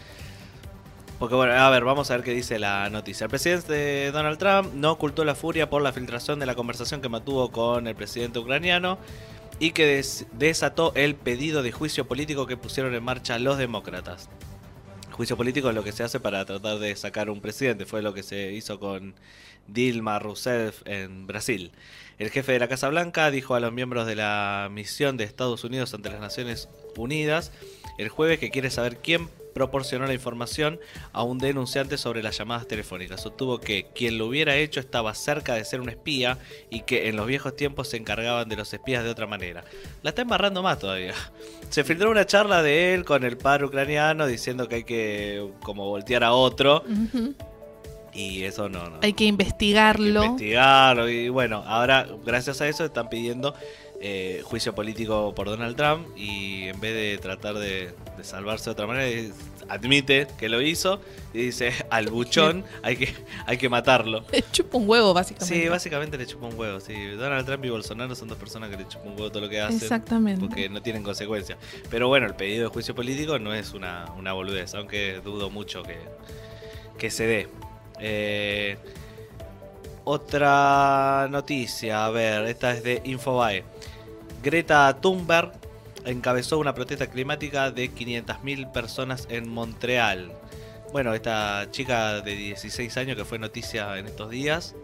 Porque 1.19 1.35
bueno, 1.35 1.53
a 1.53 1.69
ver, 1.69 1.85
vamos 1.85 2.11
a 2.11 2.17
ver 2.17 2.25
qué 2.25 2.33
dice 2.33 2.59
la 2.59 2.89
noticia. 2.89 3.25
El 3.25 3.31
presidente 3.31 4.11
Donald 4.11 4.39
Trump 4.39 4.73
no 4.73 4.93
ocultó 4.93 5.23
la 5.25 5.35
furia 5.35 5.69
por 5.69 5.83
la 5.83 5.93
filtración 5.93 6.39
de 6.39 6.47
la 6.47 6.55
conversación 6.55 7.03
que 7.03 7.11
mantuvo 7.11 7.51
con 7.51 7.89
el 7.89 7.95
presidente 7.95 8.39
ucraniano 8.39 8.99
y 9.61 9.73
que 9.73 9.87
des- 9.87 10.27
desató 10.33 10.93
el 10.95 11.15
pedido 11.15 11.63
de 11.63 11.73
juicio 11.73 12.07
político 12.07 12.47
que 12.47 12.57
pusieron 12.57 12.95
en 12.95 13.03
marcha 13.03 13.39
los 13.39 13.59
demócratas. 13.59 14.29
Juicio 15.11 15.37
político 15.37 15.69
es 15.69 15.75
lo 15.75 15.83
que 15.83 15.93
se 15.93 16.05
hace 16.05 16.21
para 16.21 16.45
tratar 16.45 16.79
de 16.79 16.95
sacar 16.95 17.29
un 17.29 17.41
presidente, 17.41 17.87
fue 17.87 18.03
lo 18.03 18.15
que 18.15 18.23
se 18.23 18.53
hizo 18.53 18.79
con 18.79 19.15
Dilma 19.67 20.19
Rousseff 20.21 20.83
en 20.87 21.27
Brasil. 21.27 21.73
El 22.19 22.31
jefe 22.31 22.53
de 22.53 22.59
la 22.61 22.69
Casa 22.69 22.89
Blanca 22.89 23.31
dijo 23.31 23.55
a 23.55 23.61
los 23.61 23.73
miembros 23.73 24.07
de 24.07 24.15
la 24.17 24.69
misión 24.71 25.17
de 25.17 25.25
Estados 25.25 25.65
Unidos 25.65 25.93
ante 25.93 26.11
las 26.11 26.21
Naciones 26.21 26.69
Unidas 26.97 27.53
el 27.99 28.09
jueves 28.09 28.39
que 28.39 28.51
quiere 28.51 28.71
saber 28.71 28.99
quién 28.99 29.29
proporcionó 29.59 30.07
la 30.07 30.15
información 30.15 30.79
a 31.13 31.25
un 31.25 31.39
denunciante 31.39 31.99
sobre 31.99 32.23
las 32.23 32.39
llamadas 32.39 32.69
telefónicas. 32.69 33.21
Sostuvo 33.21 33.59
que 33.59 33.87
quien 33.93 34.17
lo 34.17 34.27
hubiera 34.27 34.55
hecho 34.55 34.79
estaba 34.79 35.13
cerca 35.15 35.55
de 35.55 35.65
ser 35.65 35.81
un 35.81 35.89
espía 35.89 36.39
y 36.71 36.83
que 36.83 37.09
en 37.09 37.17
los 37.17 37.27
viejos 37.27 37.57
tiempos 37.57 37.89
se 37.89 37.97
encargaban 37.97 38.49
de 38.49 38.55
los 38.55 38.73
espías 38.73 39.03
de 39.03 39.11
otra 39.11 39.27
manera. 39.27 39.65
La 40.03 40.11
está 40.11 40.23
embarrando 40.23 40.63
más 40.63 40.79
todavía. 40.79 41.15
Se 41.71 41.83
filtró 41.83 42.09
una 42.09 42.25
charla 42.25 42.63
de 42.63 42.95
él 42.95 43.05
con 43.05 43.25
el 43.25 43.37
padre 43.37 43.65
ucraniano 43.65 44.29
diciendo 44.29 44.69
que 44.69 44.77
hay 44.77 44.85
que 44.85 45.51
como 45.65 45.87
voltear 45.87 46.23
a 46.23 46.33
otro 46.35 46.85
y 48.15 48.45
eso 48.45 48.69
no, 48.69 48.89
no. 48.89 48.99
Hay 49.03 49.13
que 49.13 49.25
investigarlo. 49.25 50.25
investigarlo 50.25 51.09
y 51.09 51.29
bueno, 51.31 51.65
ahora 51.67 52.07
gracias 52.25 52.61
a 52.61 52.69
eso 52.69 52.85
están 52.85 53.09
pidiendo 53.09 53.55
eh, 54.01 54.43
juicio 54.45 54.75
político 54.75 55.35
por 55.35 55.49
Donald 55.49 55.77
Trump 55.77 56.07
y 56.17 56.69
en 56.69 56.81
vez 56.81 56.95
de 56.95 57.19
tratar 57.19 57.57
de, 57.57 57.93
de 58.17 58.25
salvarse 58.25 58.67
de 58.67 58.71
otra 58.71 58.87
manera, 58.87 59.35
admite 59.69 60.27
que 60.39 60.49
lo 60.49 60.61
hizo 60.61 61.01
y 61.33 61.39
dice 61.39 61.73
al 61.91 62.09
buchón 62.09 62.65
hay 62.83 62.97
que, 62.97 63.15
hay 63.47 63.59
que 63.59 63.69
matarlo. 63.69 64.25
Le 64.33 64.45
chupa 64.51 64.79
un 64.79 64.89
huevo, 64.89 65.13
básicamente. 65.15 65.63
Sí, 65.63 65.69
básicamente 65.69 66.17
le 66.17 66.27
chupa 66.27 66.47
un 66.47 66.59
huevo. 66.59 66.81
Sí. 66.81 66.95
Donald 67.17 67.47
Trump 67.47 67.65
y 67.65 67.71
Bolsonaro 67.71 68.15
son 68.15 68.29
dos 68.29 68.39
personas 68.39 68.71
que 68.71 68.77
le 68.77 68.89
chupan 68.89 69.09
un 69.09 69.15
huevo 69.15 69.31
todo 69.31 69.43
lo 69.43 69.49
que 69.49 69.61
hacen. 69.61 69.77
Exactamente. 69.77 70.41
Porque 70.41 70.69
no 70.69 70.83
tienen 70.83 71.03
consecuencias. 71.03 71.59
Pero 71.91 72.09
bueno, 72.09 72.27
el 72.27 72.35
pedido 72.35 72.65
de 72.65 72.69
juicio 72.69 72.95
político 72.95 73.39
no 73.39 73.55
es 73.55 73.73
una, 73.73 74.07
una 74.17 74.33
boludez, 74.33 74.75
aunque 74.75 75.21
dudo 75.25 75.51
mucho 75.51 75.83
que, 75.83 75.99
que 76.99 77.11
se 77.11 77.27
dé. 77.27 77.49
Eh, 78.01 78.79
otra 80.09 81.29
noticia, 81.31 82.07
a 82.07 82.11
ver, 82.11 82.47
esta 82.47 82.73
es 82.73 82.83
de 82.83 83.03
Infobae. 83.05 83.63
Greta 84.43 84.97
Thunberg 85.03 85.53
encabezó 86.07 86.59
una 86.59 86.75
protesta 86.75 87.09
climática 87.09 87.71
de 87.71 87.91
500.000 87.91 88.73
personas 88.73 89.29
en 89.31 89.51
Montreal. 89.51 90.33
Bueno, 90.93 91.13
esta 91.13 91.71
chica 91.73 92.23
de 92.23 92.35
16 92.35 92.97
años 92.97 93.19
que 93.19 93.27
fue 93.27 93.39
noticia 93.39 93.99
en 93.99 94.07
estos 94.07 94.31
días, 94.31 94.75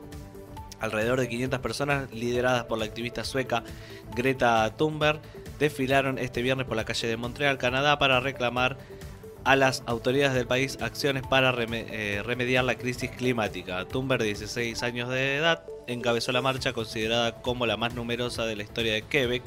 alrededor 0.79 1.19
de 1.19 1.29
500 1.31 1.61
personas 1.61 2.13
lideradas 2.13 2.65
por 2.65 2.77
la 2.77 2.85
activista 2.85 3.25
sueca 3.25 3.65
Greta 4.15 4.71
Thunberg 4.77 5.23
desfilaron 5.59 6.19
este 6.19 6.43
viernes 6.43 6.67
por 6.67 6.77
la 6.77 6.85
calle 6.85 7.09
de 7.09 7.17
Montreal, 7.17 7.57
Canadá, 7.57 7.99
para 7.99 8.21
reclamar 8.21 8.77
a 9.45 9.57
las 9.57 9.83
autoridades 9.87 10.35
del 10.35 10.47
país 10.47 10.79
acciones 10.81 11.23
para 11.27 11.55
eh, 11.59 12.23
remediar 12.25 12.65
la 12.65 12.77
crisis 12.77 13.11
climática. 13.11 13.85
Thunberg, 13.85 14.23
de 14.23 14.29
16 14.29 14.83
años 14.83 15.11
de 15.11 15.37
edad, 15.37 15.65
encabezó 15.87 16.33
la 16.33 16.41
marcha 16.41 16.73
considerada 16.73 17.43
como 17.43 17.67
la 17.67 17.77
más 17.77 17.95
numerosa 17.95 18.47
de 18.47 18.57
la 18.57 18.63
historia 18.63 18.95
de 18.95 19.03
Quebec, 19.03 19.43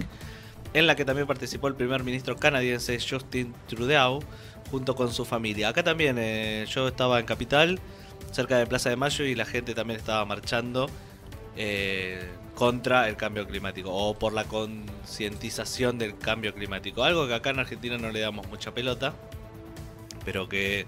en 0.74 0.86
la 0.86 0.95
que 0.95 1.06
también 1.06 1.26
participó 1.26 1.68
el 1.68 1.76
primer 1.76 2.04
ministro 2.04 2.36
canadiense 2.36 2.98
Justin 3.00 3.54
Trudeau 3.68 4.22
junto 4.70 4.95
con 4.95 5.12
su 5.12 5.26
familia. 5.26 5.70
Acá 5.70 5.84
también 5.84 6.18
eh, 6.20 6.66
yo 6.70 6.88
estaba 6.88 7.20
en 7.20 7.26
Capital, 7.26 7.80
cerca 8.32 8.58
de 8.58 8.68
Plaza 8.68 8.89
de 8.89 8.98
Mayo, 8.98 9.26
y 9.26 9.34
la 9.34 9.45
gente 9.45 9.74
también 9.74 10.00
estaba 10.00 10.24
marchando 10.26 10.89
eh, 11.56 12.30
contra 12.54 13.08
el 13.08 13.18
cambio 13.18 13.48
climático 13.48 13.91
o 13.91 14.14
por 14.14 14.34
la 14.34 14.43
concientización 14.43 15.98
del 15.98 16.18
cambio 16.18 16.54
climático. 16.54 17.04
Algo 17.04 17.28
que 17.28 17.34
acá 17.34 17.50
en 17.50 17.60
Argentina 17.60 17.98
no 17.98 18.12
le 18.12 18.20
damos 18.20 18.48
mucha 18.48 18.74
pelota, 18.74 19.14
pero 20.28 20.49
que 20.49 20.86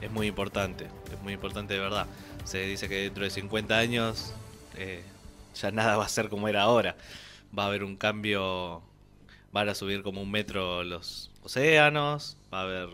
es 0.00 0.10
muy 0.10 0.26
importante, 0.26 0.88
es 1.12 1.22
muy 1.22 1.34
importante 1.34 1.74
de 1.74 1.78
verdad. 1.78 2.08
Se 2.42 2.66
dice 2.66 2.88
que 2.88 3.02
dentro 3.02 3.22
de 3.22 3.30
50 3.30 3.78
años 3.78 4.34
eh, 4.76 5.04
ya 5.54 5.70
nada 5.70 5.96
va 5.96 6.06
a 6.06 6.08
ser 6.08 6.28
como 6.28 6.48
era 6.48 6.62
ahora. 6.62 6.96
Va 7.56 7.62
a 7.62 7.66
haber 7.66 7.84
un 7.84 7.96
cambio, 7.96 8.82
van 9.52 9.68
a 9.68 9.76
subir 9.76 10.02
como 10.02 10.20
un 10.20 10.28
metro 10.28 10.82
los 10.82 11.30
océanos, 11.44 12.36
va 12.52 12.62
a 12.62 12.62
haber 12.62 12.88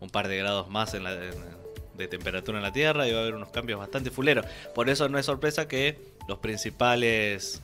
un 0.00 0.08
par 0.08 0.28
de 0.28 0.38
grados 0.38 0.70
más 0.70 0.94
en 0.94 1.04
la, 1.04 1.14
de 1.14 2.08
temperatura 2.08 2.56
en 2.56 2.62
la 2.62 2.72
Tierra 2.72 3.06
y 3.06 3.12
va 3.12 3.18
a 3.18 3.20
haber 3.20 3.34
unos 3.34 3.50
cambios 3.50 3.78
bastante 3.78 4.10
fuleros. 4.10 4.46
Por 4.74 4.88
eso 4.88 5.10
no 5.10 5.18
es 5.18 5.26
sorpresa 5.26 5.68
que 5.68 5.98
los 6.26 6.38
principales 6.38 7.60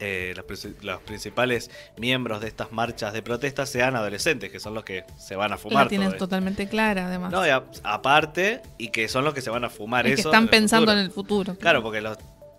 eh, 0.00 0.32
los, 0.34 0.46
princi- 0.46 0.74
los 0.82 1.00
principales 1.02 1.70
miembros 1.98 2.40
de 2.40 2.48
estas 2.48 2.72
marchas 2.72 3.12
de 3.12 3.22
protesta 3.22 3.66
sean 3.66 3.94
adolescentes, 3.96 4.50
que 4.50 4.58
son 4.58 4.74
los 4.74 4.82
que 4.84 5.04
se 5.18 5.36
van 5.36 5.52
a 5.52 5.58
fumar. 5.58 5.92
La 5.92 6.04
esto. 6.06 6.16
totalmente 6.16 6.68
clara, 6.68 7.06
además. 7.06 7.30
No, 7.30 7.46
y 7.46 7.50
a- 7.50 7.62
aparte, 7.84 8.62
y 8.78 8.88
que 8.88 9.08
son 9.08 9.24
los 9.24 9.34
que 9.34 9.42
se 9.42 9.50
van 9.50 9.64
a 9.64 9.70
fumar 9.70 10.04
que 10.06 10.12
eso. 10.14 10.30
están 10.30 10.48
pensando 10.48 10.90
en 10.92 10.98
el 10.98 11.10
futuro. 11.10 11.54
Claro, 11.54 11.82
porque 11.82 12.00
los 12.00 12.16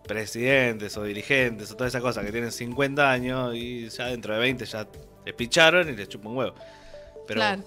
presidentes 0.08 0.96
o 0.98 1.04
dirigentes 1.04 1.72
o 1.72 1.76
toda 1.76 1.88
esa 1.88 2.02
cosa 2.02 2.22
que 2.24 2.32
tienen 2.32 2.52
50 2.52 3.10
años 3.12 3.56
y 3.56 3.90
ya 3.90 4.06
dentro 4.08 4.34
de 4.34 4.40
20 4.40 4.66
ya 4.66 4.88
les 5.26 5.34
picharon 5.36 5.90
y 5.90 5.94
les 5.96 6.10
chupan 6.10 6.32
un 6.32 6.38
huevo. 6.38 6.56
Pero 7.28 7.40
Claro. 7.40 7.64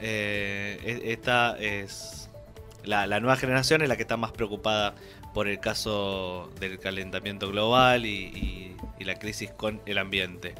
eh, 0.00 0.78
e- 0.84 1.12
esta 1.12 1.56
es 1.58 2.28
la, 2.84 3.06
la 3.06 3.18
nueva 3.20 3.36
generación 3.36 3.82
es 3.82 3.88
la 3.88 3.96
que 3.96 4.02
está 4.02 4.16
más 4.16 4.32
preocupada 4.32 4.94
por 5.34 5.48
el 5.48 5.58
caso 5.60 6.50
del 6.60 6.78
calentamiento 6.78 7.48
global 7.50 8.06
y, 8.06 8.08
y- 8.34 8.65
y 8.98 9.04
la 9.04 9.16
crisis 9.18 9.50
con 9.56 9.80
el 9.86 9.98
ambiente. 9.98 10.54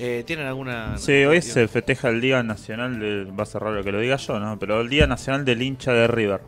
Eh, 0.00 0.22
¿Tienen 0.26 0.46
alguna... 0.46 0.96
Sí, 0.98 1.24
hoy 1.24 1.42
se 1.42 1.66
festeja 1.66 2.08
el 2.08 2.20
Día 2.20 2.42
Nacional 2.44 3.00
del. 3.00 3.36
Va 3.38 3.42
a 3.42 3.46
ser 3.46 3.62
raro 3.62 3.82
que 3.82 3.90
lo 3.90 3.98
diga 3.98 4.16
yo, 4.16 4.38
¿no? 4.38 4.56
Pero 4.58 4.80
el 4.80 4.88
Día 4.88 5.06
Nacional 5.08 5.44
del 5.44 5.60
hincha 5.62 5.92
de 5.92 6.06
River. 6.06 6.40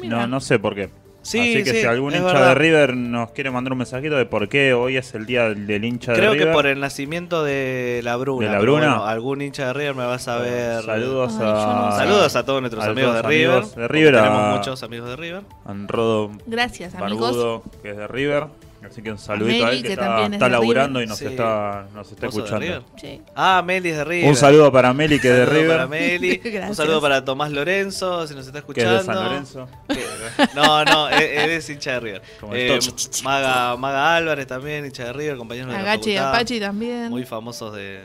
Mira. 0.00 0.16
No, 0.20 0.26
no 0.26 0.40
sé 0.40 0.58
por 0.58 0.74
qué. 0.74 0.88
Sí, 1.22 1.38
Así 1.40 1.62
que 1.64 1.70
sí, 1.72 1.80
si 1.80 1.86
algún 1.86 2.12
hincha 2.14 2.24
verdad. 2.24 2.48
de 2.48 2.54
River 2.54 2.96
nos 2.96 3.32
quiere 3.32 3.50
mandar 3.50 3.72
un 3.72 3.78
mensajito 3.78 4.16
de 4.16 4.24
por 4.24 4.48
qué 4.48 4.72
hoy 4.72 4.96
es 4.96 5.14
el 5.14 5.26
Día 5.26 5.48
del, 5.48 5.66
del 5.66 5.84
hincha 5.84 6.14
Creo 6.14 6.30
de 6.32 6.38
que 6.38 6.44
River. 6.44 6.54
por 6.54 6.66
el 6.66 6.80
nacimiento 6.80 7.44
de 7.44 8.00
la 8.02 8.16
Bruna. 8.16 8.46
¿De 8.46 8.52
la 8.52 8.58
pero 8.60 8.72
Bruna? 8.72 8.88
bueno, 8.88 9.04
algún 9.06 9.42
hincha 9.42 9.66
de 9.66 9.72
River 9.74 9.94
me 9.94 10.04
va 10.04 10.14
a 10.14 10.18
saber. 10.18 10.82
Saludos 10.84 11.32
Ay, 11.34 11.38
yo 11.40 11.44
no 11.44 11.86
a. 11.86 11.92
sé. 11.92 11.98
Saludos 11.98 12.36
a 12.36 12.44
todos 12.44 12.60
nuestros 12.62 12.84
a 12.84 12.88
amigos 12.90 13.14
de 13.14 13.22
River. 13.22 13.50
amigos 13.50 13.76
de 13.76 13.88
River, 13.88 14.16
a- 14.16 14.22
Tenemos 14.24 14.58
muchos 14.58 14.82
amigos 14.82 15.08
de 15.10 15.16
River. 15.16 15.42
a 15.66 15.74
Rodo 15.86 16.30
Gracias, 16.46 16.94
amigos. 16.94 17.20
Barbudo, 17.36 17.62
que 17.82 17.90
es 17.90 17.96
de 17.96 18.08
River. 18.08 18.44
Así 18.86 19.02
que 19.02 19.10
un 19.10 19.18
saludito 19.18 19.64
a, 19.64 19.68
Meli, 19.68 19.76
él 19.78 19.82
que, 19.82 19.88
que 19.88 19.92
está, 19.94 20.06
también 20.06 20.32
es 20.32 20.36
está 20.36 20.44
de 20.46 20.50
laburando 20.52 20.98
River. 21.00 21.06
y 21.06 21.08
nos 21.08 21.18
Sí. 21.18 21.24
está, 21.26 21.86
nos 21.94 22.10
está 22.12 22.26
¿Vos 22.26 22.34
sos 22.34 22.44
de 22.50 22.56
escuchando. 22.56 22.60
River? 22.60 22.82
Sí. 22.96 23.22
Ah, 23.34 23.62
Meli 23.66 23.88
es 23.88 23.96
de 23.96 24.04
River. 24.04 24.28
Un 24.30 24.36
saludo 24.36 24.70
para 24.72 24.92
Meli, 24.94 25.18
que 25.20 25.28
es 25.30 25.34
de 25.34 25.44
Saludo 25.46 25.60
River. 25.60 25.76
para 25.76 25.86
Meli. 25.88 26.40
Un 26.68 26.74
saludo 26.74 27.00
para 27.00 27.24
Tomás 27.24 27.50
Lorenzo, 27.50 28.26
si 28.26 28.34
nos 28.34 28.46
está 28.46 28.62
Que 28.62 28.70
es 28.70 28.86
escuchando. 28.86 28.98
de 28.98 29.04
San 29.04 29.14
Lorenzo. 29.24 29.68
Que- 29.88 30.48
No, 30.54 30.84
no, 30.84 31.08
es, 31.08 31.20
es 31.66 31.70
hincha 31.70 31.92
de 31.94 32.00
River. 32.00 32.22
Como 32.40 32.54
el 32.54 32.60
Eh, 32.60 32.68
Tocho. 32.78 32.92
Maga, 33.24 33.76
Maga 33.76 34.16
Álvarez 34.16 34.46
también, 34.46 34.84
hincha 34.86 35.04
de 35.06 35.12
River, 35.12 35.36
compañeros 35.36 35.70
de 35.70 35.74
la 35.74 35.80
Agachi 35.80 36.10
y 36.10 36.14
facultad. 36.16 36.34
Apache 36.34 36.60
también. 36.60 37.08
Muy 37.10 37.24
famosos 37.24 37.74
de 37.74 38.00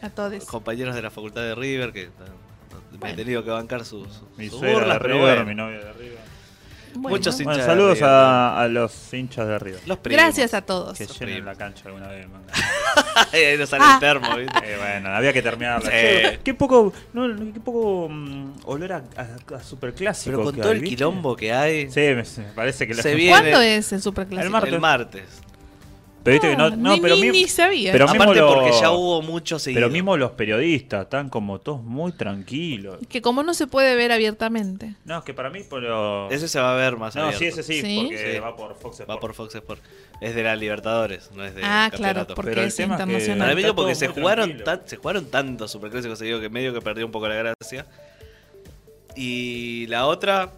A 0.00 0.08
todos. 0.10 0.44
compañeros 0.46 0.94
de 0.94 1.02
la 1.02 1.10
facultad 1.10 1.42
de 1.42 1.54
River 1.54 1.92
que 1.92 2.02
eh, 2.04 2.08
me 2.92 2.96
he 2.96 2.98
Bueno. 2.98 3.16
tenido 3.16 3.44
que 3.44 3.50
bancar 3.50 3.84
sus, 3.84 4.08
sus 4.08 4.22
Mi 4.38 4.48
sus 4.48 4.58
suegra 4.60 4.78
burlas, 4.78 4.94
de 4.94 5.00
pero 5.00 5.14
River, 5.16 5.34
bueno. 5.36 5.44
mi 5.44 5.54
novia 5.54 5.78
de 5.84 5.92
River. 5.92 6.15
Bueno, 6.96 7.16
Muchos 7.16 7.34
hinchas 7.34 7.44
Bueno, 7.44 7.60
de 7.62 7.66
saludos 7.66 7.94
River. 7.98 8.10
a, 8.10 8.60
a 8.62 8.68
los 8.68 9.14
hinchas 9.14 9.46
de 9.48 9.58
River. 9.58 9.80
Los 9.86 9.98
primos. 9.98 10.22
Gracias 10.22 10.54
a 10.54 10.62
todos. 10.62 10.96
Que 10.98 11.04
Los 11.04 11.18
llenen 11.18 11.34
primos. 11.36 11.52
la 11.52 11.58
cancha 11.58 11.82
alguna 11.86 12.08
vez. 12.08 12.28
manga. 12.28 12.52
Ahí 13.32 13.56
no 13.58 13.66
sale 13.66 13.84
Ah. 13.86 13.92
el 13.94 14.00
termo, 14.00 14.36
¿viste? 14.36 14.58
Eh, 14.64 14.76
bueno, 14.78 15.08
había 15.14 15.32
que 15.32 15.42
terminar. 15.42 15.82
Sí. 15.82 16.38
Qué 16.42 16.54
poco, 16.54 16.92
no, 17.12 17.52
qué 17.52 17.60
poco 17.60 18.08
mm, 18.10 18.52
olor 18.64 18.92
a, 18.92 19.02
a, 19.16 19.56
a 19.56 19.62
superclásico. 19.62 20.36
Pero 20.36 20.44
con 20.44 20.54
que 20.54 20.60
todo 20.60 20.70
hay, 20.70 20.76
el 20.76 20.82
¿viste? 20.82 20.96
quilombo 20.96 21.36
que 21.36 21.52
hay, 21.52 21.90
Sí, 21.90 22.00
me, 22.00 22.16
me 22.44 22.52
parece 22.54 22.86
que 22.86 22.94
lo- 22.94 23.02
Se 23.02 23.14
viene- 23.14 23.30
¿Cuándo 23.38 23.60
es 23.60 23.92
el 23.92 24.00
superclásico? 24.02 24.44
El 24.46 24.50
martes. 24.50 24.72
el 24.72 24.80
martes. 24.80 25.24
Pero 26.26 26.32
viste 26.34 26.50
que 26.50 26.56
no, 26.56 26.70
no, 26.70 26.92
ni, 26.94 27.00
pero 27.00 27.14
ni, 27.16 27.22
mi- 27.22 27.30
ni 27.30 27.48
sabía. 27.48 27.92
pero 27.92 28.06
mismo 28.06 28.22
Aparte 28.24 28.40
lo- 28.40 28.54
porque 28.54 28.70
ya 28.78 28.90
hubo 28.90 29.22
mucho 29.22 29.58
seguido. 29.58 29.80
Pero 29.80 29.90
mismo 29.90 30.16
los 30.18 30.32
periodistas 30.32 31.04
están 31.04 31.30
como 31.30 31.58
todos 31.60 31.82
muy 31.82 32.12
tranquilos. 32.12 32.98
Que 33.08 33.22
como 33.22 33.42
no 33.42 33.54
se 33.54 33.66
puede 33.66 33.94
ver 33.96 34.12
abiertamente. 34.12 34.94
No, 35.04 35.18
es 35.18 35.24
que 35.24 35.32
para 35.32 35.48
mí 35.50 35.62
por 35.62 35.82
lo... 35.82 36.30
Ese 36.30 36.48
se 36.48 36.60
va 36.60 36.72
a 36.72 36.76
ver 36.76 36.96
más 36.96 37.14
No, 37.16 37.22
abierto. 37.22 37.38
sí, 37.38 37.46
ese 37.46 37.62
sí, 37.62 37.80
¿Sí? 37.80 37.98
porque 38.02 38.32
Sí. 38.34 38.38
va 38.40 38.54
por 38.56 38.74
Fox 38.76 38.98
Va 39.00 39.02
Sports. 39.04 39.20
por 39.20 39.34
Fox 39.34 39.54
Sport. 39.54 39.80
Es 40.20 40.34
de 40.34 40.42
la 40.42 40.56
Libertadores, 40.56 41.30
no 41.34 41.44
es 41.44 41.54
de 41.54 41.62
ah, 41.64 41.90
claro, 41.94 42.26
porque 42.26 42.50
Pero 42.50 42.62
el 42.62 42.68
es 42.68 42.80
internacional. 42.80 43.38
Para 43.48 43.54
mí 43.54 43.62
porque 43.74 43.94
se 43.94 44.08
jugaron, 44.08 44.62
tan- 44.64 44.82
se 44.84 44.96
jugaron 44.96 45.26
tantos 45.30 45.70
superclásicos 45.70 46.18
seguidos 46.18 46.40
que 46.40 46.48
medio 46.50 46.74
que 46.74 46.80
perdió 46.80 47.06
un 47.06 47.12
poco 47.12 47.28
la 47.28 47.34
gracia. 47.34 47.86
Y 49.14 49.86
la 49.88 50.06
otra 50.06 50.52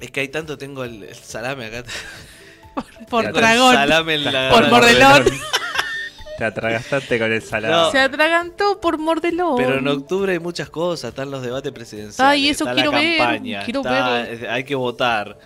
es 0.00 0.10
que 0.10 0.20
hay 0.20 0.28
tanto, 0.28 0.56
tengo 0.58 0.84
el, 0.84 1.02
el 1.02 1.14
salame 1.14 1.66
acá. 1.66 1.84
Por 3.10 3.32
dragón. 3.32 3.74
salame 3.74 4.14
en 4.14 4.24
la 4.24 4.50
Por 4.50 4.68
mordelón. 4.68 5.24
Te 6.38 6.44
atragastaste 6.44 7.18
con 7.18 7.32
el 7.32 7.40
salado. 7.40 7.86
No. 7.86 7.90
Se 7.92 7.98
atragantó 7.98 8.78
por 8.78 8.98
mordelón. 8.98 9.56
Pero 9.56 9.78
en 9.78 9.88
octubre 9.88 10.32
hay 10.32 10.38
muchas 10.38 10.68
cosas, 10.68 11.08
están 11.10 11.30
los 11.30 11.42
debates 11.42 11.72
presidenciales. 11.72 12.20
Ay, 12.20 12.50
eso 12.50 12.64
está 12.64 12.74
quiero 12.74 12.92
la 12.92 12.98
ver, 12.98 13.16
campaña, 13.16 13.62
quiero 13.64 13.80
está- 13.80 14.10
ver. 14.12 14.50
Hay 14.50 14.64
que 14.64 14.74
votar. 14.74 15.38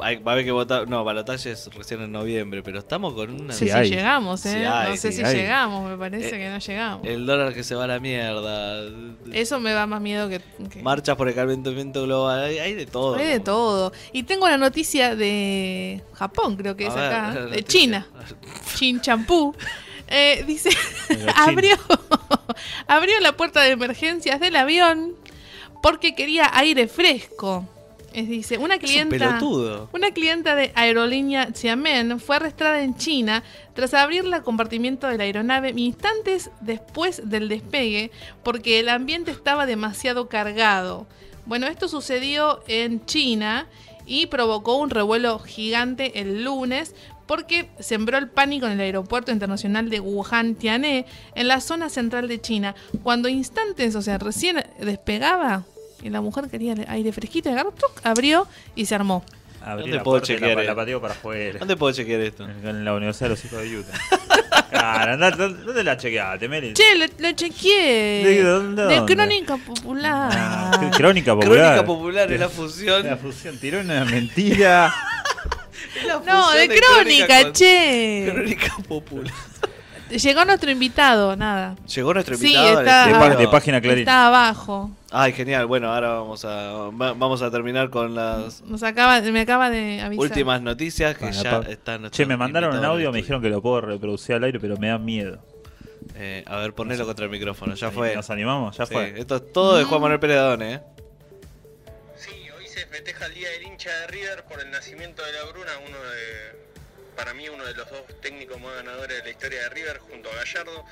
Hay- 0.00 0.16
va 0.16 0.32
a 0.32 0.34
haber 0.34 0.44
que 0.44 0.52
votar. 0.52 0.88
No, 0.88 1.02
balotaje 1.04 1.50
es 1.52 1.68
recién 1.74 2.00
en 2.02 2.12
noviembre, 2.12 2.62
pero 2.62 2.78
estamos 2.78 3.14
con 3.14 3.30
una. 3.30 3.44
No 3.44 3.52
sé 3.52 3.58
Sí 3.58 3.64
si 3.66 3.70
hay. 3.72 3.90
llegamos, 3.90 4.44
¿eh? 4.46 4.50
Sí 4.50 4.56
hay, 4.64 4.90
no 4.90 4.96
sé 4.96 5.12
sí 5.12 5.24
si 5.24 5.34
llegamos, 5.36 5.90
me 5.90 5.96
parece 5.96 6.28
Eh, 6.28 6.38
que 6.38 6.48
no 6.50 6.58
llegamos. 6.58 7.06
El 7.06 7.26
dólar 7.26 7.52
que 7.54 7.64
se 7.64 7.74
va 7.74 7.84
a 7.84 7.86
la 7.88 7.98
mierda. 8.00 8.82
Eso 9.32 9.58
me 9.60 9.72
da 9.72 9.86
más 9.86 10.00
miedo 10.00 10.28
que... 10.28 10.40
que- 10.70 10.82
Marchas 10.82 11.16
por 11.16 11.28
el 11.28 11.34
calentamiento 11.34 12.02
global. 12.04 12.44
Hay, 12.44 12.58
hay 12.58 12.74
de 12.74 12.86
todo. 12.86 13.16
Hay 13.16 13.26
de 13.26 13.40
todo. 13.40 13.92
Y 14.12 14.22
tengo 14.22 14.44
una 14.46 14.56
noticia 14.58 15.16
de 15.16 16.02
Japón, 16.14 16.56
creo 16.56 16.76
que 16.76 16.84
A 16.86 16.88
es 16.88 16.94
ver, 16.94 17.04
acá. 17.04 17.34
De 17.34 17.40
noticia. 17.42 17.64
China. 17.66 18.06
Chin 18.76 19.00
Champú. 19.00 19.54
Eh, 20.10 20.44
dice, 20.46 20.70
abrió, 21.36 21.76
abrió 22.86 23.20
la 23.20 23.32
puerta 23.36 23.60
de 23.62 23.70
emergencias 23.72 24.40
del 24.40 24.56
avión 24.56 25.14
porque 25.82 26.14
quería 26.14 26.50
aire 26.54 26.88
fresco. 26.88 27.68
Es 28.12 28.28
dice, 28.28 28.58
una 28.58 28.74
un 28.74 28.80
clienta, 28.80 29.10
pelotudo. 29.10 29.88
una 29.92 30.10
clienta 30.12 30.54
de 30.54 30.72
aerolínea 30.74 31.50
Xiamen 31.54 32.18
fue 32.20 32.36
arrestada 32.36 32.82
en 32.82 32.96
China 32.96 33.42
tras 33.74 33.94
abrir 33.94 34.24
el 34.24 34.42
compartimiento 34.42 35.06
de 35.06 35.18
la 35.18 35.24
aeronave 35.24 35.72
instantes 35.76 36.50
después 36.60 37.28
del 37.28 37.48
despegue 37.48 38.10
porque 38.42 38.80
el 38.80 38.88
ambiente 38.88 39.30
estaba 39.30 39.66
demasiado 39.66 40.28
cargado. 40.28 41.06
Bueno, 41.44 41.66
esto 41.66 41.88
sucedió 41.88 42.60
en 42.66 43.04
China 43.06 43.66
y 44.06 44.26
provocó 44.26 44.76
un 44.76 44.90
revuelo 44.90 45.38
gigante 45.38 46.20
el 46.20 46.44
lunes 46.44 46.94
porque 47.26 47.68
sembró 47.78 48.16
el 48.16 48.28
pánico 48.28 48.66
en 48.66 48.72
el 48.72 48.80
aeropuerto 48.80 49.30
internacional 49.30 49.90
de 49.90 50.00
Wuhan 50.00 50.54
Tianhe, 50.54 51.04
en 51.34 51.46
la 51.46 51.60
zona 51.60 51.90
central 51.90 52.26
de 52.26 52.40
China. 52.40 52.74
Cuando 53.02 53.28
instantes, 53.28 53.94
o 53.94 54.02
sea, 54.02 54.16
recién 54.16 54.64
despegaba 54.80 55.64
y 56.02 56.10
la 56.10 56.20
mujer 56.20 56.48
quería 56.48 56.74
aire 56.88 57.12
fresquito, 57.12 57.48
y 57.48 57.52
agarró, 57.52 57.72
tuc, 57.72 58.00
abrió 58.04 58.46
y 58.74 58.86
se 58.86 58.94
armó. 58.94 59.24
Abrí 59.60 59.82
¿Dónde 59.82 59.96
la 59.96 60.02
puedo 60.02 60.18
puerta 60.18 60.32
y 60.32 60.36
chequear, 60.36 60.56
la, 60.56 60.74
la 60.94 61.00
para 61.00 61.14
afuera. 61.14 61.58
¿Dónde 61.58 61.76
puedo 61.76 61.92
chequear 61.92 62.20
esto? 62.20 62.44
En 62.44 62.84
la 62.84 62.94
Universidad 62.94 63.26
de 63.26 63.30
los 63.30 63.44
Hijos 63.44 63.62
de 63.62 63.78
Utah. 63.78 63.98
Claro, 64.70 65.14
andá, 65.14 65.30
¿dónde 65.30 65.82
la 65.82 65.96
chequeaste, 65.96 66.46
Meli? 66.46 66.74
Che, 66.74 66.94
lo, 66.94 67.06
lo 67.18 67.32
chequeé. 67.32 68.22
¿De 68.24 68.42
dónde, 68.42 68.84
De? 68.84 69.04
Crónica 69.06 69.56
Popular. 69.56 70.30
Ah, 70.32 70.90
Crónica 70.94 71.34
popular. 71.34 71.56
Crónica 71.56 71.84
popular 71.86 72.32
es 72.32 72.40
la 72.40 72.48
fusión. 72.50 73.06
La 73.06 73.16
fusión 73.16 73.58
tiró 73.58 73.80
una 73.80 74.04
mentira. 74.04 74.94
No, 76.06 76.52
de 76.52 76.68
Crónica, 76.68 77.42
con- 77.42 77.52
che. 77.52 78.30
Crónica 78.32 78.76
popular. 78.86 79.34
Llegó 80.10 80.44
nuestro 80.44 80.70
invitado, 80.70 81.36
nada. 81.36 81.76
Llegó 81.94 82.14
nuestro 82.14 82.36
Sí, 82.36 82.46
invitado. 82.46 82.80
está- 82.80 83.36
De, 83.36 83.48
página 83.48 83.80
Clarín. 83.80 84.00
Está 84.00 84.26
abajo. 84.28 84.90
Ay, 85.10 85.32
genial. 85.32 85.66
Bueno, 85.66 85.92
ahora 85.92 86.10
vamos 86.14 86.44
a 86.44 86.48
va- 86.90 87.12
vamos 87.14 87.42
a 87.42 87.50
terminar 87.50 87.90
con 87.90 88.14
las 88.14 88.62
Nos 88.62 88.82
acaba, 88.82 89.20
me 89.20 89.40
acaba 89.40 89.70
de 89.70 90.00
avisar. 90.00 90.22
últimas 90.24 90.60
noticias 90.62 91.16
que 91.16 91.26
Bueno, 91.26 91.42
ya 91.42 91.58
están. 91.68 92.10
Che, 92.10 92.26
me 92.26 92.36
mandaron 92.36 92.76
un 92.76 92.84
audio, 92.84 93.10
me 93.12 93.18
dijeron 93.18 93.40
que 93.42 93.48
lo 93.48 93.60
puedo 93.62 93.80
reproducir 93.82 94.34
al 94.36 94.44
aire, 94.44 94.58
pero 94.60 94.76
me 94.76 94.88
da 94.88 94.98
miedo. 94.98 95.38
Eh, 96.14 96.44
a 96.46 96.56
ver, 96.56 96.72
ponelo 96.74 97.04
contra 97.06 97.24
el 97.24 97.30
micrófono. 97.30 97.74
Ya 97.74 97.90
fue. 97.90 98.14
¿Nos 98.14 98.30
animamos? 98.30 98.76
Ya 98.76 98.86
Sí, 98.86 98.92
fue. 98.94 99.14
Esto 99.18 99.36
es 99.36 99.52
todo 99.52 99.76
de 99.76 99.84
Juan 99.84 100.00
Manuel 100.00 100.20
Pérez 100.20 100.36
Dadone, 100.36 100.74
¿eh? 100.74 100.80
Sí, 102.16 102.30
hoy 102.56 102.66
se 102.66 102.86
festeja 102.86 103.26
el 103.26 103.34
Día 103.34 103.48
del 103.50 103.62
hincha 103.64 103.90
de 103.90 104.06
River 104.08 104.44
por 104.48 104.60
el 104.60 104.70
nacimiento 104.70 105.22
de 105.24 105.32
la 105.32 105.44
Bruna, 105.52 105.70
uno 105.86 105.96
de, 105.98 106.77
para 107.18 107.34
mí 107.34 107.48
uno 107.48 107.64
de 107.64 107.74
los 107.74 107.90
dos 107.90 108.00
técnicos 108.22 108.60
más 108.60 108.76
ganadores 108.76 109.18
de 109.18 109.24
la 109.24 109.30
historia 109.30 109.62
de 109.62 109.68
River 109.70 109.98
junto 109.98 110.30
a 110.30 110.36
Gallardo. 110.36 110.84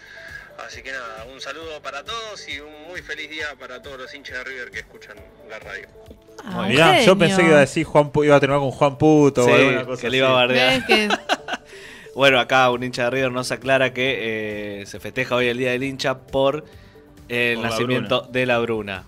Así 0.66 0.82
que 0.82 0.90
nada, 0.90 1.24
un 1.32 1.40
saludo 1.40 1.80
para 1.80 2.02
todos 2.02 2.48
y 2.48 2.58
un 2.58 2.88
muy 2.88 3.00
feliz 3.00 3.30
día 3.30 3.46
para 3.60 3.80
todos 3.80 3.96
los 3.96 4.12
hinchas 4.12 4.38
de 4.38 4.44
River 4.44 4.70
que 4.72 4.80
escuchan 4.80 5.16
la 5.48 5.60
radio. 5.60 5.86
Ah, 6.44 6.66
Mirá, 6.68 7.00
yo 7.02 7.16
pensé 7.16 7.42
que 7.42 7.46
iba 7.46 7.58
a 7.58 7.60
decir 7.60 7.84
Juan 7.84 8.10
iba 8.24 8.34
a 8.34 8.40
terminar 8.40 8.60
con 8.60 8.72
Juan 8.72 8.98
Puto 8.98 9.44
Sí, 9.44 9.50
o 9.50 9.54
alguna 9.54 9.84
cosa 9.84 10.02
que 10.02 10.10
le 10.10 10.16
iba 10.16 10.28
a 10.28 10.32
bardear. 10.32 10.82
Bueno, 12.16 12.40
acá 12.40 12.70
un 12.70 12.82
hincha 12.82 13.04
de 13.04 13.10
River 13.10 13.30
nos 13.30 13.52
aclara 13.52 13.92
que 13.92 14.80
eh, 14.80 14.86
se 14.86 14.98
festeja 14.98 15.36
hoy 15.36 15.48
el 15.48 15.58
Día 15.58 15.72
del 15.72 15.84
hincha 15.84 16.16
por 16.18 16.64
el 17.28 17.56
Por 17.56 17.62
la 17.62 17.70
nacimiento 17.70 18.22
de 18.22 18.46
la 18.46 18.58
Bruna. 18.58 19.04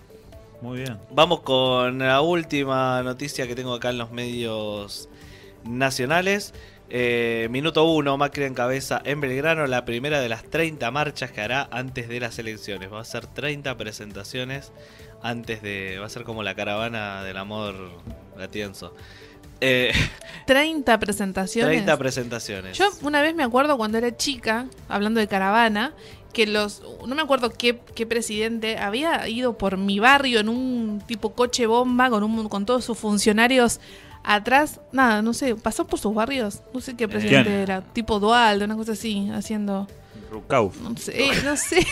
Muy 0.61 0.81
bien. 0.81 0.99
Vamos 1.09 1.39
con 1.39 1.97
la 1.97 2.21
última 2.21 3.01
noticia 3.01 3.47
que 3.47 3.55
tengo 3.55 3.73
acá 3.73 3.89
en 3.89 3.97
los 3.97 4.11
medios 4.11 5.09
nacionales. 5.63 6.53
Eh, 6.91 7.47
minuto 7.51 7.85
1, 7.85 8.17
Macri 8.17 8.45
encabeza 8.45 8.99
en 9.05 9.21
Belgrano 9.21 9.67
la 9.67 9.85
primera 9.85 10.19
de 10.19 10.27
las 10.27 10.43
30 10.43 10.89
marchas 10.89 11.31
que 11.31 11.41
hará 11.41 11.67
antes 11.71 12.09
de 12.09 12.19
las 12.19 12.39
elecciones. 12.39 12.91
Va 12.91 12.99
a 12.99 13.05
ser 13.05 13.27
30 13.27 13.77
presentaciones 13.77 14.71
antes 15.21 15.61
de... 15.61 15.99
Va 15.99 16.07
a 16.07 16.09
ser 16.09 16.23
como 16.23 16.41
la 16.41 16.55
caravana 16.55 17.23
del 17.23 17.37
amor 17.37 17.75
latienzo. 18.37 18.95
Eh, 19.61 19.91
30 20.47 20.99
presentaciones. 20.99 21.75
30 21.75 21.97
presentaciones. 21.97 22.77
Yo 22.77 22.89
una 23.03 23.21
vez 23.21 23.35
me 23.35 23.43
acuerdo 23.43 23.77
cuando 23.77 23.99
era 23.99 24.15
chica, 24.17 24.65
hablando 24.87 25.19
de 25.19 25.27
caravana, 25.27 25.93
que 26.33 26.47
los, 26.47 26.81
no 27.07 27.15
me 27.15 27.21
acuerdo 27.21 27.51
qué, 27.51 27.79
qué 27.95 28.05
presidente 28.05 28.77
había 28.77 29.27
ido 29.27 29.57
por 29.57 29.77
mi 29.77 29.99
barrio 29.99 30.39
en 30.39 30.49
un 30.49 31.01
tipo 31.05 31.33
coche 31.33 31.65
bomba 31.65 32.09
con, 32.09 32.23
un, 32.23 32.49
con 32.49 32.65
todos 32.65 32.85
sus 32.85 32.97
funcionarios 32.97 33.79
atrás. 34.23 34.79
Nada, 34.91 35.21
no 35.21 35.33
sé, 35.33 35.55
pasó 35.55 35.85
por 35.87 35.99
sus 35.99 36.13
barrios. 36.13 36.61
No 36.73 36.81
sé 36.81 36.95
qué 36.95 37.07
presidente 37.07 37.49
¿Quién? 37.49 37.61
era, 37.61 37.81
tipo 37.81 38.19
Dualde, 38.19 38.65
una 38.65 38.75
cosa 38.75 38.93
así, 38.93 39.29
haciendo... 39.33 39.87
Rucauf. 40.31 40.79
No 40.81 40.95
sé, 40.95 41.23
eh, 41.23 41.31
no 41.43 41.57
sé. 41.57 41.85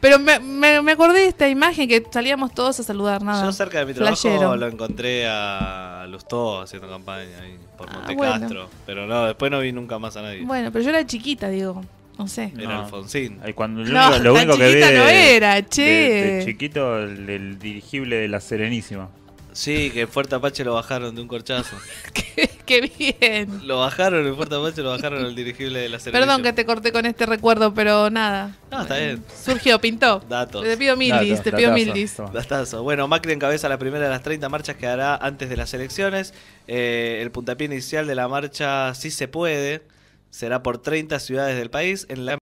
Pero 0.00 0.18
me, 0.18 0.38
me, 0.40 0.82
me 0.82 0.92
acordé 0.92 1.20
de 1.20 1.28
esta 1.28 1.48
imagen 1.48 1.88
que 1.88 2.04
salíamos 2.12 2.52
todos 2.52 2.78
a 2.80 2.82
saludar, 2.82 3.22
nada. 3.22 3.44
Yo 3.46 3.52
cerca 3.52 3.78
de 3.78 3.86
mi 3.86 3.94
trabajo 3.94 4.16
Flashero. 4.16 4.56
lo 4.56 4.66
encontré 4.66 5.26
a 5.26 6.04
Lustó 6.10 6.60
haciendo 6.60 6.86
campaña 6.88 7.40
ahí 7.42 7.56
por 7.78 7.88
Ah, 7.88 7.94
Monte 7.94 8.14
bueno. 8.14 8.40
Castro. 8.40 8.68
Pero 8.84 9.06
no, 9.06 9.24
después 9.24 9.50
no 9.50 9.60
vi 9.60 9.72
nunca 9.72 9.98
más 9.98 10.14
a 10.18 10.22
nadie. 10.22 10.42
Bueno, 10.44 10.70
pero 10.70 10.84
yo 10.84 10.90
era 10.90 11.06
chiquita, 11.06 11.48
digo. 11.48 11.82
No 12.18 12.28
sé. 12.28 12.52
Era 12.58 12.74
No. 12.74 12.80
Alfonsín. 12.84 13.38
Ay, 13.42 13.54
cuando 13.54 13.82
lo 13.82 13.88
No, 13.88 14.08
único, 14.08 14.22
lo 14.22 14.34
tan 14.34 14.42
único 14.50 14.58
que 14.58 14.64
vi 14.66 14.72
chiquita 14.72 14.90
de, 14.90 14.98
no 14.98 15.04
era, 15.08 15.54
de- 15.54 15.66
che. 15.66 15.82
de 15.82 16.44
chiquito 16.44 16.98
el, 16.98 17.30
el 17.30 17.58
dirigible 17.58 18.16
de 18.16 18.28
la 18.28 18.40
Serenísima. 18.40 19.08
Sí, 19.56 19.90
que 19.90 20.02
en 20.02 20.08
Fuerte 20.08 20.34
Apache 20.34 20.64
lo 20.64 20.74
bajaron 20.74 21.14
de 21.14 21.22
un 21.22 21.28
corchazo. 21.28 21.76
Qué 22.66 22.92
bien. 22.98 23.66
Lo 23.66 23.78
bajaron 23.78 24.26
en 24.26 24.36
Fuerte 24.36 24.54
Apache, 24.54 24.82
lo 24.82 24.90
bajaron 24.90 25.24
al 25.24 25.34
dirigible 25.34 25.78
de 25.78 25.88
la 25.88 25.98
Serenísima. 25.98 26.26
Perdón 26.26 26.42
que 26.42 26.52
te 26.52 26.66
corté 26.66 26.92
con 26.92 27.06
este 27.06 27.24
recuerdo, 27.24 27.72
pero 27.72 28.10
nada. 28.10 28.54
No, 28.70 28.82
está 28.82 28.98
bien. 28.98 29.24
Surgió, 29.34 29.80
pintó. 29.80 30.20
Datos. 30.28 30.62
Te 30.62 30.76
pido 30.76 30.94
mildis, 30.94 31.42
te 31.42 31.52
pido 31.52 31.70
datazo, 31.70 31.86
mildis. 31.86 32.16
toma. 32.16 32.30
Datazo. 32.32 32.82
Bueno, 32.82 33.08
Macri 33.08 33.32
encabeza 33.32 33.70
la 33.70 33.78
primera 33.78 34.04
de 34.04 34.10
las 34.10 34.22
30 34.22 34.46
marchas 34.50 34.76
que 34.76 34.86
hará 34.86 35.16
antes 35.16 35.48
de 35.48 35.56
las 35.56 35.72
elecciones. 35.72 36.34
Eh, 36.68 37.20
el 37.22 37.30
puntapié 37.30 37.64
inicial 37.64 38.06
de 38.06 38.14
la 38.14 38.28
marcha 38.28 38.94
Sí 38.94 39.10
se 39.10 39.26
puede 39.26 39.82
será 40.28 40.62
por 40.62 40.76
30 40.82 41.18
ciudades 41.18 41.56
del 41.56 41.70
país 41.70 42.06
en 42.10 42.26
las 42.26 42.36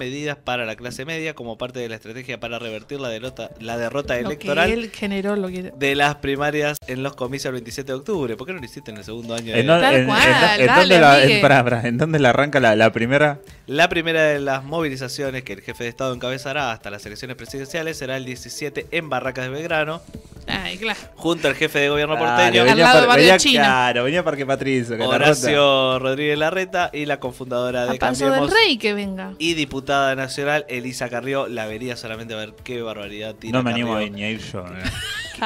medidas 0.00 0.36
para 0.36 0.66
la 0.66 0.76
clase 0.76 1.06
media 1.06 1.32
como 1.32 1.56
parte 1.56 1.78
de 1.80 1.88
la 1.88 1.94
estrategia 1.94 2.38
para 2.38 2.58
revertir 2.58 3.00
la 3.00 3.08
derrota, 3.08 3.48
la 3.60 3.78
derrota 3.78 4.12
Lo 4.16 4.28
que 4.28 4.34
electoral 4.34 4.70
él 4.70 4.90
generó, 4.90 5.36
lo 5.36 5.48
que... 5.48 5.72
de 5.74 5.94
las 5.94 6.16
primarias 6.16 6.76
en 6.86 7.02
los 7.02 7.14
comicios 7.16 7.46
el 7.46 7.52
27 7.52 7.92
de 7.92 7.98
octubre. 7.98 8.36
¿Por 8.36 8.46
qué 8.46 8.52
no 8.52 8.58
lo 8.58 8.64
hiciste 8.66 8.90
en 8.90 8.98
el 8.98 9.04
segundo 9.04 9.34
año? 9.34 9.54
de- 9.54 9.60
¿En, 9.60 9.66
dónde- 9.66 9.86
Tal 9.86 9.94
en- 9.94 10.00
en- 10.02 10.06
cual, 10.06 10.22
en 10.26 10.66
dale, 10.66 10.66
dónde 10.80 11.00
la, 11.00 11.14
amigue. 11.14 11.34
en- 11.36 11.40
pará, 11.40 11.64
pará, 11.64 11.88
¿en 11.88 11.96
dónde 11.96 12.18
la 12.18 12.28
arranca 12.28 12.60
la, 12.60 12.76
la 12.76 12.92
primera? 12.92 13.40
La 13.66 13.88
primera 13.88 14.22
de 14.24 14.38
las 14.38 14.64
movilizaciones 14.64 15.44
que 15.44 15.54
el 15.54 15.62
jefe 15.62 15.84
de 15.84 15.88
Estado 15.88 16.12
encabezará 16.12 16.72
hasta 16.72 16.90
las 16.90 17.06
elecciones 17.06 17.38
presidenciales 17.38 17.96
será 17.96 18.18
el 18.18 18.26
17 18.26 18.88
en 18.90 19.08
Barracas 19.08 19.46
de 19.46 19.50
Belgrano. 19.50 20.02
Ay, 20.48 20.76
claro. 20.76 21.00
Junto 21.16 21.48
al 21.48 21.54
jefe 21.54 21.80
de 21.80 21.88
gobierno 21.88 22.16
porteño, 22.18 22.60
Al 22.62 22.68
venía, 22.68 22.84
lado 22.84 23.06
par- 23.08 23.18
venía- 23.18 23.36
chino. 23.38 23.64
claro, 23.64 24.04
venía 24.04 24.22
Parque 24.22 24.44
Patricio. 24.46 24.96
la 24.96 25.08
Horacio 25.08 25.98
Rodríguez 25.98 26.38
Larreta 26.38 26.90
y 26.92 27.06
la 27.06 27.18
cofundadora 27.18 27.82
A 27.84 27.86
de 27.86 27.98
paso 27.98 28.24
del 28.26 28.32
Cambiemos 28.34 28.52
rey 28.54 28.76
que 28.76 28.92
venga. 28.94 29.32
y 29.38 29.54
diputada 29.54 29.85
nacional 30.14 30.64
Elisa 30.68 31.08
Carrió. 31.08 31.46
La 31.48 31.66
vería 31.66 31.96
solamente 31.96 32.34
a 32.34 32.38
ver 32.38 32.54
qué 32.64 32.82
barbaridad 32.82 33.34
tira 33.34 33.58
No 33.58 33.62
me 33.62 33.70
animo 33.70 33.92
a 33.92 33.98
Carrió. 34.00 34.12
ni 34.12 34.22
a 34.24 34.30
ir 34.30 34.40
yo. 34.40 34.64
eh. 34.66 34.82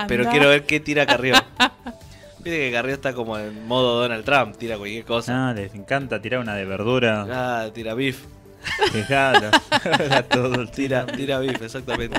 Pero 0.09 0.29
quiero 0.31 0.49
ver 0.49 0.65
qué 0.65 0.81
tira 0.81 1.07
Carrió. 1.07 1.35
Viste 2.39 2.59
que 2.59 2.73
Carrió 2.73 2.95
está 2.95 3.13
como 3.13 3.39
en 3.39 3.67
modo 3.67 4.01
Donald 4.01 4.25
Trump, 4.25 4.57
tira 4.57 4.79
cualquier 4.79 5.05
cosa. 5.05 5.33
No, 5.35 5.53
les 5.55 5.75
encanta 5.75 6.23
tirar 6.23 6.41
una 6.41 6.55
de 6.55 6.65
verdura. 6.65 7.27
Ah, 7.31 7.69
tira 7.75 7.93
beef. 7.95 8.21
Fijalo. 8.93 9.51
Era 9.99 10.23
todo 10.29 10.61
el 10.61 10.71
Tira, 10.71 11.05
tira 11.07 11.39
beef, 11.39 11.61
exactamente. 11.63 12.19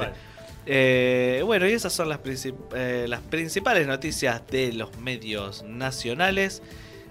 Eh, 0.66 1.42
bueno, 1.44 1.68
y 1.68 1.72
esas 1.72 1.92
son 1.94 2.08
las, 2.10 2.20
princip- 2.22 2.56
eh, 2.76 3.06
las 3.08 3.22
principales 3.22 3.88
noticias 3.88 4.42
de 4.52 4.74
los 4.74 4.96
medios 5.00 5.64
nacionales. 5.64 6.62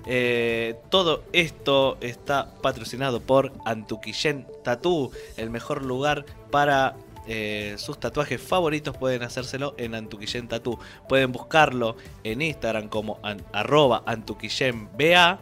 Eh, 0.07 0.77
todo 0.89 1.23
esto 1.33 1.97
está 2.01 2.53
patrocinado 2.63 3.21
por 3.21 3.53
Antuquillén 3.65 4.47
Tattoo, 4.65 5.11
el 5.37 5.51
mejor 5.51 5.85
lugar 5.85 6.25
para 6.51 6.97
eh, 7.27 7.75
sus 7.79 7.99
tatuajes 8.01 8.41
favoritos. 8.41 8.97
Pueden 8.97 9.23
hacérselo 9.23 9.75
en 9.77 9.95
Antuquillén 9.95 10.49
Tattoo. 10.49 10.79
Pueden 11.09 11.33
buscarlo 11.33 11.97
en 12.25 12.43
Instagram 12.43 12.89
como 12.89 13.19
an- 13.23 13.45
arroba 13.53 14.03
antuquillenba 14.07 15.39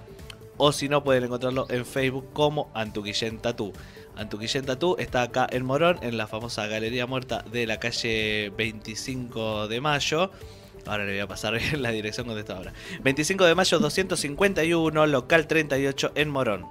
o 0.57 0.73
si 0.73 0.89
no 0.89 1.05
pueden 1.05 1.25
encontrarlo 1.25 1.67
en 1.71 1.87
Facebook 1.87 2.33
como 2.33 2.71
Antuquillén 2.75 3.39
Tattoo. 3.39 3.73
Antuquillén 4.17 4.67
Tattoo 4.67 4.97
está 4.99 5.23
acá 5.23 5.47
en 5.51 5.65
Morón, 5.65 5.99
en 6.03 6.17
la 6.17 6.27
famosa 6.27 6.67
Galería 6.67 7.07
Muerta 7.07 7.45
de 7.53 7.65
la 7.69 7.79
calle 7.79 8.53
25 8.57 9.69
de 9.69 9.81
Mayo. 9.81 10.33
Ahora 10.89 11.05
le 11.05 11.13
voy 11.13 11.21
a 11.21 11.29
pasar 11.29 11.59
la 11.79 11.91
dirección 11.91 12.27
donde 12.27 12.41
está 12.41 12.57
ahora. 12.57 12.73
25 13.03 13.45
de 13.45 13.55
mayo 13.55 13.79
251, 13.79 15.07
local 15.07 15.47
38 15.47 16.13
en 16.15 16.31
Morón. 16.31 16.67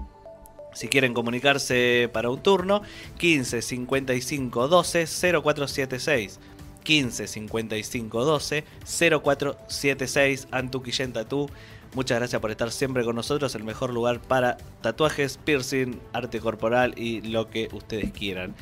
Si 0.74 0.88
quieren 0.90 1.14
comunicarse 1.14 2.10
para 2.12 2.30
un 2.30 2.42
turno, 2.42 2.82
15 3.18 3.62
55 3.62 4.68
12 4.68 5.06
0476. 5.08 6.40
15 6.84 7.28
55 7.28 8.26
12 8.26 8.64
0476 8.86 10.48
Antuquillén 10.52 11.14
Tattoo. 11.14 11.50
Muchas 11.96 12.20
gracias 12.20 12.40
por 12.42 12.52
estar 12.52 12.72
siempre 12.72 13.04
con 13.04 13.16
nosotros. 13.16 13.56
El 13.56 13.64
mejor 13.64 13.92
lugar 13.92 14.22
para 14.22 14.58
tatuajes, 14.82 15.38
piercing, 15.38 16.00
arte 16.14 16.40
corporal 16.40 16.94
y 16.96 17.22
lo 17.22 17.50
que 17.50 17.70
ustedes 17.74 18.12
quieran. 18.12 18.56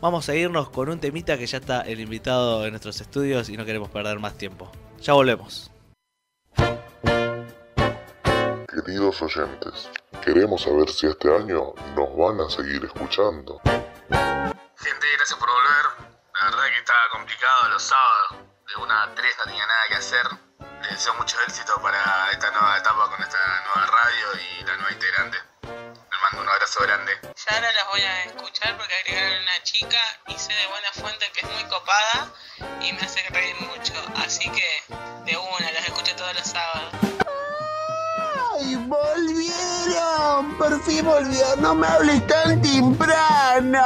Vamos 0.00 0.28
a 0.28 0.36
irnos 0.36 0.70
con 0.70 0.88
un 0.88 1.00
temita 1.00 1.36
que 1.38 1.46
ya 1.46 1.58
está 1.58 1.80
el 1.80 2.00
invitado 2.00 2.64
en 2.64 2.70
nuestros 2.70 3.00
estudios 3.00 3.48
y 3.48 3.56
no 3.56 3.64
queremos 3.64 3.88
perder 3.88 4.18
más 4.18 4.38
tiempo. 4.38 4.70
Ya 5.00 5.12
volvemos. 5.12 5.70
Queridos 8.68 9.22
oyentes, 9.22 9.90
queremos 10.24 10.62
saber 10.62 10.88
si 10.90 11.06
este 11.06 11.34
año 11.34 11.74
nos 11.94 12.16
van 12.16 12.40
a 12.40 12.50
seguir 12.50 12.84
escuchando. 12.84 13.60
Gente, 13.64 15.06
gracias 15.16 15.38
por 15.38 15.48
volver. 15.48 16.08
La 16.40 16.50
verdad 16.50 16.66
que 16.68 16.78
estaba 16.78 17.08
complicado 17.12 17.68
los 17.70 17.82
sábados. 17.82 18.46
De 18.68 18.82
una 18.82 19.02
a 19.04 19.14
tres 19.14 19.34
no 19.38 19.44
tenía 19.44 19.66
nada 19.66 19.82
que 19.88 19.94
hacer. 19.94 20.26
Les 20.82 20.90
deseo 20.90 21.14
mucho 21.14 21.36
éxito 21.46 21.74
para 21.82 22.30
esta 22.32 22.50
nueva 22.50 22.78
etapa 22.78 23.10
con 23.10 23.22
esta 23.22 23.38
nueva 23.66 23.86
radio 23.86 24.26
y 24.40 24.64
la 24.64 24.76
nueva 24.76 24.92
integrante. 24.92 25.47
Mando 26.38 26.52
un 26.52 26.56
abrazo 26.56 26.80
grande. 26.82 27.12
Ya 27.22 27.56
ahora 27.56 27.72
las 27.72 27.86
voy 27.88 28.00
a 28.00 28.24
escuchar 28.24 28.76
porque 28.76 28.94
agregaron 28.94 29.42
una 29.42 29.62
chica 29.64 29.98
y 30.28 30.38
sé 30.38 30.52
de 30.52 30.66
buena 30.68 30.92
fuente 30.92 31.26
que 31.32 31.40
es 31.40 31.52
muy 31.52 31.64
copada 31.64 32.32
y 32.80 32.92
me 32.92 33.00
hace 33.00 33.22
reír 33.30 33.56
mucho. 33.60 33.94
Así 34.24 34.48
que 34.50 34.82
de 35.24 35.36
una, 35.36 35.72
las 35.72 35.84
escucho 35.84 36.14
todos 36.14 36.34
los 36.34 36.46
sábados. 36.46 36.94
¡Ay, 38.54 38.76
volvieron! 38.76 40.58
¡Por 40.58 40.80
fin 40.84 41.04
volvieron! 41.04 41.60
¡No 41.60 41.74
me 41.74 41.88
hables 41.88 42.24
tan 42.28 42.62
temprano! 42.62 43.84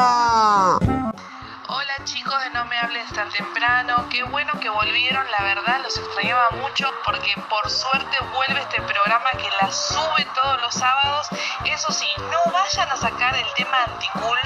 Chicos 2.04 2.34
de 2.44 2.50
No 2.50 2.64
Me 2.64 2.76
Hables 2.78 3.08
Tan 3.12 3.28
Temprano, 3.30 4.06
qué 4.10 4.24
bueno 4.24 4.52
que 4.60 4.68
volvieron, 4.68 5.24
la 5.30 5.44
verdad 5.44 5.80
los 5.84 5.96
extrañaba 5.96 6.50
mucho 6.60 6.88
porque 7.04 7.32
por 7.48 7.70
suerte 7.70 8.16
vuelve 8.34 8.60
este 8.60 8.82
programa 8.82 9.30
que 9.38 9.48
la 9.60 9.70
sube 9.70 10.26
todos 10.34 10.60
los 10.62 10.74
sábados. 10.74 11.28
Eso 11.64 11.92
sí, 11.92 12.06
no 12.18 12.52
vayan 12.52 12.88
a 12.90 12.96
sacar 12.96 13.36
el 13.36 13.46
tema 13.56 13.84
anticool 13.86 14.38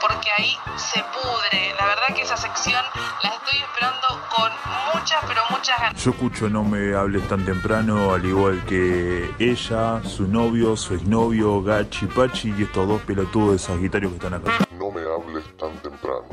porque 0.00 0.30
ahí 0.38 0.56
se 0.76 1.04
pudre. 1.04 1.74
La 1.78 1.86
verdad 1.86 2.14
que 2.14 2.22
esa 2.22 2.36
sección 2.36 2.82
la 3.22 3.28
estoy 3.28 3.58
esperando 3.58 4.08
con 4.34 4.50
muchas, 4.94 5.22
pero 5.28 5.42
muchas 5.50 5.80
ganas. 5.80 6.02
Yo 6.02 6.12
escucho 6.12 6.48
No 6.48 6.64
me 6.64 6.94
hables 6.94 7.28
tan 7.28 7.44
temprano, 7.44 8.14
al 8.14 8.24
igual 8.24 8.64
que 8.64 9.34
ella, 9.38 10.02
su 10.02 10.26
novio, 10.26 10.76
su 10.78 10.94
exnovio, 10.94 11.62
Gachi 11.62 12.06
Pachi 12.06 12.54
y 12.56 12.62
estos 12.62 12.88
dos 12.88 13.02
pelotudos 13.02 13.52
de 13.52 13.58
Sagitario 13.58 14.08
que 14.08 14.16
están 14.16 14.34
acá. 14.34 14.50
No 14.78 14.90
me 14.90 15.02
hables 15.02 15.44
tan 15.58 15.76
temprano. 15.78 16.26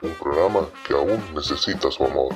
Un 0.00 0.14
programa 0.14 0.60
que 0.86 0.94
aún 0.94 1.20
necesita 1.34 1.90
su 1.90 2.04
amor. 2.04 2.34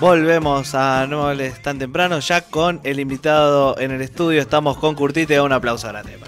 Volvemos 0.00 0.74
a 0.74 1.06
No 1.06 1.28
Hables 1.28 1.60
tan 1.60 1.78
temprano, 1.78 2.20
ya 2.20 2.40
con 2.40 2.80
el 2.84 2.98
invitado 2.98 3.76
en 3.78 3.90
el 3.90 4.00
estudio. 4.00 4.40
Estamos 4.40 4.78
con 4.78 4.94
Curtite. 4.94 5.38
Un 5.40 5.52
aplauso 5.52 5.88
grande. 5.88 6.18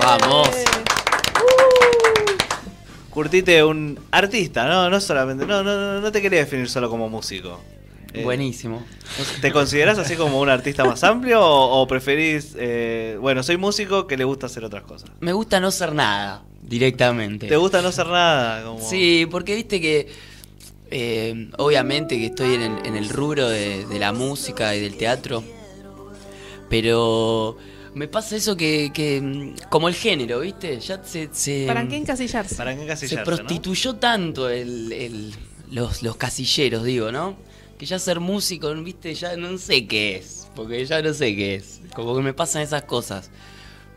Vamos. 0.00 0.77
Curtite, 3.18 3.64
un 3.64 3.98
artista, 4.12 4.68
¿no? 4.68 4.88
No 4.88 5.00
solamente. 5.00 5.44
No, 5.44 5.64
no, 5.64 6.00
no, 6.00 6.12
te 6.12 6.22
quería 6.22 6.38
definir 6.38 6.68
solo 6.68 6.88
como 6.88 7.08
músico. 7.08 7.60
Eh, 8.12 8.22
Buenísimo. 8.22 8.84
¿Te 9.40 9.50
consideras 9.50 9.98
así 9.98 10.14
como 10.14 10.40
un 10.40 10.48
artista 10.48 10.84
más 10.84 11.02
amplio 11.02 11.40
o, 11.44 11.82
o 11.82 11.86
preferís, 11.88 12.54
eh, 12.56 13.18
bueno, 13.20 13.42
soy 13.42 13.56
músico 13.56 14.06
que 14.06 14.16
le 14.16 14.22
gusta 14.22 14.46
hacer 14.46 14.64
otras 14.64 14.84
cosas? 14.84 15.10
Me 15.18 15.32
gusta 15.32 15.58
no 15.58 15.72
ser 15.72 15.96
nada, 15.96 16.44
directamente. 16.62 17.48
¿Te 17.48 17.56
gusta 17.56 17.82
no 17.82 17.88
hacer 17.88 18.06
nada? 18.06 18.62
Como... 18.62 18.88
Sí, 18.88 19.26
porque 19.28 19.56
viste 19.56 19.80
que 19.80 20.06
eh, 20.92 21.50
obviamente 21.58 22.18
que 22.18 22.26
estoy 22.26 22.54
en 22.54 22.62
el, 22.62 22.86
en 22.86 22.94
el 22.94 23.08
rubro 23.08 23.48
de, 23.48 23.84
de 23.84 23.98
la 23.98 24.12
música 24.12 24.76
y 24.76 24.80
del 24.80 24.96
teatro, 24.96 25.42
pero 26.70 27.56
me 27.94 28.08
pasa 28.08 28.36
eso 28.36 28.56
que, 28.56 28.90
que, 28.92 29.20
mm, 29.20 29.68
como 29.70 29.88
el 29.88 29.94
género, 29.94 30.40
viste, 30.40 30.78
ya 30.80 31.02
se... 31.02 31.28
se 31.32 31.64
¿Para 31.66 31.86
qué 31.88 31.96
encasillarse? 31.96 32.54
¿Para 32.56 32.74
qué 32.76 32.96
se 32.96 33.16
no? 33.16 33.24
prostituyó 33.24 33.96
tanto 33.96 34.48
el, 34.50 34.92
el- 34.92 35.34
los, 35.70 36.02
los 36.02 36.16
casilleros, 36.16 36.84
digo, 36.84 37.12
¿no? 37.12 37.36
Que 37.78 37.86
ya 37.86 37.98
ser 37.98 38.20
músico, 38.20 38.74
viste, 38.74 39.14
ya 39.14 39.36
no 39.36 39.56
sé 39.58 39.86
qué 39.86 40.16
es, 40.16 40.48
porque 40.56 40.84
ya 40.86 41.00
no 41.02 41.12
sé 41.14 41.36
qué 41.36 41.56
es. 41.56 41.80
Como 41.94 42.16
que 42.16 42.22
me 42.22 42.34
pasan 42.34 42.62
esas 42.62 42.82
cosas. 42.84 43.30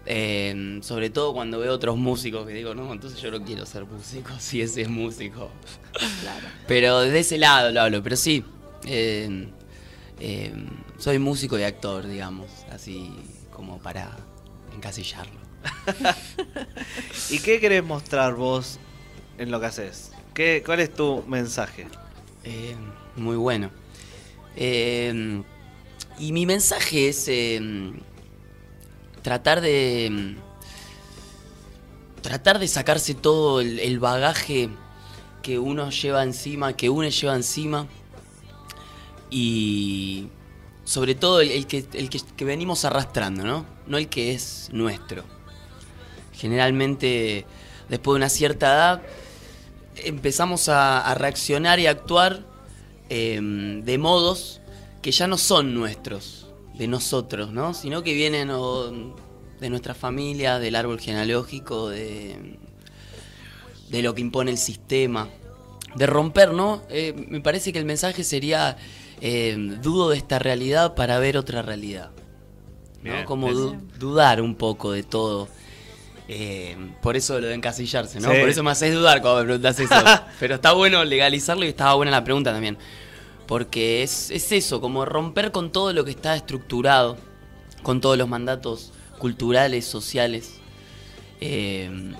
Eh, 0.06 0.80
sobre 0.82 1.10
todo 1.12 1.32
cuando 1.34 1.60
veo 1.60 1.74
otros 1.74 1.96
músicos 1.98 2.48
que 2.48 2.54
digo, 2.54 2.74
no, 2.74 2.92
entonces 2.92 3.22
yo 3.22 3.30
no 3.32 3.44
quiero 3.44 3.66
ser 3.66 3.86
músico, 3.86 4.32
si 4.40 4.62
ese 4.62 4.82
es 4.82 4.90
músico. 4.90 5.50
Pero 6.68 7.02
desde 7.02 7.20
ese 7.20 7.38
lado 7.38 7.72
lo 7.72 7.82
hablo, 7.82 8.02
pero 8.04 8.16
sí. 8.16 8.44
eh, 8.86 9.48
eh, 10.20 10.54
soy 10.98 11.20
músico 11.20 11.58
y 11.58 11.64
actor, 11.64 12.08
digamos, 12.08 12.48
así 12.72 13.12
como 13.62 13.78
para 13.78 14.10
encasillarlo. 14.76 15.40
¿Y 17.30 17.38
qué 17.38 17.60
querés 17.60 17.84
mostrar 17.84 18.34
vos 18.34 18.80
en 19.38 19.52
lo 19.52 19.60
que 19.60 19.68
haces? 19.68 20.14
¿Qué, 20.34 20.64
¿Cuál 20.66 20.80
es 20.80 20.92
tu 20.92 21.24
mensaje? 21.28 21.86
Eh, 22.44 22.76
muy 23.16 23.36
bueno. 23.36 23.70
Eh, 24.56 25.44
y 26.18 26.32
mi 26.32 26.48
mensaje 26.48 27.10
es 27.10 27.28
eh, 27.28 27.62
tratar 29.22 29.62
de. 29.62 30.38
Tratar 32.24 32.58
de 32.58 32.68
sacarse 32.68 33.14
todo 33.14 33.62
el, 33.62 33.78
el 33.78 34.00
bagaje 34.00 34.70
que 35.44 35.60
uno 35.60 35.92
lleva 35.92 36.24
encima, 36.24 36.74
que 36.74 36.90
uno 36.90 37.08
lleva 37.10 37.36
encima. 37.36 37.86
Y. 39.30 40.30
Sobre 40.84 41.16
todo 41.16 41.42
el, 41.42 41.68
que, 41.68 41.86
el 41.94 42.10
que, 42.10 42.20
que 42.36 42.46
venimos 42.46 42.86
arrastrando, 42.86 43.44
¿no? 43.44 43.66
No 43.88 43.98
el 43.98 44.10
que 44.10 44.34
es 44.34 44.70
nuestro. 44.72 45.24
Generalmente, 46.34 47.46
después 47.90 48.16
de 48.16 48.18
una 48.18 48.30
cierta 48.30 48.74
edad, 48.74 49.02
empezamos 49.96 50.70
a, 50.70 51.14
reaccionar 51.16 51.80
y 51.80 51.88
actuar 51.88 52.44
eh, 53.10 53.40
de 53.84 53.98
modos 53.98 54.62
que 55.02 55.12
ya 55.12 55.28
no 55.28 55.38
son 55.38 55.74
nuestros, 55.74 56.48
de 56.76 56.88
nosotros, 56.88 57.52
¿no? 57.52 57.74
Sino 57.74 58.04
que 58.04 58.14
vienen 58.14 58.50
de 59.60 59.70
nuestra 59.70 59.94
familia, 59.94 60.60
del 60.60 60.76
árbol 60.76 61.00
genealógico, 61.00 61.90
de, 61.90 62.58
de 63.90 64.02
lo 64.02 64.16
que 64.16 64.22
impone 64.22 64.52
el 64.52 64.58
sistema. 64.58 65.30
de 65.96 66.06
romper, 66.08 66.54
¿no? 66.54 66.84
Eh, 66.90 67.14
me 67.28 67.42
parece 67.42 67.74
que 67.74 67.80
el 67.80 67.86
mensaje 67.86 68.24
sería, 68.24 68.78
eh, 69.22 69.56
dudo 69.82 70.10
de 70.10 70.18
esta 70.18 70.40
realidad 70.40 70.96
para 70.96 71.20
ver 71.20 71.38
otra 71.38 71.62
realidad. 71.62 72.12
¿no? 73.04 73.26
Como 73.26 73.52
du- 73.52 73.78
dudar 74.00 74.42
un 74.42 74.56
poco 74.56 74.92
de 74.92 75.04
todo. 75.04 75.48
Eh, 76.28 76.78
por 77.02 77.18
eso 77.18 77.40
lo 77.42 77.48
de 77.48 77.56
encasillarse, 77.56 78.20
¿no? 78.20 78.32
Sí. 78.32 78.40
Por 78.40 78.50
eso 78.50 78.64
me 78.64 78.72
haces 78.72 78.94
dudar 78.94 79.22
cuando 79.22 79.40
me 79.42 79.46
preguntas 79.46 79.80
eso. 79.80 79.96
Pero 80.40 80.56
está 80.56 80.72
bueno 80.74 81.04
legalizarlo 81.04 81.66
y 81.66 81.70
estaba 81.70 81.96
buena 81.96 82.12
la 82.12 82.24
pregunta 82.24 82.52
también. 82.54 82.78
Porque 83.48 84.02
es, 84.04 84.32
es 84.32 84.52
eso, 84.52 84.80
como 84.80 85.04
romper 85.04 85.52
con 85.52 85.72
todo 85.72 85.92
lo 85.94 86.06
que 86.06 86.12
está 86.12 86.36
estructurado, 86.36 87.18
con 87.84 88.00
todos 88.00 88.18
los 88.18 88.30
mandatos 88.30 88.94
culturales, 89.18 89.86
sociales. 89.86 90.54
Eh, 91.42 92.14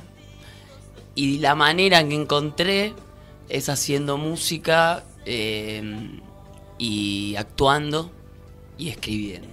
y 1.16 1.38
la 1.40 1.56
manera 1.56 2.00
en 2.00 2.10
que 2.10 2.16
encontré 2.16 2.94
es 3.50 3.70
haciendo 3.70 4.18
música 4.18 5.04
eh, 5.26 6.20
y 6.82 7.36
actuando 7.36 8.12
y 8.76 8.90
escribiendo. 8.90 9.48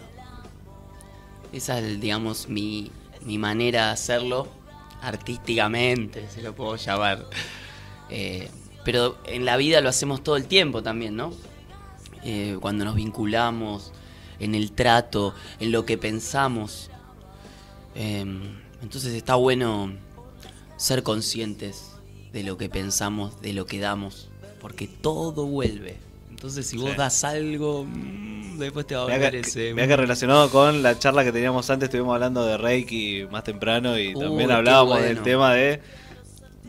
Esa 1.52 1.78
es, 1.78 2.00
digamos, 2.00 2.48
mi, 2.48 2.90
mi 3.20 3.36
manera 3.36 3.88
de 3.88 3.92
hacerlo 3.92 4.48
artísticamente, 5.02 6.26
si 6.30 6.40
lo 6.40 6.54
puedo 6.54 6.76
llamar. 6.76 7.26
Eh, 8.08 8.48
pero 8.82 9.18
en 9.26 9.44
la 9.44 9.58
vida 9.58 9.82
lo 9.82 9.90
hacemos 9.90 10.24
todo 10.24 10.38
el 10.38 10.46
tiempo 10.46 10.82
también, 10.82 11.16
¿no? 11.16 11.34
Eh, 12.24 12.56
cuando 12.62 12.86
nos 12.86 12.94
vinculamos, 12.94 13.92
en 14.38 14.54
el 14.54 14.72
trato, 14.72 15.34
en 15.60 15.70
lo 15.70 15.84
que 15.84 15.98
pensamos. 15.98 16.88
Eh, 17.94 18.24
entonces 18.80 19.12
está 19.12 19.34
bueno 19.34 19.92
ser 20.78 21.02
conscientes 21.02 21.92
de 22.32 22.42
lo 22.42 22.56
que 22.56 22.70
pensamos, 22.70 23.42
de 23.42 23.52
lo 23.52 23.66
que 23.66 23.80
damos, 23.80 24.30
porque 24.62 24.88
todo 24.88 25.44
vuelve. 25.44 26.07
Entonces 26.38 26.66
si 26.68 26.76
vos 26.76 26.90
Sí. 26.92 26.96
das 26.96 27.24
algo, 27.24 27.84
mm, 27.84 28.58
después 28.58 28.86
te 28.86 28.94
va 28.94 29.00
a 29.02 29.04
volver 29.06 29.30
que, 29.32 29.40
ese... 29.40 29.74
mirá 29.74 29.88
que 29.88 29.96
relacionado 29.96 30.48
con 30.50 30.84
la 30.84 30.96
charla 30.96 31.24
que 31.24 31.32
teníamos 31.32 31.68
antes, 31.68 31.88
estuvimos 31.88 32.14
hablando 32.14 32.46
de 32.46 32.56
Reiki 32.56 33.26
más 33.28 33.42
temprano 33.42 33.98
y 33.98 34.14
Uy, 34.14 34.22
también 34.22 34.50
hablábamos 34.52 35.02
del 35.02 35.18
tema 35.22 35.52
de 35.54 35.82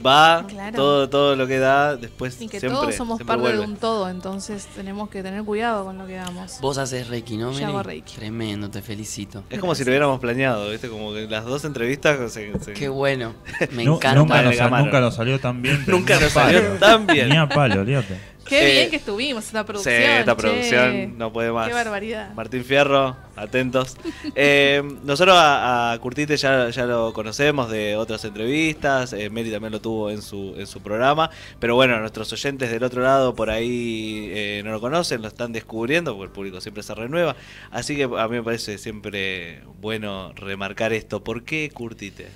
va 0.04 0.46
Claro. 0.48 0.76
todo 0.76 1.10
todo 1.10 1.36
lo 1.36 1.46
que 1.46 1.60
da 1.60 1.98
después 1.98 2.42
Y 2.42 2.48
que 2.48 2.60
siempre, 2.60 2.80
todos 2.80 2.96
somos 2.96 3.22
parte 3.22 3.42
vuelve. 3.42 3.60
de 3.60 3.64
un 3.66 3.76
todo, 3.76 4.10
entonces 4.10 4.66
tenemos 4.74 5.10
que 5.10 5.22
tener 5.22 5.44
cuidado 5.44 5.84
con 5.86 5.98
lo 6.00 6.08
que 6.08 6.14
damos. 6.16 6.58
Vos 6.62 6.78
haces 6.80 7.08
Reiki, 7.10 7.38
¿no? 7.38 7.52
Yo 7.52 7.68
hago 7.68 7.84
Reiki. 7.84 8.16
Tremendo, 8.16 8.70
te 8.72 8.82
felicito. 8.82 9.44
Es 9.52 9.60
como 9.60 9.76
si 9.76 9.84
lo 9.84 9.92
hubiéramos 9.92 10.20
planeado, 10.20 10.70
¿viste? 10.72 10.90
Como 10.90 11.14
que 11.14 11.28
las 11.28 11.46
dos 11.46 11.64
entrevistas 11.66 12.32
se, 12.32 12.58
se- 12.60 12.74
Qué 12.80 12.88
bueno, 12.90 13.36
me 13.72 13.84
encanta. 13.84 14.16
Nunca 14.16 14.42
nos, 14.42 14.56
nunca 14.84 15.00
nos 15.02 15.14
salió 15.16 15.40
tan 15.40 15.62
bien. 15.62 15.84
Nunca 15.86 16.20
nos 16.20 16.32
salió 16.32 16.62
tan 16.80 17.06
bien. 17.06 17.30
Ni 17.30 17.36
a 17.38 17.48
palo, 17.48 17.82
olvídate. 17.82 18.18
Qué 18.46 18.62
Eh, 18.68 18.72
bien 18.74 18.90
que 18.90 18.96
estuvimos 18.96 19.46
esta 19.46 19.62
Sí, 19.62 19.66
producción. 19.68 19.94
esta 20.02 20.36
che. 20.36 20.42
producción 20.42 21.18
no 21.18 21.32
puede 21.32 21.52
más. 21.52 21.68
Qué 21.68 21.74
barbaridad. 21.74 22.34
Martín 22.34 22.64
Fierro, 22.64 23.16
atentos. 23.36 23.96
Eh, 24.36 24.82
nosotros 25.04 25.36
a, 25.38 25.92
a 25.92 26.00
Curtite 26.00 26.36
ya, 26.38 26.70
ya 26.70 26.86
lo 26.86 27.14
conocemos 27.14 27.70
de 27.70 27.96
otras 27.96 28.24
entrevistas, 28.26 29.14
eh, 29.14 29.30
Meli 29.30 29.52
también 29.52 29.72
lo 29.74 29.82
tuvo 29.82 30.10
en 30.10 30.22
su, 30.22 30.56
en 30.58 30.66
su 30.68 30.82
programa, 30.82 31.30
pero 31.60 31.76
bueno, 31.76 32.00
nuestros 32.00 32.32
oyentes 32.34 32.72
del 32.72 32.84
otro 32.84 33.02
lado 33.04 33.36
por 33.36 33.50
ahí 33.50 34.30
eh, 34.32 34.62
no 34.64 34.72
lo 34.72 34.80
conocen, 34.82 35.22
lo 35.22 35.28
están 35.28 35.52
descubriendo, 35.52 36.14
porque 36.16 36.26
el 36.28 36.32
público 36.32 36.62
siempre 36.62 36.82
se 36.84 36.96
renueva, 36.96 37.36
así 37.72 37.96
que 37.96 38.04
a 38.04 38.28
mí 38.28 38.38
me 38.38 38.44
parece 38.44 38.78
siempre 38.78 39.62
bueno 39.82 40.32
remarcar 40.34 40.94
esto. 40.94 41.24
¿Por 41.24 41.44
qué 41.44 41.70
Curtite? 41.74 42.28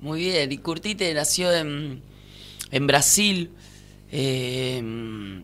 Muy 0.00 0.20
bien, 0.20 0.50
y 0.52 0.58
Curtite 0.58 1.12
nació 1.14 1.52
en, 1.52 2.00
en 2.70 2.86
Brasil. 2.86 3.50
Eh, 4.10 5.42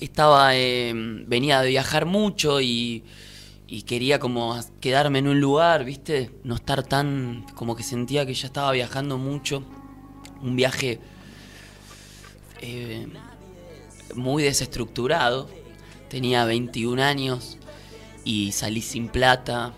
estaba, 0.00 0.56
eh, 0.56 0.92
venía 1.26 1.60
de 1.60 1.68
viajar 1.68 2.06
mucho 2.06 2.60
y, 2.60 3.04
y 3.66 3.82
quería 3.82 4.18
como 4.18 4.58
quedarme 4.80 5.18
en 5.20 5.28
un 5.28 5.40
lugar, 5.40 5.84
¿viste? 5.84 6.30
No 6.44 6.54
estar 6.54 6.82
tan, 6.82 7.46
como 7.54 7.74
que 7.74 7.82
sentía 7.82 8.26
que 8.26 8.34
ya 8.34 8.46
estaba 8.46 8.72
viajando 8.72 9.18
mucho. 9.18 9.62
Un 10.42 10.56
viaje 10.56 11.00
eh, 12.60 13.08
muy 14.14 14.42
desestructurado. 14.42 15.48
Tenía 16.08 16.44
21 16.44 17.02
años 17.02 17.58
y 18.24 18.52
salí 18.52 18.82
sin 18.82 19.08
plata. 19.08 19.72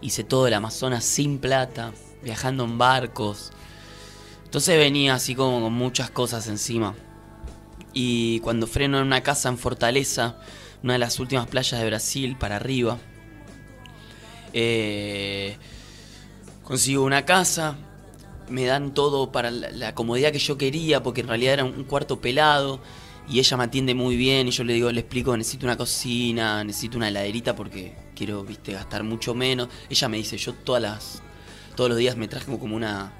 Hice 0.00 0.24
todo 0.24 0.46
el 0.46 0.54
Amazonas 0.54 1.04
sin 1.04 1.38
plata, 1.38 1.92
viajando 2.22 2.64
en 2.64 2.78
barcos. 2.78 3.52
Entonces 4.44 4.78
venía 4.78 5.14
así 5.14 5.34
como 5.34 5.60
con 5.60 5.72
muchas 5.72 6.10
cosas 6.10 6.46
encima. 6.48 6.94
Y 7.92 8.40
cuando 8.40 8.66
freno 8.66 8.98
en 8.98 9.06
una 9.06 9.22
casa 9.22 9.48
en 9.48 9.58
Fortaleza, 9.58 10.36
una 10.82 10.94
de 10.94 10.98
las 10.98 11.20
últimas 11.20 11.46
playas 11.46 11.80
de 11.80 11.86
Brasil, 11.86 12.36
para 12.38 12.56
arriba, 12.56 12.98
eh, 14.52 15.56
consigo 16.62 17.04
una 17.04 17.24
casa, 17.24 17.76
me 18.48 18.64
dan 18.64 18.94
todo 18.94 19.32
para 19.32 19.50
la, 19.50 19.94
comodidad 19.94 20.32
que 20.32 20.38
yo 20.38 20.58
quería, 20.58 21.02
porque 21.02 21.20
en 21.20 21.28
realidad 21.28 21.54
era 21.54 21.64
un, 21.64 21.74
un 21.74 21.84
cuarto 21.84 22.20
pelado, 22.20 22.80
y 23.28 23.38
ella 23.38 23.56
me 23.56 23.64
atiende 23.64 23.94
muy 23.94 24.16
bien, 24.16 24.48
y 24.48 24.50
yo 24.50 24.64
le 24.64 24.72
digo, 24.72 24.90
le 24.90 25.00
explico, 25.00 25.36
necesito 25.36 25.66
una 25.66 25.76
cocina, 25.76 26.64
necesito 26.64 26.96
una 26.96 27.08
heladerita 27.08 27.54
porque 27.54 27.94
quiero, 28.14 28.42
viste, 28.44 28.72
gastar 28.72 29.04
mucho 29.04 29.34
menos. 29.34 29.68
Ella 29.88 30.08
me 30.08 30.16
dice, 30.16 30.36
yo 30.36 30.54
todas 30.54 30.82
las, 30.82 31.22
todos 31.76 31.90
los 31.90 31.98
días 31.98 32.16
me 32.16 32.26
traje 32.28 32.46
como 32.58 32.74
una, 32.74 33.12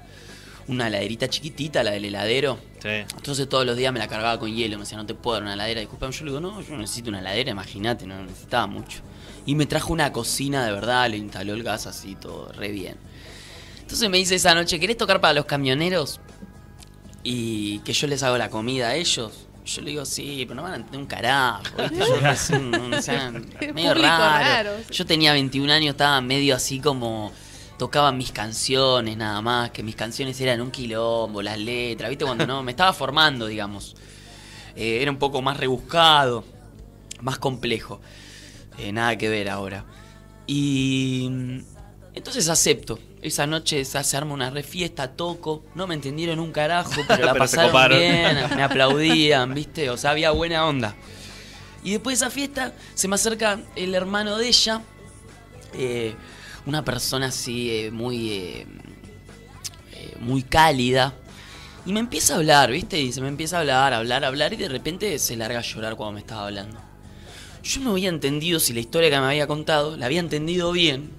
una 0.67 0.87
heladerita 0.87 1.29
chiquitita, 1.29 1.83
la 1.83 1.91
del 1.91 2.05
heladero. 2.05 2.59
Entonces 2.83 3.47
todos 3.47 3.65
los 3.65 3.77
días 3.77 3.93
me 3.93 3.99
la 3.99 4.07
cargaba 4.07 4.39
con 4.39 4.53
hielo, 4.53 4.77
me 4.77 4.83
decía, 4.83 4.97
no 4.97 5.05
te 5.05 5.13
puedo 5.13 5.35
dar 5.35 5.43
una 5.43 5.53
heladera, 5.53 5.79
disculpame. 5.79 6.11
Yo 6.11 6.25
le 6.25 6.31
digo, 6.31 6.41
no, 6.41 6.61
yo 6.61 6.77
necesito 6.77 7.09
una 7.09 7.19
heladera, 7.19 7.51
imagínate, 7.51 8.05
no 8.05 8.21
necesitaba 8.23 8.67
mucho. 8.67 8.99
Y 9.45 9.55
me 9.55 9.65
trajo 9.65 9.93
una 9.93 10.11
cocina 10.11 10.65
de 10.65 10.71
verdad, 10.71 11.09
le 11.09 11.17
instaló 11.17 11.53
el 11.53 11.63
gas 11.63 11.87
así, 11.87 12.15
todo 12.15 12.51
re 12.53 12.71
bien. 12.71 12.97
Entonces 13.81 14.09
me 14.09 14.17
dice 14.17 14.35
esa 14.35 14.55
noche, 14.55 14.79
¿querés 14.79 14.97
tocar 14.97 15.21
para 15.21 15.33
los 15.33 15.45
camioneros? 15.45 16.19
Y 17.23 17.79
que 17.79 17.93
yo 17.93 18.07
les 18.07 18.23
hago 18.23 18.37
la 18.37 18.49
comida 18.49 18.89
a 18.89 18.95
ellos. 18.95 19.47
Yo 19.65 19.81
le 19.81 19.91
digo, 19.91 20.05
sí, 20.05 20.43
pero 20.45 20.55
no 20.55 20.63
van 20.63 20.73
a 20.73 20.75
entender 20.75 20.99
un 20.99 21.07
carajo. 21.07 21.63
¿viste? 21.77 21.99
Yo 21.99 22.19
recién, 22.19 22.93
o 22.93 23.01
sea, 23.01 23.31
medio 23.73 23.93
raro. 23.93 24.71
Yo 24.91 25.05
tenía 25.05 25.31
21 25.31 25.71
años, 25.71 25.91
estaba 25.91 26.19
medio 26.19 26.55
así 26.55 26.79
como 26.79 27.31
tocaba 27.77 28.11
mis 28.11 28.31
canciones 28.31 29.17
nada 29.17 29.41
más, 29.41 29.71
que 29.71 29.83
mis 29.83 29.95
canciones 29.95 30.39
eran 30.41 30.61
un 30.61 30.71
quilombo, 30.71 31.41
las 31.41 31.59
letras, 31.59 32.09
¿viste? 32.09 32.25
Cuando 32.25 32.45
no, 32.45 32.63
me 32.63 32.71
estaba 32.71 32.93
formando, 32.93 33.47
digamos. 33.47 33.95
Eh, 34.75 34.99
era 35.01 35.11
un 35.11 35.17
poco 35.17 35.41
más 35.41 35.57
rebuscado, 35.57 36.43
más 37.21 37.39
complejo. 37.39 38.01
Eh, 38.77 38.91
nada 38.91 39.17
que 39.17 39.29
ver 39.29 39.49
ahora. 39.49 39.85
Y 40.47 41.27
mm, 41.29 41.59
entonces 42.15 42.49
acepto. 42.49 42.99
Esa 43.21 43.47
noche 43.47 43.85
se 43.85 44.03
se 44.03 44.17
arma 44.17 44.33
una 44.33 44.49
refiesta, 44.49 45.11
toco. 45.11 45.63
No 45.75 45.87
me 45.87 45.95
entendieron 45.95 46.39
un 46.39 46.51
carajo, 46.51 46.91
pero 47.07 47.25
la 47.25 47.31
Pero 47.33 47.39
pasaron 47.39 47.89
bien, 47.89 48.37
me 48.55 48.63
aplaudían, 48.63 49.53
¿viste? 49.53 49.89
O 49.89 49.97
sea, 49.97 50.11
había 50.11 50.31
buena 50.31 50.65
onda. 50.65 50.95
Y 51.83 51.91
después 51.91 52.19
de 52.19 52.25
esa 52.25 52.33
fiesta 52.33 52.73
se 52.93 53.07
me 53.07 53.15
acerca 53.15 53.59
el 53.75 53.93
hermano 53.93 54.37
de 54.37 54.47
ella, 54.47 54.81
eh, 55.73 56.15
una 56.65 56.83
persona 56.85 57.27
así 57.27 57.69
eh, 57.71 57.91
muy, 57.91 58.31
eh, 58.31 58.65
eh, 59.93 60.15
muy 60.19 60.43
cálida. 60.43 61.13
Y 61.85 61.91
me 61.93 61.99
empieza 61.99 62.33
a 62.33 62.37
hablar, 62.37 62.71
¿viste? 62.71 62.99
Y 62.99 63.11
se 63.11 63.19
me 63.21 63.27
empieza 63.27 63.57
a 63.57 63.59
hablar, 63.61 63.93
hablar, 63.93 64.23
hablar 64.23 64.53
y 64.53 64.57
de 64.57 64.69
repente 64.69 65.19
se 65.19 65.35
larga 65.35 65.59
a 65.59 65.63
llorar 65.63 65.95
cuando 65.95 66.13
me 66.13 66.19
estaba 66.21 66.45
hablando. 66.45 66.77
Yo 67.63 67.81
no 67.81 67.91
había 67.91 68.09
entendido 68.09 68.59
si 68.59 68.73
la 68.73 68.79
historia 68.79 69.09
que 69.09 69.19
me 69.19 69.25
había 69.25 69.47
contado 69.47 69.97
la 69.97 70.05
había 70.05 70.19
entendido 70.19 70.71
bien 70.71 71.09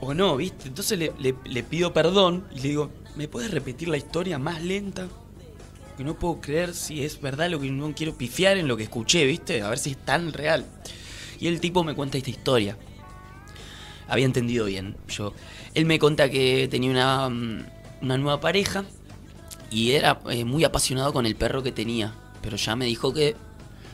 o 0.00 0.14
no, 0.14 0.36
¿viste? 0.36 0.68
Entonces 0.68 0.98
le, 0.98 1.12
le- 1.18 1.34
le 1.44 1.62
pido 1.62 1.92
perdón 1.92 2.44
y 2.54 2.60
le 2.60 2.68
digo, 2.68 2.90
¿me 3.16 3.28
puedes 3.28 3.50
repetir 3.50 3.88
la 3.88 3.96
historia 3.96 4.38
más 4.38 4.62
lenta? 4.62 5.08
Que 5.96 6.04
no 6.04 6.18
puedo 6.18 6.40
creer 6.40 6.74
si 6.74 7.04
es 7.04 7.20
verdad 7.20 7.48
lo 7.50 7.60
que 7.60 7.70
no 7.70 7.94
quiero 7.94 8.16
pifiar 8.16 8.56
en 8.56 8.66
lo 8.68 8.76
que 8.76 8.82
escuché, 8.84 9.24
¿viste? 9.26 9.62
A 9.62 9.68
ver 9.70 9.78
si 9.78 9.92
es 9.92 9.96
tan 10.04 10.32
real. 10.32 10.66
Y 11.40 11.46
el 11.46 11.60
tipo 11.60 11.84
me 11.84 11.94
cuenta 11.94 12.18
esta 12.18 12.30
historia. 12.30 12.76
Había 14.08 14.26
entendido 14.26 14.66
bien. 14.66 14.96
Yo, 15.08 15.32
él 15.74 15.86
me 15.86 15.98
cuenta 15.98 16.28
que 16.30 16.68
tenía 16.70 16.90
una, 16.90 17.28
mm, 17.28 17.66
una 18.02 18.18
nueva 18.18 18.40
pareja 18.40 18.84
y 19.70 19.92
era 19.92 20.20
eh, 20.30 20.44
muy 20.44 20.64
apasionado 20.64 21.12
con 21.12 21.26
el 21.26 21.36
perro 21.36 21.62
que 21.62 21.72
tenía. 21.72 22.14
Pero 22.42 22.56
ya 22.56 22.76
me 22.76 22.84
dijo 22.84 23.12
que 23.12 23.34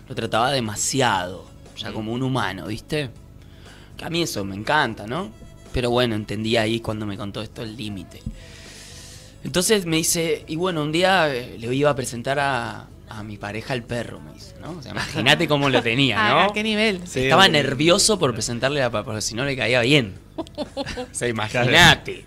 lo 0.08 0.14
trataba 0.14 0.50
demasiado. 0.52 1.46
Ya 1.76 1.92
como 1.92 2.12
un 2.12 2.22
humano, 2.22 2.66
¿viste? 2.66 3.10
Que 3.96 4.04
a 4.04 4.10
mí 4.10 4.22
eso 4.22 4.44
me 4.44 4.54
encanta, 4.54 5.06
¿no? 5.06 5.30
Pero 5.72 5.90
bueno, 5.90 6.14
entendí 6.14 6.56
ahí 6.56 6.80
cuando 6.80 7.06
me 7.06 7.16
contó 7.16 7.40
esto 7.40 7.62
el 7.62 7.76
límite. 7.76 8.20
Entonces 9.44 9.86
me 9.86 9.96
dice, 9.96 10.44
y 10.48 10.56
bueno, 10.56 10.82
un 10.82 10.92
día 10.92 11.34
eh, 11.34 11.56
le 11.58 11.74
iba 11.74 11.90
a 11.90 11.94
presentar 11.94 12.38
a, 12.38 12.88
a 13.10 13.22
mi 13.22 13.36
pareja 13.36 13.74
el 13.74 13.82
perro, 13.82 14.20
me 14.20 14.32
dice, 14.32 14.54
¿no? 14.60 14.70
O 14.78 14.82
sea, 14.82 14.92
imagínate 14.92 15.46
cómo 15.48 15.68
lo 15.68 15.82
tenía, 15.82 16.16
Ah, 16.18 16.30
¿no? 16.30 16.40
¿A 16.50 16.52
qué 16.54 16.62
nivel? 16.62 17.02
Estaba 17.14 17.48
nervioso 17.48 18.18
por 18.18 18.32
presentarle 18.32 18.82
a 18.82 18.90
porque 18.90 19.20
si 19.20 19.34
no 19.34 19.44
le 19.44 19.56
caía 19.56 19.80
bien. 19.82 20.14
O 20.36 21.06
sea, 21.14 21.28
imagínate. 21.28 22.24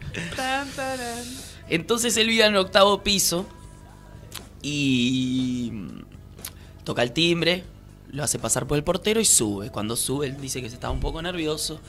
Entonces 1.69 2.15
él 2.17 2.27
vivía 2.27 2.45
en 2.47 2.51
el 2.53 2.59
octavo 2.59 3.01
piso 3.03 3.47
Y 4.61 5.71
toca 6.83 7.01
el 7.03 7.11
timbre, 7.11 7.63
lo 8.11 8.23
hace 8.23 8.39
pasar 8.39 8.67
por 8.67 8.77
el 8.77 8.83
portero 8.83 9.19
y 9.19 9.25
sube. 9.25 9.69
Cuando 9.71 9.95
sube, 9.95 10.27
él 10.27 10.37
dice 10.39 10.61
que 10.61 10.69
se 10.69 10.75
estaba 10.75 10.93
un 10.93 10.99
poco 10.99 11.21
nervioso. 11.21 11.79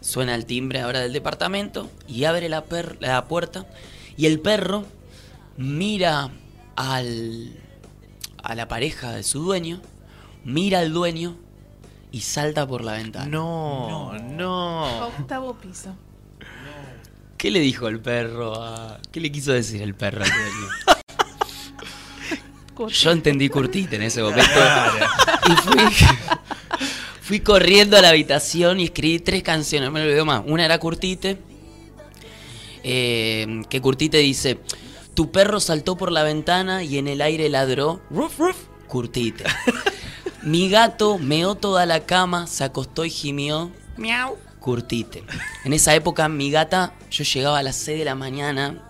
Suena 0.00 0.34
el 0.34 0.46
timbre 0.46 0.80
ahora 0.80 1.00
del 1.00 1.12
departamento 1.12 1.90
y 2.06 2.24
abre 2.24 2.48
la, 2.48 2.64
per- 2.64 2.98
la 3.00 3.24
puerta. 3.26 3.66
Y 4.16 4.26
el 4.26 4.38
perro 4.40 4.84
mira 5.56 6.30
al, 6.76 7.52
a 8.48 8.54
la 8.54 8.66
pareja 8.66 9.12
de 9.12 9.22
su 9.22 9.40
dueño, 9.40 9.82
mira 10.42 10.78
al 10.78 10.90
dueño 10.90 11.36
y 12.10 12.22
salta 12.22 12.66
por 12.66 12.82
la 12.82 12.94
ventana. 12.94 13.26
No, 13.26 14.14
no. 14.14 15.08
Octavo 15.08 15.52
piso. 15.54 15.94
¿Qué 17.36 17.50
le 17.50 17.60
dijo 17.60 17.88
el 17.88 18.00
perro 18.00 18.54
a... 18.60 19.00
¿Qué 19.12 19.20
le 19.20 19.30
quiso 19.30 19.52
decir 19.52 19.82
el 19.82 19.94
perro 19.94 20.24
al 20.24 20.30
dueño? 20.30 20.68
Yo 22.88 23.10
entendí 23.10 23.50
curtite 23.50 23.96
en 23.96 24.02
ese 24.02 24.22
momento. 24.22 24.50
Y 25.46 25.52
fui, 25.52 25.80
fui 27.20 27.40
corriendo 27.40 27.98
a 27.98 28.00
la 28.00 28.08
habitación 28.08 28.80
y 28.80 28.84
escribí 28.84 29.18
tres 29.18 29.42
canciones, 29.42 29.88
no 29.88 29.92
me 29.92 30.00
lo 30.00 30.06
olvido 30.06 30.24
más. 30.24 30.42
Una 30.46 30.64
era 30.64 30.78
Curtite, 30.78 31.36
eh, 32.82 33.62
que 33.68 33.80
Curtite 33.82 34.16
dice, 34.18 34.58
tu 35.18 35.32
perro 35.32 35.58
saltó 35.58 35.96
por 35.96 36.12
la 36.12 36.22
ventana 36.22 36.84
y 36.84 36.96
en 36.96 37.08
el 37.08 37.20
aire 37.22 37.48
ladró, 37.48 38.00
ruf, 38.08 38.38
ruf, 38.38 38.56
Curtite. 38.86 39.42
Mi 40.42 40.70
gato 40.70 41.18
meó 41.18 41.56
toda 41.56 41.86
la 41.86 42.06
cama, 42.06 42.46
se 42.46 42.62
acostó 42.62 43.04
y 43.04 43.10
gimió, 43.10 43.72
miau, 43.96 44.36
Curtite. 44.60 45.24
En 45.64 45.72
esa 45.72 45.92
época 45.96 46.28
mi 46.28 46.52
gata, 46.52 46.94
yo 47.10 47.24
llegaba 47.24 47.58
a 47.58 47.64
las 47.64 47.74
6 47.74 47.98
de 47.98 48.04
la 48.04 48.14
mañana, 48.14 48.80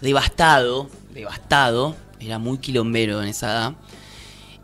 devastado, 0.00 0.88
devastado, 1.12 1.96
era 2.20 2.38
muy 2.38 2.58
quilombero 2.58 3.20
en 3.20 3.30
esa 3.30 3.50
edad, 3.50 3.74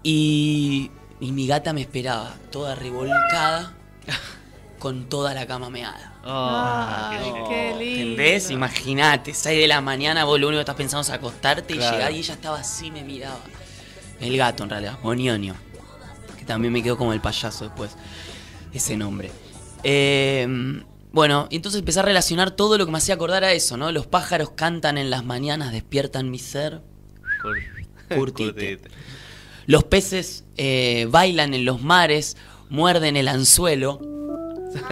y, 0.04 0.92
y 1.18 1.32
mi 1.32 1.48
gata 1.48 1.72
me 1.72 1.80
esperaba, 1.80 2.36
toda 2.52 2.76
revolcada, 2.76 3.74
con 4.78 5.08
toda 5.08 5.34
la 5.34 5.46
cama 5.46 5.70
meada. 5.70 6.14
Ay, 6.24 7.32
qué 7.48 7.74
lindo. 7.78 8.22
¿Entendés? 8.22 8.50
Imagínate, 8.50 9.34
6 9.34 9.60
de 9.60 9.68
la 9.68 9.80
mañana, 9.80 10.24
vos 10.24 10.40
lo 10.40 10.48
único 10.48 10.58
que 10.58 10.62
estás 10.62 10.76
pensando 10.76 11.02
es 11.02 11.10
acostarte 11.10 11.74
y 11.74 11.78
llegar 11.78 12.12
y 12.12 12.18
ella 12.18 12.34
estaba 12.34 12.58
así, 12.58 12.90
me 12.90 13.02
miraba. 13.02 13.40
El 14.20 14.36
gato, 14.36 14.64
en 14.64 14.70
realidad, 14.70 14.98
Bonionio. 15.02 15.54
Que 16.38 16.44
también 16.44 16.72
me 16.72 16.82
quedó 16.82 16.96
como 16.96 17.12
el 17.12 17.20
payaso 17.20 17.64
después. 17.64 17.96
Ese 18.72 18.96
nombre. 18.96 19.30
Eh, 19.82 20.82
bueno, 21.16 21.46
y 21.48 21.56
entonces 21.56 21.78
empecé 21.78 22.00
a 22.00 22.02
relacionar 22.02 22.50
todo 22.50 22.76
lo 22.76 22.84
que 22.84 22.92
me 22.92 22.98
hacía 22.98 23.14
acordar 23.14 23.42
a 23.42 23.52
eso, 23.52 23.78
¿no? 23.78 23.90
Los 23.90 24.06
pájaros 24.06 24.50
cantan 24.50 24.98
en 24.98 25.08
las 25.08 25.24
mañanas, 25.24 25.72
despiertan 25.72 26.30
mi 26.30 26.38
ser. 26.38 26.82
Curtite. 28.14 28.82
Los 29.64 29.84
peces 29.84 30.44
eh, 30.58 31.08
bailan 31.10 31.54
en 31.54 31.64
los 31.64 31.80
mares, 31.80 32.36
muerden 32.68 33.16
el 33.16 33.28
anzuelo. 33.28 33.98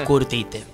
Curtite. 0.07 0.65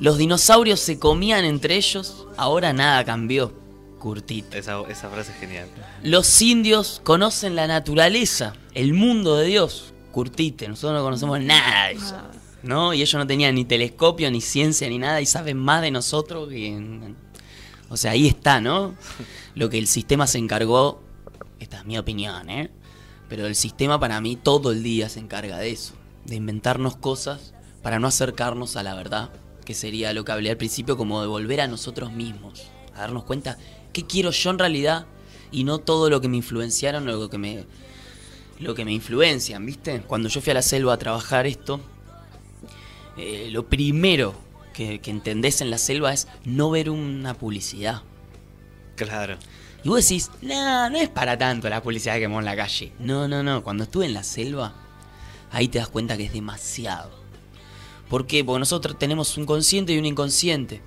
Los 0.00 0.18
dinosaurios 0.18 0.80
se 0.80 0.98
comían 0.98 1.44
entre 1.44 1.76
ellos, 1.76 2.26
ahora 2.36 2.72
nada 2.72 3.04
cambió. 3.04 3.52
Curtite. 3.98 4.58
Esa, 4.58 4.82
esa 4.82 5.08
frase 5.08 5.32
es 5.32 5.38
genial. 5.38 5.68
Los 6.02 6.42
indios 6.42 7.00
conocen 7.04 7.56
la 7.56 7.66
naturaleza, 7.66 8.54
el 8.74 8.92
mundo 8.92 9.36
de 9.36 9.46
Dios. 9.46 9.94
Curtite, 10.12 10.68
nosotros 10.68 10.98
no 10.98 11.04
conocemos 11.04 11.40
nada 11.40 11.88
de 11.88 11.94
eso. 11.94 12.16
¿No? 12.62 12.92
Y 12.92 13.02
ellos 13.02 13.14
no 13.14 13.26
tenían 13.26 13.54
ni 13.54 13.64
telescopio, 13.64 14.30
ni 14.30 14.40
ciencia, 14.40 14.88
ni 14.88 14.98
nada, 14.98 15.20
y 15.20 15.26
saben 15.26 15.56
más 15.56 15.80
de 15.82 15.90
nosotros 15.90 16.48
que. 16.48 17.14
O 17.88 17.96
sea, 17.96 18.12
ahí 18.12 18.26
está, 18.26 18.60
¿no? 18.60 18.94
Lo 19.54 19.70
que 19.70 19.78
el 19.78 19.86
sistema 19.86 20.26
se 20.26 20.38
encargó. 20.38 21.02
Esta 21.60 21.78
es 21.78 21.84
mi 21.84 21.96
opinión, 21.96 22.50
¿eh? 22.50 22.70
Pero 23.28 23.46
el 23.46 23.54
sistema 23.54 23.98
para 23.98 24.20
mí 24.20 24.36
todo 24.36 24.70
el 24.70 24.82
día 24.82 25.08
se 25.08 25.20
encarga 25.20 25.58
de 25.58 25.70
eso. 25.70 25.94
De 26.26 26.34
inventarnos 26.36 26.96
cosas 26.96 27.53
para 27.84 28.00
no 28.00 28.08
acercarnos 28.08 28.76
a 28.76 28.82
la 28.82 28.94
verdad. 28.94 29.30
Que 29.64 29.74
sería 29.74 30.12
lo 30.12 30.24
que 30.24 30.32
hablé 30.32 30.50
al 30.50 30.56
principio, 30.56 30.96
como 30.96 31.20
de 31.20 31.28
volver 31.28 31.60
a 31.60 31.68
nosotros 31.68 32.12
mismos. 32.12 32.64
A 32.94 33.02
darnos 33.02 33.24
cuenta 33.24 33.58
qué 33.92 34.04
quiero 34.06 34.30
yo 34.30 34.50
en 34.50 34.58
realidad 34.58 35.06
y 35.52 35.64
no 35.64 35.78
todo 35.78 36.10
lo 36.10 36.20
que 36.20 36.28
me 36.28 36.38
influenciaron 36.38 37.06
o 37.08 37.12
lo 37.12 37.30
que 37.30 37.38
me, 37.38 37.66
lo 38.58 38.74
que 38.74 38.84
me 38.84 38.92
influencian, 38.92 39.64
¿viste? 39.64 40.00
Cuando 40.00 40.28
yo 40.28 40.40
fui 40.40 40.50
a 40.50 40.54
la 40.54 40.62
selva 40.62 40.94
a 40.94 40.98
trabajar 40.98 41.46
esto, 41.46 41.80
eh, 43.18 43.48
lo 43.52 43.68
primero 43.68 44.34
que, 44.72 45.00
que 45.00 45.10
entendés 45.10 45.60
en 45.60 45.70
la 45.70 45.78
selva 45.78 46.12
es 46.12 46.26
no 46.44 46.70
ver 46.70 46.88
una 46.88 47.34
publicidad. 47.34 48.02
Claro. 48.96 49.36
Y 49.82 49.88
vos 49.90 50.02
decís, 50.02 50.30
no, 50.40 50.88
no 50.88 50.96
es 50.96 51.10
para 51.10 51.36
tanto 51.36 51.68
la 51.68 51.82
publicidad 51.82 52.14
que 52.14 52.20
vemos 52.20 52.38
en 52.38 52.46
la 52.46 52.56
calle. 52.56 52.92
No, 52.98 53.28
no, 53.28 53.42
no. 53.42 53.62
Cuando 53.62 53.84
estuve 53.84 54.06
en 54.06 54.14
la 54.14 54.24
selva, 54.24 54.72
ahí 55.52 55.68
te 55.68 55.78
das 55.78 55.88
cuenta 55.88 56.16
que 56.16 56.24
es 56.24 56.32
demasiado. 56.32 57.23
¿Por 58.08 58.26
qué? 58.26 58.44
Porque 58.44 58.60
nosotros 58.60 58.98
tenemos 58.98 59.36
un 59.36 59.46
consciente 59.46 59.92
y 59.92 59.98
un 59.98 60.06
inconsciente. 60.06 60.82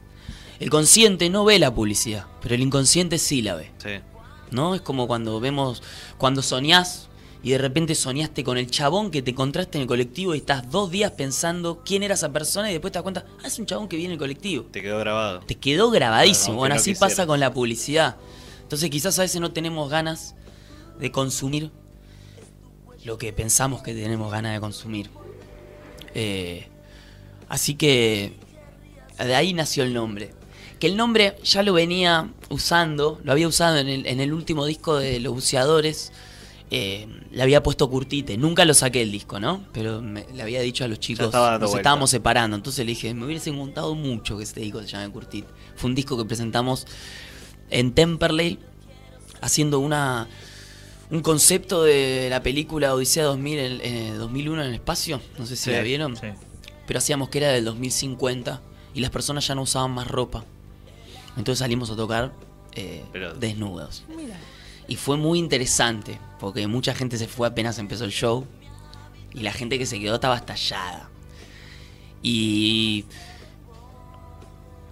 El 0.60 0.70
consciente 0.70 1.30
no 1.30 1.46
ve 1.46 1.60
la 1.60 1.74
publicidad, 1.74 2.26
pero 2.42 2.56
el 2.56 2.62
inconsciente 2.62 3.20
sí 3.20 3.42
la 3.42 3.56
ve. 3.56 3.72
Sí. 3.78 4.00
¿No? 4.52 4.76
Es 4.76 4.82
como 4.82 5.08
cuando 5.08 5.40
vemos, 5.40 5.84
cuando 6.18 6.42
soñás 6.42 7.10
y 7.44 7.52
de 7.52 7.58
repente 7.58 7.96
soñaste 7.96 8.44
con 8.44 8.58
el 8.58 8.70
chabón 8.70 9.12
que 9.12 9.22
te 9.22 9.32
encontraste 9.32 9.78
en 9.78 9.84
el 9.84 9.88
colectivo 9.88 10.34
y 10.34 10.40
estás 10.40 10.70
dos 10.72 10.90
días 10.90 11.12
pensando 11.12 11.84
quién 11.86 12.04
era 12.04 12.16
esa 12.16 12.32
persona 12.32 12.70
y 12.70 12.74
después 12.74 12.92
te 12.92 12.98
das 12.98 13.04
cuenta, 13.04 13.26
ah, 13.44 13.48
es 13.48 13.60
un 13.60 13.66
chabón 13.66 13.88
que 13.88 13.98
viene 13.98 14.14
en 14.14 14.14
el 14.14 14.20
colectivo. 14.20 14.66
Te 14.72 14.82
quedó 14.82 14.98
grabado. 15.00 15.40
Te 15.42 15.56
quedó 15.56 15.92
grabadísimo. 15.92 16.46
Claro, 16.46 16.60
bueno, 16.60 16.76
no 16.76 16.82
así 16.82 16.96
pasa 16.96 17.28
con 17.28 17.40
la 17.40 17.54
publicidad. 17.54 18.18
Entonces 18.64 18.90
quizás 18.90 19.18
a 19.20 19.22
veces 19.22 19.40
no 19.40 19.52
tenemos 19.52 19.90
ganas 19.90 20.36
de 21.00 21.12
consumir 21.12 21.72
lo 23.06 23.18
que 23.18 23.32
pensamos 23.32 23.82
que 23.84 23.94
tenemos 23.94 24.32
ganas 24.32 24.54
de 24.54 24.60
consumir. 24.60 25.10
Eh, 26.16 26.68
así 27.50 27.76
que 27.76 28.34
de 29.20 29.36
ahí 29.36 29.54
nació 29.54 29.84
el 29.84 29.94
nombre. 29.94 30.34
Que 30.80 30.88
el 30.88 30.96
nombre 30.96 31.36
ya 31.44 31.64
lo 31.64 31.74
venía 31.74 32.30
usando, 32.50 33.20
lo 33.24 33.32
había 33.32 33.48
usado 33.48 33.78
en 33.78 33.88
el, 33.88 34.06
en 34.06 34.20
el 34.20 34.32
último 34.34 34.66
disco 34.66 34.98
de 34.98 35.20
Los 35.20 35.34
Buceadores. 35.34 36.12
eh, 36.70 37.08
le 37.32 37.42
había 37.42 37.64
puesto 37.64 37.90
Curtite. 37.90 38.38
Nunca 38.38 38.66
lo 38.66 38.74
saqué 38.74 39.02
el 39.02 39.10
disco, 39.12 39.40
¿no? 39.40 39.64
Pero 39.72 40.02
me- 40.02 40.26
le 40.36 40.44
había 40.44 40.60
dicho 40.60 40.84
a 40.84 40.90
los 40.90 41.00
chicos, 41.00 41.32
nos 41.34 41.60
vuelta. 41.60 41.78
estábamos 41.78 42.10
separando. 42.10 42.58
Entonces 42.58 42.86
le 42.86 42.90
dije, 42.92 43.14
me 43.14 43.26
hubiese 43.26 43.52
gustado 43.52 43.96
mucho 43.96 44.38
que 44.38 44.44
este 44.44 44.60
disco 44.60 44.82
se 44.82 44.88
llame 44.88 45.10
Curtite. 45.10 45.48
Fue 45.78 45.90
un 45.90 45.96
disco 45.96 46.18
que 46.18 46.26
presentamos 46.26 46.86
en 47.70 47.94
Temperley, 47.94 48.60
haciendo 49.42 49.80
una 49.80 50.28
un 51.10 51.22
concepto 51.22 51.84
de 51.84 52.28
la 52.30 52.44
película 52.44 52.94
Odisea 52.94 53.24
2000, 53.24 53.60
en- 53.60 53.82
eh, 53.82 54.14
2001 54.18 54.62
en 54.62 54.68
el 54.68 54.74
espacio. 54.74 55.22
No 55.40 55.46
sé 55.46 55.56
si 55.56 55.64
Sí, 55.66 55.72
la 55.72 55.82
vieron. 55.82 56.18
sí. 56.18 56.28
Pero 56.88 56.98
hacíamos 57.00 57.30
que 57.30 57.38
era 57.40 57.50
del 57.50 57.66
2050 57.66 58.62
y 58.96 59.02
las 59.02 59.12
personas 59.12 59.46
ya 59.46 59.54
no 59.54 59.62
usaban 59.62 59.92
más 59.92 60.08
ropa. 60.08 60.44
Entonces 61.38 61.60
salimos 61.60 61.92
a 61.92 61.96
tocar 61.96 62.32
eh, 62.74 63.04
desnudos. 63.40 64.04
Y 64.88 64.96
fue 64.96 65.18
muy 65.18 65.38
interesante, 65.38 66.18
porque 66.40 66.66
mucha 66.66 66.96
gente 66.96 67.18
se 67.18 67.28
fue 67.28 67.48
apenas 67.48 67.78
empezó 67.78 68.06
el 68.06 68.12
show. 68.12 68.46
Y 69.34 69.42
la 69.42 69.52
gente 69.52 69.78
que 69.78 69.86
se 69.86 70.00
quedó 70.00 70.16
estaba 70.16 70.36
estallada. 70.38 71.10
Y. 72.24 73.06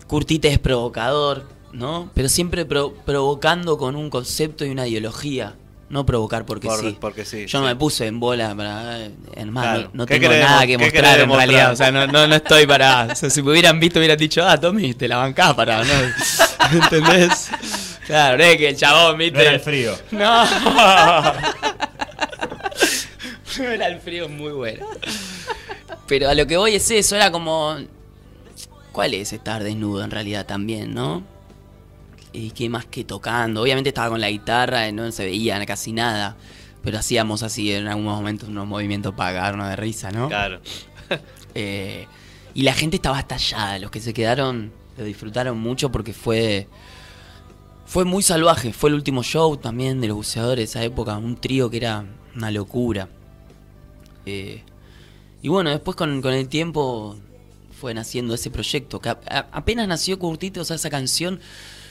Curtite 0.07 0.49
es 0.49 0.59
provocador, 0.59 1.47
¿no? 1.73 2.11
Pero 2.13 2.30
siempre 2.30 2.65
pro- 2.65 2.93
provocando 2.93 3.77
con 3.77 3.95
un 3.95 4.09
concepto 4.09 4.65
y 4.65 4.69
una 4.69 4.88
ideología. 4.88 5.55
No 5.88 6.03
provocar 6.06 6.45
porque 6.45 6.68
Por- 6.68 6.80
sí. 6.82 6.98
porque 6.99 7.26
sí, 7.26 7.41
Yo 7.45 7.48
sí. 7.48 7.57
no 7.57 7.64
me 7.66 7.76
puse 7.76 8.07
en 8.07 8.20
bola 8.20 8.56
para. 8.56 9.06
En 9.36 9.52
más, 9.52 9.64
Claro. 9.66 9.82
no, 9.84 9.90
no 9.94 10.06
¿Qué 10.07 10.16
tengo 10.20 10.30
querés 10.32 10.45
nada 10.45 10.66
que 10.66 10.78
mostrar 10.80 11.14
en 11.14 11.20
demostrar? 11.20 11.48
realidad. 11.48 11.72
O 11.72 11.76
sea, 11.76 11.91
no, 11.91 12.07
no, 12.07 12.28
no 12.28 12.36
estoy 12.36 12.66
para. 12.66 13.07
O 13.12 13.16
sea, 13.16 13.30
si 13.30 13.44
me 13.44 13.52
hubieran 13.52 13.80
visto, 13.80 13.99
hubieran 13.99 14.18
dicho, 14.18 14.44
ah, 14.44 14.60
Tommy, 14.60 14.95
te 14.95 15.07
la 15.07 15.18
bancás 15.18 15.53
para. 15.53 15.84
¿no? 15.84 15.94
¿Entendés? 16.74 17.49
Claro, 18.07 18.38
no 18.38 18.44
es 18.44 18.57
que 18.57 18.70
el 18.70 18.76
chabón, 18.78 19.18
viste. 19.20 19.38
No 19.38 19.41
era 19.44 19.52
el 19.53 19.60
frío. 19.60 19.95
No. 20.12 20.44
no 23.60 23.64
era 23.64 23.88
el 23.88 23.99
frío 23.99 24.28
muy 24.28 24.52
bueno. 24.52 24.86
Pero 26.07 26.30
a 26.30 26.34
lo 26.34 26.45
que 26.48 26.57
voy 26.57 26.76
es 26.76 26.90
eso, 26.91 27.16
era 27.16 27.32
como. 27.32 27.78
¿Cuál 28.91 29.14
es 29.14 29.34
estar 29.34 29.64
desnudo 29.64 30.03
en 30.03 30.12
realidad 30.12 30.45
también, 30.45 30.94
no? 30.94 31.24
Y 32.36 32.52
qué 32.52 32.70
más 32.70 32.86
que 32.86 33.03
tocando. 33.03 33.62
Obviamente 33.62 33.90
estaba 33.90 34.10
con 34.10 34.20
la 34.22 34.30
guitarra, 34.30 34.91
no 34.91 35.12
se 35.12 35.26
veía 35.26 35.64
casi 35.66 35.91
nada. 35.94 36.36
Pero 36.84 36.99
hacíamos 36.99 37.41
así 37.44 37.72
en 37.72 37.88
algunos 37.88 38.16
momentos 38.18 38.49
unos 38.49 38.68
movimientos 38.68 39.14
para 39.16 39.34
cagarnos 39.34 39.70
de 39.70 39.76
risa, 39.76 40.12
¿no? 40.12 40.28
Claro. 40.28 40.60
Eh, 41.57 42.06
y 42.53 42.64
la 42.64 42.74
gente 42.74 42.98
estaba 42.98 43.18
estallada. 43.18 43.80
Los 43.80 43.90
que 43.90 44.02
se 44.02 44.14
quedaron 44.14 44.74
lo 44.98 45.06
disfrutaron 45.06 45.57
mucho 45.57 45.90
porque 45.91 46.12
fue. 46.14 46.68
Fue 47.86 48.03
muy 48.03 48.24
salvaje. 48.24 48.74
Fue 48.74 48.90
el 48.90 48.95
último 48.95 49.24
show 49.24 49.56
también 49.56 50.02
de 50.02 50.07
los 50.10 50.18
buceadores 50.18 50.57
de 50.57 50.64
esa 50.66 50.84
época. 50.84 51.18
Un 51.18 51.38
trío 51.38 51.70
que 51.70 51.78
era 51.78 52.03
una 52.36 52.52
locura. 52.52 53.07
Eh, 54.26 54.64
y 55.41 55.48
bueno, 55.48 55.70
después 55.70 55.95
con, 55.95 56.22
con 56.22 56.34
el 56.34 56.49
tiempo 56.49 57.16
fue 57.80 57.94
naciendo 57.94 58.34
ese 58.34 58.49
proyecto. 58.49 58.99
Que 58.99 59.10
a- 59.10 59.20
a- 59.30 59.48
apenas 59.53 59.88
nació 59.88 60.20
Curtito, 60.20 60.62
o 60.62 60.66
sea, 60.66 60.76
esa 60.76 60.90
canción. 60.90 61.40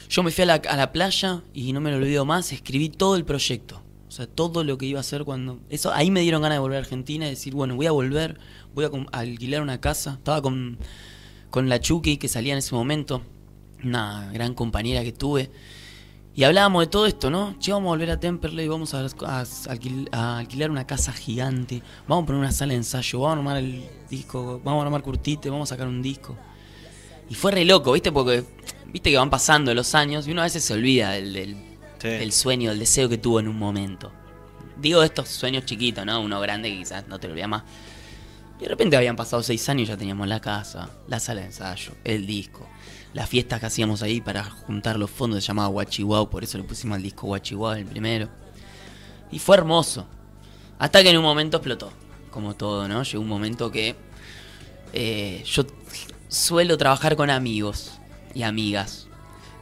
Yo 0.09 0.23
me 0.23 0.31
fui 0.31 0.43
a 0.43 0.47
la, 0.47 0.55
a 0.55 0.77
la 0.77 0.93
playa 0.93 1.43
y 1.53 1.73
no 1.73 1.81
me 1.81 1.91
lo 1.91 1.97
olvido 1.97 2.25
más, 2.25 2.53
escribí 2.53 2.89
todo 2.89 3.17
el 3.17 3.25
proyecto. 3.25 3.83
O 4.15 4.17
sea, 4.17 4.29
todo 4.29 4.63
lo 4.63 4.79
que 4.79 4.87
iba 4.87 4.99
a 4.99 5.01
hacer 5.01 5.25
cuando... 5.25 5.59
Eso, 5.71 5.93
ahí 5.93 6.13
me 6.13 6.21
dieron 6.21 6.41
ganas 6.41 6.55
de 6.55 6.61
volver 6.61 6.77
a 6.77 6.81
Argentina 6.83 7.27
y 7.27 7.31
decir, 7.31 7.53
bueno, 7.53 7.75
voy 7.75 7.87
a 7.87 7.91
volver, 7.91 8.39
voy 8.73 8.85
a, 8.85 8.91
alquilar 9.19 9.61
una 9.61 9.81
casa. 9.81 10.13
Estaba 10.13 10.41
con, 10.41 10.79
con 11.51 11.69
la 11.69 11.81
Chucky 11.81 12.17
que 12.17 12.29
salía 12.29 12.53
en 12.53 12.61
ese 12.61 12.77
momento, 12.77 13.23
una 13.83 14.31
gran 14.33 14.55
compañera 14.55 15.03
que 15.03 15.11
tuve. 15.11 15.51
Y 16.37 16.45
hablábamos 16.45 16.83
de 16.83 16.87
todo 16.87 17.07
esto, 17.07 17.29
¿no? 17.29 17.57
Che, 17.59 17.73
vamos 17.73 17.89
a 17.89 17.91
volver 17.91 18.11
a 18.13 18.21
Temperley, 18.21 18.69
vamos 18.69 18.95
a, 18.95 19.05
a 20.13 20.39
alquilar 20.39 20.71
una 20.71 20.87
casa 20.87 21.13
gigante, 21.13 21.83
vamos 22.07 22.23
a 22.23 22.27
poner 22.27 22.41
una 22.41 22.53
sala 22.53 22.71
de 22.71 22.77
ensayo, 22.77 23.19
vamos 23.19 23.37
a 23.37 23.39
armar 23.39 23.57
el 23.57 23.85
disco, 24.09 24.61
vamos 24.63 24.83
a 24.83 24.87
armar 24.87 25.03
Curtite, 25.03 25.51
vamos 25.51 25.71
a 25.73 25.75
sacar 25.75 25.89
un 25.89 26.03
disco. 26.03 26.37
Y 27.29 27.35
fue 27.35 27.51
re 27.51 27.65
loco, 27.65 27.93
¿viste? 27.93 28.13
Porque, 28.13 28.45
viste 28.95 29.11
que 29.11 29.17
van 29.17 29.29
pasando 29.29 29.75
los 29.75 29.97
años 29.97 30.29
y 30.29 30.31
uno 30.31 30.43
a 30.43 30.45
veces 30.45 30.63
se 30.63 30.73
olvida 30.73 31.11
del, 31.11 31.33
del, 31.33 31.57
del 32.01 32.33
sueño, 32.33 32.71
del 32.71 32.79
deseo 32.79 33.09
que 33.09 33.19
tuvo 33.19 33.41
en 33.41 33.49
un 33.49 33.59
momento. 33.59 34.13
Digo 34.77 35.03
estos 35.03 35.29
sueños 35.29 35.65
chiquitos, 35.65 36.07
¿no? 36.07 36.21
Uno 36.21 36.41
grande 36.41 36.71
que 36.71 36.79
quizás 36.79 37.09
no 37.09 37.19
te 37.19 37.27
lo 37.27 37.33
olvidas 37.33 37.49
más. 37.49 37.63
Y 38.61 38.63
de 38.63 38.69
repente 38.69 38.97
habían 38.97 39.17
pasado 39.17 39.43
seis 39.43 39.69
años 39.69 39.89
y 39.89 39.91
ya 39.91 39.97
teníamos 39.97 40.29
la 40.29 40.39
casa, 40.39 40.91
la 41.09 41.19
sala 41.19 41.41
de 41.41 41.49
ensayo, 41.49 41.93
el 42.05 42.25
disco. 42.25 42.69
Las 43.15 43.29
fiestas 43.29 43.59
que 43.59 43.67
hacíamos 43.67 44.01
ahí 44.03 44.21
para 44.21 44.45
juntar 44.45 44.97
los 44.97 45.11
fondos 45.11 45.43
se 45.43 45.49
llamaba 45.49 45.69
Guachihuau, 45.69 46.31
por 46.31 46.45
eso 46.45 46.57
le 46.59 46.63
pusimos 46.63 46.95
al 46.95 47.03
disco 47.03 47.27
Guachihuau 47.27 47.73
el 47.73 47.87
primero. 47.87 48.29
Y 49.33 49.41
fue 49.41 49.57
hermoso. 49.57 50.07
Hasta 50.79 51.03
que 51.03 51.11
en 51.11 51.17
un 51.17 51.25
momento 51.25 51.57
explotó. 51.57 51.93
Como 52.31 52.55
todo, 52.55 52.87
¿no? 52.87 53.03
Llegó 53.03 53.23
un 53.23 53.29
momento 53.29 53.73
que 53.73 53.97
eh, 54.93 55.43
yo 55.45 55.67
suelo 56.29 56.79
trabajar 56.79 57.17
con 57.17 57.29
amigos 57.31 57.99
y 58.35 58.43
amigas 58.43 59.07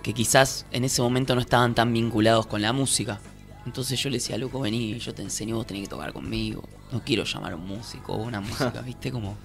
que 0.03 0.13
quizás 0.15 0.67
en 0.73 0.85
ese 0.85 1.01
momento 1.03 1.35
no 1.35 1.41
estaban 1.41 1.75
tan 1.75 1.93
vinculados 1.93 2.47
con 2.47 2.61
la 2.63 2.73
música. 2.73 3.21
Entonces 3.67 4.01
yo 4.03 4.11
le 4.11 4.17
decía, 4.17 4.37
loco, 4.39 4.59
vení, 4.61 4.99
yo 4.99 5.15
te 5.15 5.23
enseño, 5.23 5.55
vos 5.57 5.67
tenés 5.67 5.85
que 5.85 5.89
tocar 5.91 6.13
conmigo. 6.13 6.65
No 6.91 7.03
quiero 7.05 7.23
llamar 7.25 7.53
a 7.53 7.57
un 7.57 7.67
músico 7.67 8.15
o 8.15 8.17
una 8.17 8.41
música, 8.41 8.81
¿viste? 8.85 9.13
Como... 9.13 9.37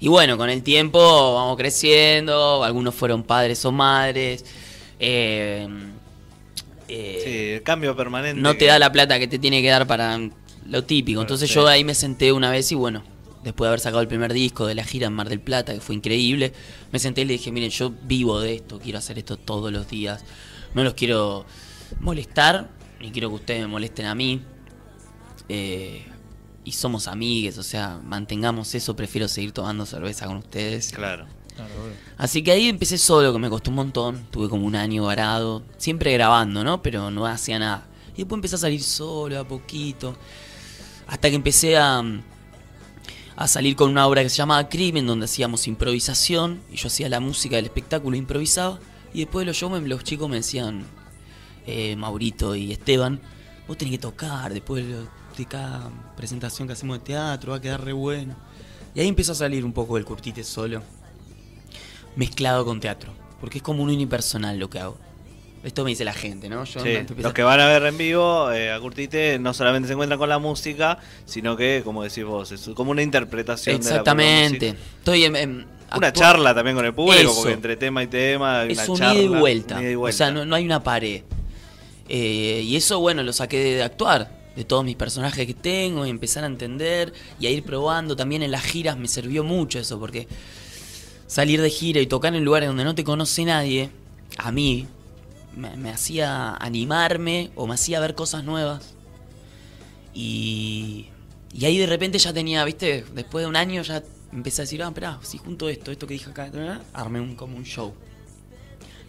Y 0.00 0.06
bueno, 0.06 0.36
con 0.38 0.48
el 0.48 0.62
tiempo 0.62 1.34
vamos 1.34 1.56
creciendo, 1.56 2.62
algunos 2.62 2.94
fueron 2.94 3.24
padres 3.24 3.64
o 3.64 3.72
madres. 3.72 4.44
eh, 5.00 5.66
eh, 6.86 7.20
Sí, 7.24 7.54
el 7.56 7.62
cambio 7.64 7.96
permanente. 7.96 8.40
no 8.40 8.56
te 8.56 8.66
da 8.66 8.78
la 8.78 8.92
plata 8.92 9.18
que 9.18 9.26
te 9.26 9.38
tiene 9.40 9.60
que 9.60 9.68
dar 9.68 9.86
para 9.88 10.18
lo 10.66 10.84
típico. 10.84 11.20
Entonces 11.20 11.50
yo 11.50 11.66
ahí 11.66 11.82
me 11.82 11.94
senté 11.96 12.32
una 12.32 12.50
vez 12.50 12.70
y 12.70 12.76
bueno, 12.76 13.02
después 13.42 13.66
de 13.66 13.68
haber 13.68 13.80
sacado 13.80 14.00
el 14.00 14.08
primer 14.08 14.32
disco 14.32 14.66
de 14.66 14.74
la 14.74 14.84
gira 14.84 15.06
en 15.06 15.12
Mar 15.12 15.28
del 15.28 15.40
Plata, 15.40 15.74
que 15.74 15.80
fue 15.80 15.94
increíble, 15.94 16.52
me 16.92 16.98
senté 16.98 17.22
y 17.22 17.24
le 17.24 17.34
dije, 17.34 17.52
miren, 17.52 17.70
yo 17.70 17.92
vivo 18.02 18.40
de 18.40 18.56
esto, 18.56 18.78
quiero 18.78 18.98
hacer 18.98 19.18
esto 19.18 19.36
todos 19.36 19.72
los 19.72 19.88
días. 19.88 20.24
No 20.74 20.84
los 20.84 20.94
quiero 20.94 21.46
molestar, 22.00 22.70
ni 23.00 23.10
quiero 23.10 23.28
que 23.30 23.36
ustedes 23.36 23.60
me 23.62 23.68
molesten 23.68 24.06
a 24.06 24.14
mí. 24.14 24.42
Eh, 25.48 26.04
y 26.64 26.72
somos 26.72 27.08
amigues, 27.08 27.56
o 27.56 27.62
sea, 27.62 27.98
mantengamos 28.04 28.74
eso, 28.74 28.94
prefiero 28.94 29.26
seguir 29.28 29.52
tomando 29.52 29.86
cerveza 29.86 30.26
con 30.26 30.36
ustedes. 30.36 30.92
Claro. 30.92 31.26
Así 32.16 32.42
que 32.42 32.52
ahí 32.52 32.68
empecé 32.68 32.98
solo, 32.98 33.32
que 33.32 33.38
me 33.38 33.48
costó 33.48 33.70
un 33.70 33.76
montón. 33.76 34.26
Tuve 34.30 34.48
como 34.48 34.66
un 34.66 34.76
año 34.76 35.04
varado, 35.04 35.62
siempre 35.76 36.12
grabando, 36.12 36.64
¿no? 36.64 36.82
Pero 36.82 37.10
no 37.10 37.26
hacía 37.26 37.58
nada. 37.58 37.86
Y 38.14 38.18
después 38.18 38.38
empecé 38.38 38.56
a 38.56 38.58
salir 38.58 38.82
solo, 38.82 39.38
a 39.38 39.46
poquito. 39.46 40.16
Hasta 41.06 41.30
que 41.30 41.36
empecé 41.36 41.76
a, 41.76 42.02
a 43.38 43.46
salir 43.46 43.76
con 43.76 43.88
una 43.88 44.04
obra 44.04 44.24
que 44.24 44.30
se 44.30 44.36
llamaba 44.36 44.68
Crimen, 44.68 45.06
donde 45.06 45.26
hacíamos 45.26 45.68
improvisación. 45.68 46.60
Y 46.72 46.76
yo 46.76 46.88
hacía 46.88 47.08
la 47.08 47.20
música 47.20 47.54
del 47.54 47.66
espectáculo, 47.66 48.16
improvisaba. 48.16 48.80
Y 49.14 49.20
después 49.20 49.42
de 49.42 49.46
los 49.46 49.56
shows, 49.56 49.80
los 49.80 50.02
chicos 50.02 50.28
me 50.28 50.36
decían, 50.38 50.82
eh, 51.64 51.94
Maurito 51.94 52.56
y 52.56 52.72
Esteban, 52.72 53.20
vos 53.68 53.78
tenés 53.78 53.92
que 53.92 53.98
tocar 53.98 54.52
después 54.52 54.84
de 54.84 55.46
cada 55.46 55.88
presentación 56.16 56.66
que 56.66 56.72
hacemos 56.72 56.98
de 56.98 57.04
teatro, 57.04 57.52
va 57.52 57.58
a 57.58 57.60
quedar 57.60 57.84
re 57.84 57.92
bueno. 57.92 58.34
Y 58.92 58.98
ahí 58.98 59.06
empezó 59.06 59.30
a 59.30 59.36
salir 59.36 59.64
un 59.64 59.72
poco 59.72 59.96
el 59.96 60.04
curtite 60.04 60.42
solo 60.42 60.82
mezclado 62.16 62.64
con 62.64 62.80
teatro. 62.80 63.12
Porque 63.38 63.58
es 63.58 63.62
como 63.62 63.84
un 63.84 63.90
unipersonal 63.90 64.58
lo 64.58 64.68
que 64.68 64.80
hago. 64.80 64.98
Esto 65.64 65.82
me 65.84 65.90
dice 65.90 66.04
la 66.04 66.12
gente, 66.12 66.48
¿no? 66.48 66.64
Yo 66.64 66.80
Sí, 66.80 66.90
no- 67.16 67.22
los 67.22 67.32
que 67.32 67.42
van 67.42 67.58
a 67.60 67.66
ver 67.66 67.82
en 67.84 67.98
vivo 67.98 68.50
eh, 68.52 68.70
a 68.70 68.78
Curtite 68.80 69.38
no 69.40 69.52
solamente 69.52 69.88
se 69.88 69.94
encuentran 69.94 70.18
con 70.18 70.28
la 70.28 70.38
música, 70.38 70.98
sino 71.24 71.56
que, 71.56 71.82
como 71.84 72.02
decís 72.04 72.24
vos, 72.24 72.52
es 72.52 72.70
como 72.74 72.92
una 72.92 73.02
interpretación 73.02 73.76
Exactamente. 73.76 74.66
de 74.66 74.72
la 74.74 74.78
Estoy 74.98 75.24
en. 75.24 75.66
Una 75.96 76.12
charla 76.12 76.54
también 76.54 76.76
con 76.76 76.84
el 76.84 76.92
público, 76.94 77.30
Eso. 77.30 77.34
porque 77.36 77.52
entre 77.54 77.76
tema 77.76 78.02
y 78.02 78.06
tema 78.08 78.60
hay 78.60 78.72
Es 78.72 78.78
una 78.78 78.90
un 78.92 78.98
charla. 78.98 79.14
ida 79.14 79.22
y 79.24 79.28
vuelta. 79.40 79.82
ida 79.82 79.90
y 79.90 79.94
O 79.94 80.00
vuelta. 80.00 80.16
sea, 80.18 80.30
no, 80.30 80.44
no 80.44 80.54
hay 80.54 80.64
una 80.66 80.82
pared. 80.84 81.22
Eh, 82.08 82.62
y 82.64 82.76
eso, 82.76 83.00
bueno, 83.00 83.22
lo 83.22 83.32
saqué 83.32 83.58
de, 83.58 83.74
de 83.76 83.82
actuar. 83.82 84.36
De 84.54 84.64
todos 84.64 84.84
mis 84.84 84.96
personajes 84.96 85.46
que 85.46 85.54
tengo 85.54 86.04
y 86.04 86.10
empezar 86.10 86.42
a 86.42 86.46
entender 86.48 87.12
y 87.38 87.46
a 87.46 87.50
ir 87.50 87.62
probando. 87.62 88.16
También 88.16 88.42
en 88.42 88.50
las 88.50 88.64
giras 88.64 88.98
me 88.98 89.06
sirvió 89.08 89.44
mucho 89.44 89.78
eso, 89.78 89.98
porque 90.00 90.26
salir 91.26 91.60
de 91.62 91.70
gira 91.70 92.00
y 92.00 92.06
tocar 92.06 92.34
en 92.34 92.44
lugares 92.44 92.68
donde 92.68 92.82
no 92.84 92.94
te 92.94 93.04
conoce 93.04 93.44
nadie, 93.44 93.90
a 94.36 94.50
mí, 94.50 94.86
me, 95.58 95.90
hacía 95.90 96.54
animarme 96.54 97.50
o 97.54 97.66
me 97.66 97.74
hacía 97.74 98.00
ver 98.00 98.14
cosas 98.14 98.44
nuevas. 98.44 98.94
Y, 100.14 101.08
y 101.52 101.64
ahí 101.64 101.78
de 101.78 101.86
repente 101.86 102.18
ya 102.18 102.32
tenía, 102.32 102.64
viste, 102.64 103.04
después 103.14 103.42
de 103.42 103.48
un 103.48 103.56
año 103.56 103.82
ya 103.82 104.02
empecé 104.32 104.62
a 104.62 104.64
decir, 104.64 104.82
ah, 104.82 104.88
espera, 104.88 105.18
si 105.22 105.38
junto 105.38 105.68
esto, 105.68 105.90
esto 105.90 106.06
que 106.06 106.14
dije 106.14 106.30
acá, 106.30 106.50
armé 106.92 107.20
un, 107.20 107.34
como 107.34 107.56
un 107.56 107.64
show. 107.64 107.94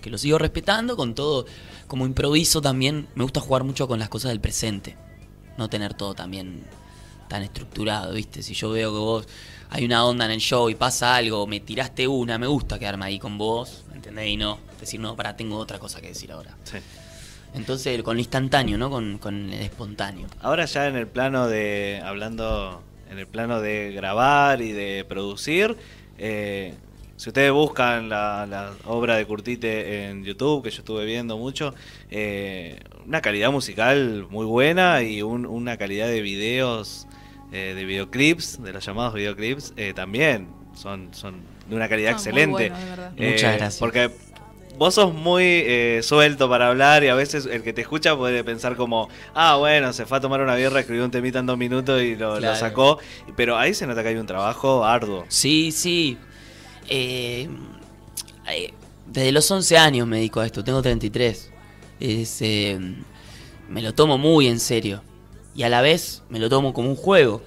Que 0.01 0.09
lo 0.09 0.17
sigo 0.17 0.37
respetando 0.37 0.95
con 0.95 1.13
todo, 1.13 1.45
como 1.87 2.05
improviso 2.05 2.61
también, 2.61 3.07
me 3.15 3.23
gusta 3.23 3.41
jugar 3.41 3.63
mucho 3.63 3.87
con 3.87 3.99
las 3.99 4.09
cosas 4.09 4.29
del 4.29 4.39
presente. 4.39 4.97
No 5.57 5.69
tener 5.69 5.93
todo 5.93 6.13
también 6.13 6.63
tan 7.29 7.43
estructurado, 7.43 8.13
viste. 8.13 8.43
Si 8.43 8.53
yo 8.53 8.71
veo 8.71 8.91
que 8.91 8.97
vos 8.99 9.27
hay 9.69 9.85
una 9.85 10.03
onda 10.05 10.25
en 10.25 10.31
el 10.31 10.39
show 10.39 10.69
y 10.69 10.75
pasa 10.75 11.15
algo, 11.15 11.47
me 11.47 11.61
tiraste 11.61 12.07
una, 12.07 12.37
me 12.37 12.47
gusta 12.47 12.77
quedarme 12.77 13.05
ahí 13.05 13.19
con 13.19 13.37
vos, 13.37 13.85
¿entendés? 13.93 14.27
Y 14.27 14.35
no, 14.35 14.59
decir, 14.79 14.99
no, 14.99 15.15
para, 15.15 15.37
tengo 15.37 15.57
otra 15.57 15.79
cosa 15.79 16.01
que 16.01 16.07
decir 16.09 16.31
ahora. 16.31 16.57
Entonces, 17.53 18.01
con 18.03 18.15
lo 18.15 18.19
instantáneo, 18.19 18.77
¿no? 18.77 18.89
Con, 18.89 19.17
con 19.17 19.51
el 19.51 19.61
espontáneo. 19.61 20.27
Ahora 20.41 20.65
ya 20.65 20.87
en 20.87 20.95
el 20.95 21.07
plano 21.07 21.47
de, 21.47 22.01
hablando 22.03 22.83
en 23.09 23.17
el 23.17 23.25
plano 23.27 23.59
de 23.59 23.91
grabar 23.91 24.61
y 24.61 24.71
de 24.71 25.03
producir, 25.07 25.75
eh, 26.19 26.75
si 27.17 27.29
ustedes 27.29 27.51
buscan 27.51 28.07
la, 28.07 28.45
la 28.47 28.73
obra 28.85 29.17
de 29.17 29.25
Curtite 29.25 30.05
en 30.09 30.23
YouTube, 30.23 30.63
que 30.63 30.69
yo 30.69 30.79
estuve 30.79 31.05
viendo 31.05 31.35
mucho, 31.37 31.73
eh, 32.11 32.79
una 33.07 33.19
calidad 33.21 33.51
musical 33.51 34.27
muy 34.29 34.45
buena 34.45 35.01
y 35.01 35.21
un- 35.23 35.47
una 35.47 35.75
calidad 35.77 36.07
de 36.07 36.21
videos, 36.21 37.07
eh, 37.51 37.73
de 37.75 37.85
videoclips, 37.85 38.61
de 38.61 38.73
los 38.73 38.85
llamados 38.85 39.13
videoclips, 39.13 39.73
eh, 39.77 39.93
también 39.93 40.47
son, 40.75 41.09
son 41.13 41.35
de 41.69 41.75
una 41.75 41.87
calidad 41.89 42.11
Ah, 42.11 42.13
muy 42.13 42.19
excelente. 42.19 42.69
bueno, 42.69 42.77
de 42.77 42.85
verdad. 42.85 43.13
Eh, 43.17 43.31
Muchas 43.31 43.57
gracias. 43.57 43.77
Porque 43.77 44.11
vos 44.77 44.95
sos 44.95 45.13
muy 45.13 45.43
eh, 45.43 45.99
suelto 46.03 46.49
para 46.49 46.69
hablar 46.69 47.03
y 47.03 47.09
a 47.09 47.15
veces 47.15 47.45
el 47.45 47.63
que 47.63 47.73
te 47.73 47.81
escucha 47.81 48.15
puede 48.15 48.43
pensar 48.43 48.75
como, 48.75 49.09
ah, 49.33 49.57
bueno, 49.57 49.91
se 49.93 50.05
fue 50.05 50.17
a 50.17 50.21
tomar 50.21 50.41
una 50.41 50.55
birra, 50.55 50.79
escribió 50.79 51.03
un 51.03 51.11
temita 51.11 51.39
en 51.39 51.45
dos 51.45 51.57
minutos 51.57 52.01
y 52.01 52.15
lo, 52.15 52.39
sacó. 52.55 52.97
Pero 53.35 53.57
ahí 53.57 53.73
se 53.73 53.85
nota 53.85 54.01
que 54.03 54.09
hay 54.09 54.15
un 54.15 54.25
trabajo 54.25 54.85
arduo. 54.85 55.25
Sí, 55.27 55.71
sí. 55.71 56.17
Eh, 56.87 57.49
desde 59.05 59.31
los 59.31 59.49
11 59.49 59.77
años 59.77 60.07
me 60.07 60.17
dedico 60.17 60.39
a 60.39 60.45
esto, 60.45 60.63
tengo 60.63 60.81
33. 60.81 61.51
Es, 61.99 62.41
eh, 62.41 62.79
me 63.67 63.81
lo 63.81 63.93
tomo 63.93 64.17
muy 64.17 64.47
en 64.47 64.59
serio. 64.59 65.01
Y 65.59 65.63
a 65.63 65.67
la 65.67 65.81
vez 65.81 66.23
me 66.29 66.39
lo 66.39 66.47
tomo 66.47 66.71
como 66.71 66.87
un 66.87 66.95
juego. 66.95 67.41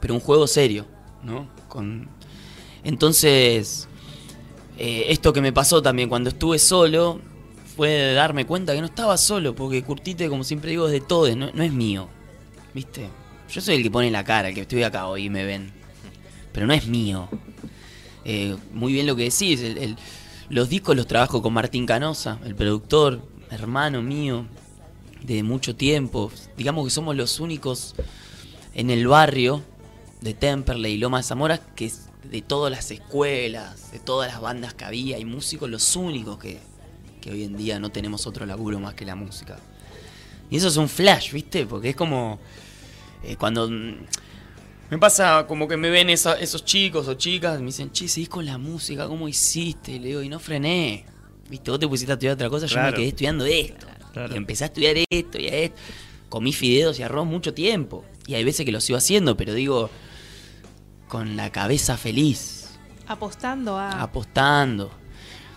Pero 0.00 0.14
un 0.14 0.20
juego 0.20 0.46
serio, 0.46 0.86
¿no? 1.24 1.48
Con... 1.66 2.08
Entonces, 2.84 3.88
eh, 4.78 5.06
esto 5.08 5.32
que 5.32 5.40
me 5.40 5.52
pasó 5.52 5.82
también 5.82 6.08
cuando 6.08 6.30
estuve 6.30 6.60
solo 6.60 7.20
fue 7.74 8.12
darme 8.12 8.46
cuenta 8.46 8.72
que 8.72 8.78
no 8.80 8.86
estaba 8.86 9.16
solo, 9.16 9.52
porque 9.52 9.82
Curtite, 9.82 10.28
como 10.28 10.44
siempre 10.44 10.70
digo, 10.70 10.86
es 10.86 10.92
de 10.92 11.00
todos, 11.00 11.36
no, 11.36 11.50
no 11.52 11.64
es 11.64 11.72
mío. 11.72 12.08
¿Viste? 12.72 13.08
Yo 13.50 13.60
soy 13.60 13.74
el 13.74 13.82
que 13.82 13.90
pone 13.90 14.12
la 14.12 14.22
cara, 14.22 14.50
el 14.50 14.54
que 14.54 14.60
estoy 14.60 14.84
acá 14.84 15.08
hoy 15.08 15.24
y 15.24 15.30
me 15.30 15.44
ven. 15.44 15.72
Pero 16.52 16.68
no 16.68 16.72
es 16.72 16.86
mío. 16.86 17.28
Eh, 18.24 18.54
muy 18.72 18.92
bien 18.92 19.08
lo 19.08 19.16
que 19.16 19.24
decís. 19.24 19.60
los 20.50 20.68
discos 20.68 20.94
los 20.94 21.08
trabajo 21.08 21.42
con 21.42 21.52
Martín 21.52 21.84
Canosa, 21.84 22.38
el 22.44 22.54
productor, 22.54 23.22
hermano 23.50 24.02
mío, 24.02 24.46
de 25.26 25.42
mucho 25.42 25.74
tiempo. 25.74 26.30
Digamos 26.56 26.84
que 26.84 26.90
somos 26.90 27.16
los 27.16 27.40
únicos 27.40 27.94
en 28.74 28.90
el 28.90 29.06
barrio 29.06 29.62
de 30.20 30.34
Temperley 30.34 30.94
y 30.94 30.98
Loma 30.98 31.18
de 31.18 31.22
Zamora 31.24 31.58
que 31.74 31.90
de 32.30 32.42
todas 32.42 32.70
las 32.70 32.90
escuelas, 32.90 33.92
de 33.92 33.98
todas 33.98 34.30
las 34.32 34.40
bandas 34.40 34.74
que 34.74 34.84
había 34.84 35.18
y 35.18 35.24
músicos, 35.24 35.68
los 35.68 35.94
únicos 35.96 36.38
que, 36.38 36.58
que 37.20 37.30
hoy 37.30 37.44
en 37.44 37.56
día 37.56 37.78
no 37.78 37.90
tenemos 37.90 38.26
otro 38.26 38.46
laburo 38.46 38.80
más 38.80 38.94
que 38.94 39.04
la 39.04 39.14
música. 39.14 39.58
Y 40.50 40.56
eso 40.56 40.68
es 40.68 40.76
un 40.76 40.88
flash, 40.88 41.32
¿viste? 41.32 41.66
Porque 41.66 41.90
es 41.90 41.96
como 41.96 42.38
eh, 43.22 43.36
cuando 43.36 43.68
mm, 43.68 43.94
me 44.90 44.98
pasa 44.98 45.46
como 45.46 45.66
que 45.68 45.76
me 45.76 45.90
ven 45.90 46.10
esa- 46.10 46.38
esos 46.38 46.64
chicos 46.64 47.08
o 47.08 47.14
chicas, 47.14 47.58
me 47.60 47.66
dicen, 47.66 47.90
che, 47.92 48.08
seguís 48.08 48.28
con 48.28 48.44
la 48.46 48.58
música, 48.58 49.06
¿cómo 49.06 49.28
hiciste? 49.28 49.92
Y 49.92 49.98
le 49.98 50.08
digo, 50.08 50.22
y 50.22 50.28
no 50.28 50.38
frené. 50.38 51.04
Viste, 51.48 51.70
vos 51.70 51.80
te 51.80 51.88
pusiste 51.88 52.12
a 52.12 52.14
estudiar 52.14 52.34
otra 52.34 52.48
cosa, 52.50 52.66
yo 52.66 52.76
me 52.76 52.94
quedé 52.94 53.08
estudiando 53.08 53.44
esto. 53.46 53.86
Y 54.32 54.36
empecé 54.36 54.64
a 54.64 54.66
estudiar 54.68 54.96
esto 55.10 55.38
y 55.38 55.46
esto. 55.46 55.76
Comí 56.28 56.52
fideos 56.52 56.98
y 56.98 57.02
arroz 57.02 57.26
mucho 57.26 57.54
tiempo. 57.54 58.04
Y 58.26 58.34
hay 58.34 58.44
veces 58.44 58.64
que 58.64 58.72
lo 58.72 58.80
sigo 58.80 58.96
haciendo, 58.96 59.36
pero 59.36 59.54
digo, 59.54 59.90
con 61.08 61.36
la 61.36 61.50
cabeza 61.52 61.96
feliz, 61.96 62.78
Apostando 63.06 63.76
a. 63.76 64.02
apostando. 64.02 64.90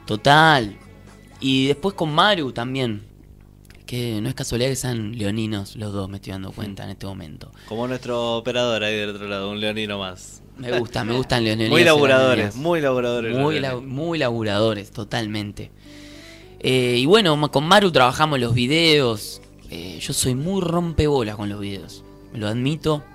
Total. 0.06 0.78
Y 1.40 1.68
después 1.68 1.96
con 1.96 2.14
Maru 2.14 2.52
también. 2.52 3.06
Que 3.86 4.20
no 4.20 4.28
es 4.28 4.36
casualidad 4.36 4.70
que 4.70 4.76
sean 4.76 5.18
leoninos 5.18 5.78
los 5.78 5.94
dos, 5.94 6.10
me 6.10 6.18
estoy 6.18 6.34
dando 6.34 6.52
cuenta 6.52 6.84
en 6.84 6.90
este 6.90 7.06
momento. 7.06 7.54
Como 7.70 7.88
nuestro 7.88 8.36
operador 8.36 8.84
ahí 8.84 8.94
del 8.98 9.12
otro 9.12 9.30
lado, 9.30 9.50
un 9.50 9.62
leonino 9.62 9.98
más. 9.98 10.42
Me 10.58 10.78
gusta, 10.78 11.06
me 11.06 11.14
gustan 11.14 11.44
leoninos. 11.46 11.70
Muy 11.72 11.86
laburadores, 11.86 12.56
muy 12.58 12.82
laburadores. 12.82 13.38
Muy, 13.38 13.62
muy 13.86 14.20
laburadores, 14.20 14.92
totalmente. 14.92 15.72
Eh, 16.70 16.98
y 16.98 17.06
bueno, 17.06 17.50
con 17.50 17.66
Maru 17.66 17.94
trabajamos 17.94 18.42
los 18.42 18.54
videos. 18.54 19.42
Eh, 19.70 20.00
yo 20.02 20.12
soy 20.12 20.36
muy 20.36 20.60
rompebolas 20.60 21.38
con 21.38 21.48
los 21.48 21.62
videos. 21.62 22.04
Lo 22.34 22.46
admito. 22.46 23.06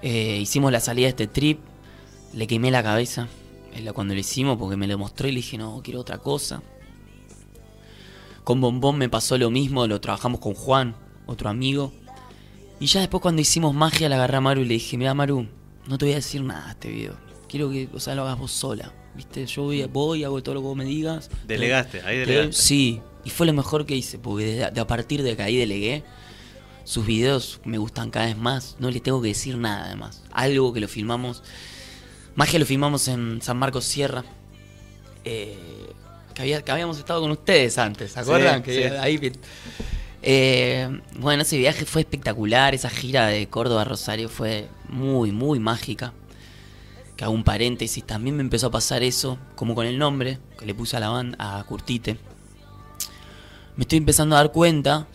Eh, 0.00 0.38
hicimos 0.40 0.72
la 0.72 0.80
salida 0.80 1.04
de 1.04 1.10
este 1.10 1.26
trip. 1.26 1.58
Le 2.32 2.46
quemé 2.46 2.70
la 2.70 2.82
cabeza 2.82 3.28
cuando 3.92 4.14
lo 4.14 4.20
hicimos 4.20 4.56
porque 4.56 4.74
me 4.74 4.86
lo 4.86 4.96
mostró 4.96 5.28
y 5.28 5.32
le 5.32 5.36
dije, 5.36 5.58
no, 5.58 5.82
quiero 5.84 6.00
otra 6.00 6.16
cosa. 6.16 6.62
Con 8.42 8.62
Bombón 8.62 8.96
me 8.96 9.10
pasó 9.10 9.36
lo 9.36 9.50
mismo, 9.50 9.86
lo 9.86 10.00
trabajamos 10.00 10.40
con 10.40 10.54
Juan, 10.54 10.96
otro 11.26 11.50
amigo. 11.50 11.92
Y 12.80 12.86
ya 12.86 13.00
después 13.00 13.20
cuando 13.20 13.42
hicimos 13.42 13.74
magia 13.74 14.08
la 14.08 14.16
agarré 14.16 14.38
a 14.38 14.40
Maru 14.40 14.62
y 14.62 14.64
le 14.64 14.74
dije, 14.74 14.96
mira 14.96 15.12
Maru, 15.12 15.46
no 15.88 15.98
te 15.98 16.06
voy 16.06 16.12
a 16.14 16.16
decir 16.16 16.42
nada 16.42 16.64
de 16.64 16.70
este 16.70 16.88
video. 16.88 17.16
Quiero 17.50 17.68
que, 17.68 17.90
o 17.92 18.14
lo 18.14 18.22
hagas 18.22 18.38
vos 18.38 18.50
sola. 18.50 18.94
¿Viste? 19.16 19.46
Yo 19.46 19.62
voy, 19.62 19.82
voy 19.84 20.24
hago 20.24 20.42
todo 20.42 20.54
lo 20.56 20.60
que 20.60 20.66
vos 20.66 20.76
me 20.76 20.84
digas. 20.84 21.30
Delegaste, 21.46 22.00
ahí 22.02 22.16
Te- 22.24 22.26
delegaste. 22.26 22.52
Sí, 22.62 23.00
y 23.24 23.30
fue 23.30 23.46
lo 23.46 23.52
mejor 23.52 23.86
que 23.86 23.96
hice, 23.96 24.18
porque 24.18 24.44
de, 24.44 24.70
de 24.70 24.80
a 24.80 24.86
partir 24.86 25.22
de 25.22 25.36
que 25.36 25.42
ahí 25.42 25.56
delegué, 25.56 26.02
sus 26.84 27.06
videos 27.06 27.60
me 27.64 27.78
gustan 27.78 28.10
cada 28.10 28.26
vez 28.26 28.36
más. 28.36 28.76
No 28.78 28.90
le 28.90 29.00
tengo 29.00 29.20
que 29.22 29.28
decir 29.28 29.56
nada 29.56 29.86
además. 29.86 30.22
Algo 30.32 30.72
que 30.72 30.80
lo 30.80 30.88
filmamos. 30.88 31.42
Magia 32.34 32.58
lo 32.58 32.66
filmamos 32.66 33.08
en 33.08 33.40
San 33.42 33.56
Marcos 33.58 33.84
Sierra. 33.84 34.24
eh, 35.24 35.56
que, 36.34 36.42
había- 36.42 36.62
que 36.62 36.70
habíamos 36.70 36.98
estado 36.98 37.20
con 37.22 37.30
ustedes 37.30 37.78
antes, 37.78 38.12
¿se 38.12 38.20
acuerdan? 38.20 38.58
Sí, 38.58 38.70
que 38.70 38.88
sí. 38.90 38.94
ahí 38.96 39.32
eh, 40.22 41.00
bueno, 41.18 41.42
ese 41.42 41.56
viaje 41.56 41.84
fue 41.84 42.02
espectacular, 42.02 42.74
esa 42.74 42.90
gira 42.90 43.26
de 43.28 43.48
Córdoba 43.48 43.82
a 43.82 43.84
Rosario 43.84 44.28
fue 44.28 44.66
muy, 44.88 45.32
muy 45.32 45.58
mágica. 45.60 46.12
Que 47.16 47.24
hago 47.24 47.32
un 47.32 47.44
paréntesis, 47.44 48.04
también 48.04 48.36
me 48.36 48.42
empezó 48.42 48.66
a 48.66 48.70
pasar 48.70 49.02
eso, 49.02 49.38
como 49.54 49.74
con 49.74 49.86
el 49.86 49.98
nombre 49.98 50.38
que 50.58 50.66
le 50.66 50.74
puse 50.74 50.96
a 50.96 51.00
la 51.00 51.08
banda, 51.08 51.36
a 51.58 51.64
Curtite. 51.64 52.18
Me 53.76 53.82
estoy 53.82 53.98
empezando 53.98 54.36
a 54.36 54.38
dar 54.38 54.52
cuenta 54.52 55.06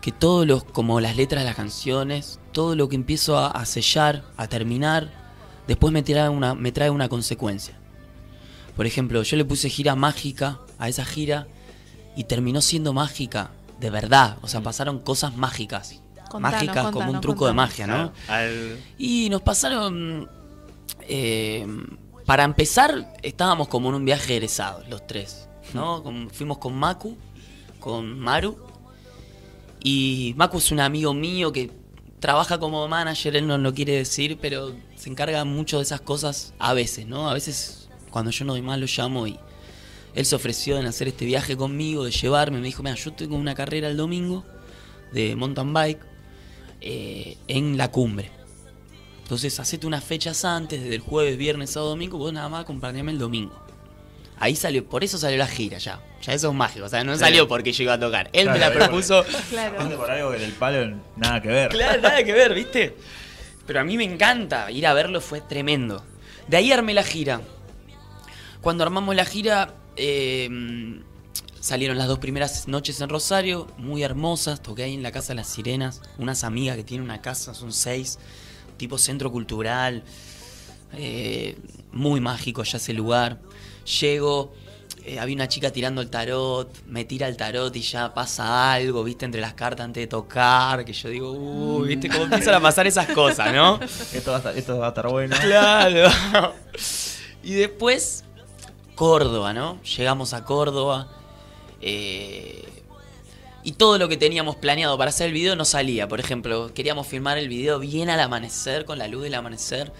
que 0.00 0.12
todos 0.12 0.46
los, 0.46 0.64
como 0.64 1.00
las 1.00 1.16
letras 1.16 1.42
de 1.42 1.46
las 1.46 1.56
canciones, 1.56 2.40
todo 2.52 2.74
lo 2.76 2.88
que 2.88 2.96
empiezo 2.96 3.38
a, 3.38 3.48
a 3.50 3.64
sellar, 3.66 4.24
a 4.36 4.46
terminar, 4.48 5.10
después 5.66 5.92
me 5.92 6.02
trae, 6.02 6.28
una, 6.28 6.54
me 6.54 6.72
trae 6.72 6.90
una 6.90 7.08
consecuencia. 7.08 7.78
Por 8.76 8.86
ejemplo, 8.86 9.22
yo 9.22 9.36
le 9.36 9.44
puse 9.44 9.68
gira 9.70 9.94
mágica 9.94 10.58
a 10.78 10.88
esa 10.88 11.04
gira 11.04 11.46
y 12.16 12.24
terminó 12.24 12.60
siendo 12.60 12.92
mágica 12.92 13.50
de 13.80 13.90
verdad. 13.90 14.38
O 14.42 14.48
sea, 14.48 14.60
pasaron 14.60 14.98
cosas 14.98 15.36
mágicas. 15.36 16.00
Contanos, 16.28 16.52
mágicas 16.52 16.76
como 16.86 16.88
un 16.88 16.92
contanos, 16.92 17.20
truco 17.20 17.46
de 17.46 17.52
magia, 17.52 17.86
¿no? 17.86 18.12
Al- 18.28 18.78
Y 18.98 19.28
nos 19.30 19.42
pasaron. 19.42 20.28
Eh, 21.08 21.66
para 22.26 22.44
empezar, 22.44 23.14
estábamos 23.22 23.68
como 23.68 23.88
en 23.90 23.96
un 23.96 24.04
viaje 24.04 24.36
egresado, 24.36 24.82
los 24.88 25.06
tres. 25.06 25.48
¿no? 25.72 26.02
Con- 26.02 26.30
fuimos 26.30 26.58
con 26.58 26.74
Maku, 26.74 27.16
con 27.80 28.18
Maru. 28.18 28.56
Y 29.82 30.34
Maku 30.36 30.58
es 30.58 30.70
un 30.72 30.80
amigo 30.80 31.12
mío 31.12 31.52
que 31.52 31.70
trabaja 32.20 32.58
como 32.58 32.86
manager, 32.88 33.36
él 33.36 33.46
no 33.46 33.58
lo 33.58 33.74
quiere 33.74 33.96
decir, 33.96 34.38
pero 34.40 34.74
se 34.96 35.10
encarga 35.10 35.44
mucho 35.44 35.76
de 35.78 35.82
esas 35.82 36.00
cosas 36.00 36.54
a 36.58 36.72
veces, 36.72 37.06
¿no? 37.06 37.28
A 37.28 37.34
veces 37.34 37.88
cuando 38.10 38.30
yo 38.30 38.44
no 38.46 38.52
doy 38.54 38.62
mal 38.62 38.80
lo 38.80 38.86
llamo 38.86 39.26
y 39.26 39.38
él 40.14 40.24
se 40.24 40.34
ofreció 40.34 40.78
en 40.78 40.86
hacer 40.86 41.08
este 41.08 41.26
viaje 41.26 41.56
conmigo, 41.56 42.04
de 42.04 42.12
llevarme. 42.12 42.60
Me 42.60 42.66
dijo, 42.66 42.82
mira, 42.82 42.94
yo 42.96 43.12
tengo 43.12 43.36
una 43.36 43.54
carrera 43.54 43.88
el 43.88 43.96
domingo 43.96 44.44
de 45.12 45.36
mountain 45.36 45.72
bike 45.74 46.00
eh, 46.80 47.36
en 47.48 47.76
la 47.76 47.90
cumbre. 47.90 48.30
Entonces, 49.24 49.58
hacete 49.58 49.86
unas 49.86 50.04
fechas 50.04 50.44
antes, 50.44 50.80
desde 50.82 50.94
el 50.94 51.00
jueves, 51.00 51.36
viernes, 51.36 51.70
sábado, 51.70 51.90
domingo, 51.90 52.18
vos 52.18 52.32
nada 52.32 52.48
más 52.48 52.60
acompañame 52.62 53.10
el 53.10 53.18
domingo. 53.18 53.58
Ahí 54.38 54.54
salió, 54.54 54.84
por 54.84 55.02
eso 55.02 55.16
salió 55.18 55.38
la 55.38 55.46
gira 55.48 55.78
ya. 55.78 56.00
Ya 56.22 56.34
eso 56.34 56.48
es 56.48 56.54
mágico, 56.54 56.84
o 56.86 56.88
sea, 56.88 57.02
no 57.04 57.14
Sí. 57.14 57.20
salió 57.20 57.48
porque 57.48 57.72
yo 57.72 57.84
iba 57.84 57.94
a 57.94 58.00
tocar. 58.00 58.28
Él 58.32 58.50
me 58.50 58.58
la 58.58 58.72
propuso. 58.72 59.24
Claro. 59.50 59.96
por 59.96 60.10
algo 60.10 60.32
que 60.32 60.38
del 60.38 60.52
palo 60.52 60.96
nada 61.16 61.40
que 61.40 61.48
ver. 61.48 61.70
Claro, 61.70 62.02
nada 62.02 62.22
que 62.22 62.32
ver, 62.32 62.54
¿viste? 62.54 62.96
Pero 63.66 63.80
a 63.80 63.84
mí 63.84 63.96
me 63.96 64.04
encanta, 64.04 64.70
ir 64.70 64.86
a 64.86 64.92
verlo 64.92 65.20
fue 65.20 65.40
tremendo. 65.40 66.04
De 66.48 66.56
ahí 66.58 66.70
armé 66.72 66.92
la 66.92 67.02
gira. 67.02 67.40
Cuando 68.60 68.84
armamos 68.84 69.14
la 69.14 69.24
gira, 69.24 69.74
eh, 69.96 71.00
salieron 71.60 71.96
las 71.96 72.08
dos 72.08 72.18
primeras 72.18 72.68
noches 72.68 73.00
en 73.00 73.08
Rosario, 73.08 73.68
muy 73.78 74.02
hermosas. 74.02 74.62
Toqué 74.62 74.82
ahí 74.82 74.94
en 74.94 75.02
la 75.02 75.12
Casa 75.12 75.28
de 75.28 75.36
las 75.36 75.48
Sirenas, 75.48 76.02
unas 76.18 76.44
amigas 76.44 76.76
que 76.76 76.84
tienen 76.84 77.04
una 77.04 77.22
casa, 77.22 77.54
son 77.54 77.72
seis, 77.72 78.18
tipo 78.76 78.98
centro 78.98 79.30
cultural. 79.32 80.02
eh, 80.96 81.56
muy 81.92 82.20
mágico 82.20 82.62
ya 82.64 82.76
ese 82.78 82.92
lugar. 82.92 83.38
Llego, 84.00 84.52
eh, 85.04 85.18
había 85.18 85.34
una 85.34 85.48
chica 85.48 85.70
tirando 85.70 86.00
el 86.00 86.08
tarot, 86.10 86.68
me 86.86 87.04
tira 87.04 87.26
el 87.28 87.36
tarot 87.36 87.74
y 87.76 87.80
ya 87.82 88.14
pasa 88.14 88.72
algo, 88.72 89.02
viste, 89.04 89.24
entre 89.24 89.40
las 89.40 89.54
cartas 89.54 89.84
antes 89.84 90.02
de 90.02 90.06
tocar, 90.06 90.84
que 90.84 90.92
yo 90.92 91.08
digo, 91.08 91.32
uy, 91.32 91.88
viste, 91.88 92.08
cómo 92.08 92.24
empiezan 92.24 92.54
a 92.54 92.60
pasar 92.60 92.86
esas 92.86 93.08
cosas, 93.08 93.52
¿no? 93.52 93.78
Esto 94.12 94.30
va 94.30 94.36
a 94.36 94.38
estar, 94.38 94.56
esto 94.58 94.78
va 94.78 94.86
a 94.86 94.88
estar 94.90 95.08
bueno. 95.08 95.36
Claro. 95.40 96.08
Y 97.42 97.54
después, 97.54 98.24
Córdoba, 98.94 99.52
¿no? 99.52 99.80
Llegamos 99.82 100.32
a 100.32 100.44
Córdoba. 100.44 101.08
eh, 101.80 102.73
y 103.64 103.72
todo 103.72 103.98
lo 103.98 104.08
que 104.08 104.16
teníamos 104.16 104.56
planeado 104.56 104.96
para 104.98 105.08
hacer 105.08 105.28
el 105.28 105.32
video 105.32 105.56
no 105.56 105.64
salía. 105.64 106.06
Por 106.06 106.20
ejemplo, 106.20 106.72
queríamos 106.74 107.06
filmar 107.06 107.38
el 107.38 107.48
video 107.48 107.78
bien 107.80 108.10
al 108.10 108.20
amanecer, 108.20 108.84
con 108.84 108.98
la 108.98 109.08
luz 109.08 109.22
del 109.22 109.34
amanecer. 109.34 109.92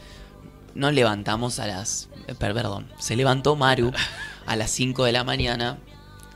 Nos 0.74 0.92
levantamos 0.92 1.58
a 1.58 1.66
las... 1.66 2.08
eh, 2.28 2.34
per- 2.34 2.54
Perdón, 2.54 2.86
se 2.98 3.16
levantó 3.16 3.56
Maru 3.56 3.90
a 4.46 4.56
las 4.56 4.70
5 4.70 5.04
de 5.04 5.12
la 5.12 5.24
mañana 5.24 5.78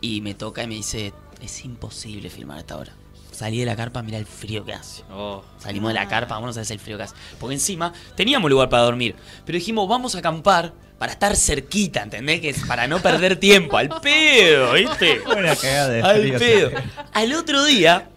y 0.00 0.20
me 0.22 0.34
toca 0.34 0.62
y 0.62 0.66
me 0.68 0.74
dice, 0.76 1.12
es 1.42 1.64
imposible 1.64 2.30
filmar 2.30 2.56
a 2.56 2.60
esta 2.60 2.76
hora. 2.76 2.92
Salí 3.32 3.58
de 3.60 3.66
la 3.66 3.76
carpa, 3.76 4.02
mira 4.02 4.18
el 4.18 4.26
frío 4.26 4.64
que 4.64 4.72
hace. 4.72 5.04
Oh. 5.12 5.44
Salimos 5.58 5.90
de 5.90 5.94
la 5.94 6.08
carpa, 6.08 6.34
vamos 6.34 6.56
a 6.56 6.60
hacer 6.62 6.74
el 6.76 6.80
frío 6.80 6.96
que 6.96 7.04
hace. 7.04 7.14
Porque 7.38 7.54
encima 7.54 7.92
teníamos 8.16 8.50
lugar 8.50 8.68
para 8.68 8.82
dormir. 8.84 9.14
Pero 9.44 9.56
dijimos, 9.58 9.88
vamos 9.88 10.14
a 10.16 10.18
acampar 10.18 10.72
para 10.98 11.12
estar 11.12 11.36
cerquita, 11.36 12.02
¿entendés? 12.02 12.40
Que 12.40 12.48
es 12.50 12.64
para 12.66 12.86
no 12.88 13.00
perder 13.00 13.36
tiempo. 13.36 13.76
Al 13.76 13.88
pedo, 14.00 14.72
¿viste? 14.72 15.20
Una 15.26 15.54
cagada 15.56 15.88
de 15.90 16.02
Al 16.02 16.20
frío. 16.22 16.38
pedo. 16.38 16.70
Al 17.12 17.32
otro 17.34 17.64
día, 17.64 18.08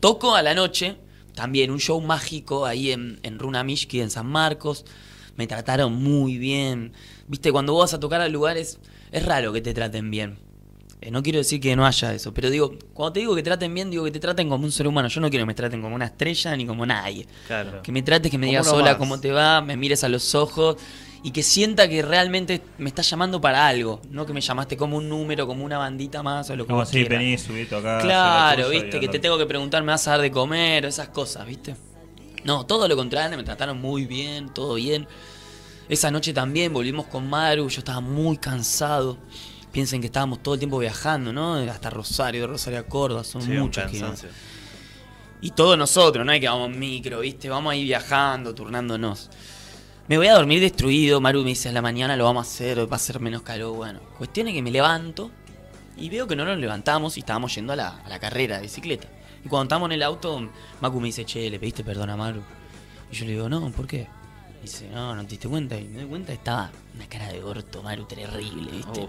toco 0.00 0.34
a 0.34 0.42
la 0.42 0.54
noche, 0.54 0.96
también 1.34 1.70
un 1.70 1.80
show 1.80 2.00
mágico 2.00 2.66
ahí 2.66 2.92
en, 2.92 3.18
en 3.22 3.38
Runamishki, 3.38 4.00
en 4.00 4.10
San 4.10 4.26
Marcos. 4.26 4.84
Me 5.36 5.46
trataron 5.46 5.94
muy 5.94 6.36
bien. 6.38 6.92
Viste, 7.28 7.50
cuando 7.50 7.72
vos 7.72 7.84
vas 7.84 7.94
a 7.94 8.00
tocar 8.00 8.20
a 8.20 8.28
lugares, 8.28 8.78
es 9.10 9.24
raro 9.24 9.52
que 9.52 9.62
te 9.62 9.72
traten 9.72 10.10
bien. 10.10 10.38
Eh, 11.00 11.10
no 11.10 11.22
quiero 11.22 11.38
decir 11.38 11.60
que 11.60 11.74
no 11.74 11.84
haya 11.86 12.12
eso, 12.14 12.32
pero 12.34 12.48
digo, 12.50 12.76
cuando 12.92 13.14
te 13.14 13.20
digo 13.20 13.34
que 13.34 13.42
traten 13.42 13.74
bien, 13.74 13.90
digo 13.90 14.04
que 14.04 14.10
te 14.10 14.20
traten 14.20 14.48
como 14.50 14.64
un 14.64 14.70
ser 14.70 14.86
humano. 14.86 15.08
Yo 15.08 15.20
no 15.22 15.30
quiero 15.30 15.42
que 15.44 15.46
me 15.46 15.54
traten 15.54 15.80
como 15.80 15.94
una 15.96 16.04
estrella 16.04 16.54
ni 16.56 16.66
como 16.66 16.84
nadie. 16.84 17.26
Claro. 17.46 17.82
Que 17.82 17.90
me 17.90 18.02
trates, 18.02 18.30
que 18.30 18.36
me 18.38 18.46
Como 18.46 18.50
digas 18.50 18.68
hola, 18.68 18.90
más. 18.90 18.96
cómo 18.96 19.18
te 19.18 19.32
va, 19.32 19.62
me 19.62 19.76
mires 19.76 20.04
a 20.04 20.08
los 20.10 20.34
ojos 20.34 20.76
y 21.24 21.30
que 21.30 21.42
sienta 21.42 21.88
que 21.88 22.02
realmente 22.02 22.62
me 22.78 22.88
estás 22.88 23.08
llamando 23.08 23.40
para 23.40 23.66
algo. 23.68 24.00
No 24.10 24.26
que 24.26 24.32
me 24.32 24.40
llamaste 24.40 24.76
como 24.76 24.96
un 24.96 25.08
número, 25.08 25.46
como 25.46 25.64
una 25.64 25.78
bandita 25.78 26.22
más 26.22 26.50
o 26.50 26.56
lo 26.56 26.64
que 26.66 26.70
Como 26.72 26.84
si 26.84 26.92
quieras. 26.92 27.18
vení, 27.18 27.38
subito 27.38 27.76
acá. 27.76 28.00
Claro, 28.00 28.68
viste, 28.70 28.98
que 28.98 29.08
te 29.08 29.18
tengo 29.18 29.38
que 29.38 29.46
preguntar, 29.46 29.82
me 29.82 29.92
vas 29.92 30.06
a 30.08 30.12
dar 30.12 30.20
de 30.20 30.30
comer, 30.30 30.84
o 30.84 30.88
esas 30.88 31.08
cosas, 31.08 31.46
viste. 31.46 31.76
No, 32.44 32.66
todo 32.66 32.88
lo 32.88 32.96
contrario, 32.96 33.36
me 33.36 33.44
trataron 33.44 33.80
muy 33.80 34.04
bien, 34.06 34.52
todo 34.52 34.74
bien. 34.74 35.06
Esa 35.88 36.10
noche 36.10 36.32
también 36.32 36.72
volvimos 36.72 37.06
con 37.06 37.28
Maru, 37.28 37.68
yo 37.68 37.78
estaba 37.78 38.00
muy 38.00 38.36
cansado. 38.38 39.16
Piensen 39.70 40.00
que 40.00 40.06
estábamos 40.06 40.42
todo 40.42 40.54
el 40.54 40.60
tiempo 40.60 40.78
viajando, 40.78 41.32
¿no? 41.32 41.54
Hasta 41.54 41.88
Rosario, 41.88 42.42
de 42.42 42.46
Rosario 42.48 42.80
a 42.80 42.82
Córdoba, 42.82 43.24
son 43.24 43.42
Sí, 43.42 43.50
muchos 43.52 43.90
kilómetros. 43.90 44.30
Y 45.40 45.50
todos 45.50 45.76
nosotros, 45.78 46.24
no 46.26 46.32
es 46.32 46.40
que 46.40 46.48
vamos 46.48 46.70
en 46.70 46.78
micro, 46.78 47.20
¿viste? 47.20 47.48
Vamos 47.48 47.72
ahí 47.72 47.84
viajando, 47.84 48.54
turnándonos. 48.54 49.30
Me 50.08 50.16
voy 50.16 50.26
a 50.26 50.34
dormir 50.34 50.60
destruido, 50.60 51.20
Maru 51.20 51.42
me 51.42 51.50
dice 51.50 51.68
a 51.68 51.72
la 51.72 51.80
mañana 51.80 52.16
lo 52.16 52.24
vamos 52.24 52.46
a 52.46 52.50
hacer, 52.50 52.92
va 52.92 52.96
a 52.96 52.98
ser 52.98 53.20
menos 53.20 53.42
calor. 53.42 53.76
Bueno, 53.76 54.00
cuestión 54.18 54.48
es 54.48 54.54
que 54.54 54.60
me 54.60 54.72
levanto 54.72 55.30
y 55.96 56.10
veo 56.10 56.26
que 56.26 56.34
no 56.34 56.44
nos 56.44 56.58
levantamos 56.58 57.16
y 57.16 57.20
estábamos 57.20 57.54
yendo 57.54 57.72
a 57.72 57.76
la, 57.76 57.88
a 58.04 58.08
la 58.08 58.18
carrera 58.18 58.56
de 58.56 58.62
bicicleta. 58.62 59.06
Y 59.44 59.48
cuando 59.48 59.64
estamos 59.64 59.86
en 59.86 59.92
el 59.92 60.02
auto, 60.02 60.50
Macu 60.80 61.00
me 61.00 61.06
dice, 61.06 61.24
che, 61.24 61.48
¿le 61.48 61.60
pediste 61.60 61.84
perdón 61.84 62.10
a 62.10 62.16
Maru? 62.16 62.42
Y 63.12 63.14
yo 63.14 63.24
le 63.26 63.32
digo, 63.32 63.48
no, 63.48 63.70
¿por 63.70 63.86
qué? 63.86 64.08
Dice, 64.60 64.88
no, 64.90 65.14
no 65.14 65.22
te 65.22 65.28
diste 65.28 65.48
cuenta. 65.48 65.78
Y 65.78 65.84
me 65.84 66.00
doy 66.00 66.08
cuenta, 66.08 66.32
estaba 66.32 66.70
una 66.96 67.06
cara 67.06 67.28
de 67.28 67.42
orto, 67.42 67.80
Maru, 67.82 68.04
terrible, 68.04 68.72
¿viste? 68.72 69.08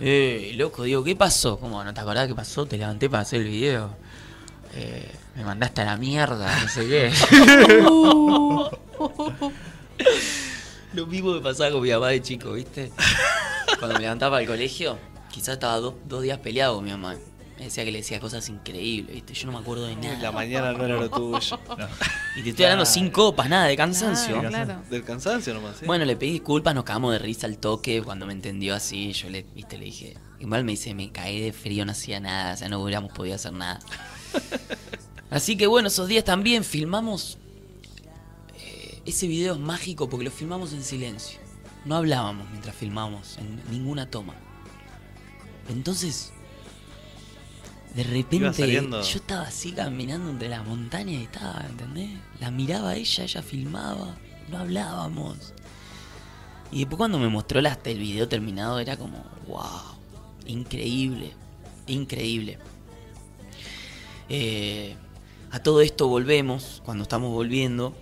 Eh, 0.00 0.54
loco, 0.56 0.82
digo, 0.82 1.04
¿qué 1.04 1.14
pasó? 1.14 1.58
¿Cómo 1.60 1.84
no 1.84 1.94
te 1.94 2.00
acordás 2.00 2.26
qué 2.26 2.34
pasó? 2.34 2.66
Te 2.66 2.76
levanté 2.76 3.08
para 3.08 3.22
hacer 3.22 3.42
el 3.42 3.48
video. 3.48 3.90
Eh, 4.74 5.08
me 5.36 5.44
mandaste 5.44 5.82
a 5.82 5.84
la 5.84 5.96
mierda, 5.96 6.52
no 6.60 6.68
sé 6.68 6.88
qué. 6.88 7.12
Lo 10.92 11.06
mismo 11.06 11.32
me 11.32 11.40
pasaba 11.40 11.70
con 11.72 11.82
mi 11.82 11.90
mamá 11.90 12.08
de 12.08 12.22
chico, 12.22 12.52
¿viste? 12.52 12.90
Cuando 13.78 13.94
me 13.96 14.02
levantaba 14.02 14.36
para 14.36 14.42
el 14.42 14.48
colegio, 14.48 14.98
quizás 15.30 15.54
estaba 15.54 15.78
do- 15.78 15.98
dos 16.06 16.22
días 16.22 16.38
peleado 16.38 16.76
con 16.76 16.84
mi 16.84 16.90
mamá. 16.92 17.16
Me 17.58 17.64
decía 17.66 17.84
que 17.84 17.92
le 17.92 17.98
decía 17.98 18.18
cosas 18.20 18.48
increíbles, 18.48 19.14
¿viste? 19.14 19.32
Yo 19.34 19.46
no 19.46 19.52
me 19.52 19.58
acuerdo 19.58 19.86
de 19.86 19.94
nada. 19.96 20.18
La 20.20 20.32
mañana 20.32 20.72
no 20.72 20.84
era 20.84 20.96
lo 20.96 21.08
tuyo. 21.10 21.58
Y 22.36 22.42
te 22.42 22.50
estoy 22.50 22.64
hablando 22.64 22.84
sin 22.84 23.10
copas, 23.10 23.48
nada 23.48 23.66
de 23.66 23.76
cansancio. 23.76 24.40
Claro, 24.40 24.48
claro. 24.50 24.82
Del 24.90 25.04
cansancio 25.04 25.54
nomás, 25.54 25.76
¿sí? 25.78 25.86
Bueno, 25.86 26.04
le 26.04 26.16
pedí 26.16 26.32
disculpas, 26.32 26.74
nos 26.74 26.84
cagamos 26.84 27.12
de 27.12 27.18
risa 27.20 27.46
al 27.46 27.58
toque 27.58 28.02
cuando 28.02 28.26
me 28.26 28.32
entendió 28.32 28.74
así. 28.74 29.12
Yo 29.12 29.30
le, 29.30 29.46
viste, 29.54 29.78
le 29.78 29.84
dije. 29.86 30.16
Igual 30.40 30.64
me 30.64 30.72
dice, 30.72 30.94
me 30.94 31.10
caí 31.12 31.40
de 31.40 31.52
frío, 31.52 31.84
no 31.84 31.92
hacía 31.92 32.18
nada, 32.20 32.54
o 32.54 32.56
sea, 32.56 32.68
no 32.68 32.80
hubiéramos 32.80 33.12
podido 33.12 33.34
hacer 33.36 33.52
nada. 33.52 33.78
Así 35.30 35.56
que 35.56 35.66
bueno, 35.66 35.88
esos 35.88 36.06
días 36.06 36.22
también 36.24 36.62
filmamos. 36.64 37.38
Ese 39.06 39.26
video 39.26 39.54
es 39.54 39.60
mágico 39.60 40.08
porque 40.08 40.24
lo 40.24 40.30
filmamos 40.30 40.72
en 40.72 40.82
silencio. 40.82 41.38
No 41.84 41.96
hablábamos 41.96 42.48
mientras 42.50 42.74
filmamos, 42.74 43.36
en 43.38 43.60
ninguna 43.70 44.10
toma. 44.10 44.34
Entonces, 45.68 46.32
de 47.94 48.02
repente, 48.04 48.38
yo 49.02 49.18
estaba 49.18 49.42
así 49.42 49.72
caminando 49.72 50.30
entre 50.30 50.48
las 50.48 50.66
montañas 50.66 51.20
y 51.20 51.24
estaba, 51.24 51.64
¿entendés? 51.68 52.10
La 52.40 52.50
miraba 52.50 52.94
ella, 52.96 53.24
ella 53.24 53.42
filmaba, 53.42 54.16
no 54.50 54.58
hablábamos. 54.58 55.52
Y 56.72 56.80
después 56.80 56.96
cuando 56.98 57.18
me 57.18 57.28
mostró 57.28 57.60
la- 57.60 57.78
el 57.84 57.98
video 57.98 58.26
terminado 58.28 58.80
era 58.80 58.96
como, 58.96 59.22
wow, 59.46 59.68
increíble, 60.46 61.32
increíble. 61.86 62.58
Eh, 64.28 64.96
a 65.50 65.60
todo 65.60 65.80
esto 65.82 66.08
volvemos, 66.08 66.82
cuando 66.84 67.02
estamos 67.02 67.30
volviendo, 67.30 67.94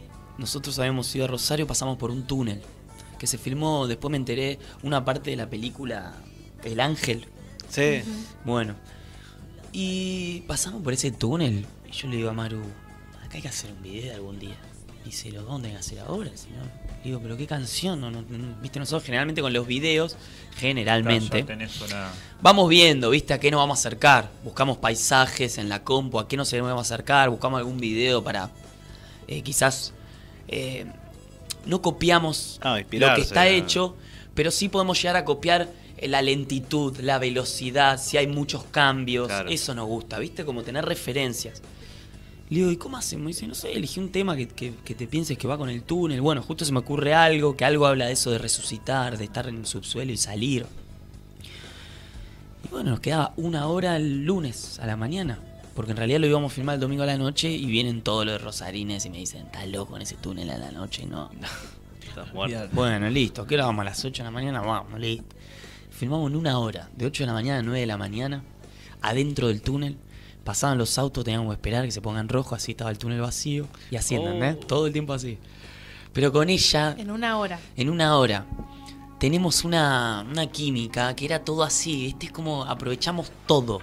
nosotros 0.42 0.78
habíamos 0.78 1.14
ido 1.16 1.24
a 1.24 1.28
Rosario, 1.28 1.66
pasamos 1.66 1.96
por 1.96 2.10
un 2.10 2.24
túnel 2.26 2.60
que 3.18 3.26
se 3.26 3.38
filmó, 3.38 3.86
después 3.86 4.10
me 4.10 4.16
enteré, 4.18 4.58
una 4.82 5.04
parte 5.04 5.30
de 5.30 5.36
la 5.36 5.48
película 5.48 6.12
El 6.64 6.80
Ángel. 6.80 7.26
Sí. 7.70 8.02
Bueno, 8.44 8.74
y 9.72 10.40
pasamos 10.42 10.82
por 10.82 10.92
ese 10.92 11.10
túnel 11.10 11.64
y 11.88 11.92
yo 11.92 12.08
le 12.08 12.16
digo 12.16 12.28
a 12.30 12.32
Maru, 12.32 12.60
acá 13.24 13.36
hay 13.36 13.42
que 13.42 13.48
hacer 13.48 13.70
un 13.72 13.82
video 13.82 14.14
algún 14.14 14.38
día. 14.38 14.56
Y 15.04 15.06
dice, 15.06 15.30
¿lo 15.32 15.42
dónde 15.42 15.68
hay 15.68 15.74
que 15.74 15.80
hacer 15.80 15.98
ahora? 16.00 16.30
Si 16.34 16.48
no, 16.50 16.62
le 16.98 17.02
digo, 17.04 17.20
pero 17.20 17.36
qué 17.36 17.46
canción, 17.46 18.00
no, 18.00 18.10
no- 18.10 18.22
no- 18.22 18.56
viste, 18.60 18.78
nosotros 18.78 19.02
generalmente 19.04 19.40
con 19.40 19.52
los 19.52 19.66
videos, 19.66 20.16
generalmente, 20.56 21.42
una- 21.84 22.10
vamos 22.40 22.68
viendo, 22.68 23.10
viste, 23.10 23.34
a 23.34 23.40
qué 23.40 23.50
nos 23.50 23.58
vamos 23.58 23.78
a 23.78 23.80
acercar. 23.80 24.30
Buscamos 24.44 24.78
paisajes 24.78 25.58
en 25.58 25.68
la 25.68 25.82
compu, 25.82 26.18
a 26.20 26.28
qué 26.28 26.36
nos 26.36 26.52
vamos 26.52 26.78
a 26.90 26.94
acercar, 26.94 27.30
buscamos 27.30 27.58
algún 27.58 27.78
video 27.78 28.22
para 28.22 28.50
eh, 29.28 29.42
quizás 29.42 29.92
eh, 30.48 30.86
no 31.66 31.80
copiamos 31.82 32.58
Ah, 32.62 32.78
lo 32.78 33.14
que 33.14 33.20
está 33.22 33.48
hecho, 33.48 33.96
pero 34.34 34.50
sí 34.50 34.68
podemos 34.68 35.00
llegar 35.00 35.16
a 35.16 35.24
copiar 35.24 35.68
eh, 35.98 36.08
la 36.08 36.22
lentitud, 36.22 36.96
la 37.00 37.18
velocidad, 37.18 38.00
si 38.00 38.16
hay 38.16 38.26
muchos 38.26 38.64
cambios. 38.64 39.28
Claro. 39.28 39.48
Eso 39.50 39.74
nos 39.74 39.86
gusta, 39.86 40.18
¿viste? 40.18 40.44
Como 40.44 40.62
tener 40.62 40.84
referencias. 40.84 41.62
Le 42.50 42.58
digo, 42.58 42.70
¿y 42.70 42.76
cómo 42.76 42.96
hacemos? 42.98 43.24
Y 43.24 43.28
dice, 43.28 43.46
no 43.46 43.54
sé, 43.54 43.72
elegí 43.72 43.98
un 44.00 44.10
tema 44.12 44.36
que, 44.36 44.46
que- 44.48 44.74
que 44.84 44.94
te 44.94 45.06
pienses 45.06 45.38
que 45.38 45.46
va 45.48 45.56
con 45.56 45.70
el 45.70 45.82
túnel. 45.84 46.20
Bueno, 46.20 46.42
justo 46.42 46.64
se 46.66 46.72
me 46.72 46.80
ocurre 46.80 47.14
algo, 47.14 47.56
que 47.56 47.64
algo 47.64 47.86
habla 47.86 48.06
de 48.06 48.12
eso 48.12 48.30
de 48.30 48.36
resucitar, 48.38 49.16
de 49.16 49.24
estar 49.24 49.46
en 49.48 49.56
el 49.58 49.66
subsuelo 49.66 50.12
y 50.12 50.18
salir. 50.18 50.66
Y 52.64 52.68
bueno, 52.68 52.90
nos 52.90 53.00
quedaba 53.00 53.32
una 53.36 53.66
hora 53.68 53.96
el 53.96 54.24
lunes 54.24 54.78
a 54.80 54.86
la 54.86 54.96
mañana. 54.96 55.38
Porque 55.74 55.92
en 55.92 55.96
realidad 55.96 56.20
lo 56.20 56.26
íbamos 56.26 56.52
a 56.52 56.54
filmar 56.54 56.74
el 56.74 56.80
domingo 56.80 57.02
a 57.02 57.06
la 57.06 57.16
noche 57.16 57.50
y 57.50 57.66
vienen 57.66 58.02
todos 58.02 58.26
los 58.26 58.42
rosarines 58.42 59.06
y 59.06 59.10
me 59.10 59.18
dicen, 59.18 59.46
¿estás 59.46 59.66
loco 59.68 59.96
en 59.96 60.02
ese 60.02 60.16
túnel 60.16 60.50
a 60.50 60.58
la 60.58 60.70
noche? 60.70 61.06
No. 61.06 61.30
Estás 62.08 62.32
muerto. 62.34 62.68
Bueno, 62.72 63.08
listo. 63.08 63.46
¿Qué 63.46 63.54
hora 63.54 63.66
vamos 63.66 63.82
a 63.82 63.84
las 63.84 64.04
8 64.04 64.22
de 64.22 64.24
la 64.24 64.30
mañana? 64.30 64.60
Vamos, 64.60 65.00
listo. 65.00 65.34
Filmamos 65.90 66.30
en 66.30 66.36
una 66.36 66.58
hora, 66.58 66.90
de 66.96 67.06
8 67.06 67.22
de 67.22 67.26
la 67.26 67.32
mañana 67.32 67.60
a 67.60 67.62
9 67.62 67.80
de 67.80 67.86
la 67.86 67.96
mañana, 67.96 68.42
adentro 69.00 69.48
del 69.48 69.62
túnel. 69.62 69.96
Pasaban 70.44 70.76
los 70.76 70.98
autos, 70.98 71.24
teníamos 71.24 71.48
que 71.50 71.54
esperar 71.54 71.84
que 71.84 71.92
se 71.92 72.00
pongan 72.02 72.28
rojo, 72.28 72.54
así 72.54 72.72
estaba 72.72 72.90
el 72.90 72.98
túnel 72.98 73.20
vacío. 73.20 73.66
Y 73.90 73.96
así, 73.96 74.16
¿entendés? 74.16 74.56
Oh. 74.60 74.66
Todo 74.66 74.86
el 74.88 74.92
tiempo 74.92 75.12
así. 75.12 75.38
Pero 76.12 76.32
con 76.32 76.50
ella, 76.50 76.94
En 76.98 77.10
una 77.10 77.38
hora. 77.38 77.58
en 77.76 77.88
una 77.88 78.16
hora, 78.18 78.44
tenemos 79.18 79.64
una, 79.64 80.26
una 80.28 80.46
química 80.48 81.14
que 81.14 81.24
era 81.24 81.44
todo 81.44 81.62
así, 81.62 82.06
¿viste? 82.06 82.26
Es 82.26 82.32
como 82.32 82.64
aprovechamos 82.64 83.30
todo. 83.46 83.80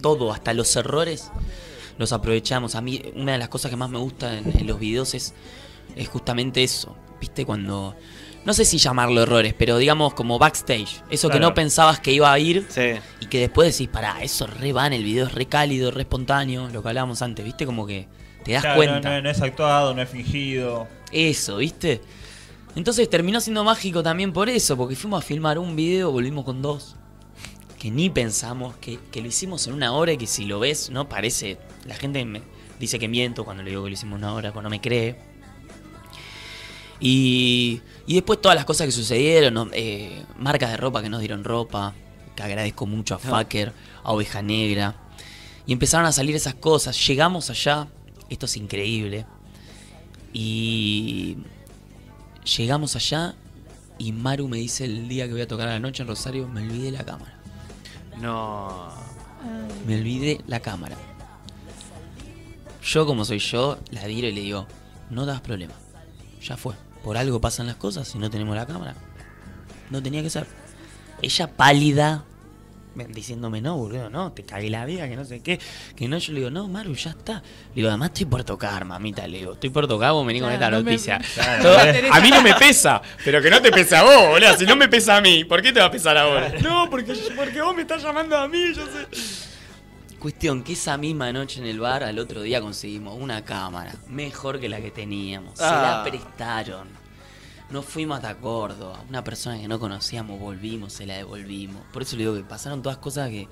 Todo, 0.00 0.32
hasta 0.32 0.52
los 0.54 0.74
errores, 0.76 1.30
los 1.98 2.12
aprovechamos. 2.12 2.74
A 2.74 2.80
mí, 2.80 3.02
una 3.14 3.32
de 3.32 3.38
las 3.38 3.48
cosas 3.48 3.70
que 3.70 3.76
más 3.76 3.90
me 3.90 3.98
gusta 3.98 4.36
en, 4.38 4.58
en 4.58 4.66
los 4.66 4.78
videos 4.78 5.14
es, 5.14 5.34
es 5.96 6.08
justamente 6.08 6.62
eso. 6.62 6.94
¿Viste? 7.20 7.44
Cuando. 7.46 7.94
No 8.44 8.52
sé 8.54 8.64
si 8.64 8.78
llamarlo 8.78 9.22
errores, 9.22 9.54
pero 9.58 9.76
digamos 9.78 10.14
como 10.14 10.38
backstage. 10.38 11.02
Eso 11.10 11.28
que 11.30 11.40
no 11.40 11.52
pensabas 11.52 11.98
que 11.98 12.12
iba 12.12 12.32
a 12.32 12.38
ir 12.38 12.64
Sí. 12.68 12.92
y 13.20 13.26
que 13.26 13.40
después 13.40 13.72
decís, 13.76 13.88
pará, 13.92 14.22
eso 14.22 14.46
re 14.46 14.72
va 14.72 14.86
en 14.86 14.92
el 14.92 15.02
video, 15.02 15.26
es 15.26 15.32
re 15.34 15.46
cálido, 15.46 15.90
re 15.90 16.02
espontáneo, 16.02 16.68
lo 16.68 16.80
que 16.80 16.88
hablábamos 16.88 17.22
antes, 17.22 17.44
¿viste? 17.44 17.66
Como 17.66 17.84
que 17.88 18.06
te 18.44 18.52
das 18.52 18.62
Claro, 18.62 18.76
cuenta. 18.76 19.00
No, 19.00 19.16
no- 19.16 19.22
no 19.22 19.30
es 19.30 19.42
actuado, 19.42 19.94
no 19.94 20.02
es 20.02 20.08
fingido. 20.08 20.86
Eso, 21.10 21.56
¿viste? 21.56 22.00
Entonces 22.76 23.10
terminó 23.10 23.40
siendo 23.40 23.64
mágico 23.64 24.00
también 24.04 24.32
por 24.32 24.48
eso, 24.48 24.76
porque 24.76 24.94
fuimos 24.94 25.24
a 25.24 25.26
filmar 25.26 25.58
un 25.58 25.74
video, 25.74 26.12
volvimos 26.12 26.44
con 26.44 26.62
dos. 26.62 26.94
Que 27.86 27.92
ni 27.92 28.10
pensamos, 28.10 28.74
que, 28.78 28.98
que 29.12 29.20
lo 29.20 29.28
hicimos 29.28 29.68
en 29.68 29.74
una 29.74 29.92
hora 29.92 30.12
y 30.12 30.16
que 30.16 30.26
si 30.26 30.44
lo 30.44 30.58
ves, 30.58 30.90
no 30.90 31.08
parece. 31.08 31.56
La 31.84 31.94
gente 31.94 32.24
me 32.24 32.42
dice 32.80 32.98
que 32.98 33.06
miento 33.06 33.44
cuando 33.44 33.62
le 33.62 33.70
digo 33.70 33.84
que 33.84 33.90
lo 33.90 33.94
hicimos 33.94 34.18
en 34.18 34.24
una 34.24 34.34
hora, 34.34 34.52
pues 34.52 34.64
no 34.64 34.70
me 34.70 34.80
cree. 34.80 35.14
Y, 36.98 37.80
y 38.08 38.14
después 38.14 38.40
todas 38.40 38.56
las 38.56 38.64
cosas 38.64 38.86
que 38.86 38.90
sucedieron, 38.90 39.54
¿no? 39.54 39.68
Eh, 39.72 40.24
marcas 40.36 40.72
de 40.72 40.78
ropa 40.78 41.00
que 41.00 41.08
nos 41.08 41.20
dieron 41.20 41.44
ropa, 41.44 41.94
que 42.34 42.42
agradezco 42.42 42.86
mucho 42.86 43.14
a 43.14 43.18
Fucker, 43.20 43.72
a 44.02 44.10
Oveja 44.10 44.42
Negra. 44.42 44.96
Y 45.64 45.72
empezaron 45.72 46.06
a 46.06 46.10
salir 46.10 46.34
esas 46.34 46.54
cosas. 46.54 47.06
Llegamos 47.06 47.50
allá, 47.50 47.86
esto 48.28 48.46
es 48.46 48.56
increíble. 48.56 49.26
Y 50.32 51.36
llegamos 52.56 52.96
allá 52.96 53.36
y 53.96 54.10
Maru 54.10 54.48
me 54.48 54.56
dice 54.56 54.86
el 54.86 55.06
día 55.06 55.26
que 55.28 55.34
voy 55.34 55.42
a 55.42 55.46
tocar 55.46 55.68
a 55.68 55.74
la 55.74 55.78
noche 55.78 56.02
en 56.02 56.08
Rosario, 56.08 56.48
me 56.48 56.62
olvidé 56.62 56.90
la 56.90 57.04
cámara. 57.04 57.35
No. 58.20 58.88
Me 59.86 59.96
olvidé 59.96 60.40
la 60.46 60.60
cámara. 60.60 60.96
Yo 62.82 63.06
como 63.06 63.24
soy 63.24 63.38
yo, 63.38 63.78
la 63.90 64.04
miro 64.06 64.28
y 64.28 64.32
le 64.32 64.40
digo, 64.40 64.66
no 65.10 65.26
das 65.26 65.40
problema. 65.40 65.74
Ya 66.40 66.56
fue. 66.56 66.74
Por 67.02 67.16
algo 67.16 67.40
pasan 67.40 67.66
las 67.66 67.76
cosas 67.76 68.08
si 68.08 68.18
no 68.18 68.30
tenemos 68.30 68.56
la 68.56 68.66
cámara. 68.66 68.94
No 69.90 70.02
tenía 70.02 70.22
que 70.22 70.30
ser. 70.30 70.46
Ella 71.22 71.50
pálida, 71.50 72.24
diciéndome, 73.04 73.60
no, 73.60 73.76
boludo, 73.76 74.08
no, 74.10 74.32
te 74.32 74.42
cagué 74.44 74.70
la 74.70 74.84
vida, 74.84 75.08
que 75.08 75.16
no 75.16 75.24
sé 75.24 75.40
qué. 75.40 75.60
Que 75.94 76.08
no, 76.08 76.18
yo 76.18 76.32
le 76.32 76.38
digo, 76.40 76.50
no, 76.50 76.66
Maru, 76.68 76.94
ya 76.94 77.10
está. 77.10 77.34
Le 77.34 77.74
digo, 77.74 77.88
además 77.88 78.08
estoy 78.08 78.26
por 78.26 78.42
tocar, 78.44 78.84
mamita. 78.84 79.26
Le 79.26 79.38
digo, 79.38 79.52
estoy 79.52 79.70
por 79.70 79.86
tocar, 79.86 80.12
vos 80.12 80.26
vení 80.26 80.40
con 80.40 80.48
Claro, 80.48 80.64
esta 80.64 80.70
no 80.78 80.84
me- 80.84 80.90
noticia. 80.92 81.20
Claro, 81.34 81.62
Todo- 81.62 81.76
no 81.78 81.82
me 81.84 81.88
interesa. 81.90 82.16
a 82.16 82.20
mí 82.20 82.30
no 82.30 82.42
me 82.42 82.54
pesa, 82.54 83.02
pero 83.24 83.42
que 83.42 83.50
no 83.50 83.60
te 83.62 83.70
pesa 83.70 84.00
a 84.00 84.02
vos, 84.02 84.28
boludo. 84.28 84.56
Si 84.56 84.64
no 84.66 84.76
me 84.76 84.88
pesa 84.88 85.16
a 85.16 85.20
mí, 85.20 85.44
¿por 85.44 85.62
qué 85.62 85.72
te 85.72 85.80
va 85.80 85.86
a 85.86 85.90
pesar 85.90 86.16
ahora? 86.16 86.52
No, 86.62 86.88
porque, 86.90 87.14
porque 87.36 87.60
vos 87.60 87.74
me 87.74 87.82
estás 87.82 88.02
llamando 88.02 88.36
a 88.36 88.48
mí, 88.48 88.72
yo 88.74 88.84
sé. 88.86 89.06
Cuestión 90.18 90.62
que 90.64 90.72
esa 90.72 90.96
misma 90.96 91.30
noche 91.32 91.60
en 91.60 91.66
el 91.66 91.78
bar, 91.78 92.02
al 92.02 92.18
otro 92.18 92.40
día 92.42 92.60
conseguimos 92.60 93.16
una 93.20 93.44
cámara, 93.44 93.94
mejor 94.08 94.58
que 94.58 94.68
la 94.68 94.80
que 94.80 94.90
teníamos. 94.90 95.58
Se 95.58 95.64
la 95.64 96.00
Ah. 96.00 96.04
prestaron. 96.04 96.88
Nos 97.70 97.84
fuimos 97.84 98.16
hasta 98.18 98.36
Córdoba. 98.36 99.02
Una 99.08 99.24
persona 99.24 99.58
que 99.58 99.66
no 99.66 99.80
conocíamos, 99.80 100.38
volvimos, 100.38 100.92
se 100.92 101.04
la 101.06 101.14
devolvimos. 101.16 101.82
Por 101.92 102.02
eso 102.02 102.16
le 102.16 102.22
digo 102.22 102.34
que 102.34 102.42
pasaron 102.44 102.82
todas 102.82 102.98
cosas 102.98 103.28
que. 103.28 103.48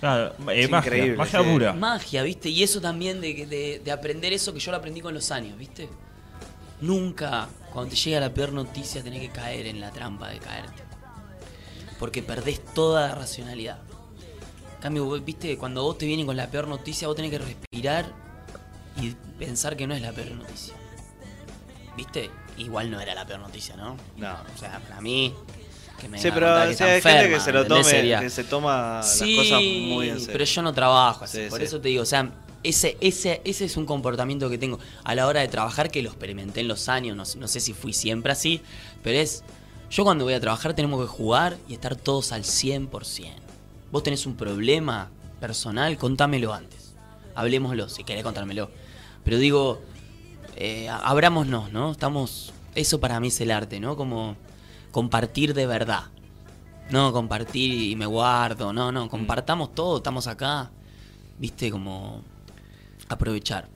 Claro, 0.00 0.34
eh, 0.50 0.62
Es 0.64 0.70
magia, 0.70 0.88
increíble, 0.88 1.16
magia 1.16 1.40
sí. 1.42 1.46
pura. 1.50 1.72
Magia, 1.72 2.22
¿viste? 2.22 2.48
Y 2.48 2.62
eso 2.62 2.80
también 2.80 3.20
de, 3.20 3.46
de- 3.46 3.80
de 3.84 3.92
aprender 3.92 4.32
eso 4.32 4.52
que 4.52 4.60
yo 4.60 4.70
lo 4.72 4.76
aprendí 4.78 5.00
con 5.00 5.14
los 5.14 5.30
años, 5.30 5.56
¿viste? 5.58 5.88
Nunca, 6.80 7.48
cuando 7.72 7.90
te 7.90 7.96
llega 7.96 8.20
la 8.20 8.32
peor 8.32 8.52
noticia, 8.52 9.02
tenés 9.02 9.20
que 9.20 9.30
caer 9.30 9.66
en 9.66 9.80
la 9.80 9.90
trampa 9.90 10.28
de 10.28 10.38
caerte. 10.38 10.82
Porque 11.98 12.22
perdés 12.22 12.64
toda 12.74 13.14
racionalidad. 13.14 13.78
En 14.76 14.82
cambio, 14.82 15.04
vos, 15.04 15.24
¿viste? 15.24 15.56
Cuando 15.58 15.82
vos 15.82 15.98
te 15.98 16.06
vienen 16.06 16.26
con 16.26 16.36
la 16.36 16.46
peor 16.48 16.68
noticia, 16.68 17.08
vos 17.08 17.16
tenés 17.16 17.32
que 17.32 17.38
respirar 17.38 18.12
y 19.00 19.10
pensar 19.38 19.76
que 19.76 19.86
no 19.88 19.94
es 19.94 20.02
la 20.02 20.12
peor 20.12 20.30
noticia. 20.32 20.74
¿Viste? 21.96 22.30
Igual 22.58 22.90
no 22.90 23.00
era 23.00 23.14
la 23.14 23.26
peor 23.26 23.40
noticia, 23.40 23.76
¿no? 23.76 23.96
No. 24.16 24.32
O 24.54 24.58
sea, 24.58 24.78
para 24.80 25.00
mí. 25.00 25.34
Que 26.00 26.08
me 26.08 26.18
Sí, 26.20 26.30
pero 26.32 26.64
sí, 26.66 26.70
está 26.72 26.84
hay 26.84 27.00
gente 27.02 27.28
que 27.30 27.40
se 27.40 27.52
lo 27.52 27.66
tome, 27.66 27.82
Sería- 27.84 28.20
que 28.20 28.30
se 28.30 28.44
toma 28.44 29.02
Sí, 29.02 29.34
las 29.36 29.44
cosas 29.46 29.60
muy 29.62 30.08
en 30.10 30.18
serio. 30.20 30.32
pero 30.32 30.44
yo 30.44 30.62
no 30.62 30.72
trabajo 30.72 31.24
así. 31.24 31.44
Sí, 31.44 31.50
por 31.50 31.58
sí. 31.58 31.64
eso 31.64 31.80
te 31.80 31.88
digo, 31.88 32.02
o 32.02 32.06
sea, 32.06 32.30
ese, 32.62 32.96
ese, 33.00 33.40
ese 33.44 33.64
es 33.64 33.76
un 33.76 33.84
comportamiento 33.84 34.48
que 34.48 34.58
tengo 34.58 34.78
a 35.02 35.14
la 35.16 35.26
hora 35.26 35.40
de 35.40 35.48
trabajar 35.48 35.90
que 35.90 36.00
lo 36.02 36.08
experimenté 36.10 36.60
en 36.60 36.68
los 36.68 36.88
años. 36.88 37.16
No, 37.16 37.40
no 37.40 37.48
sé 37.48 37.58
si 37.60 37.72
fui 37.72 37.92
siempre 37.92 38.30
así, 38.32 38.60
pero 39.02 39.18
es 39.18 39.42
Yo 39.90 40.04
cuando 40.04 40.24
voy 40.24 40.34
a 40.34 40.40
trabajar 40.40 40.74
tenemos 40.74 41.00
que 41.00 41.08
jugar 41.08 41.56
y 41.68 41.72
estar 41.72 41.96
todos 41.96 42.30
al 42.32 42.44
100%. 42.44 43.32
Vos 43.90 44.02
tenés 44.02 44.26
un 44.26 44.36
problema 44.36 45.08
personal, 45.40 45.96
contámelo 45.96 46.52
antes. 46.52 46.94
Hablemoslo, 47.34 47.88
si 47.88 48.04
querés 48.04 48.22
contármelo. 48.22 48.70
Pero 49.24 49.38
digo, 49.38 49.80
eh, 50.58 50.88
abrámonos, 50.88 51.72
¿no? 51.72 51.92
Estamos... 51.92 52.52
Eso 52.74 53.00
para 53.00 53.20
mí 53.20 53.28
es 53.28 53.40
el 53.40 53.50
arte, 53.50 53.78
¿no? 53.80 53.96
Como 53.96 54.36
compartir 54.90 55.54
de 55.54 55.66
verdad. 55.66 56.04
No 56.90 57.12
compartir 57.12 57.90
y 57.90 57.96
me 57.96 58.06
guardo, 58.06 58.72
no, 58.72 58.90
no, 58.90 59.08
compartamos 59.08 59.74
todo, 59.74 59.98
estamos 59.98 60.26
acá. 60.26 60.70
Viste, 61.38 61.70
como 61.70 62.22
aprovechar. 63.08 63.68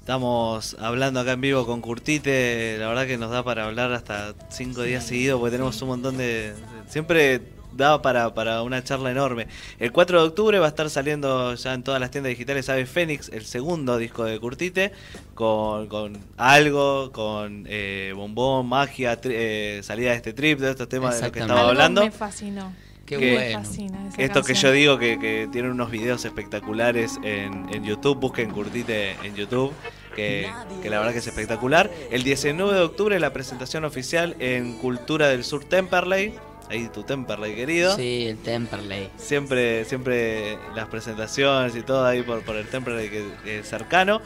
Estamos 0.00 0.76
hablando 0.80 1.20
acá 1.20 1.32
en 1.32 1.40
vivo 1.40 1.66
con 1.66 1.80
Curtite, 1.80 2.76
la 2.78 2.88
verdad 2.88 3.06
que 3.06 3.18
nos 3.18 3.30
da 3.30 3.42
para 3.42 3.64
hablar 3.64 3.92
hasta 3.92 4.34
cinco 4.50 4.82
días 4.82 5.04
seguidos 5.04 5.40
porque 5.40 5.52
tenemos 5.52 5.80
un 5.82 5.88
montón 5.88 6.16
de... 6.16 6.54
Siempre 6.88 7.53
da 7.76 8.00
para, 8.02 8.34
para 8.34 8.62
una 8.62 8.82
charla 8.84 9.10
enorme. 9.10 9.46
El 9.78 9.92
4 9.92 10.20
de 10.22 10.28
octubre 10.28 10.58
va 10.58 10.66
a 10.66 10.68
estar 10.68 10.88
saliendo 10.90 11.54
ya 11.54 11.74
en 11.74 11.82
todas 11.82 12.00
las 12.00 12.10
tiendas 12.10 12.30
digitales 12.30 12.68
Ave 12.68 12.86
Fénix, 12.86 13.28
el 13.30 13.44
segundo 13.44 13.98
disco 13.98 14.24
de 14.24 14.38
Curtite, 14.40 14.92
con, 15.34 15.88
con 15.88 16.18
algo, 16.36 17.10
con 17.12 17.64
eh, 17.68 18.12
bombón, 18.14 18.66
magia, 18.66 19.20
tri- 19.20 19.32
eh, 19.34 19.80
salida 19.82 20.10
de 20.10 20.16
este 20.16 20.32
trip, 20.32 20.58
de 20.60 20.70
estos 20.70 20.88
temas 20.88 21.16
de 21.16 21.22
los 21.22 21.32
que 21.32 21.40
estaba 21.40 21.60
Algo 21.60 21.70
hablando. 21.70 22.02
Me 22.04 22.10
fascinó. 22.10 22.72
Qué 23.06 23.18
Que- 23.18 23.36
Me 23.36 23.52
fascina 23.52 24.08
esa 24.08 24.22
Esto 24.22 24.42
que 24.42 24.54
yo 24.54 24.72
digo 24.72 24.98
que, 24.98 25.18
que 25.18 25.46
tienen 25.52 25.72
unos 25.72 25.90
videos 25.90 26.24
espectaculares 26.24 27.18
en, 27.22 27.66
en 27.74 27.84
YouTube, 27.84 28.18
busquen 28.18 28.50
Curtite 28.50 29.10
en 29.22 29.34
YouTube, 29.34 29.72
que, 30.16 30.50
que 30.82 30.88
la 30.88 30.98
verdad 31.00 31.12
que 31.12 31.18
es 31.18 31.26
espectacular. 31.26 31.90
El 32.10 32.22
19 32.22 32.72
de 32.72 32.80
octubre 32.80 33.20
la 33.20 33.30
presentación 33.34 33.84
oficial 33.84 34.36
en 34.38 34.78
Cultura 34.78 35.28
del 35.28 35.44
Sur 35.44 35.66
Temperley, 35.66 36.32
ahí 36.70 36.88
tu 36.88 37.02
Temperley 37.02 37.54
querido. 37.54 37.94
Sí, 37.96 38.26
el 38.28 38.38
Temperley. 38.38 39.10
Siempre, 39.16 39.84
siempre 39.84 40.58
las 40.74 40.88
presentaciones 40.88 41.74
y 41.76 41.82
todo 41.82 42.04
ahí 42.04 42.22
por, 42.22 42.42
por 42.42 42.56
el 42.56 42.66
Temperley 42.66 43.08
que, 43.10 43.26
que 43.44 43.58
es 43.60 43.68
cercano. 43.68 44.20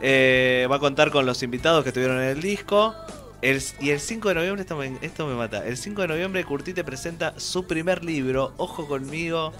Eh, 0.00 0.66
va 0.70 0.76
a 0.76 0.78
contar 0.80 1.10
con 1.10 1.24
los 1.26 1.42
invitados 1.42 1.82
que 1.82 1.90
estuvieron 1.90 2.18
en 2.20 2.28
el 2.28 2.40
disco. 2.42 2.94
El- 3.42 3.62
y 3.80 3.90
el 3.90 4.00
5 4.00 4.28
de 4.30 4.34
noviembre, 4.34 4.62
esto 4.62 4.76
me, 4.76 4.96
esto 5.02 5.26
me 5.26 5.34
mata. 5.34 5.66
El 5.66 5.76
5 5.76 6.02
de 6.02 6.08
noviembre, 6.08 6.44
Curtite 6.44 6.82
presenta 6.84 7.38
su 7.38 7.66
primer 7.66 8.04
libro, 8.04 8.52
Ojo 8.56 8.86
conmigo. 8.86 9.52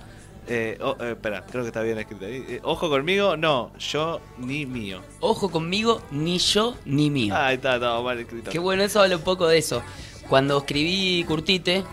Eh, 0.47 0.77
oh, 0.83 0.95
eh, 1.01 1.13
espera, 1.13 1.43
creo 1.51 1.63
que 1.63 1.69
está 1.69 1.81
bien 1.83 1.99
escrito 1.99 2.27
ahí. 2.27 2.45
Eh, 2.49 2.61
Ojo 2.65 2.91
conmigo, 2.91 3.37
no, 3.37 3.73
yo 3.79 4.21
ni 4.39 4.67
mío. 4.67 5.01
Ojo 5.21 5.51
conmigo, 5.51 6.03
ni 6.11 6.39
yo 6.39 6.77
ni 6.85 7.09
mío. 7.11 7.35
Ah, 7.37 7.53
está, 7.53 7.75
estaba 7.75 8.03
mal 8.03 8.19
escrito. 8.19 8.51
Qué 8.51 8.59
bueno, 8.59 8.83
eso 8.83 9.01
habla 9.01 9.17
un 9.17 9.23
poco 9.23 9.47
de 9.47 9.57
eso. 9.59 9.83
Cuando 10.29 10.59
escribí 10.59 11.25
Curtite, 11.25 11.85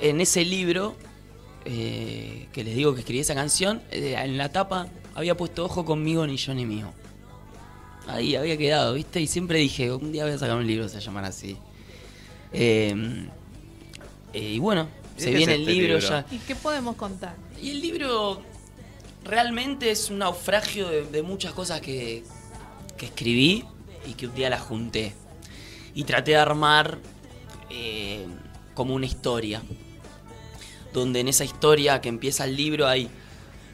en 0.00 0.20
ese 0.20 0.44
libro, 0.44 0.96
eh, 1.64 2.48
que 2.52 2.64
les 2.64 2.74
digo 2.76 2.94
que 2.94 3.00
escribí 3.00 3.20
esa 3.20 3.34
canción, 3.34 3.82
eh, 3.90 4.14
en 4.18 4.36
la 4.38 4.50
tapa 4.50 4.88
había 5.14 5.36
puesto 5.36 5.64
Ojo 5.64 5.84
conmigo, 5.84 6.26
ni 6.26 6.36
yo 6.36 6.54
ni 6.54 6.66
mío. 6.66 6.92
Ahí 8.06 8.34
había 8.36 8.56
quedado, 8.56 8.94
¿viste? 8.94 9.20
Y 9.20 9.26
siempre 9.26 9.58
dije, 9.58 9.92
un 9.92 10.12
día 10.12 10.24
voy 10.24 10.32
a 10.32 10.38
sacar 10.38 10.56
un 10.56 10.66
libro, 10.66 10.88
se 10.88 10.94
va 10.94 11.00
a 11.00 11.04
llamar 11.04 11.24
así. 11.24 11.56
Eh, 12.52 13.28
eh, 14.32 14.52
y 14.54 14.58
bueno, 14.58 14.88
¿Y 15.16 15.20
se 15.22 15.30
viene 15.30 15.52
es 15.52 15.58
el 15.58 15.60
este 15.62 15.72
libro, 15.72 15.98
libro? 15.98 16.08
ya. 16.08 16.26
¿Y 16.30 16.38
qué 16.38 16.56
podemos 16.56 16.96
contar? 16.96 17.36
Y 17.60 17.70
el 17.70 17.80
libro 17.80 18.40
realmente 19.24 19.90
es 19.90 20.10
un 20.10 20.18
naufragio 20.18 20.88
de, 20.88 21.04
de 21.06 21.22
muchas 21.22 21.52
cosas 21.52 21.80
que, 21.80 22.24
que 22.96 23.06
escribí 23.06 23.64
y 24.06 24.14
que 24.14 24.26
un 24.26 24.34
día 24.34 24.50
las 24.50 24.62
junté. 24.62 25.14
Y 25.94 26.04
traté 26.04 26.32
de 26.32 26.36
armar 26.38 26.98
eh, 27.70 28.26
como 28.74 28.94
una 28.94 29.06
historia. 29.06 29.62
Donde 30.92 31.20
en 31.20 31.28
esa 31.28 31.44
historia 31.44 32.00
que 32.00 32.08
empieza 32.08 32.44
el 32.44 32.56
libro 32.56 32.86
hay 32.88 33.08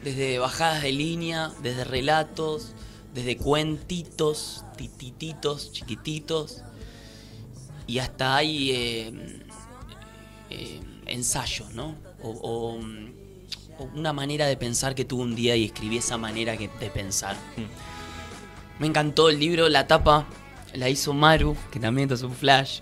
desde 0.03 0.37
bajadas 0.39 0.83
de 0.83 0.91
línea, 0.91 1.51
desde 1.63 1.83
relatos, 1.83 2.73
desde 3.13 3.37
cuentitos, 3.37 4.63
titititos, 4.77 5.71
chiquititos. 5.71 6.61
Y 7.87 7.99
hasta 7.99 8.35
hay 8.35 8.71
eh, 8.71 9.39
eh, 10.49 10.81
ensayos, 11.07 11.73
¿no? 11.73 11.95
O, 12.21 12.29
o, 12.29 12.77
mm, 12.79 13.11
o 13.79 13.83
una 13.95 14.13
manera 14.13 14.45
de 14.45 14.57
pensar 14.57 14.93
que 14.93 15.05
tuve 15.05 15.23
un 15.23 15.35
día 15.35 15.55
y 15.55 15.65
escribí 15.65 15.97
esa 15.97 16.17
manera 16.17 16.57
que- 16.57 16.69
de 16.79 16.89
pensar. 16.89 17.35
Me 18.79 18.87
encantó 18.87 19.29
el 19.29 19.39
libro, 19.39 19.69
la 19.69 19.87
tapa 19.87 20.27
la 20.73 20.89
hizo 20.89 21.13
Maru, 21.13 21.55
que 21.71 21.79
también 21.79 22.11
es 22.11 22.21
un 22.21 22.33
flash. 22.35 22.81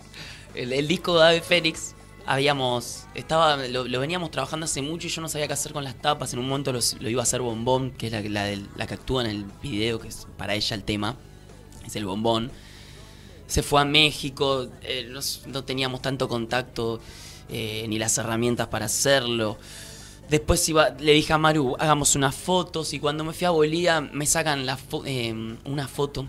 El, 0.56 0.88
disco 0.88 1.18
de 1.19 1.26
Ave 1.27 1.41
Fénix, 1.41 1.94
habíamos, 2.26 3.06
estaba, 3.14 3.57
lo, 3.68 3.84
veníamos 3.99 4.32
trabajando 4.32 4.65
hace 4.65 4.82
mucho 4.82 5.07
y 5.07 5.10
yo 5.10 5.22
no 5.22 5.30
sabía 5.30 5.48
qué 5.48 5.53
hacer 5.53 5.73
con 5.73 5.84
las 5.84 5.95
tapas. 5.95 6.34
En 6.34 6.40
un 6.40 6.48
momento 6.48 6.72
los- 6.72 6.99
lo 7.02 7.10
iba 7.10 7.22
a 7.22 7.23
hacer 7.23 7.41
Bombón, 7.41 7.91
que 7.91 8.07
es 8.07 8.11
la, 8.32 8.56
la, 8.76 8.88
que 8.88 8.94
actúa 8.94 9.23
en 9.23 9.30
el 9.30 9.45
video, 9.61 9.99
que 9.99 10.07
es 10.07 10.27
para 10.38 10.56
ella 10.56 10.76
el 10.76 10.84
tema, 10.84 11.15
es 11.86 11.95
el 11.95 12.06
Bombón. 12.06 12.52
Se 13.48 13.61
fue 13.64 13.82
a 13.82 13.86
México, 13.86 14.68
eh, 14.82 15.11
no, 15.48 15.64
teníamos 15.64 16.02
tanto 16.02 16.27
contacto 16.27 16.99
eh, 17.49 17.86
ni 17.88 17.99
las 17.99 18.18
herramientas 18.18 18.68
para 18.68 18.86
hacerlo. 18.86 19.57
Después 20.30 20.68
le 20.99 21.11
dije 21.14 21.34
a 21.34 21.38
Maru, 21.38 21.76
hagamos 21.77 22.15
unas 22.15 22.34
fotos 22.34 22.94
y 22.94 22.99
cuando 22.99 23.23
me 23.23 23.34
fui 23.34 23.45
a 23.45 23.52
Bolivia 23.52 24.02
me 24.02 24.26
sacan 24.26 24.65
la 24.65 24.77
fo- 24.77 25.03
eh, 25.06 25.32
una 25.65 25.88
foto. 25.88 26.26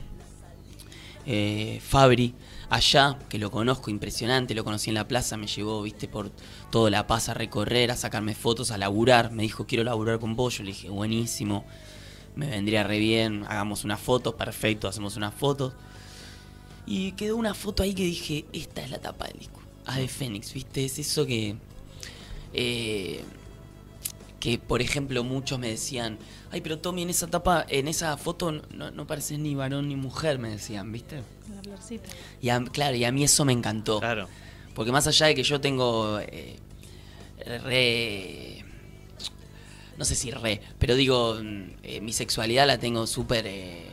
eh, 1.27 1.81
Fabri, 1.82 2.35
allá, 2.70 3.18
que 3.28 3.38
lo 3.38 3.51
conozco, 3.51 3.90
impresionante, 3.90 4.55
lo 4.55 4.64
conocí 4.64 4.90
en 4.90 4.94
la 4.94 5.06
plaza, 5.06 5.36
me 5.36 5.47
llevó, 5.47 5.82
viste, 5.82 6.09
por 6.09 6.30
toda 6.70 6.90
La 6.90 7.06
Paz 7.06 7.28
a 7.28 7.34
recorrer, 7.34 7.90
a 7.90 7.97
sacarme 7.97 8.34
fotos, 8.34 8.70
a 8.70 8.78
laburar. 8.78 9.30
Me 9.30 9.43
dijo, 9.43 9.66
quiero 9.66 9.84
laburar 9.84 10.18
con 10.18 10.36
vos. 10.36 10.59
Yo 10.59 10.64
le 10.64 10.70
dije, 10.70 10.88
buenísimo, 10.88 11.64
me 12.34 12.48
vendría 12.48 12.84
re 12.84 12.98
bien, 12.98 13.44
hagamos 13.48 13.84
unas 13.84 14.01
fotos, 14.01 14.34
perfecto, 14.34 14.88
hacemos 14.88 15.16
unas 15.16 15.34
fotos. 15.34 15.74
Y 16.86 17.12
quedó 17.12 17.36
una 17.36 17.55
foto 17.55 17.82
ahí 17.82 17.94
que 17.94 18.05
dije, 18.05 18.44
esta 18.52 18.82
es 18.82 18.90
la 18.90 18.98
tapa 18.98 19.26
del 19.26 19.38
disco. 19.38 19.60
Ave 19.86 20.09
Fénix, 20.09 20.52
¿viste? 20.52 20.84
Es 20.84 20.98
eso 20.98 21.26
que... 21.26 21.56
eh, 22.52 23.24
que 24.38 24.59
por 24.59 24.80
ejemplo 24.82 25.24
muchos 25.24 25.59
me 25.59 25.68
decían, 25.68 26.18
ay, 26.52 26.60
pero 26.60 26.78
Tommy 26.78 27.02
en 27.02 27.10
esa 27.10 27.26
tapa, 27.26 27.64
en 27.68 27.88
esa 27.88 28.16
foto 28.16 28.52
no, 28.52 28.90
no 28.90 29.06
pareces 29.06 29.38
ni 29.38 29.55
varón 29.55 29.88
ni 29.88 29.97
mujer, 29.97 30.38
me 30.38 30.51
decían, 30.51 30.93
¿viste? 30.93 31.22
Florcita. 31.66 32.09
Y 32.40 32.48
a- 32.48 32.62
claro, 32.64 32.97
y 32.97 33.05
a 33.05 33.12
mí 33.12 33.24
eso 33.24 33.44
me 33.44 33.52
encantó. 33.52 33.98
Claro. 34.01 34.28
Porque 34.74 34.93
más 34.93 35.06
allá 35.06 35.26
de 35.26 35.34
que 35.34 35.43
yo 35.43 35.60
tengo 35.60 36.18
eh, 36.20 36.56
re... 37.64 38.64
No 39.98 40.05
sé 40.05 40.14
si 40.14 40.30
re, 40.30 40.60
pero 40.78 40.94
digo, 40.94 41.38
mm, 41.43 41.62
eh, 41.82 42.01
mi 42.01 42.12
sexualidad 42.12 42.66
la 42.66 42.78
tengo 42.78 43.06
súper... 43.06 43.47
eh, 43.47 43.86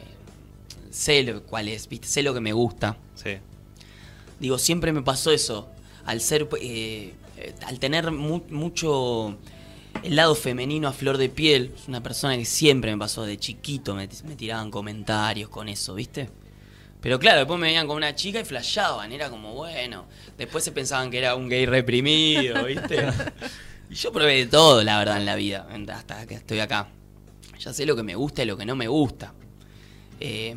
sé 0.91 1.23
lo 1.23 1.43
cuál 1.43 1.69
es, 1.69 1.87
¿viste? 1.87 2.07
Sé 2.07 2.21
lo 2.23 2.33
que 2.33 2.41
me 2.41 2.51
gusta. 2.53 2.97
Sí. 3.15 3.37
Digo, 4.39 4.57
siempre 4.59 4.91
me 4.91 5.01
pasó 5.01 5.31
eso. 5.31 5.69
Al 6.05 6.19
ser... 6.21 6.47
al 7.65 7.79
tener 7.79 8.11
mu- 8.11 8.43
mucho... 8.49 9.37
El 10.03 10.15
lado 10.17 10.35
femenino 10.35 10.87
a 10.89 10.91
flor 10.91 11.17
de 11.17 11.29
piel, 11.29 11.71
es 11.77 11.87
una 11.87 12.03
persona 12.03 12.35
que 12.35 12.43
siempre 12.45 12.91
me 12.91 12.97
pasó 12.97 13.23
de 13.23 13.37
chiquito, 13.37 13.95
me, 13.95 14.09
me 14.25 14.35
tiraban 14.35 14.69
comentarios 14.71 15.49
con 15.49 15.69
eso, 15.69 15.93
¿viste? 15.93 16.29
Pero 17.03 17.19
claro, 17.19 17.39
después 17.39 17.59
me 17.59 17.67
veían 17.67 17.85
con 17.85 17.97
una 17.97 18.15
chica 18.15 18.39
y 18.39 18.45
flasheaban, 18.45 19.11
era 19.11 19.29
como, 19.29 19.53
bueno. 19.53 20.05
Después 20.37 20.63
se 20.63 20.71
pensaban 20.71 21.11
que 21.11 21.17
era 21.17 21.35
un 21.35 21.49
gay 21.49 21.65
reprimido, 21.65 22.63
¿viste? 22.63 23.05
y 23.89 23.93
yo 23.93 24.13
probé 24.13 24.37
de 24.37 24.45
todo, 24.45 24.81
la 24.85 24.99
verdad, 24.99 25.17
en 25.17 25.25
la 25.25 25.35
vida, 25.35 25.67
hasta 25.93 26.25
que 26.25 26.35
estoy 26.35 26.61
acá. 26.61 26.87
Ya 27.59 27.73
sé 27.73 27.85
lo 27.85 27.97
que 27.97 28.03
me 28.03 28.15
gusta 28.15 28.43
y 28.43 28.45
lo 28.45 28.55
que 28.55 28.65
no 28.65 28.77
me 28.77 28.87
gusta. 28.87 29.33
Eh, 30.21 30.55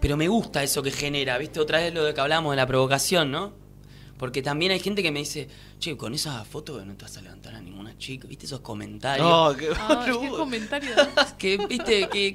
pero 0.00 0.16
me 0.16 0.28
gusta 0.28 0.62
eso 0.62 0.82
que 0.82 0.92
genera, 0.92 1.36
¿viste? 1.36 1.60
Otra 1.60 1.80
vez 1.80 1.92
lo 1.92 2.04
de 2.04 2.14
que 2.14 2.20
hablamos 2.22 2.52
de 2.52 2.56
la 2.56 2.66
provocación, 2.66 3.30
¿no? 3.30 3.52
Porque 4.16 4.40
también 4.40 4.72
hay 4.72 4.80
gente 4.80 5.02
que 5.02 5.12
me 5.12 5.18
dice, 5.18 5.46
che, 5.78 5.94
con 5.94 6.14
esa 6.14 6.42
foto 6.46 6.82
no 6.86 6.96
te 6.96 7.02
vas 7.02 7.18
a 7.18 7.20
levantar 7.20 7.54
a 7.54 7.60
ninguna 7.60 7.98
chica, 7.98 8.26
¿viste? 8.26 8.46
Esos 8.46 8.60
comentarios. 8.60 9.28
No, 9.28 9.54
qué 9.54 9.68
Ay, 9.78 10.12
qué 10.22 10.28
comentario. 10.30 10.94
que, 11.38 11.58
viste, 11.66 12.08
que, 12.08 12.34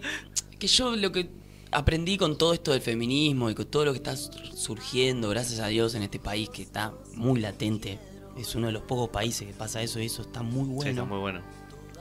que 0.60 0.68
yo 0.68 0.96
lo 0.96 1.12
que 1.12 1.44
aprendí 1.76 2.18
con 2.18 2.38
todo 2.38 2.54
esto 2.54 2.72
del 2.72 2.82
feminismo 2.82 3.50
y 3.50 3.56
con 3.56 3.66
todo 3.66 3.86
lo 3.86 3.92
que 3.92 3.98
está 3.98 4.16
surgiendo, 4.16 5.30
gracias 5.30 5.60
a 5.60 5.68
Dios, 5.68 5.94
en 5.96 6.04
este 6.04 6.20
país 6.20 6.50
que 6.50 6.62
está 6.62 6.94
muy 7.16 7.42
latente. 7.42 8.00
Es 8.38 8.56
uno 8.56 8.68
de 8.68 8.74
los 8.74 8.84
pocos 8.84 9.10
países 9.10 9.46
que 9.48 9.54
pasa 9.54 9.82
eso 9.82 10.00
y 10.00 10.06
eso 10.06 10.22
está 10.22 10.42
muy 10.42 10.68
bueno. 10.68 10.84
Sí, 10.84 10.90
está 10.90 11.04
muy 11.04 11.20
bueno. 11.20 11.42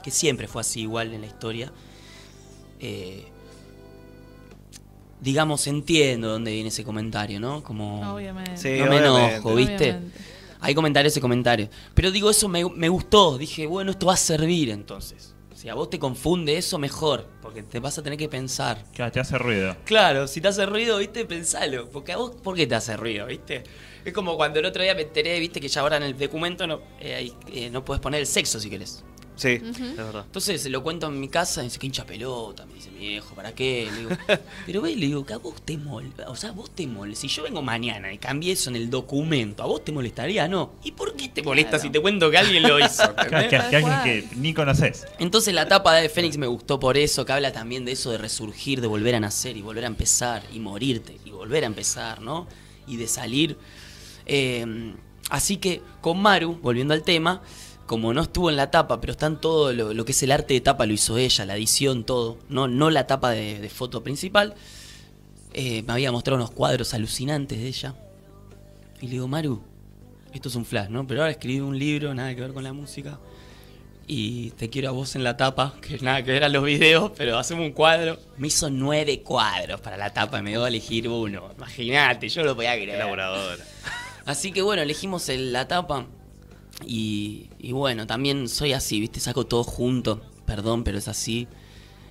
Que 0.01 0.11
siempre 0.11 0.47
fue 0.47 0.61
así 0.61 0.81
igual 0.81 1.13
en 1.13 1.21
la 1.21 1.27
historia. 1.27 1.73
Eh, 2.79 3.25
digamos, 5.19 5.67
entiendo 5.67 6.29
dónde 6.29 6.51
viene 6.51 6.69
ese 6.69 6.83
comentario, 6.83 7.39
¿no? 7.39 7.61
Como... 7.61 8.15
Obviamente. 8.15 8.57
Sí, 8.57 8.79
no 8.79 8.85
me 8.85 8.99
obviamente. 8.99 9.35
enojo, 9.35 9.55
¿viste? 9.55 9.89
Obviamente. 9.91 10.19
Hay 10.61 10.73
comentarios 10.73 11.17
y 11.17 11.19
comentarios. 11.19 11.69
Pero 11.93 12.11
digo, 12.11 12.29
eso 12.29 12.47
me, 12.47 12.67
me 12.69 12.89
gustó. 12.89 13.37
Dije, 13.37 13.67
bueno, 13.67 13.91
esto 13.91 14.05
va 14.05 14.13
a 14.13 14.17
servir 14.17 14.69
entonces. 14.69 15.34
Si 15.65 15.69
a 15.69 15.73
vos 15.73 15.89
te 15.89 15.97
confunde 15.97 16.57
eso, 16.57 16.77
mejor. 16.77 17.25
Porque 17.41 17.63
te 17.63 17.79
vas 17.79 17.97
a 17.97 18.03
tener 18.03 18.19
que 18.19 18.29
pensar. 18.29 18.85
Claro, 18.93 19.11
te 19.11 19.19
hace 19.19 19.35
ruido. 19.39 19.75
Claro, 19.83 20.27
si 20.27 20.39
te 20.39 20.49
hace 20.49 20.63
ruido, 20.67 20.99
viste, 20.99 21.25
pensalo. 21.25 21.89
Porque 21.89 22.11
a 22.11 22.17
vos, 22.17 22.35
¿por 22.35 22.55
qué 22.55 22.67
te 22.67 22.75
hace 22.75 22.95
ruido, 22.95 23.25
viste? 23.25 23.63
Es 24.05 24.13
como 24.13 24.37
cuando 24.37 24.59
el 24.59 24.65
otro 24.65 24.83
día 24.83 24.93
me 24.93 25.01
enteré, 25.01 25.39
viste, 25.39 25.59
que 25.59 25.67
ya 25.67 25.81
ahora 25.81 25.97
en 25.97 26.03
el 26.03 26.15
documento 26.15 26.67
no, 26.67 26.81
eh, 26.99 27.31
eh, 27.51 27.71
no 27.71 27.83
puedes 27.83 27.99
poner 27.99 28.19
el 28.19 28.27
sexo 28.27 28.59
si 28.59 28.69
querés. 28.69 29.03
Sí, 29.37 29.59
Ujú. 29.61 29.83
es 29.85 29.97
verdad. 29.97 30.23
Entonces 30.25 30.61
se 30.61 30.69
lo 30.69 30.81
cuento 30.83 31.07
en 31.07 31.19
mi 31.19 31.27
casa 31.27 31.61
y 31.61 31.65
dice 31.65 31.77
que 31.79 31.85
hincha 31.87 32.05
pelota. 32.05 32.65
Me 32.65 32.75
dice 32.75 32.89
mi 32.91 32.99
viejo, 32.99 33.35
¿para 33.35 33.53
qué? 33.53 33.89
Le 33.91 33.97
digo, 33.99 34.09
pero 34.65 34.81
ve, 34.81 34.95
le 34.95 35.05
digo, 35.07 35.25
que 35.25 35.33
a 35.33 35.37
vos 35.37 35.61
te 35.63 35.77
molesta. 35.77 36.29
O 36.29 36.35
sea, 36.35 36.51
vos 36.51 36.71
te 36.73 36.87
molesta. 36.87 37.21
Si 37.21 37.27
yo 37.27 37.43
vengo 37.43 37.61
mañana 37.61 38.13
y 38.13 38.17
cambié 38.17 38.53
eso 38.53 38.69
en 38.69 38.75
el 38.77 38.89
documento, 38.89 39.63
¿a 39.63 39.65
vos 39.65 39.83
te 39.83 39.91
molestaría? 39.91 40.47
No. 40.47 40.73
¿Y 40.83 40.91
por 40.93 41.15
qué 41.15 41.27
te 41.29 41.43
molesta 41.43 41.79
si 41.79 41.89
te 41.89 41.99
cuento 41.99 42.31
que 42.31 42.37
alguien 42.37 42.63
lo 42.63 42.79
hizo? 42.79 43.03
Que, 43.15 43.21
¿entendés? 43.23 43.49
que- 43.63 43.69
que 43.69 43.75
alguien 43.75 44.03
que 44.29 44.35
ni 44.37 44.53
conoces. 44.53 45.05
Entonces 45.19 45.53
la 45.53 45.67
tapa 45.67 45.93
de 45.95 46.07
Fénix 46.09 46.37
me 46.37 46.47
gustó 46.47 46.79
por 46.79 46.97
eso, 46.97 47.25
que 47.25 47.33
habla 47.33 47.51
también 47.51 47.85
de 47.85 47.91
eso 47.93 48.11
de 48.11 48.17
resurgir, 48.17 48.81
de 48.81 48.87
volver 48.87 49.15
a 49.15 49.19
nacer 49.19 49.57
y 49.57 49.61
volver 49.61 49.83
a 49.83 49.87
empezar 49.87 50.43
y 50.53 50.59
morirte 50.59 51.17
y 51.25 51.31
volver 51.31 51.63
a 51.63 51.67
empezar, 51.67 52.21
¿no? 52.21 52.47
Y 52.87 52.97
de 52.97 53.07
salir. 53.07 53.57
Eh, 54.25 54.93
así 55.29 55.57
que 55.57 55.81
con 56.01 56.21
Maru, 56.21 56.59
volviendo 56.61 56.93
al 56.93 57.03
tema, 57.03 57.41
como 57.85 58.13
no 58.13 58.21
estuvo 58.21 58.49
en 58.49 58.55
la 58.55 58.71
tapa, 58.71 58.99
pero 59.01 59.11
está 59.11 59.27
en 59.27 59.37
todo 59.37 59.71
lo, 59.73 59.93
lo 59.93 60.05
que 60.05 60.11
es 60.11 60.23
el 60.23 60.31
arte 60.31 60.53
de 60.55 60.61
tapa, 60.61 60.85
lo 60.85 60.93
hizo 60.93 61.17
ella, 61.17 61.45
la 61.45 61.55
edición, 61.55 62.03
todo, 62.03 62.37
no, 62.49 62.67
no 62.67 62.89
la 62.89 63.05
tapa 63.07 63.31
de, 63.31 63.59
de 63.59 63.69
foto 63.69 64.03
principal. 64.03 64.55
eh, 65.53 65.83
me 65.83 65.93
había 65.93 66.11
mostrado 66.11 66.37
unos 66.37 66.51
cuadros 66.51 66.93
alucinantes 66.93 67.57
de 67.59 67.67
ella. 67.67 67.95
Y 69.01 69.05
le 69.07 69.11
digo, 69.13 69.27
Maru, 69.27 69.61
esto 70.33 70.49
es 70.49 70.55
un 70.55 70.65
flash, 70.65 70.89
¿no? 70.89 71.05
Pero 71.07 71.21
ahora 71.21 71.31
escribí 71.31 71.59
un 71.59 71.77
libro, 71.77 72.13
nada 72.13 72.33
que 72.35 72.41
ver 72.41 72.53
con 72.53 72.63
la 72.63 72.73
música 72.73 73.19
y 74.07 74.51
te 74.51 74.69
quiero 74.69 74.89
a 74.89 74.91
vos 74.91 75.15
en 75.15 75.23
la 75.23 75.35
tapa, 75.35 75.73
que 75.81 75.97
nada 75.99 76.23
que 76.23 76.31
ver 76.31 76.43
a 76.43 76.49
los 76.49 76.63
videos, 76.63 77.11
pero 77.17 77.37
hacemos 77.39 77.65
un 77.65 77.71
cuadro. 77.71 78.19
Me 78.37 78.47
hizo 78.47 78.69
nueve 78.69 79.21
cuadros 79.21 79.81
para 79.81 79.97
la 79.97 80.13
tapa 80.13 80.39
y 80.39 80.41
me 80.43 80.49
dio 80.51 80.63
a 80.63 80.67
elegir 80.67 81.07
uno. 81.09 81.49
Imagínate, 81.57 82.29
yo 82.29 82.43
lo 82.43 82.55
podía 82.55 82.73
creer. 82.73 82.95
Elaboradora. 82.95 83.63
Así 84.25 84.51
que 84.51 84.61
bueno, 84.61 84.81
elegimos 84.81 85.29
el- 85.29 85.51
la 85.53 85.67
tapa 85.67 86.05
y, 86.83 87.49
y 87.59 87.71
bueno, 87.71 88.07
también 88.07 88.49
soy 88.49 88.73
así, 88.73 88.99
¿viste? 88.99 89.19
Saco 89.19 89.45
todo 89.45 89.63
junto, 89.63 90.21
perdón, 90.45 90.83
pero 90.83 90.97
es 90.97 91.07
así. 91.07 91.47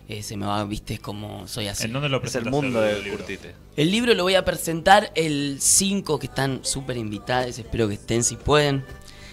Eh, 0.09 0.23
se 0.23 0.37
me 0.37 0.45
va, 0.45 0.65
¿viste? 0.65 0.95
Es 0.95 1.01
como 1.01 1.49
soy 1.49 1.67
así. 1.69 1.85
¿En 1.87 1.93
dónde 1.95 2.09
lo 2.09 2.19
Es 2.19 2.35
el 2.35 2.43
presentas 2.43 2.53
mundo 2.53 2.85
el 2.85 2.95
del 2.95 3.05
libro? 3.05 3.19
Curtite. 3.19 3.55
El 3.77 3.91
libro 3.91 4.15
lo 4.15 4.23
voy 4.23 4.35
a 4.35 4.45
presentar 4.45 5.11
el 5.15 5.57
5, 5.61 6.19
que 6.19 6.27
están 6.27 6.61
súper 6.63 6.97
invitados, 6.97 7.59
espero 7.59 7.89
que 7.89 7.95
estén 7.95 8.23
si 8.23 8.37
pueden, 8.37 8.85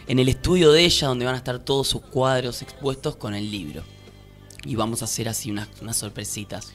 en 0.08 0.20
el 0.20 0.30
estudio 0.30 0.72
de 0.72 0.86
ella, 0.86 1.08
donde 1.08 1.26
van 1.26 1.36
a 1.36 1.38
estar 1.38 1.60
todos 1.60 1.88
sus 1.88 2.02
cuadros 2.02 2.62
expuestos 2.62 3.18
con 3.18 3.36
el 3.36 3.52
libro. 3.52 3.84
Y 4.66 4.76
vamos 4.76 5.02
a 5.02 5.06
hacer 5.06 5.28
así 5.28 5.52
unas, 5.52 5.68
unas 5.82 5.98
sorpresitas. 5.98 6.72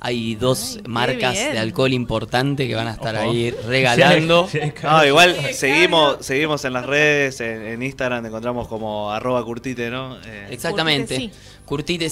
Hay 0.00 0.34
dos 0.34 0.76
Ay, 0.76 0.82
marcas 0.88 1.34
bien. 1.34 1.52
de 1.52 1.58
alcohol 1.58 1.92
importante 1.92 2.66
que 2.66 2.74
van 2.74 2.88
a 2.88 2.92
estar 2.92 3.14
Ojo. 3.16 3.30
ahí 3.30 3.50
regalando. 3.66 4.48
No, 4.82 5.04
igual 5.04 5.36
seguimos, 5.52 6.24
seguimos 6.24 6.64
en 6.64 6.72
las 6.72 6.86
redes, 6.86 7.40
en, 7.40 7.62
en 7.66 7.82
Instagram 7.82 8.22
te 8.22 8.28
encontramos 8.28 8.66
como 8.66 9.12
arroba 9.12 9.44
curtite, 9.44 9.90
¿no? 9.90 10.16
Eh, 10.24 10.48
Exactamente. 10.50 11.14
Curtite 11.16 11.34
sí, 11.34 11.59
Curtite 11.70 12.10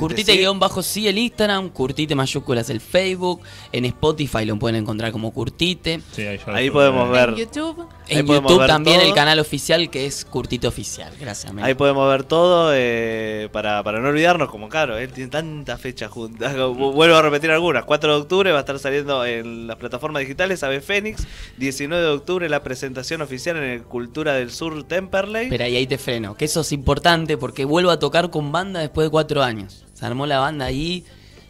Curtite 0.00 0.32
sí. 0.32 0.38
guion 0.38 0.58
bajo 0.58 0.82
sí 0.82 1.06
el 1.06 1.16
Instagram, 1.16 1.68
Curtite 1.68 2.16
mayúsculas 2.16 2.68
el 2.70 2.80
Facebook, 2.80 3.40
en 3.70 3.84
Spotify 3.84 4.44
lo 4.44 4.58
pueden 4.58 4.82
encontrar 4.82 5.12
como 5.12 5.32
Curtite. 5.32 6.00
Ahí 6.46 6.70
podemos 6.70 7.08
ver. 7.10 7.28
En 7.28 7.36
YouTube. 7.36 7.86
En 8.08 8.16
ahí 8.16 8.22
podemos 8.24 8.50
YouTube 8.50 8.58
ver 8.62 8.68
también 8.68 8.98
todo. 8.98 9.08
el 9.08 9.14
canal 9.14 9.38
oficial 9.38 9.90
que 9.90 10.06
es 10.06 10.24
Curtite 10.24 10.66
Oficial. 10.66 11.12
Gracias, 11.20 11.52
men. 11.52 11.64
Ahí 11.64 11.74
podemos 11.74 12.08
ver 12.08 12.24
todo 12.24 12.72
eh, 12.74 13.48
para, 13.52 13.80
para 13.84 14.00
no 14.00 14.08
olvidarnos, 14.08 14.50
como 14.50 14.68
claro, 14.68 14.98
él 14.98 15.12
tiene 15.12 15.30
tantas 15.30 15.80
fechas 15.80 16.10
juntas. 16.10 16.56
Vuelvo 16.76 17.14
a 17.14 17.22
repetir 17.22 17.52
algunas. 17.52 17.84
4 17.84 18.12
de 18.12 18.20
octubre 18.20 18.50
va 18.50 18.58
a 18.58 18.60
estar 18.62 18.80
saliendo 18.80 19.24
en 19.24 19.68
las 19.68 19.76
plataformas 19.76 20.18
digitales 20.18 20.64
Ave 20.64 20.80
Fénix. 20.80 21.28
19 21.58 22.02
de 22.02 22.10
octubre 22.10 22.48
la 22.48 22.64
presentación 22.64 23.22
oficial 23.22 23.56
en 23.56 23.62
el 23.62 23.82
Cultura 23.84 24.34
del 24.34 24.50
Sur 24.50 24.82
Temperley. 24.82 25.48
Pero 25.48 25.62
ahí, 25.62 25.76
ahí 25.76 25.86
te 25.86 25.96
freno, 25.96 26.36
que 26.36 26.46
eso 26.46 26.62
es 26.62 26.72
importante 26.72 27.36
porque 27.36 27.64
vuelvo 27.64 27.90
a 27.90 28.00
tocar 28.00 28.30
con 28.30 28.50
banda 28.50 28.80
después 28.80 28.95
de 29.02 29.10
cuatro 29.10 29.42
años. 29.42 29.84
Se 29.94 30.04
armó 30.06 30.26
la 30.26 30.38
banda 30.38 30.66
ahí 30.66 31.04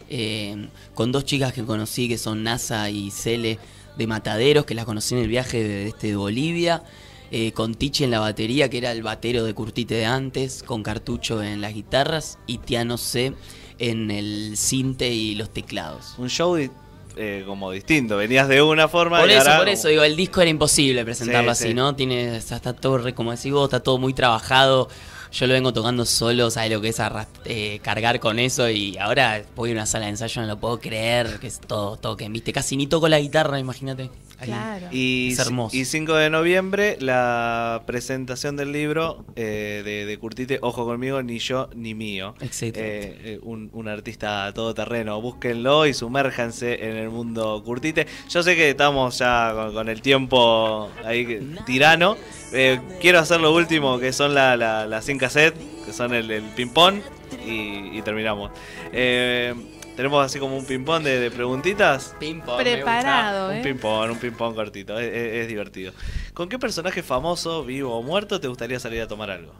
eh, 0.09 0.67
con 0.93 1.11
dos 1.11 1.25
chicas 1.25 1.53
que 1.53 1.63
conocí 1.63 2.07
que 2.07 2.17
son 2.17 2.43
NASA 2.43 2.89
y 2.89 3.11
Cele 3.11 3.59
de 3.97 4.07
Mataderos, 4.07 4.65
que 4.65 4.73
las 4.75 4.85
conocí 4.85 5.15
en 5.15 5.21
el 5.21 5.27
viaje 5.27 5.63
de, 5.63 5.87
este, 5.87 6.07
de 6.07 6.15
Bolivia. 6.15 6.83
eh, 7.31 7.51
con 7.51 7.75
Tichi 7.75 8.03
en 8.05 8.11
la 8.11 8.19
batería, 8.19 8.69
que 8.69 8.77
era 8.77 8.91
el 8.91 9.03
batero 9.03 9.43
de 9.43 9.53
Curtite 9.53 9.95
de 9.95 10.05
antes, 10.05 10.63
con 10.63 10.83
Cartucho 10.83 11.43
en 11.43 11.61
las 11.61 11.73
guitarras 11.73 12.39
y 12.47 12.59
Tiano 12.59 12.97
C 12.97 13.33
en 13.79 14.11
el 14.11 14.55
cinte 14.55 15.09
y 15.09 15.35
los 15.35 15.49
teclados. 15.49 16.15
Un 16.17 16.29
show 16.29 16.57
eh, 16.57 17.43
como 17.45 17.71
distinto. 17.71 18.15
Venías 18.17 18.47
de 18.47 18.61
una 18.61 18.87
forma 18.87 19.19
Por 19.19 19.29
y 19.29 19.33
eso, 19.33 19.41
ahora 19.41 19.57
por 19.57 19.69
eso, 19.69 19.87
digo, 19.89 20.03
el 20.03 20.15
disco 20.15 20.39
era 20.41 20.49
imposible 20.49 21.03
presentarlo 21.03 21.53
Sí, 21.53 21.63
así, 21.63 21.67
sí. 21.69 21.73
¿no? 21.73 21.95
Tiene, 21.95 22.37
está, 22.37 22.55
está 22.55 22.73
todo, 22.73 23.13
como 23.13 23.31
decís 23.31 23.51
vos, 23.51 23.65
está 23.65 23.81
todo 23.81 23.97
muy 23.97 24.13
trabajado 24.13 24.87
yo 25.31 25.47
lo 25.47 25.53
vengo 25.53 25.73
tocando 25.73 26.05
solo, 26.05 26.49
¿sabes 26.49 26.71
lo 26.71 26.81
que 26.81 26.89
es 26.89 27.01
eh, 27.45 27.79
cargar 27.81 28.19
con 28.19 28.39
eso? 28.39 28.69
Y 28.69 28.97
ahora 28.97 29.43
voy 29.55 29.71
a 29.71 29.73
una 29.73 29.85
sala 29.85 30.05
de 30.05 30.11
ensayo, 30.11 30.41
no 30.41 30.47
lo 30.47 30.59
puedo 30.59 30.79
creer 30.79 31.39
que 31.39 31.47
es 31.47 31.59
todo 31.59 31.97
toquen, 31.97 32.33
¿viste? 32.33 32.53
Casi 32.53 32.77
ni 32.77 32.87
toco 32.87 33.07
la 33.07 33.19
guitarra, 33.19 33.59
imagínate. 33.59 34.09
Claro. 34.39 34.87
Y, 34.91 35.29
es 35.31 35.39
hermoso. 35.39 35.75
Y 35.75 35.85
5 35.85 36.13
de 36.13 36.29
noviembre, 36.29 36.97
la 36.99 37.81
presentación 37.87 38.55
del 38.55 38.71
libro 38.71 39.25
eh, 39.35 39.81
de, 39.83 40.17
Curtite, 40.19 40.59
Ojo 40.61 40.85
conmigo, 40.85 41.21
ni 41.23 41.39
yo 41.39 41.69
ni 41.75 41.95
mío. 41.95 42.35
Eh, 42.39 42.49
eh, 42.61 43.39
un, 43.41 43.69
un, 43.73 43.87
artista 43.87 44.51
todoterreno. 44.53 45.19
Búsquenlo 45.21 45.87
y 45.87 45.93
sumérjanse 45.93 46.87
en 46.87 46.97
el 46.97 47.09
mundo 47.09 47.61
Curtite. 47.65 48.05
Yo 48.29 48.43
sé 48.43 48.55
que 48.55 48.69
estamos 48.69 49.17
ya 49.17 49.53
con, 49.73 49.89
el 49.89 50.01
tiempo 50.01 50.91
ahí 51.03 51.55
tirano. 51.65 52.15
Eh, 52.53 52.79
quiero 53.01 53.19
hacer 53.19 53.41
lo 53.41 53.53
último, 53.53 53.99
que 53.99 54.13
son 54.13 54.33
las 54.33 54.57
la, 54.57 55.01
5 55.01 55.16
en 55.17 55.19
cassette, 55.19 55.55
que 55.83 55.91
son 55.91 56.13
el, 56.13 56.29
el 56.29 56.43
ping-pong, 56.43 57.01
y, 57.43 57.99
terminamos. 58.03 58.51
Eh, 58.91 59.53
tenemos 59.95 60.23
así 60.23 60.37
como 60.39 60.55
un 60.55 60.65
ping-pong 60.65 61.03
de, 61.03 61.31
preguntitas. 61.31 62.15
Ping-pong. 62.19 62.57
Preparado. 62.57 63.49
Un 63.49 63.55
¿eh? 63.55 63.63
ping-pong, 63.63 64.11
un 64.11 64.19
ping-pong 64.19 64.53
cortito. 64.53 64.99
Es, 64.99 65.11
es, 65.11 65.47
divertido. 65.47 65.91
¿Con 66.33 66.49
qué 66.49 66.59
personaje 66.59 67.01
famoso, 67.01 67.65
vivo 67.65 67.97
o 67.97 68.03
muerto, 68.03 68.39
te 68.39 68.47
gustaría 68.47 68.79
salir 68.79 69.01
a 69.01 69.07
tomar 69.07 69.31
algo? 69.31 69.53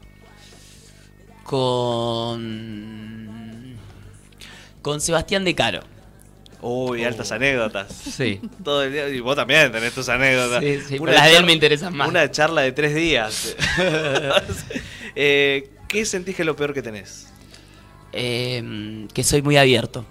Con. 1.42 2.78
Con 4.80 5.00
Sebastián 5.00 5.44
de 5.44 5.56
Caro. 5.56 5.97
Uy, 6.60 7.04
altas 7.04 7.30
anécdotas. 7.32 7.92
Sí. 7.92 8.40
Todo 8.64 8.82
el 8.82 8.92
día, 8.92 9.08
y 9.08 9.20
vos 9.20 9.36
también 9.36 9.70
tenés 9.70 9.92
tus 9.94 10.08
anécdotas. 10.08 10.62
Sí, 10.62 10.80
sí, 10.86 10.96
pero 10.98 11.12
las 11.12 11.24
de 11.30 11.36
él 11.36 11.44
me 11.44 11.52
interesan 11.52 11.94
más. 11.96 12.08
Una 12.08 12.30
charla 12.30 12.62
de 12.62 12.72
tres 12.72 12.94
días. 12.94 13.56
Eh, 15.20 15.70
¿Qué 15.88 16.04
sentís 16.04 16.36
que 16.36 16.42
es 16.42 16.46
lo 16.46 16.54
peor 16.54 16.72
que 16.72 16.80
tenés? 16.82 17.26
Eh, 18.12 19.06
que 19.12 19.24
soy 19.24 19.42
muy 19.42 19.56
abierto. 19.56 20.04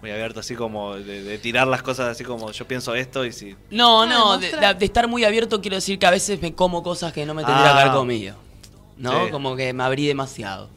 Muy 0.00 0.10
abierto, 0.10 0.40
así 0.40 0.54
como 0.54 0.96
de, 0.96 1.22
de 1.22 1.38
tirar 1.38 1.66
las 1.66 1.82
cosas 1.82 2.08
así 2.08 2.24
como 2.24 2.50
yo 2.52 2.66
pienso 2.66 2.94
esto 2.94 3.24
y 3.26 3.32
si... 3.32 3.54
No, 3.70 4.02
Ah, 4.02 4.06
no, 4.06 4.38
de, 4.38 4.84
estar 4.84 5.08
muy 5.08 5.24
abierto 5.24 5.60
quiero 5.60 5.76
decir 5.76 5.98
que 5.98 6.06
a 6.06 6.10
veces 6.10 6.40
me 6.40 6.54
como 6.54 6.82
cosas 6.82 7.12
que 7.12 7.26
no 7.26 7.34
me 7.34 7.44
tendría 7.44 7.62
que 7.64 7.68
Ah. 7.68 7.80
haber 7.82 7.92
comido. 7.92 8.36
¿No? 8.96 9.26
Sí. 9.26 9.30
Como 9.30 9.56
que 9.56 9.72
me 9.74 9.82
abrí 9.84 10.06
demasiado. 10.06 10.70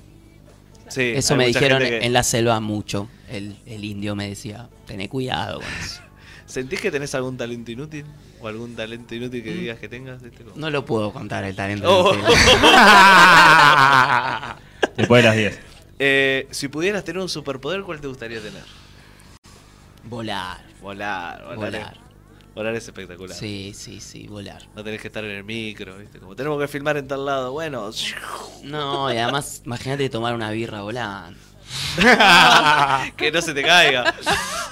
Sí, 0.90 1.14
Eso 1.16 1.36
me 1.36 1.48
dijeron 1.48 1.80
que- 1.80 2.06
en 2.06 2.12
la 2.14 2.22
selva 2.24 2.60
mucho. 2.60 3.08
El, 3.38 3.58
el 3.66 3.84
indio 3.84 4.16
me 4.16 4.30
decía, 4.30 4.70
tené 4.88 5.10
cuidado 5.10 5.60
con 5.60 5.68
eso. 5.84 6.02
¿Sentís 6.46 6.80
que 6.80 6.92
tenés 6.92 7.14
algún 7.16 7.38
talento 7.38 7.72
inútil? 7.72 8.06
¿O 8.40 8.48
algún 8.48 8.76
talento 8.76 9.16
inútil 9.16 9.44
que 9.44 9.52
digas 9.54 9.80
que 9.80 9.90
tengas? 9.90 10.22
Como- 10.22 10.56
No 10.56 10.70
lo 10.70 10.86
puedo 10.86 11.12
contar 11.12 11.44
el 11.44 11.56
talento. 11.56 11.90
Oh. 11.90 12.14
inútil. 12.14 12.36
Después 14.98 15.24
de 15.24 15.30
las 15.30 15.38
10. 15.38 15.60
Eh, 16.00 16.48
si 16.52 16.68
pudieras 16.68 17.04
tener 17.04 17.22
un 17.22 17.30
superpoder, 17.30 17.82
¿cuál 17.84 18.02
te 18.02 18.08
gustaría 18.08 18.40
tener? 18.42 18.64
Volar. 20.04 20.64
Volar, 20.82 21.44
volar. 21.44 21.56
Volar. 21.58 21.94
Es, 21.94 22.54
volar 22.56 22.76
es 22.76 22.86
espectacular. 22.86 23.36
Sí, 23.36 23.74
sí, 23.76 24.00
sí, 24.00 24.28
volar. 24.28 24.62
No 24.76 24.84
tenés 24.84 25.02
que 25.02 25.08
estar 25.08 25.24
en 25.26 25.32
el 25.32 25.44
micro, 25.44 25.98
¿viste? 25.98 26.20
Como 26.20 26.36
tenemos 26.36 26.60
que 26.62 26.68
filmar 26.68 26.98
en 26.98 27.08
tal 27.08 27.26
lado. 27.26 27.52
Bueno, 27.54 27.90
No, 28.64 29.12
y 29.12 29.18
además, 29.18 29.64
imagínate 29.66 30.10
tomar 30.10 30.36
una 30.36 30.52
birra 30.52 30.82
volando. 30.82 31.40
que 33.18 33.32
no 33.32 33.42
se 33.42 33.54
te 33.54 33.64
caiga. 33.64 34.14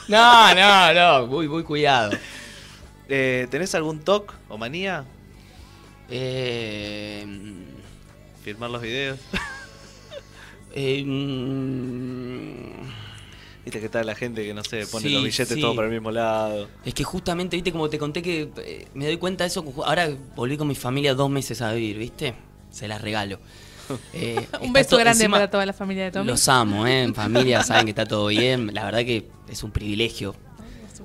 No, 0.07 0.53
no, 0.53 0.93
no, 0.93 1.27
muy, 1.27 1.47
muy 1.47 1.63
cuidado. 1.63 2.11
Eh, 3.07 3.47
¿Tenés 3.49 3.73
algún 3.75 3.99
toc 3.99 4.33
o 4.49 4.57
manía? 4.57 5.05
Eh, 6.09 7.25
Filmar 8.43 8.69
los 8.69 8.81
videos. 8.81 9.19
eh, 10.73 11.03
mm, 11.05 13.03
Viste 13.65 13.79
que 13.79 13.85
está 13.85 14.03
la 14.03 14.13
gente 14.15 14.43
que 14.43 14.53
no 14.53 14.61
sé, 14.63 14.85
pone 14.87 15.07
Sí, 15.07 15.13
los 15.13 15.23
billetes 15.23 15.53
sí. 15.55 15.61
todos 15.61 15.75
para 15.75 15.87
el 15.87 15.93
mismo 15.93 16.11
lado. 16.11 16.67
Es 16.83 16.93
que 16.93 17.05
justamente, 17.05 17.55
viste, 17.55 17.71
como 17.71 17.89
te 17.89 17.97
conté 17.97 18.21
que 18.21 18.49
eh, 18.57 18.87
me 18.93 19.05
doy 19.05 19.15
cuenta 19.17 19.45
de 19.45 19.47
eso. 19.47 19.63
Ahora 19.85 20.09
volví 20.35 20.57
con 20.57 20.67
mi 20.67 20.75
familia 20.75 21.13
dos 21.13 21.29
meses 21.29 21.61
a 21.61 21.71
vivir, 21.71 21.97
viste. 21.97 22.33
Se 22.71 22.87
las 22.89 23.01
regalo. 23.01 23.39
Eh, 24.13 24.47
Un 24.61 24.73
beso 24.73 24.97
grande 24.97 25.23
encima- 25.25 25.37
para 25.37 25.49
toda 25.51 25.65
la 25.65 25.73
familia 25.73 26.05
de 26.05 26.11
Tommy. 26.11 26.27
Los 26.27 26.47
amo, 26.47 26.85
¿eh? 26.87 27.03
En 27.03 27.13
familia 27.23 27.63
saben 27.63 27.85
que 27.85 27.91
está 27.91 28.05
todo 28.05 28.27
bien. 28.27 28.73
La 28.73 28.85
verdad 28.85 28.99
que 28.99 29.27
es 29.49 29.63
un 29.63 29.71
privilegio. 29.71 30.35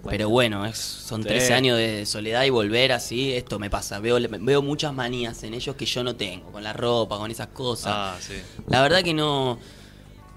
Pero 0.08 0.28
bueno, 0.30 0.64
es, 0.64 0.78
son 0.78 1.22
Sí. 1.22 1.28
13 1.28 1.54
años 1.54 1.76
de 1.76 2.06
soledad 2.06 2.44
y 2.44 2.50
volver 2.50 2.92
así, 2.92 3.32
esto 3.32 3.58
me 3.58 3.68
pasa. 3.68 3.98
Veo, 3.98 4.16
veo 4.40 4.62
muchas 4.62 4.94
manías 4.94 5.42
en 5.42 5.54
ellos 5.54 5.74
que 5.76 5.86
yo 5.86 6.04
no 6.04 6.14
tengo, 6.14 6.52
con 6.52 6.62
la 6.62 6.72
ropa, 6.72 7.18
con 7.18 7.30
esas 7.30 7.48
cosas. 7.48 7.92
Ah, 7.94 8.16
sí. 8.20 8.34
La 8.68 8.80
verdad 8.80 9.02
que 9.02 9.12
no, 9.12 9.58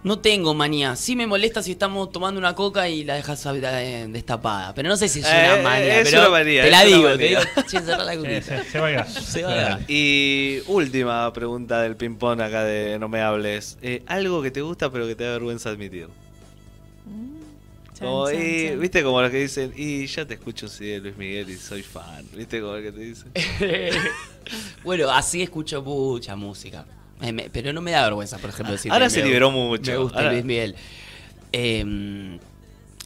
no 0.04 0.20
tengo 0.20 0.54
manía. 0.54 0.96
Sí 0.96 1.16
me 1.16 1.28
molesta 1.28 1.62
si 1.62 1.72
estamos 1.72 2.12
tomando 2.12 2.40
una 2.40 2.56
coca 2.56 2.90
y 2.90 3.04
la 3.04 3.16
dejas 3.16 3.46
eh, 3.46 4.08
destapada. 4.10 4.74
Pero 4.74 4.90
no 4.90 4.98
sé 4.98 5.08
si 5.08 5.20
es 5.20 5.26
Eh, 5.28 5.50
una 5.54 5.62
manía. 5.64 6.00
es 6.02 6.10
pero 6.10 6.22
una 6.22 6.30
manía, 6.32 6.64
te 6.64 6.72
la 6.72 6.84
digo, 6.84 7.18
te 7.18 7.24
digo, 7.28 7.42
che, 7.70 7.80
la 7.82 8.16
coquita. 8.18 8.42
Se- 8.42 8.64
se 8.72 8.80
va 8.80 8.88
a 8.88 8.92
ir. 8.92 9.06
Se 9.06 9.44
va 9.44 9.52
a 9.76 9.80
ir. 9.82 9.86
Y 9.88 10.60
última 10.68 11.32
pregunta 11.34 11.82
del 11.82 11.96
ping-pong 11.96 12.42
acá 12.42 12.64
de 12.64 12.98
No 13.00 13.10
me 13.10 13.22
hables. 13.22 13.78
Eh, 13.82 14.04
algo 14.08 14.42
que 14.42 14.52
te 14.52 14.62
gusta 14.62 14.92
pero 14.92 15.06
que 15.08 15.16
te 15.16 15.24
da 15.24 15.32
vergüenza 15.34 15.70
admitir. 15.70 16.08
Chan, 17.94 18.08
Como, 18.08 18.32
chan, 18.32 18.42
y, 18.42 18.68
chan. 18.70 18.80
¿Viste 18.80 19.04
como 19.04 19.22
los 19.22 19.30
que 19.30 19.38
dicen, 19.42 19.74
y 19.76 20.08
ya 20.08 20.26
te 20.26 20.34
escucho 20.34 20.68
sí 20.68 20.86
de 20.88 21.00
Luis 21.00 21.18
Miguel 21.18 21.50
y 21.52 21.58
soy 21.58 21.84
fan? 21.84 22.26
¿Viste 22.34 22.60
como 22.60 22.76
el 22.76 22.84
que 22.84 22.92
te 22.92 23.00
dice? 23.02 23.26
bueno, 24.84 25.12
así 25.12 25.42
escucho 25.44 25.82
mucha 25.84 26.36
música. 26.36 26.86
Eh, 27.22 27.32
me- 27.32 27.50
pero 27.50 27.72
no 27.74 27.82
me 27.82 27.92
da 27.92 28.04
vergüenza, 28.04 28.38
por 28.38 28.50
ejemplo, 28.50 28.74
decir 28.74 28.92
Ahora 28.92 29.10
se 29.10 29.20
me- 29.22 29.26
liberó 29.28 29.52
mucho. 29.52 29.92
Me 29.92 29.98
gusta 29.98 30.18
Ahora- 30.20 30.32
Luis 30.32 30.44
Miguel. 30.46 30.76
Eh, 31.54 32.40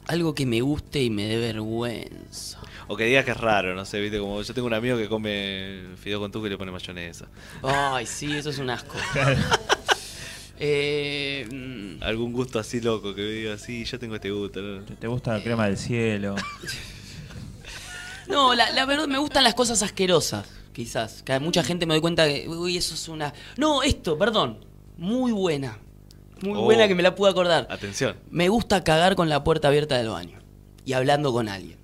algo 0.06 0.34
que 0.34 0.46
me 0.46 0.60
guste 0.60 1.02
y 1.02 1.10
me 1.10 1.24
dé 1.24 1.36
vergüenza. 1.38 2.58
O 2.88 2.96
que 2.96 3.04
digas 3.04 3.24
que 3.24 3.32
es 3.32 3.36
raro, 3.36 3.74
no 3.74 3.84
sé, 3.84 4.00
viste, 4.00 4.18
como 4.20 4.40
yo 4.40 4.54
tengo 4.54 4.68
un 4.68 4.74
amigo 4.74 4.96
que 4.96 5.08
come 5.08 5.80
fideo 6.00 6.20
con 6.20 6.30
tuco 6.30 6.46
y 6.46 6.50
le 6.50 6.56
pone 6.56 6.70
mayonesa. 6.70 7.26
Ay, 7.62 8.06
sí, 8.06 8.32
eso 8.36 8.50
es 8.50 8.58
un 8.58 8.70
asco. 8.70 8.96
Eh, 10.58 11.46
mm, 11.52 12.02
Algún 12.02 12.32
gusto 12.32 12.58
así 12.58 12.80
loco 12.80 13.14
que 13.14 13.22
diga, 13.22 13.58
sí, 13.58 13.84
yo 13.84 13.98
tengo 13.98 14.14
este 14.14 14.30
gusto. 14.30 14.62
¿no? 14.62 14.82
¿Te 14.84 15.06
gusta 15.06 15.34
la 15.36 15.42
crema 15.42 15.66
del 15.66 15.76
cielo? 15.76 16.34
no, 18.28 18.54
la, 18.54 18.70
la 18.72 18.86
verdad 18.86 19.06
me 19.06 19.18
gustan 19.18 19.44
las 19.44 19.54
cosas 19.54 19.82
asquerosas, 19.82 20.46
quizás. 20.76 21.22
Que 21.22 21.40
mucha 21.40 21.64
gente 21.64 21.86
me 21.86 21.94
doy 21.94 22.02
cuenta 22.02 22.28
que, 22.28 22.46
uy, 22.48 22.76
eso 22.76 22.94
es 22.94 23.08
una... 23.08 23.32
No, 23.56 23.82
esto, 23.82 24.18
perdón. 24.18 24.58
Muy 24.98 25.32
buena. 25.32 25.78
Muy 26.42 26.58
Oh. 26.58 26.62
buena 26.64 26.86
que 26.86 26.94
me 26.94 27.02
la 27.02 27.14
pude 27.14 27.30
acordar. 27.30 27.66
Atención. 27.70 28.14
Me 28.30 28.50
gusta 28.50 28.84
cagar 28.84 29.16
con 29.16 29.30
la 29.30 29.42
puerta 29.42 29.68
abierta 29.68 29.96
del 29.96 30.10
baño. 30.10 30.38
Y 30.84 30.92
hablando 30.92 31.32
con 31.32 31.48
alguien. 31.48 31.78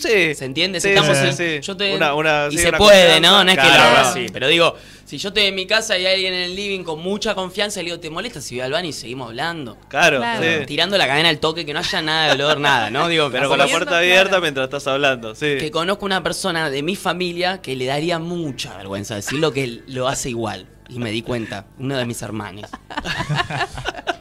Sí. 0.00 0.34
¿Se 0.34 0.44
entiende? 0.44 0.80
Sí, 0.80 0.88
Si 0.88 0.94
estamos 0.94 1.16
sí, 1.18 1.26
en- 1.26 1.36
sí. 1.36 1.66
yo 1.66 1.76
te- 1.76 1.94
Una- 1.96 2.14
una- 2.14 2.46
y 2.50 2.56
sí, 2.56 2.62
se 2.62 2.68
una 2.68 2.78
puede. 2.78 3.20
¿no? 3.20 3.44
No 3.44 3.50
es 3.50 3.56
que 3.58 3.64
lo 3.64 3.68
Claro. 3.70 3.82
haga 3.98 4.10
así. 4.10 4.26
Pero 4.32 4.48
digo, 4.48 4.76
si 5.04 5.18
yo 5.18 5.28
estoy 5.28 5.44
en 5.44 5.54
mi 5.54 5.66
casa 5.66 5.96
y 5.98 6.06
hay 6.06 6.14
alguien 6.14 6.34
en 6.34 6.42
el 6.42 6.54
living 6.56 6.84
con 6.84 7.00
mucha 7.00 7.34
confianza, 7.34 7.80
le 7.80 7.86
digo, 7.86 8.00
¿te 8.00 8.10
molesta 8.10 8.40
si 8.40 8.56
voy 8.56 8.62
al 8.64 8.72
baño 8.72 8.88
y 8.88 8.92
seguimos 8.92 9.28
hablando? 9.28 9.76
Claro, 9.88 10.18
Claro. 10.18 10.42
sí. 10.60 10.66
Tirando 10.66 10.96
la 10.98 11.06
cadena 11.06 11.28
al 11.30 11.38
toque, 11.38 11.64
que 11.66 11.72
no 11.72 11.78
haya 11.80 12.02
nada 12.02 12.26
de 12.34 12.42
olor, 12.42 12.60
nada, 12.60 12.90
¿no? 12.90 13.08
Digo, 13.08 13.30
Pero 13.30 13.48
con 13.48 13.58
la 13.58 13.66
puerta 13.66 13.98
abierta 13.98 14.40
mientras 14.40 14.64
estás 14.64 14.86
hablando, 14.86 15.34
sí. 15.34 15.56
que 15.58 15.70
conozco 15.70 16.04
una 16.06 16.22
persona 16.22 16.70
de 16.70 16.82
mi 16.82 16.96
familia 16.96 17.60
que 17.62 17.74
le 17.76 17.86
daría 17.86 18.18
mucha 18.18 18.76
vergüenza 18.76 19.14
decirlo 19.16 19.52
que 19.52 19.64
él 19.64 19.84
lo 19.86 20.08
hace 20.08 20.30
igual. 20.30 20.66
Y 20.90 20.98
me 20.98 21.10
di 21.10 21.20
cuenta, 21.22 21.66
uno 21.78 21.96
de 21.98 22.06
mis 22.06 22.22
hermanos. 22.22 22.64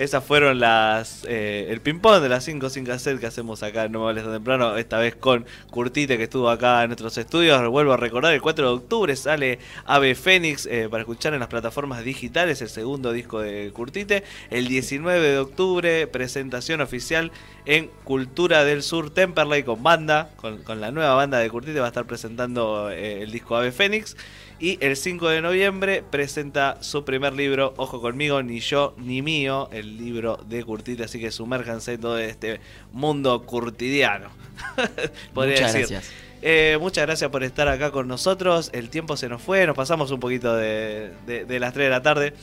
Esas 0.00 0.24
fueron 0.24 0.60
las 0.60 1.26
eh, 1.28 1.66
el 1.68 1.82
ping-pong 1.82 2.22
de 2.22 2.30
las 2.30 2.44
5 2.44 2.70
sin 2.70 2.86
cassette 2.86 3.20
que 3.20 3.26
hacemos 3.26 3.62
acá 3.62 3.84
en 3.84 3.92
No 3.92 4.06
Me 4.06 4.14
Tan 4.14 4.32
Temprano, 4.32 4.78
esta 4.78 4.98
vez 4.98 5.14
con 5.14 5.44
Curtite 5.68 6.16
que 6.16 6.22
estuvo 6.22 6.48
acá 6.48 6.82
en 6.82 6.88
nuestros 6.88 7.18
estudios. 7.18 7.68
Vuelvo 7.68 7.92
a 7.92 7.98
recordar, 7.98 8.32
el 8.32 8.40
4 8.40 8.66
de 8.66 8.72
octubre 8.72 9.14
sale 9.14 9.58
Ave 9.84 10.14
Fénix 10.14 10.64
eh, 10.64 10.88
para 10.90 11.02
escuchar 11.02 11.34
en 11.34 11.40
las 11.40 11.50
plataformas 11.50 12.02
digitales, 12.02 12.62
el 12.62 12.70
segundo 12.70 13.12
disco 13.12 13.40
de 13.40 13.70
Curtite. 13.74 14.24
El 14.48 14.68
19 14.68 15.20
de 15.20 15.38
octubre, 15.38 16.06
presentación 16.06 16.80
oficial 16.80 17.30
en 17.66 17.90
Cultura 18.04 18.64
del 18.64 18.82
Sur 18.82 19.10
Temperley 19.10 19.64
con 19.64 19.82
banda, 19.82 20.30
con, 20.36 20.62
con 20.62 20.80
la 20.80 20.92
nueva 20.92 21.12
banda 21.12 21.36
de 21.40 21.50
Curtite 21.50 21.78
va 21.78 21.84
a 21.84 21.88
estar 21.88 22.06
presentando 22.06 22.90
eh, 22.90 23.22
el 23.22 23.30
disco 23.32 23.54
Ave 23.54 23.70
Fénix. 23.70 24.16
Y 24.60 24.76
el 24.84 24.96
5 24.96 25.28
de 25.30 25.40
noviembre 25.40 26.04
presenta 26.10 26.76
su 26.82 27.02
primer 27.04 27.32
libro, 27.32 27.72
Ojo 27.78 28.00
conmigo, 28.02 28.42
ni 28.42 28.60
yo 28.60 28.94
ni 28.98 29.22
mío, 29.22 29.70
el 29.72 29.96
libro 29.96 30.36
de 30.46 30.62
Curtite, 30.64 31.04
así 31.04 31.18
que 31.18 31.30
sumérjanse 31.30 31.94
en 31.94 32.00
todo 32.02 32.18
este 32.18 32.60
mundo 32.92 33.42
curtidiano. 33.46 34.28
Podría 35.34 35.54
Muchas 35.54 35.72
decir. 35.72 35.88
gracias. 35.96 36.12
Eh, 36.42 36.76
muchas 36.80 37.06
gracias 37.06 37.30
por 37.30 37.42
estar 37.42 37.68
acá 37.68 37.90
con 37.90 38.06
nosotros. 38.06 38.70
El 38.74 38.90
tiempo 38.90 39.16
se 39.16 39.28
nos 39.30 39.40
fue, 39.42 39.66
nos 39.66 39.76
pasamos 39.76 40.10
un 40.10 40.20
poquito 40.20 40.54
de, 40.54 41.10
de- 41.26 41.44
de 41.46 41.58
las 41.60 41.72
3 41.72 41.86
de 41.86 41.90
la 41.90 42.02
tarde. 42.02 42.34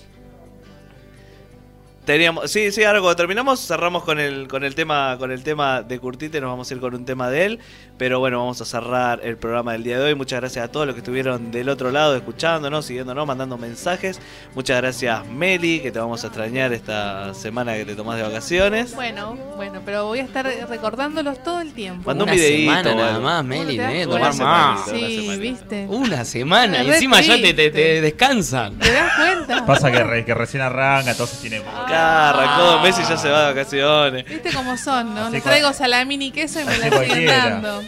Teníamos, 2.08 2.50
sí, 2.50 2.72
sí, 2.72 2.86
ahora 2.86 3.02
cuando 3.02 3.18
terminamos 3.18 3.68
cerramos 3.68 4.02
con 4.06 4.18
el, 4.18 4.48
con 4.48 4.64
el 4.64 4.76
tema, 4.76 5.18
con 5.20 5.30
el 5.30 5.44
tema 5.44 5.82
de 5.82 6.00
Curtite, 6.00 6.40
nos 6.40 6.50
vamos 6.50 6.72
a 6.72 6.74
ir 6.74 6.80
con 6.80 6.96
un 6.96 7.04
tema 7.04 7.30
de 7.30 7.44
él, 7.46 7.60
pero 7.98 8.20
bueno, 8.20 8.40
vamos 8.40 8.62
a 8.62 8.66
cerrar 8.66 9.20
el 9.24 9.36
programa 9.36 9.74
del 9.74 9.84
día 9.84 10.00
de 10.00 10.06
hoy. 10.06 10.16
Muchas 10.16 10.40
gracias 10.40 10.64
a 10.64 10.72
todos 10.72 10.86
los 10.86 10.96
que 10.96 11.00
estuvieron 11.02 11.52
del 11.52 11.68
otro 11.68 11.92
lado, 11.92 12.16
escuchándonos, 12.16 12.86
siguiéndonos, 12.86 13.28
mandando 13.28 13.58
mensajes. 13.58 14.22
Muchas 14.56 14.78
gracias 14.78 15.28
Meli, 15.28 15.82
que 15.82 15.92
te 15.92 16.00
vamos 16.00 16.24
a 16.24 16.28
extrañar 16.28 16.72
esta 16.72 17.34
semana 17.34 17.76
que 17.76 17.84
te 17.84 17.94
tomás 17.94 18.16
de 18.16 18.24
vacaciones. 18.24 18.96
Bueno, 18.96 19.38
bueno, 19.58 19.82
pero 19.84 20.06
voy 20.06 20.20
a 20.20 20.24
estar 20.24 20.46
recordándolos 20.70 21.44
todo 21.44 21.60
el 21.60 21.74
tiempo. 21.74 22.04
Mandó 22.06 22.24
un 22.24 22.30
Una 22.30 22.36
videíto, 22.38 22.72
semana 22.72 22.96
nada 22.96 23.20
más, 23.20 23.44
Meli, 23.44 23.76
¿Te 23.76 23.84
das 23.84 23.94
¿eh? 23.94 24.04
Tomar 24.06 24.36
más. 24.38 24.86
Sí, 24.90 25.38
viste. 25.42 25.86
Una 25.90 26.24
semana, 26.24 26.84
y 26.86 26.90
encima 26.90 27.20
ya 27.20 27.36
te, 27.36 27.54
te, 27.54 27.70
te 27.70 28.00
descansan. 28.00 28.80
¿Te 28.80 28.94
das 28.94 29.12
cuenta? 29.14 29.66
Pasa 29.66 29.92
que, 29.92 30.02
re- 30.06 30.24
que 30.24 30.34
recién 30.34 30.64
arranca, 30.64 31.12
entonces 31.12 31.38
tiene 31.40 31.60
poco 31.60 31.97
Acá 31.98 32.30
arrancó 32.30 32.80
Messi 32.82 33.02
ya 33.04 33.18
se 33.18 33.30
va 33.30 33.42
de 33.42 33.54
vacaciones. 33.54 34.26
Viste 34.26 34.54
cómo 34.54 34.78
son, 34.78 35.14
¿no? 35.16 35.30
Les 35.30 35.44
traigo 35.44 35.74
salamín 35.74 36.22
y 36.22 36.32
queso 36.32 36.60
y 36.62 36.66
me 36.66 36.78
la 36.78 36.90
siguen 36.90 37.26
dando. 37.26 37.84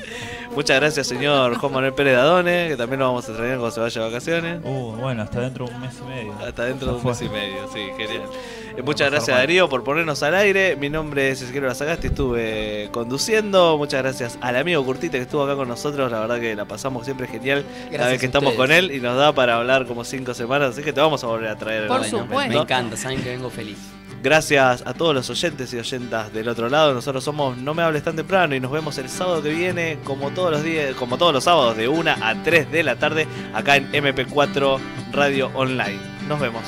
Muchas 0.56 0.80
gracias 0.80 1.08
señor 1.08 1.56
Juan 1.56 1.72
Manuel 1.72 1.94
Pérez 1.94 2.16
Dadone, 2.16 2.70
que 2.70 2.76
también 2.76 3.00
lo 3.00 3.08
vamos 3.08 3.26
a 3.26 3.32
extrañar 3.32 3.58
cuando 3.58 3.72
se 3.72 3.80
vaya 3.82 4.02
de 4.02 4.08
vacaciones. 4.08 4.60
Uh, 4.64 4.96
bueno, 4.96 5.22
hasta 5.22 5.42
dentro 5.42 5.66
de 5.66 5.74
un 5.74 5.82
mes 5.82 5.94
y 6.00 6.10
medio. 6.10 6.34
Hasta 6.46 6.66
dentro 6.66 6.88
de 6.88 6.98
un 6.98 7.04
Ya 7.04 7.10
mes 7.10 7.22
y 7.22 7.30
medio, 7.30 7.70
sí, 7.72 7.80
genial. 7.98 8.24
Muchas 8.84 9.10
gracias 9.12 9.36
mal. 9.36 9.42
Darío 9.42 9.70
por 9.70 9.84
ponernos 9.84 10.22
al 10.24 10.36
aire. 10.36 10.76
Mi 10.76 10.90
nombre 10.90 11.30
es 11.30 11.42
Ezequiel 11.42 11.66
Lazagasti, 11.66 12.08
estuve 12.08 12.90
conduciendo. 12.92 13.78
Muchas 13.78 14.02
gracias 14.02 14.38
al 14.42 14.56
amigo 14.56 14.84
Curtite 14.86 15.18
que 15.18 15.24
estuvo 15.24 15.44
acá 15.44 15.56
con 15.56 15.68
nosotros. 15.68 16.12
La 16.12 16.20
verdad 16.20 16.40
que 16.40 16.56
la 16.56 16.66
pasamos 16.66 17.06
siempre 17.06 17.28
genial 17.28 17.66
cada 17.92 18.10
vez 18.10 18.20
que 18.20 18.26
estamos 18.26 18.54
con 18.54 18.72
él 18.72 18.92
y 18.92 19.00
nos 19.00 19.18
da 19.18 19.34
para 19.34 19.58
hablar 19.58 19.86
como 19.86 20.04
cinco 20.04 20.34
semanas. 20.34 20.72
Así 20.72 20.84
que 20.84 20.94
te 20.94 21.02
vamos 21.02 21.24
a 21.24 21.28
volver 21.28 21.50
a 21.50 21.56
traer. 21.56 21.88
Por 21.88 22.04
algún 22.04 22.22
supuesto. 22.22 22.54
Me 22.54 22.62
encanta, 22.62 22.98
saben 22.98 23.22
que 23.22 23.30
vengo 23.30 23.50
feliz. 23.50 23.78
Gracias 24.22 24.84
a 24.86 24.94
todos 24.94 25.16
los 25.16 25.30
oyentes 25.30 25.74
y 25.74 25.80
oyentas 25.80 26.34
del 26.34 26.50
otro 26.50 26.68
lado. 26.68 26.94
Nosotros 26.94 27.24
somos 27.24 27.58
No 27.58 27.74
me 27.74 27.84
hables 27.84 28.04
tan 28.04 28.18
temprano 28.18 28.54
y 28.54 28.60
nos 28.60 28.72
vemos 28.72 28.98
el 28.98 29.08
sábado 29.08 29.42
que 29.42 29.50
viene, 29.50 29.98
como 30.04 30.32
todos 30.32 30.52
los 30.52 30.64
días, 30.64 30.94
como 30.96 31.18
todos 31.18 31.34
los 31.34 31.46
sábados, 31.46 31.78
de 31.78 31.88
1 31.88 32.12
a 32.22 32.36
3 32.44 32.70
de 32.70 32.84
la 32.84 32.98
tarde, 32.98 33.28
acá 33.54 33.78
en 33.78 33.90
MP4 33.92 34.78
Radio 35.14 35.52
Online. 35.54 36.00
Nos 36.28 36.40
vemos. 36.40 36.64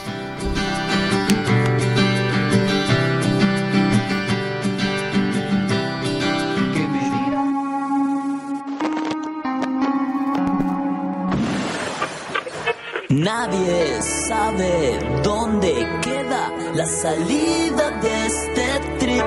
Nadie 13.23 14.01
sabe 14.01 14.97
dónde 15.21 15.87
queda 16.01 16.51
la 16.73 16.87
salida 16.87 17.91
de 18.01 18.25
este 18.25 18.67
trip. 18.97 19.25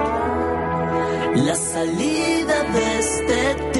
La 1.36 1.54
salida 1.54 2.64
de 2.74 2.98
este 2.98 3.54
trip. 3.54 3.73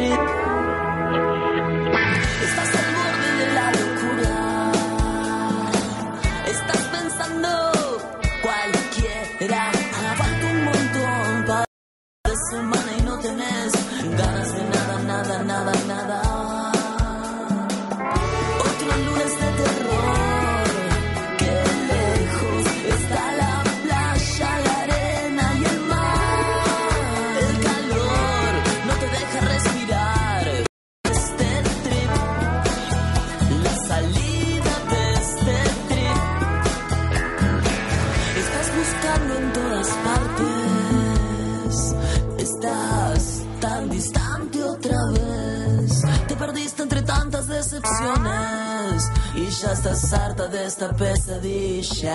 Y 49.34 49.50
ya 49.50 49.72
estás 49.72 50.12
harta 50.12 50.46
de 50.46 50.64
esta 50.64 50.92
pesadilla. 50.92 52.14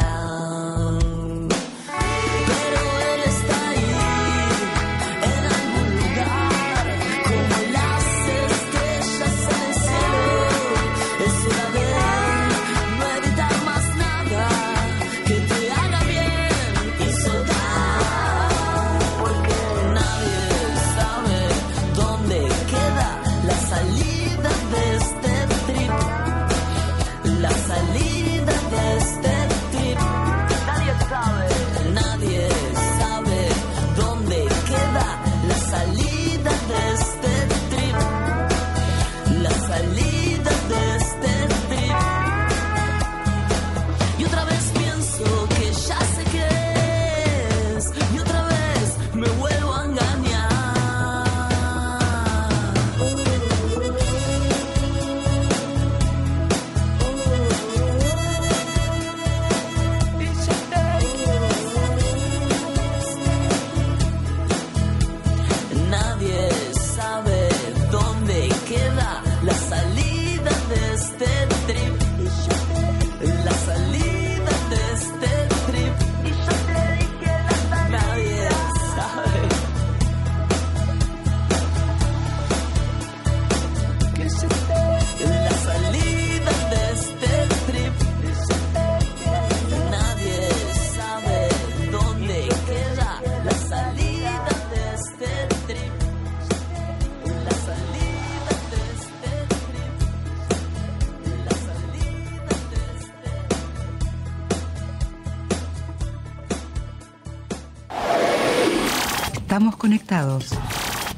Pero 2.47 2.88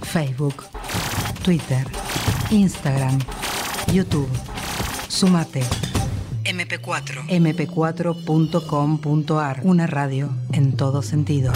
Facebook, 0.02 0.64
Twitter, 1.44 1.86
Instagram, 2.52 3.18
YouTube. 3.92 4.30
Sumate. 5.08 5.64
MP4. 6.44 7.26
mp4.com.ar. 7.28 9.62
Una 9.64 9.88
radio 9.88 10.30
en 10.52 10.78
todo 10.78 11.02
sentido. 11.02 11.52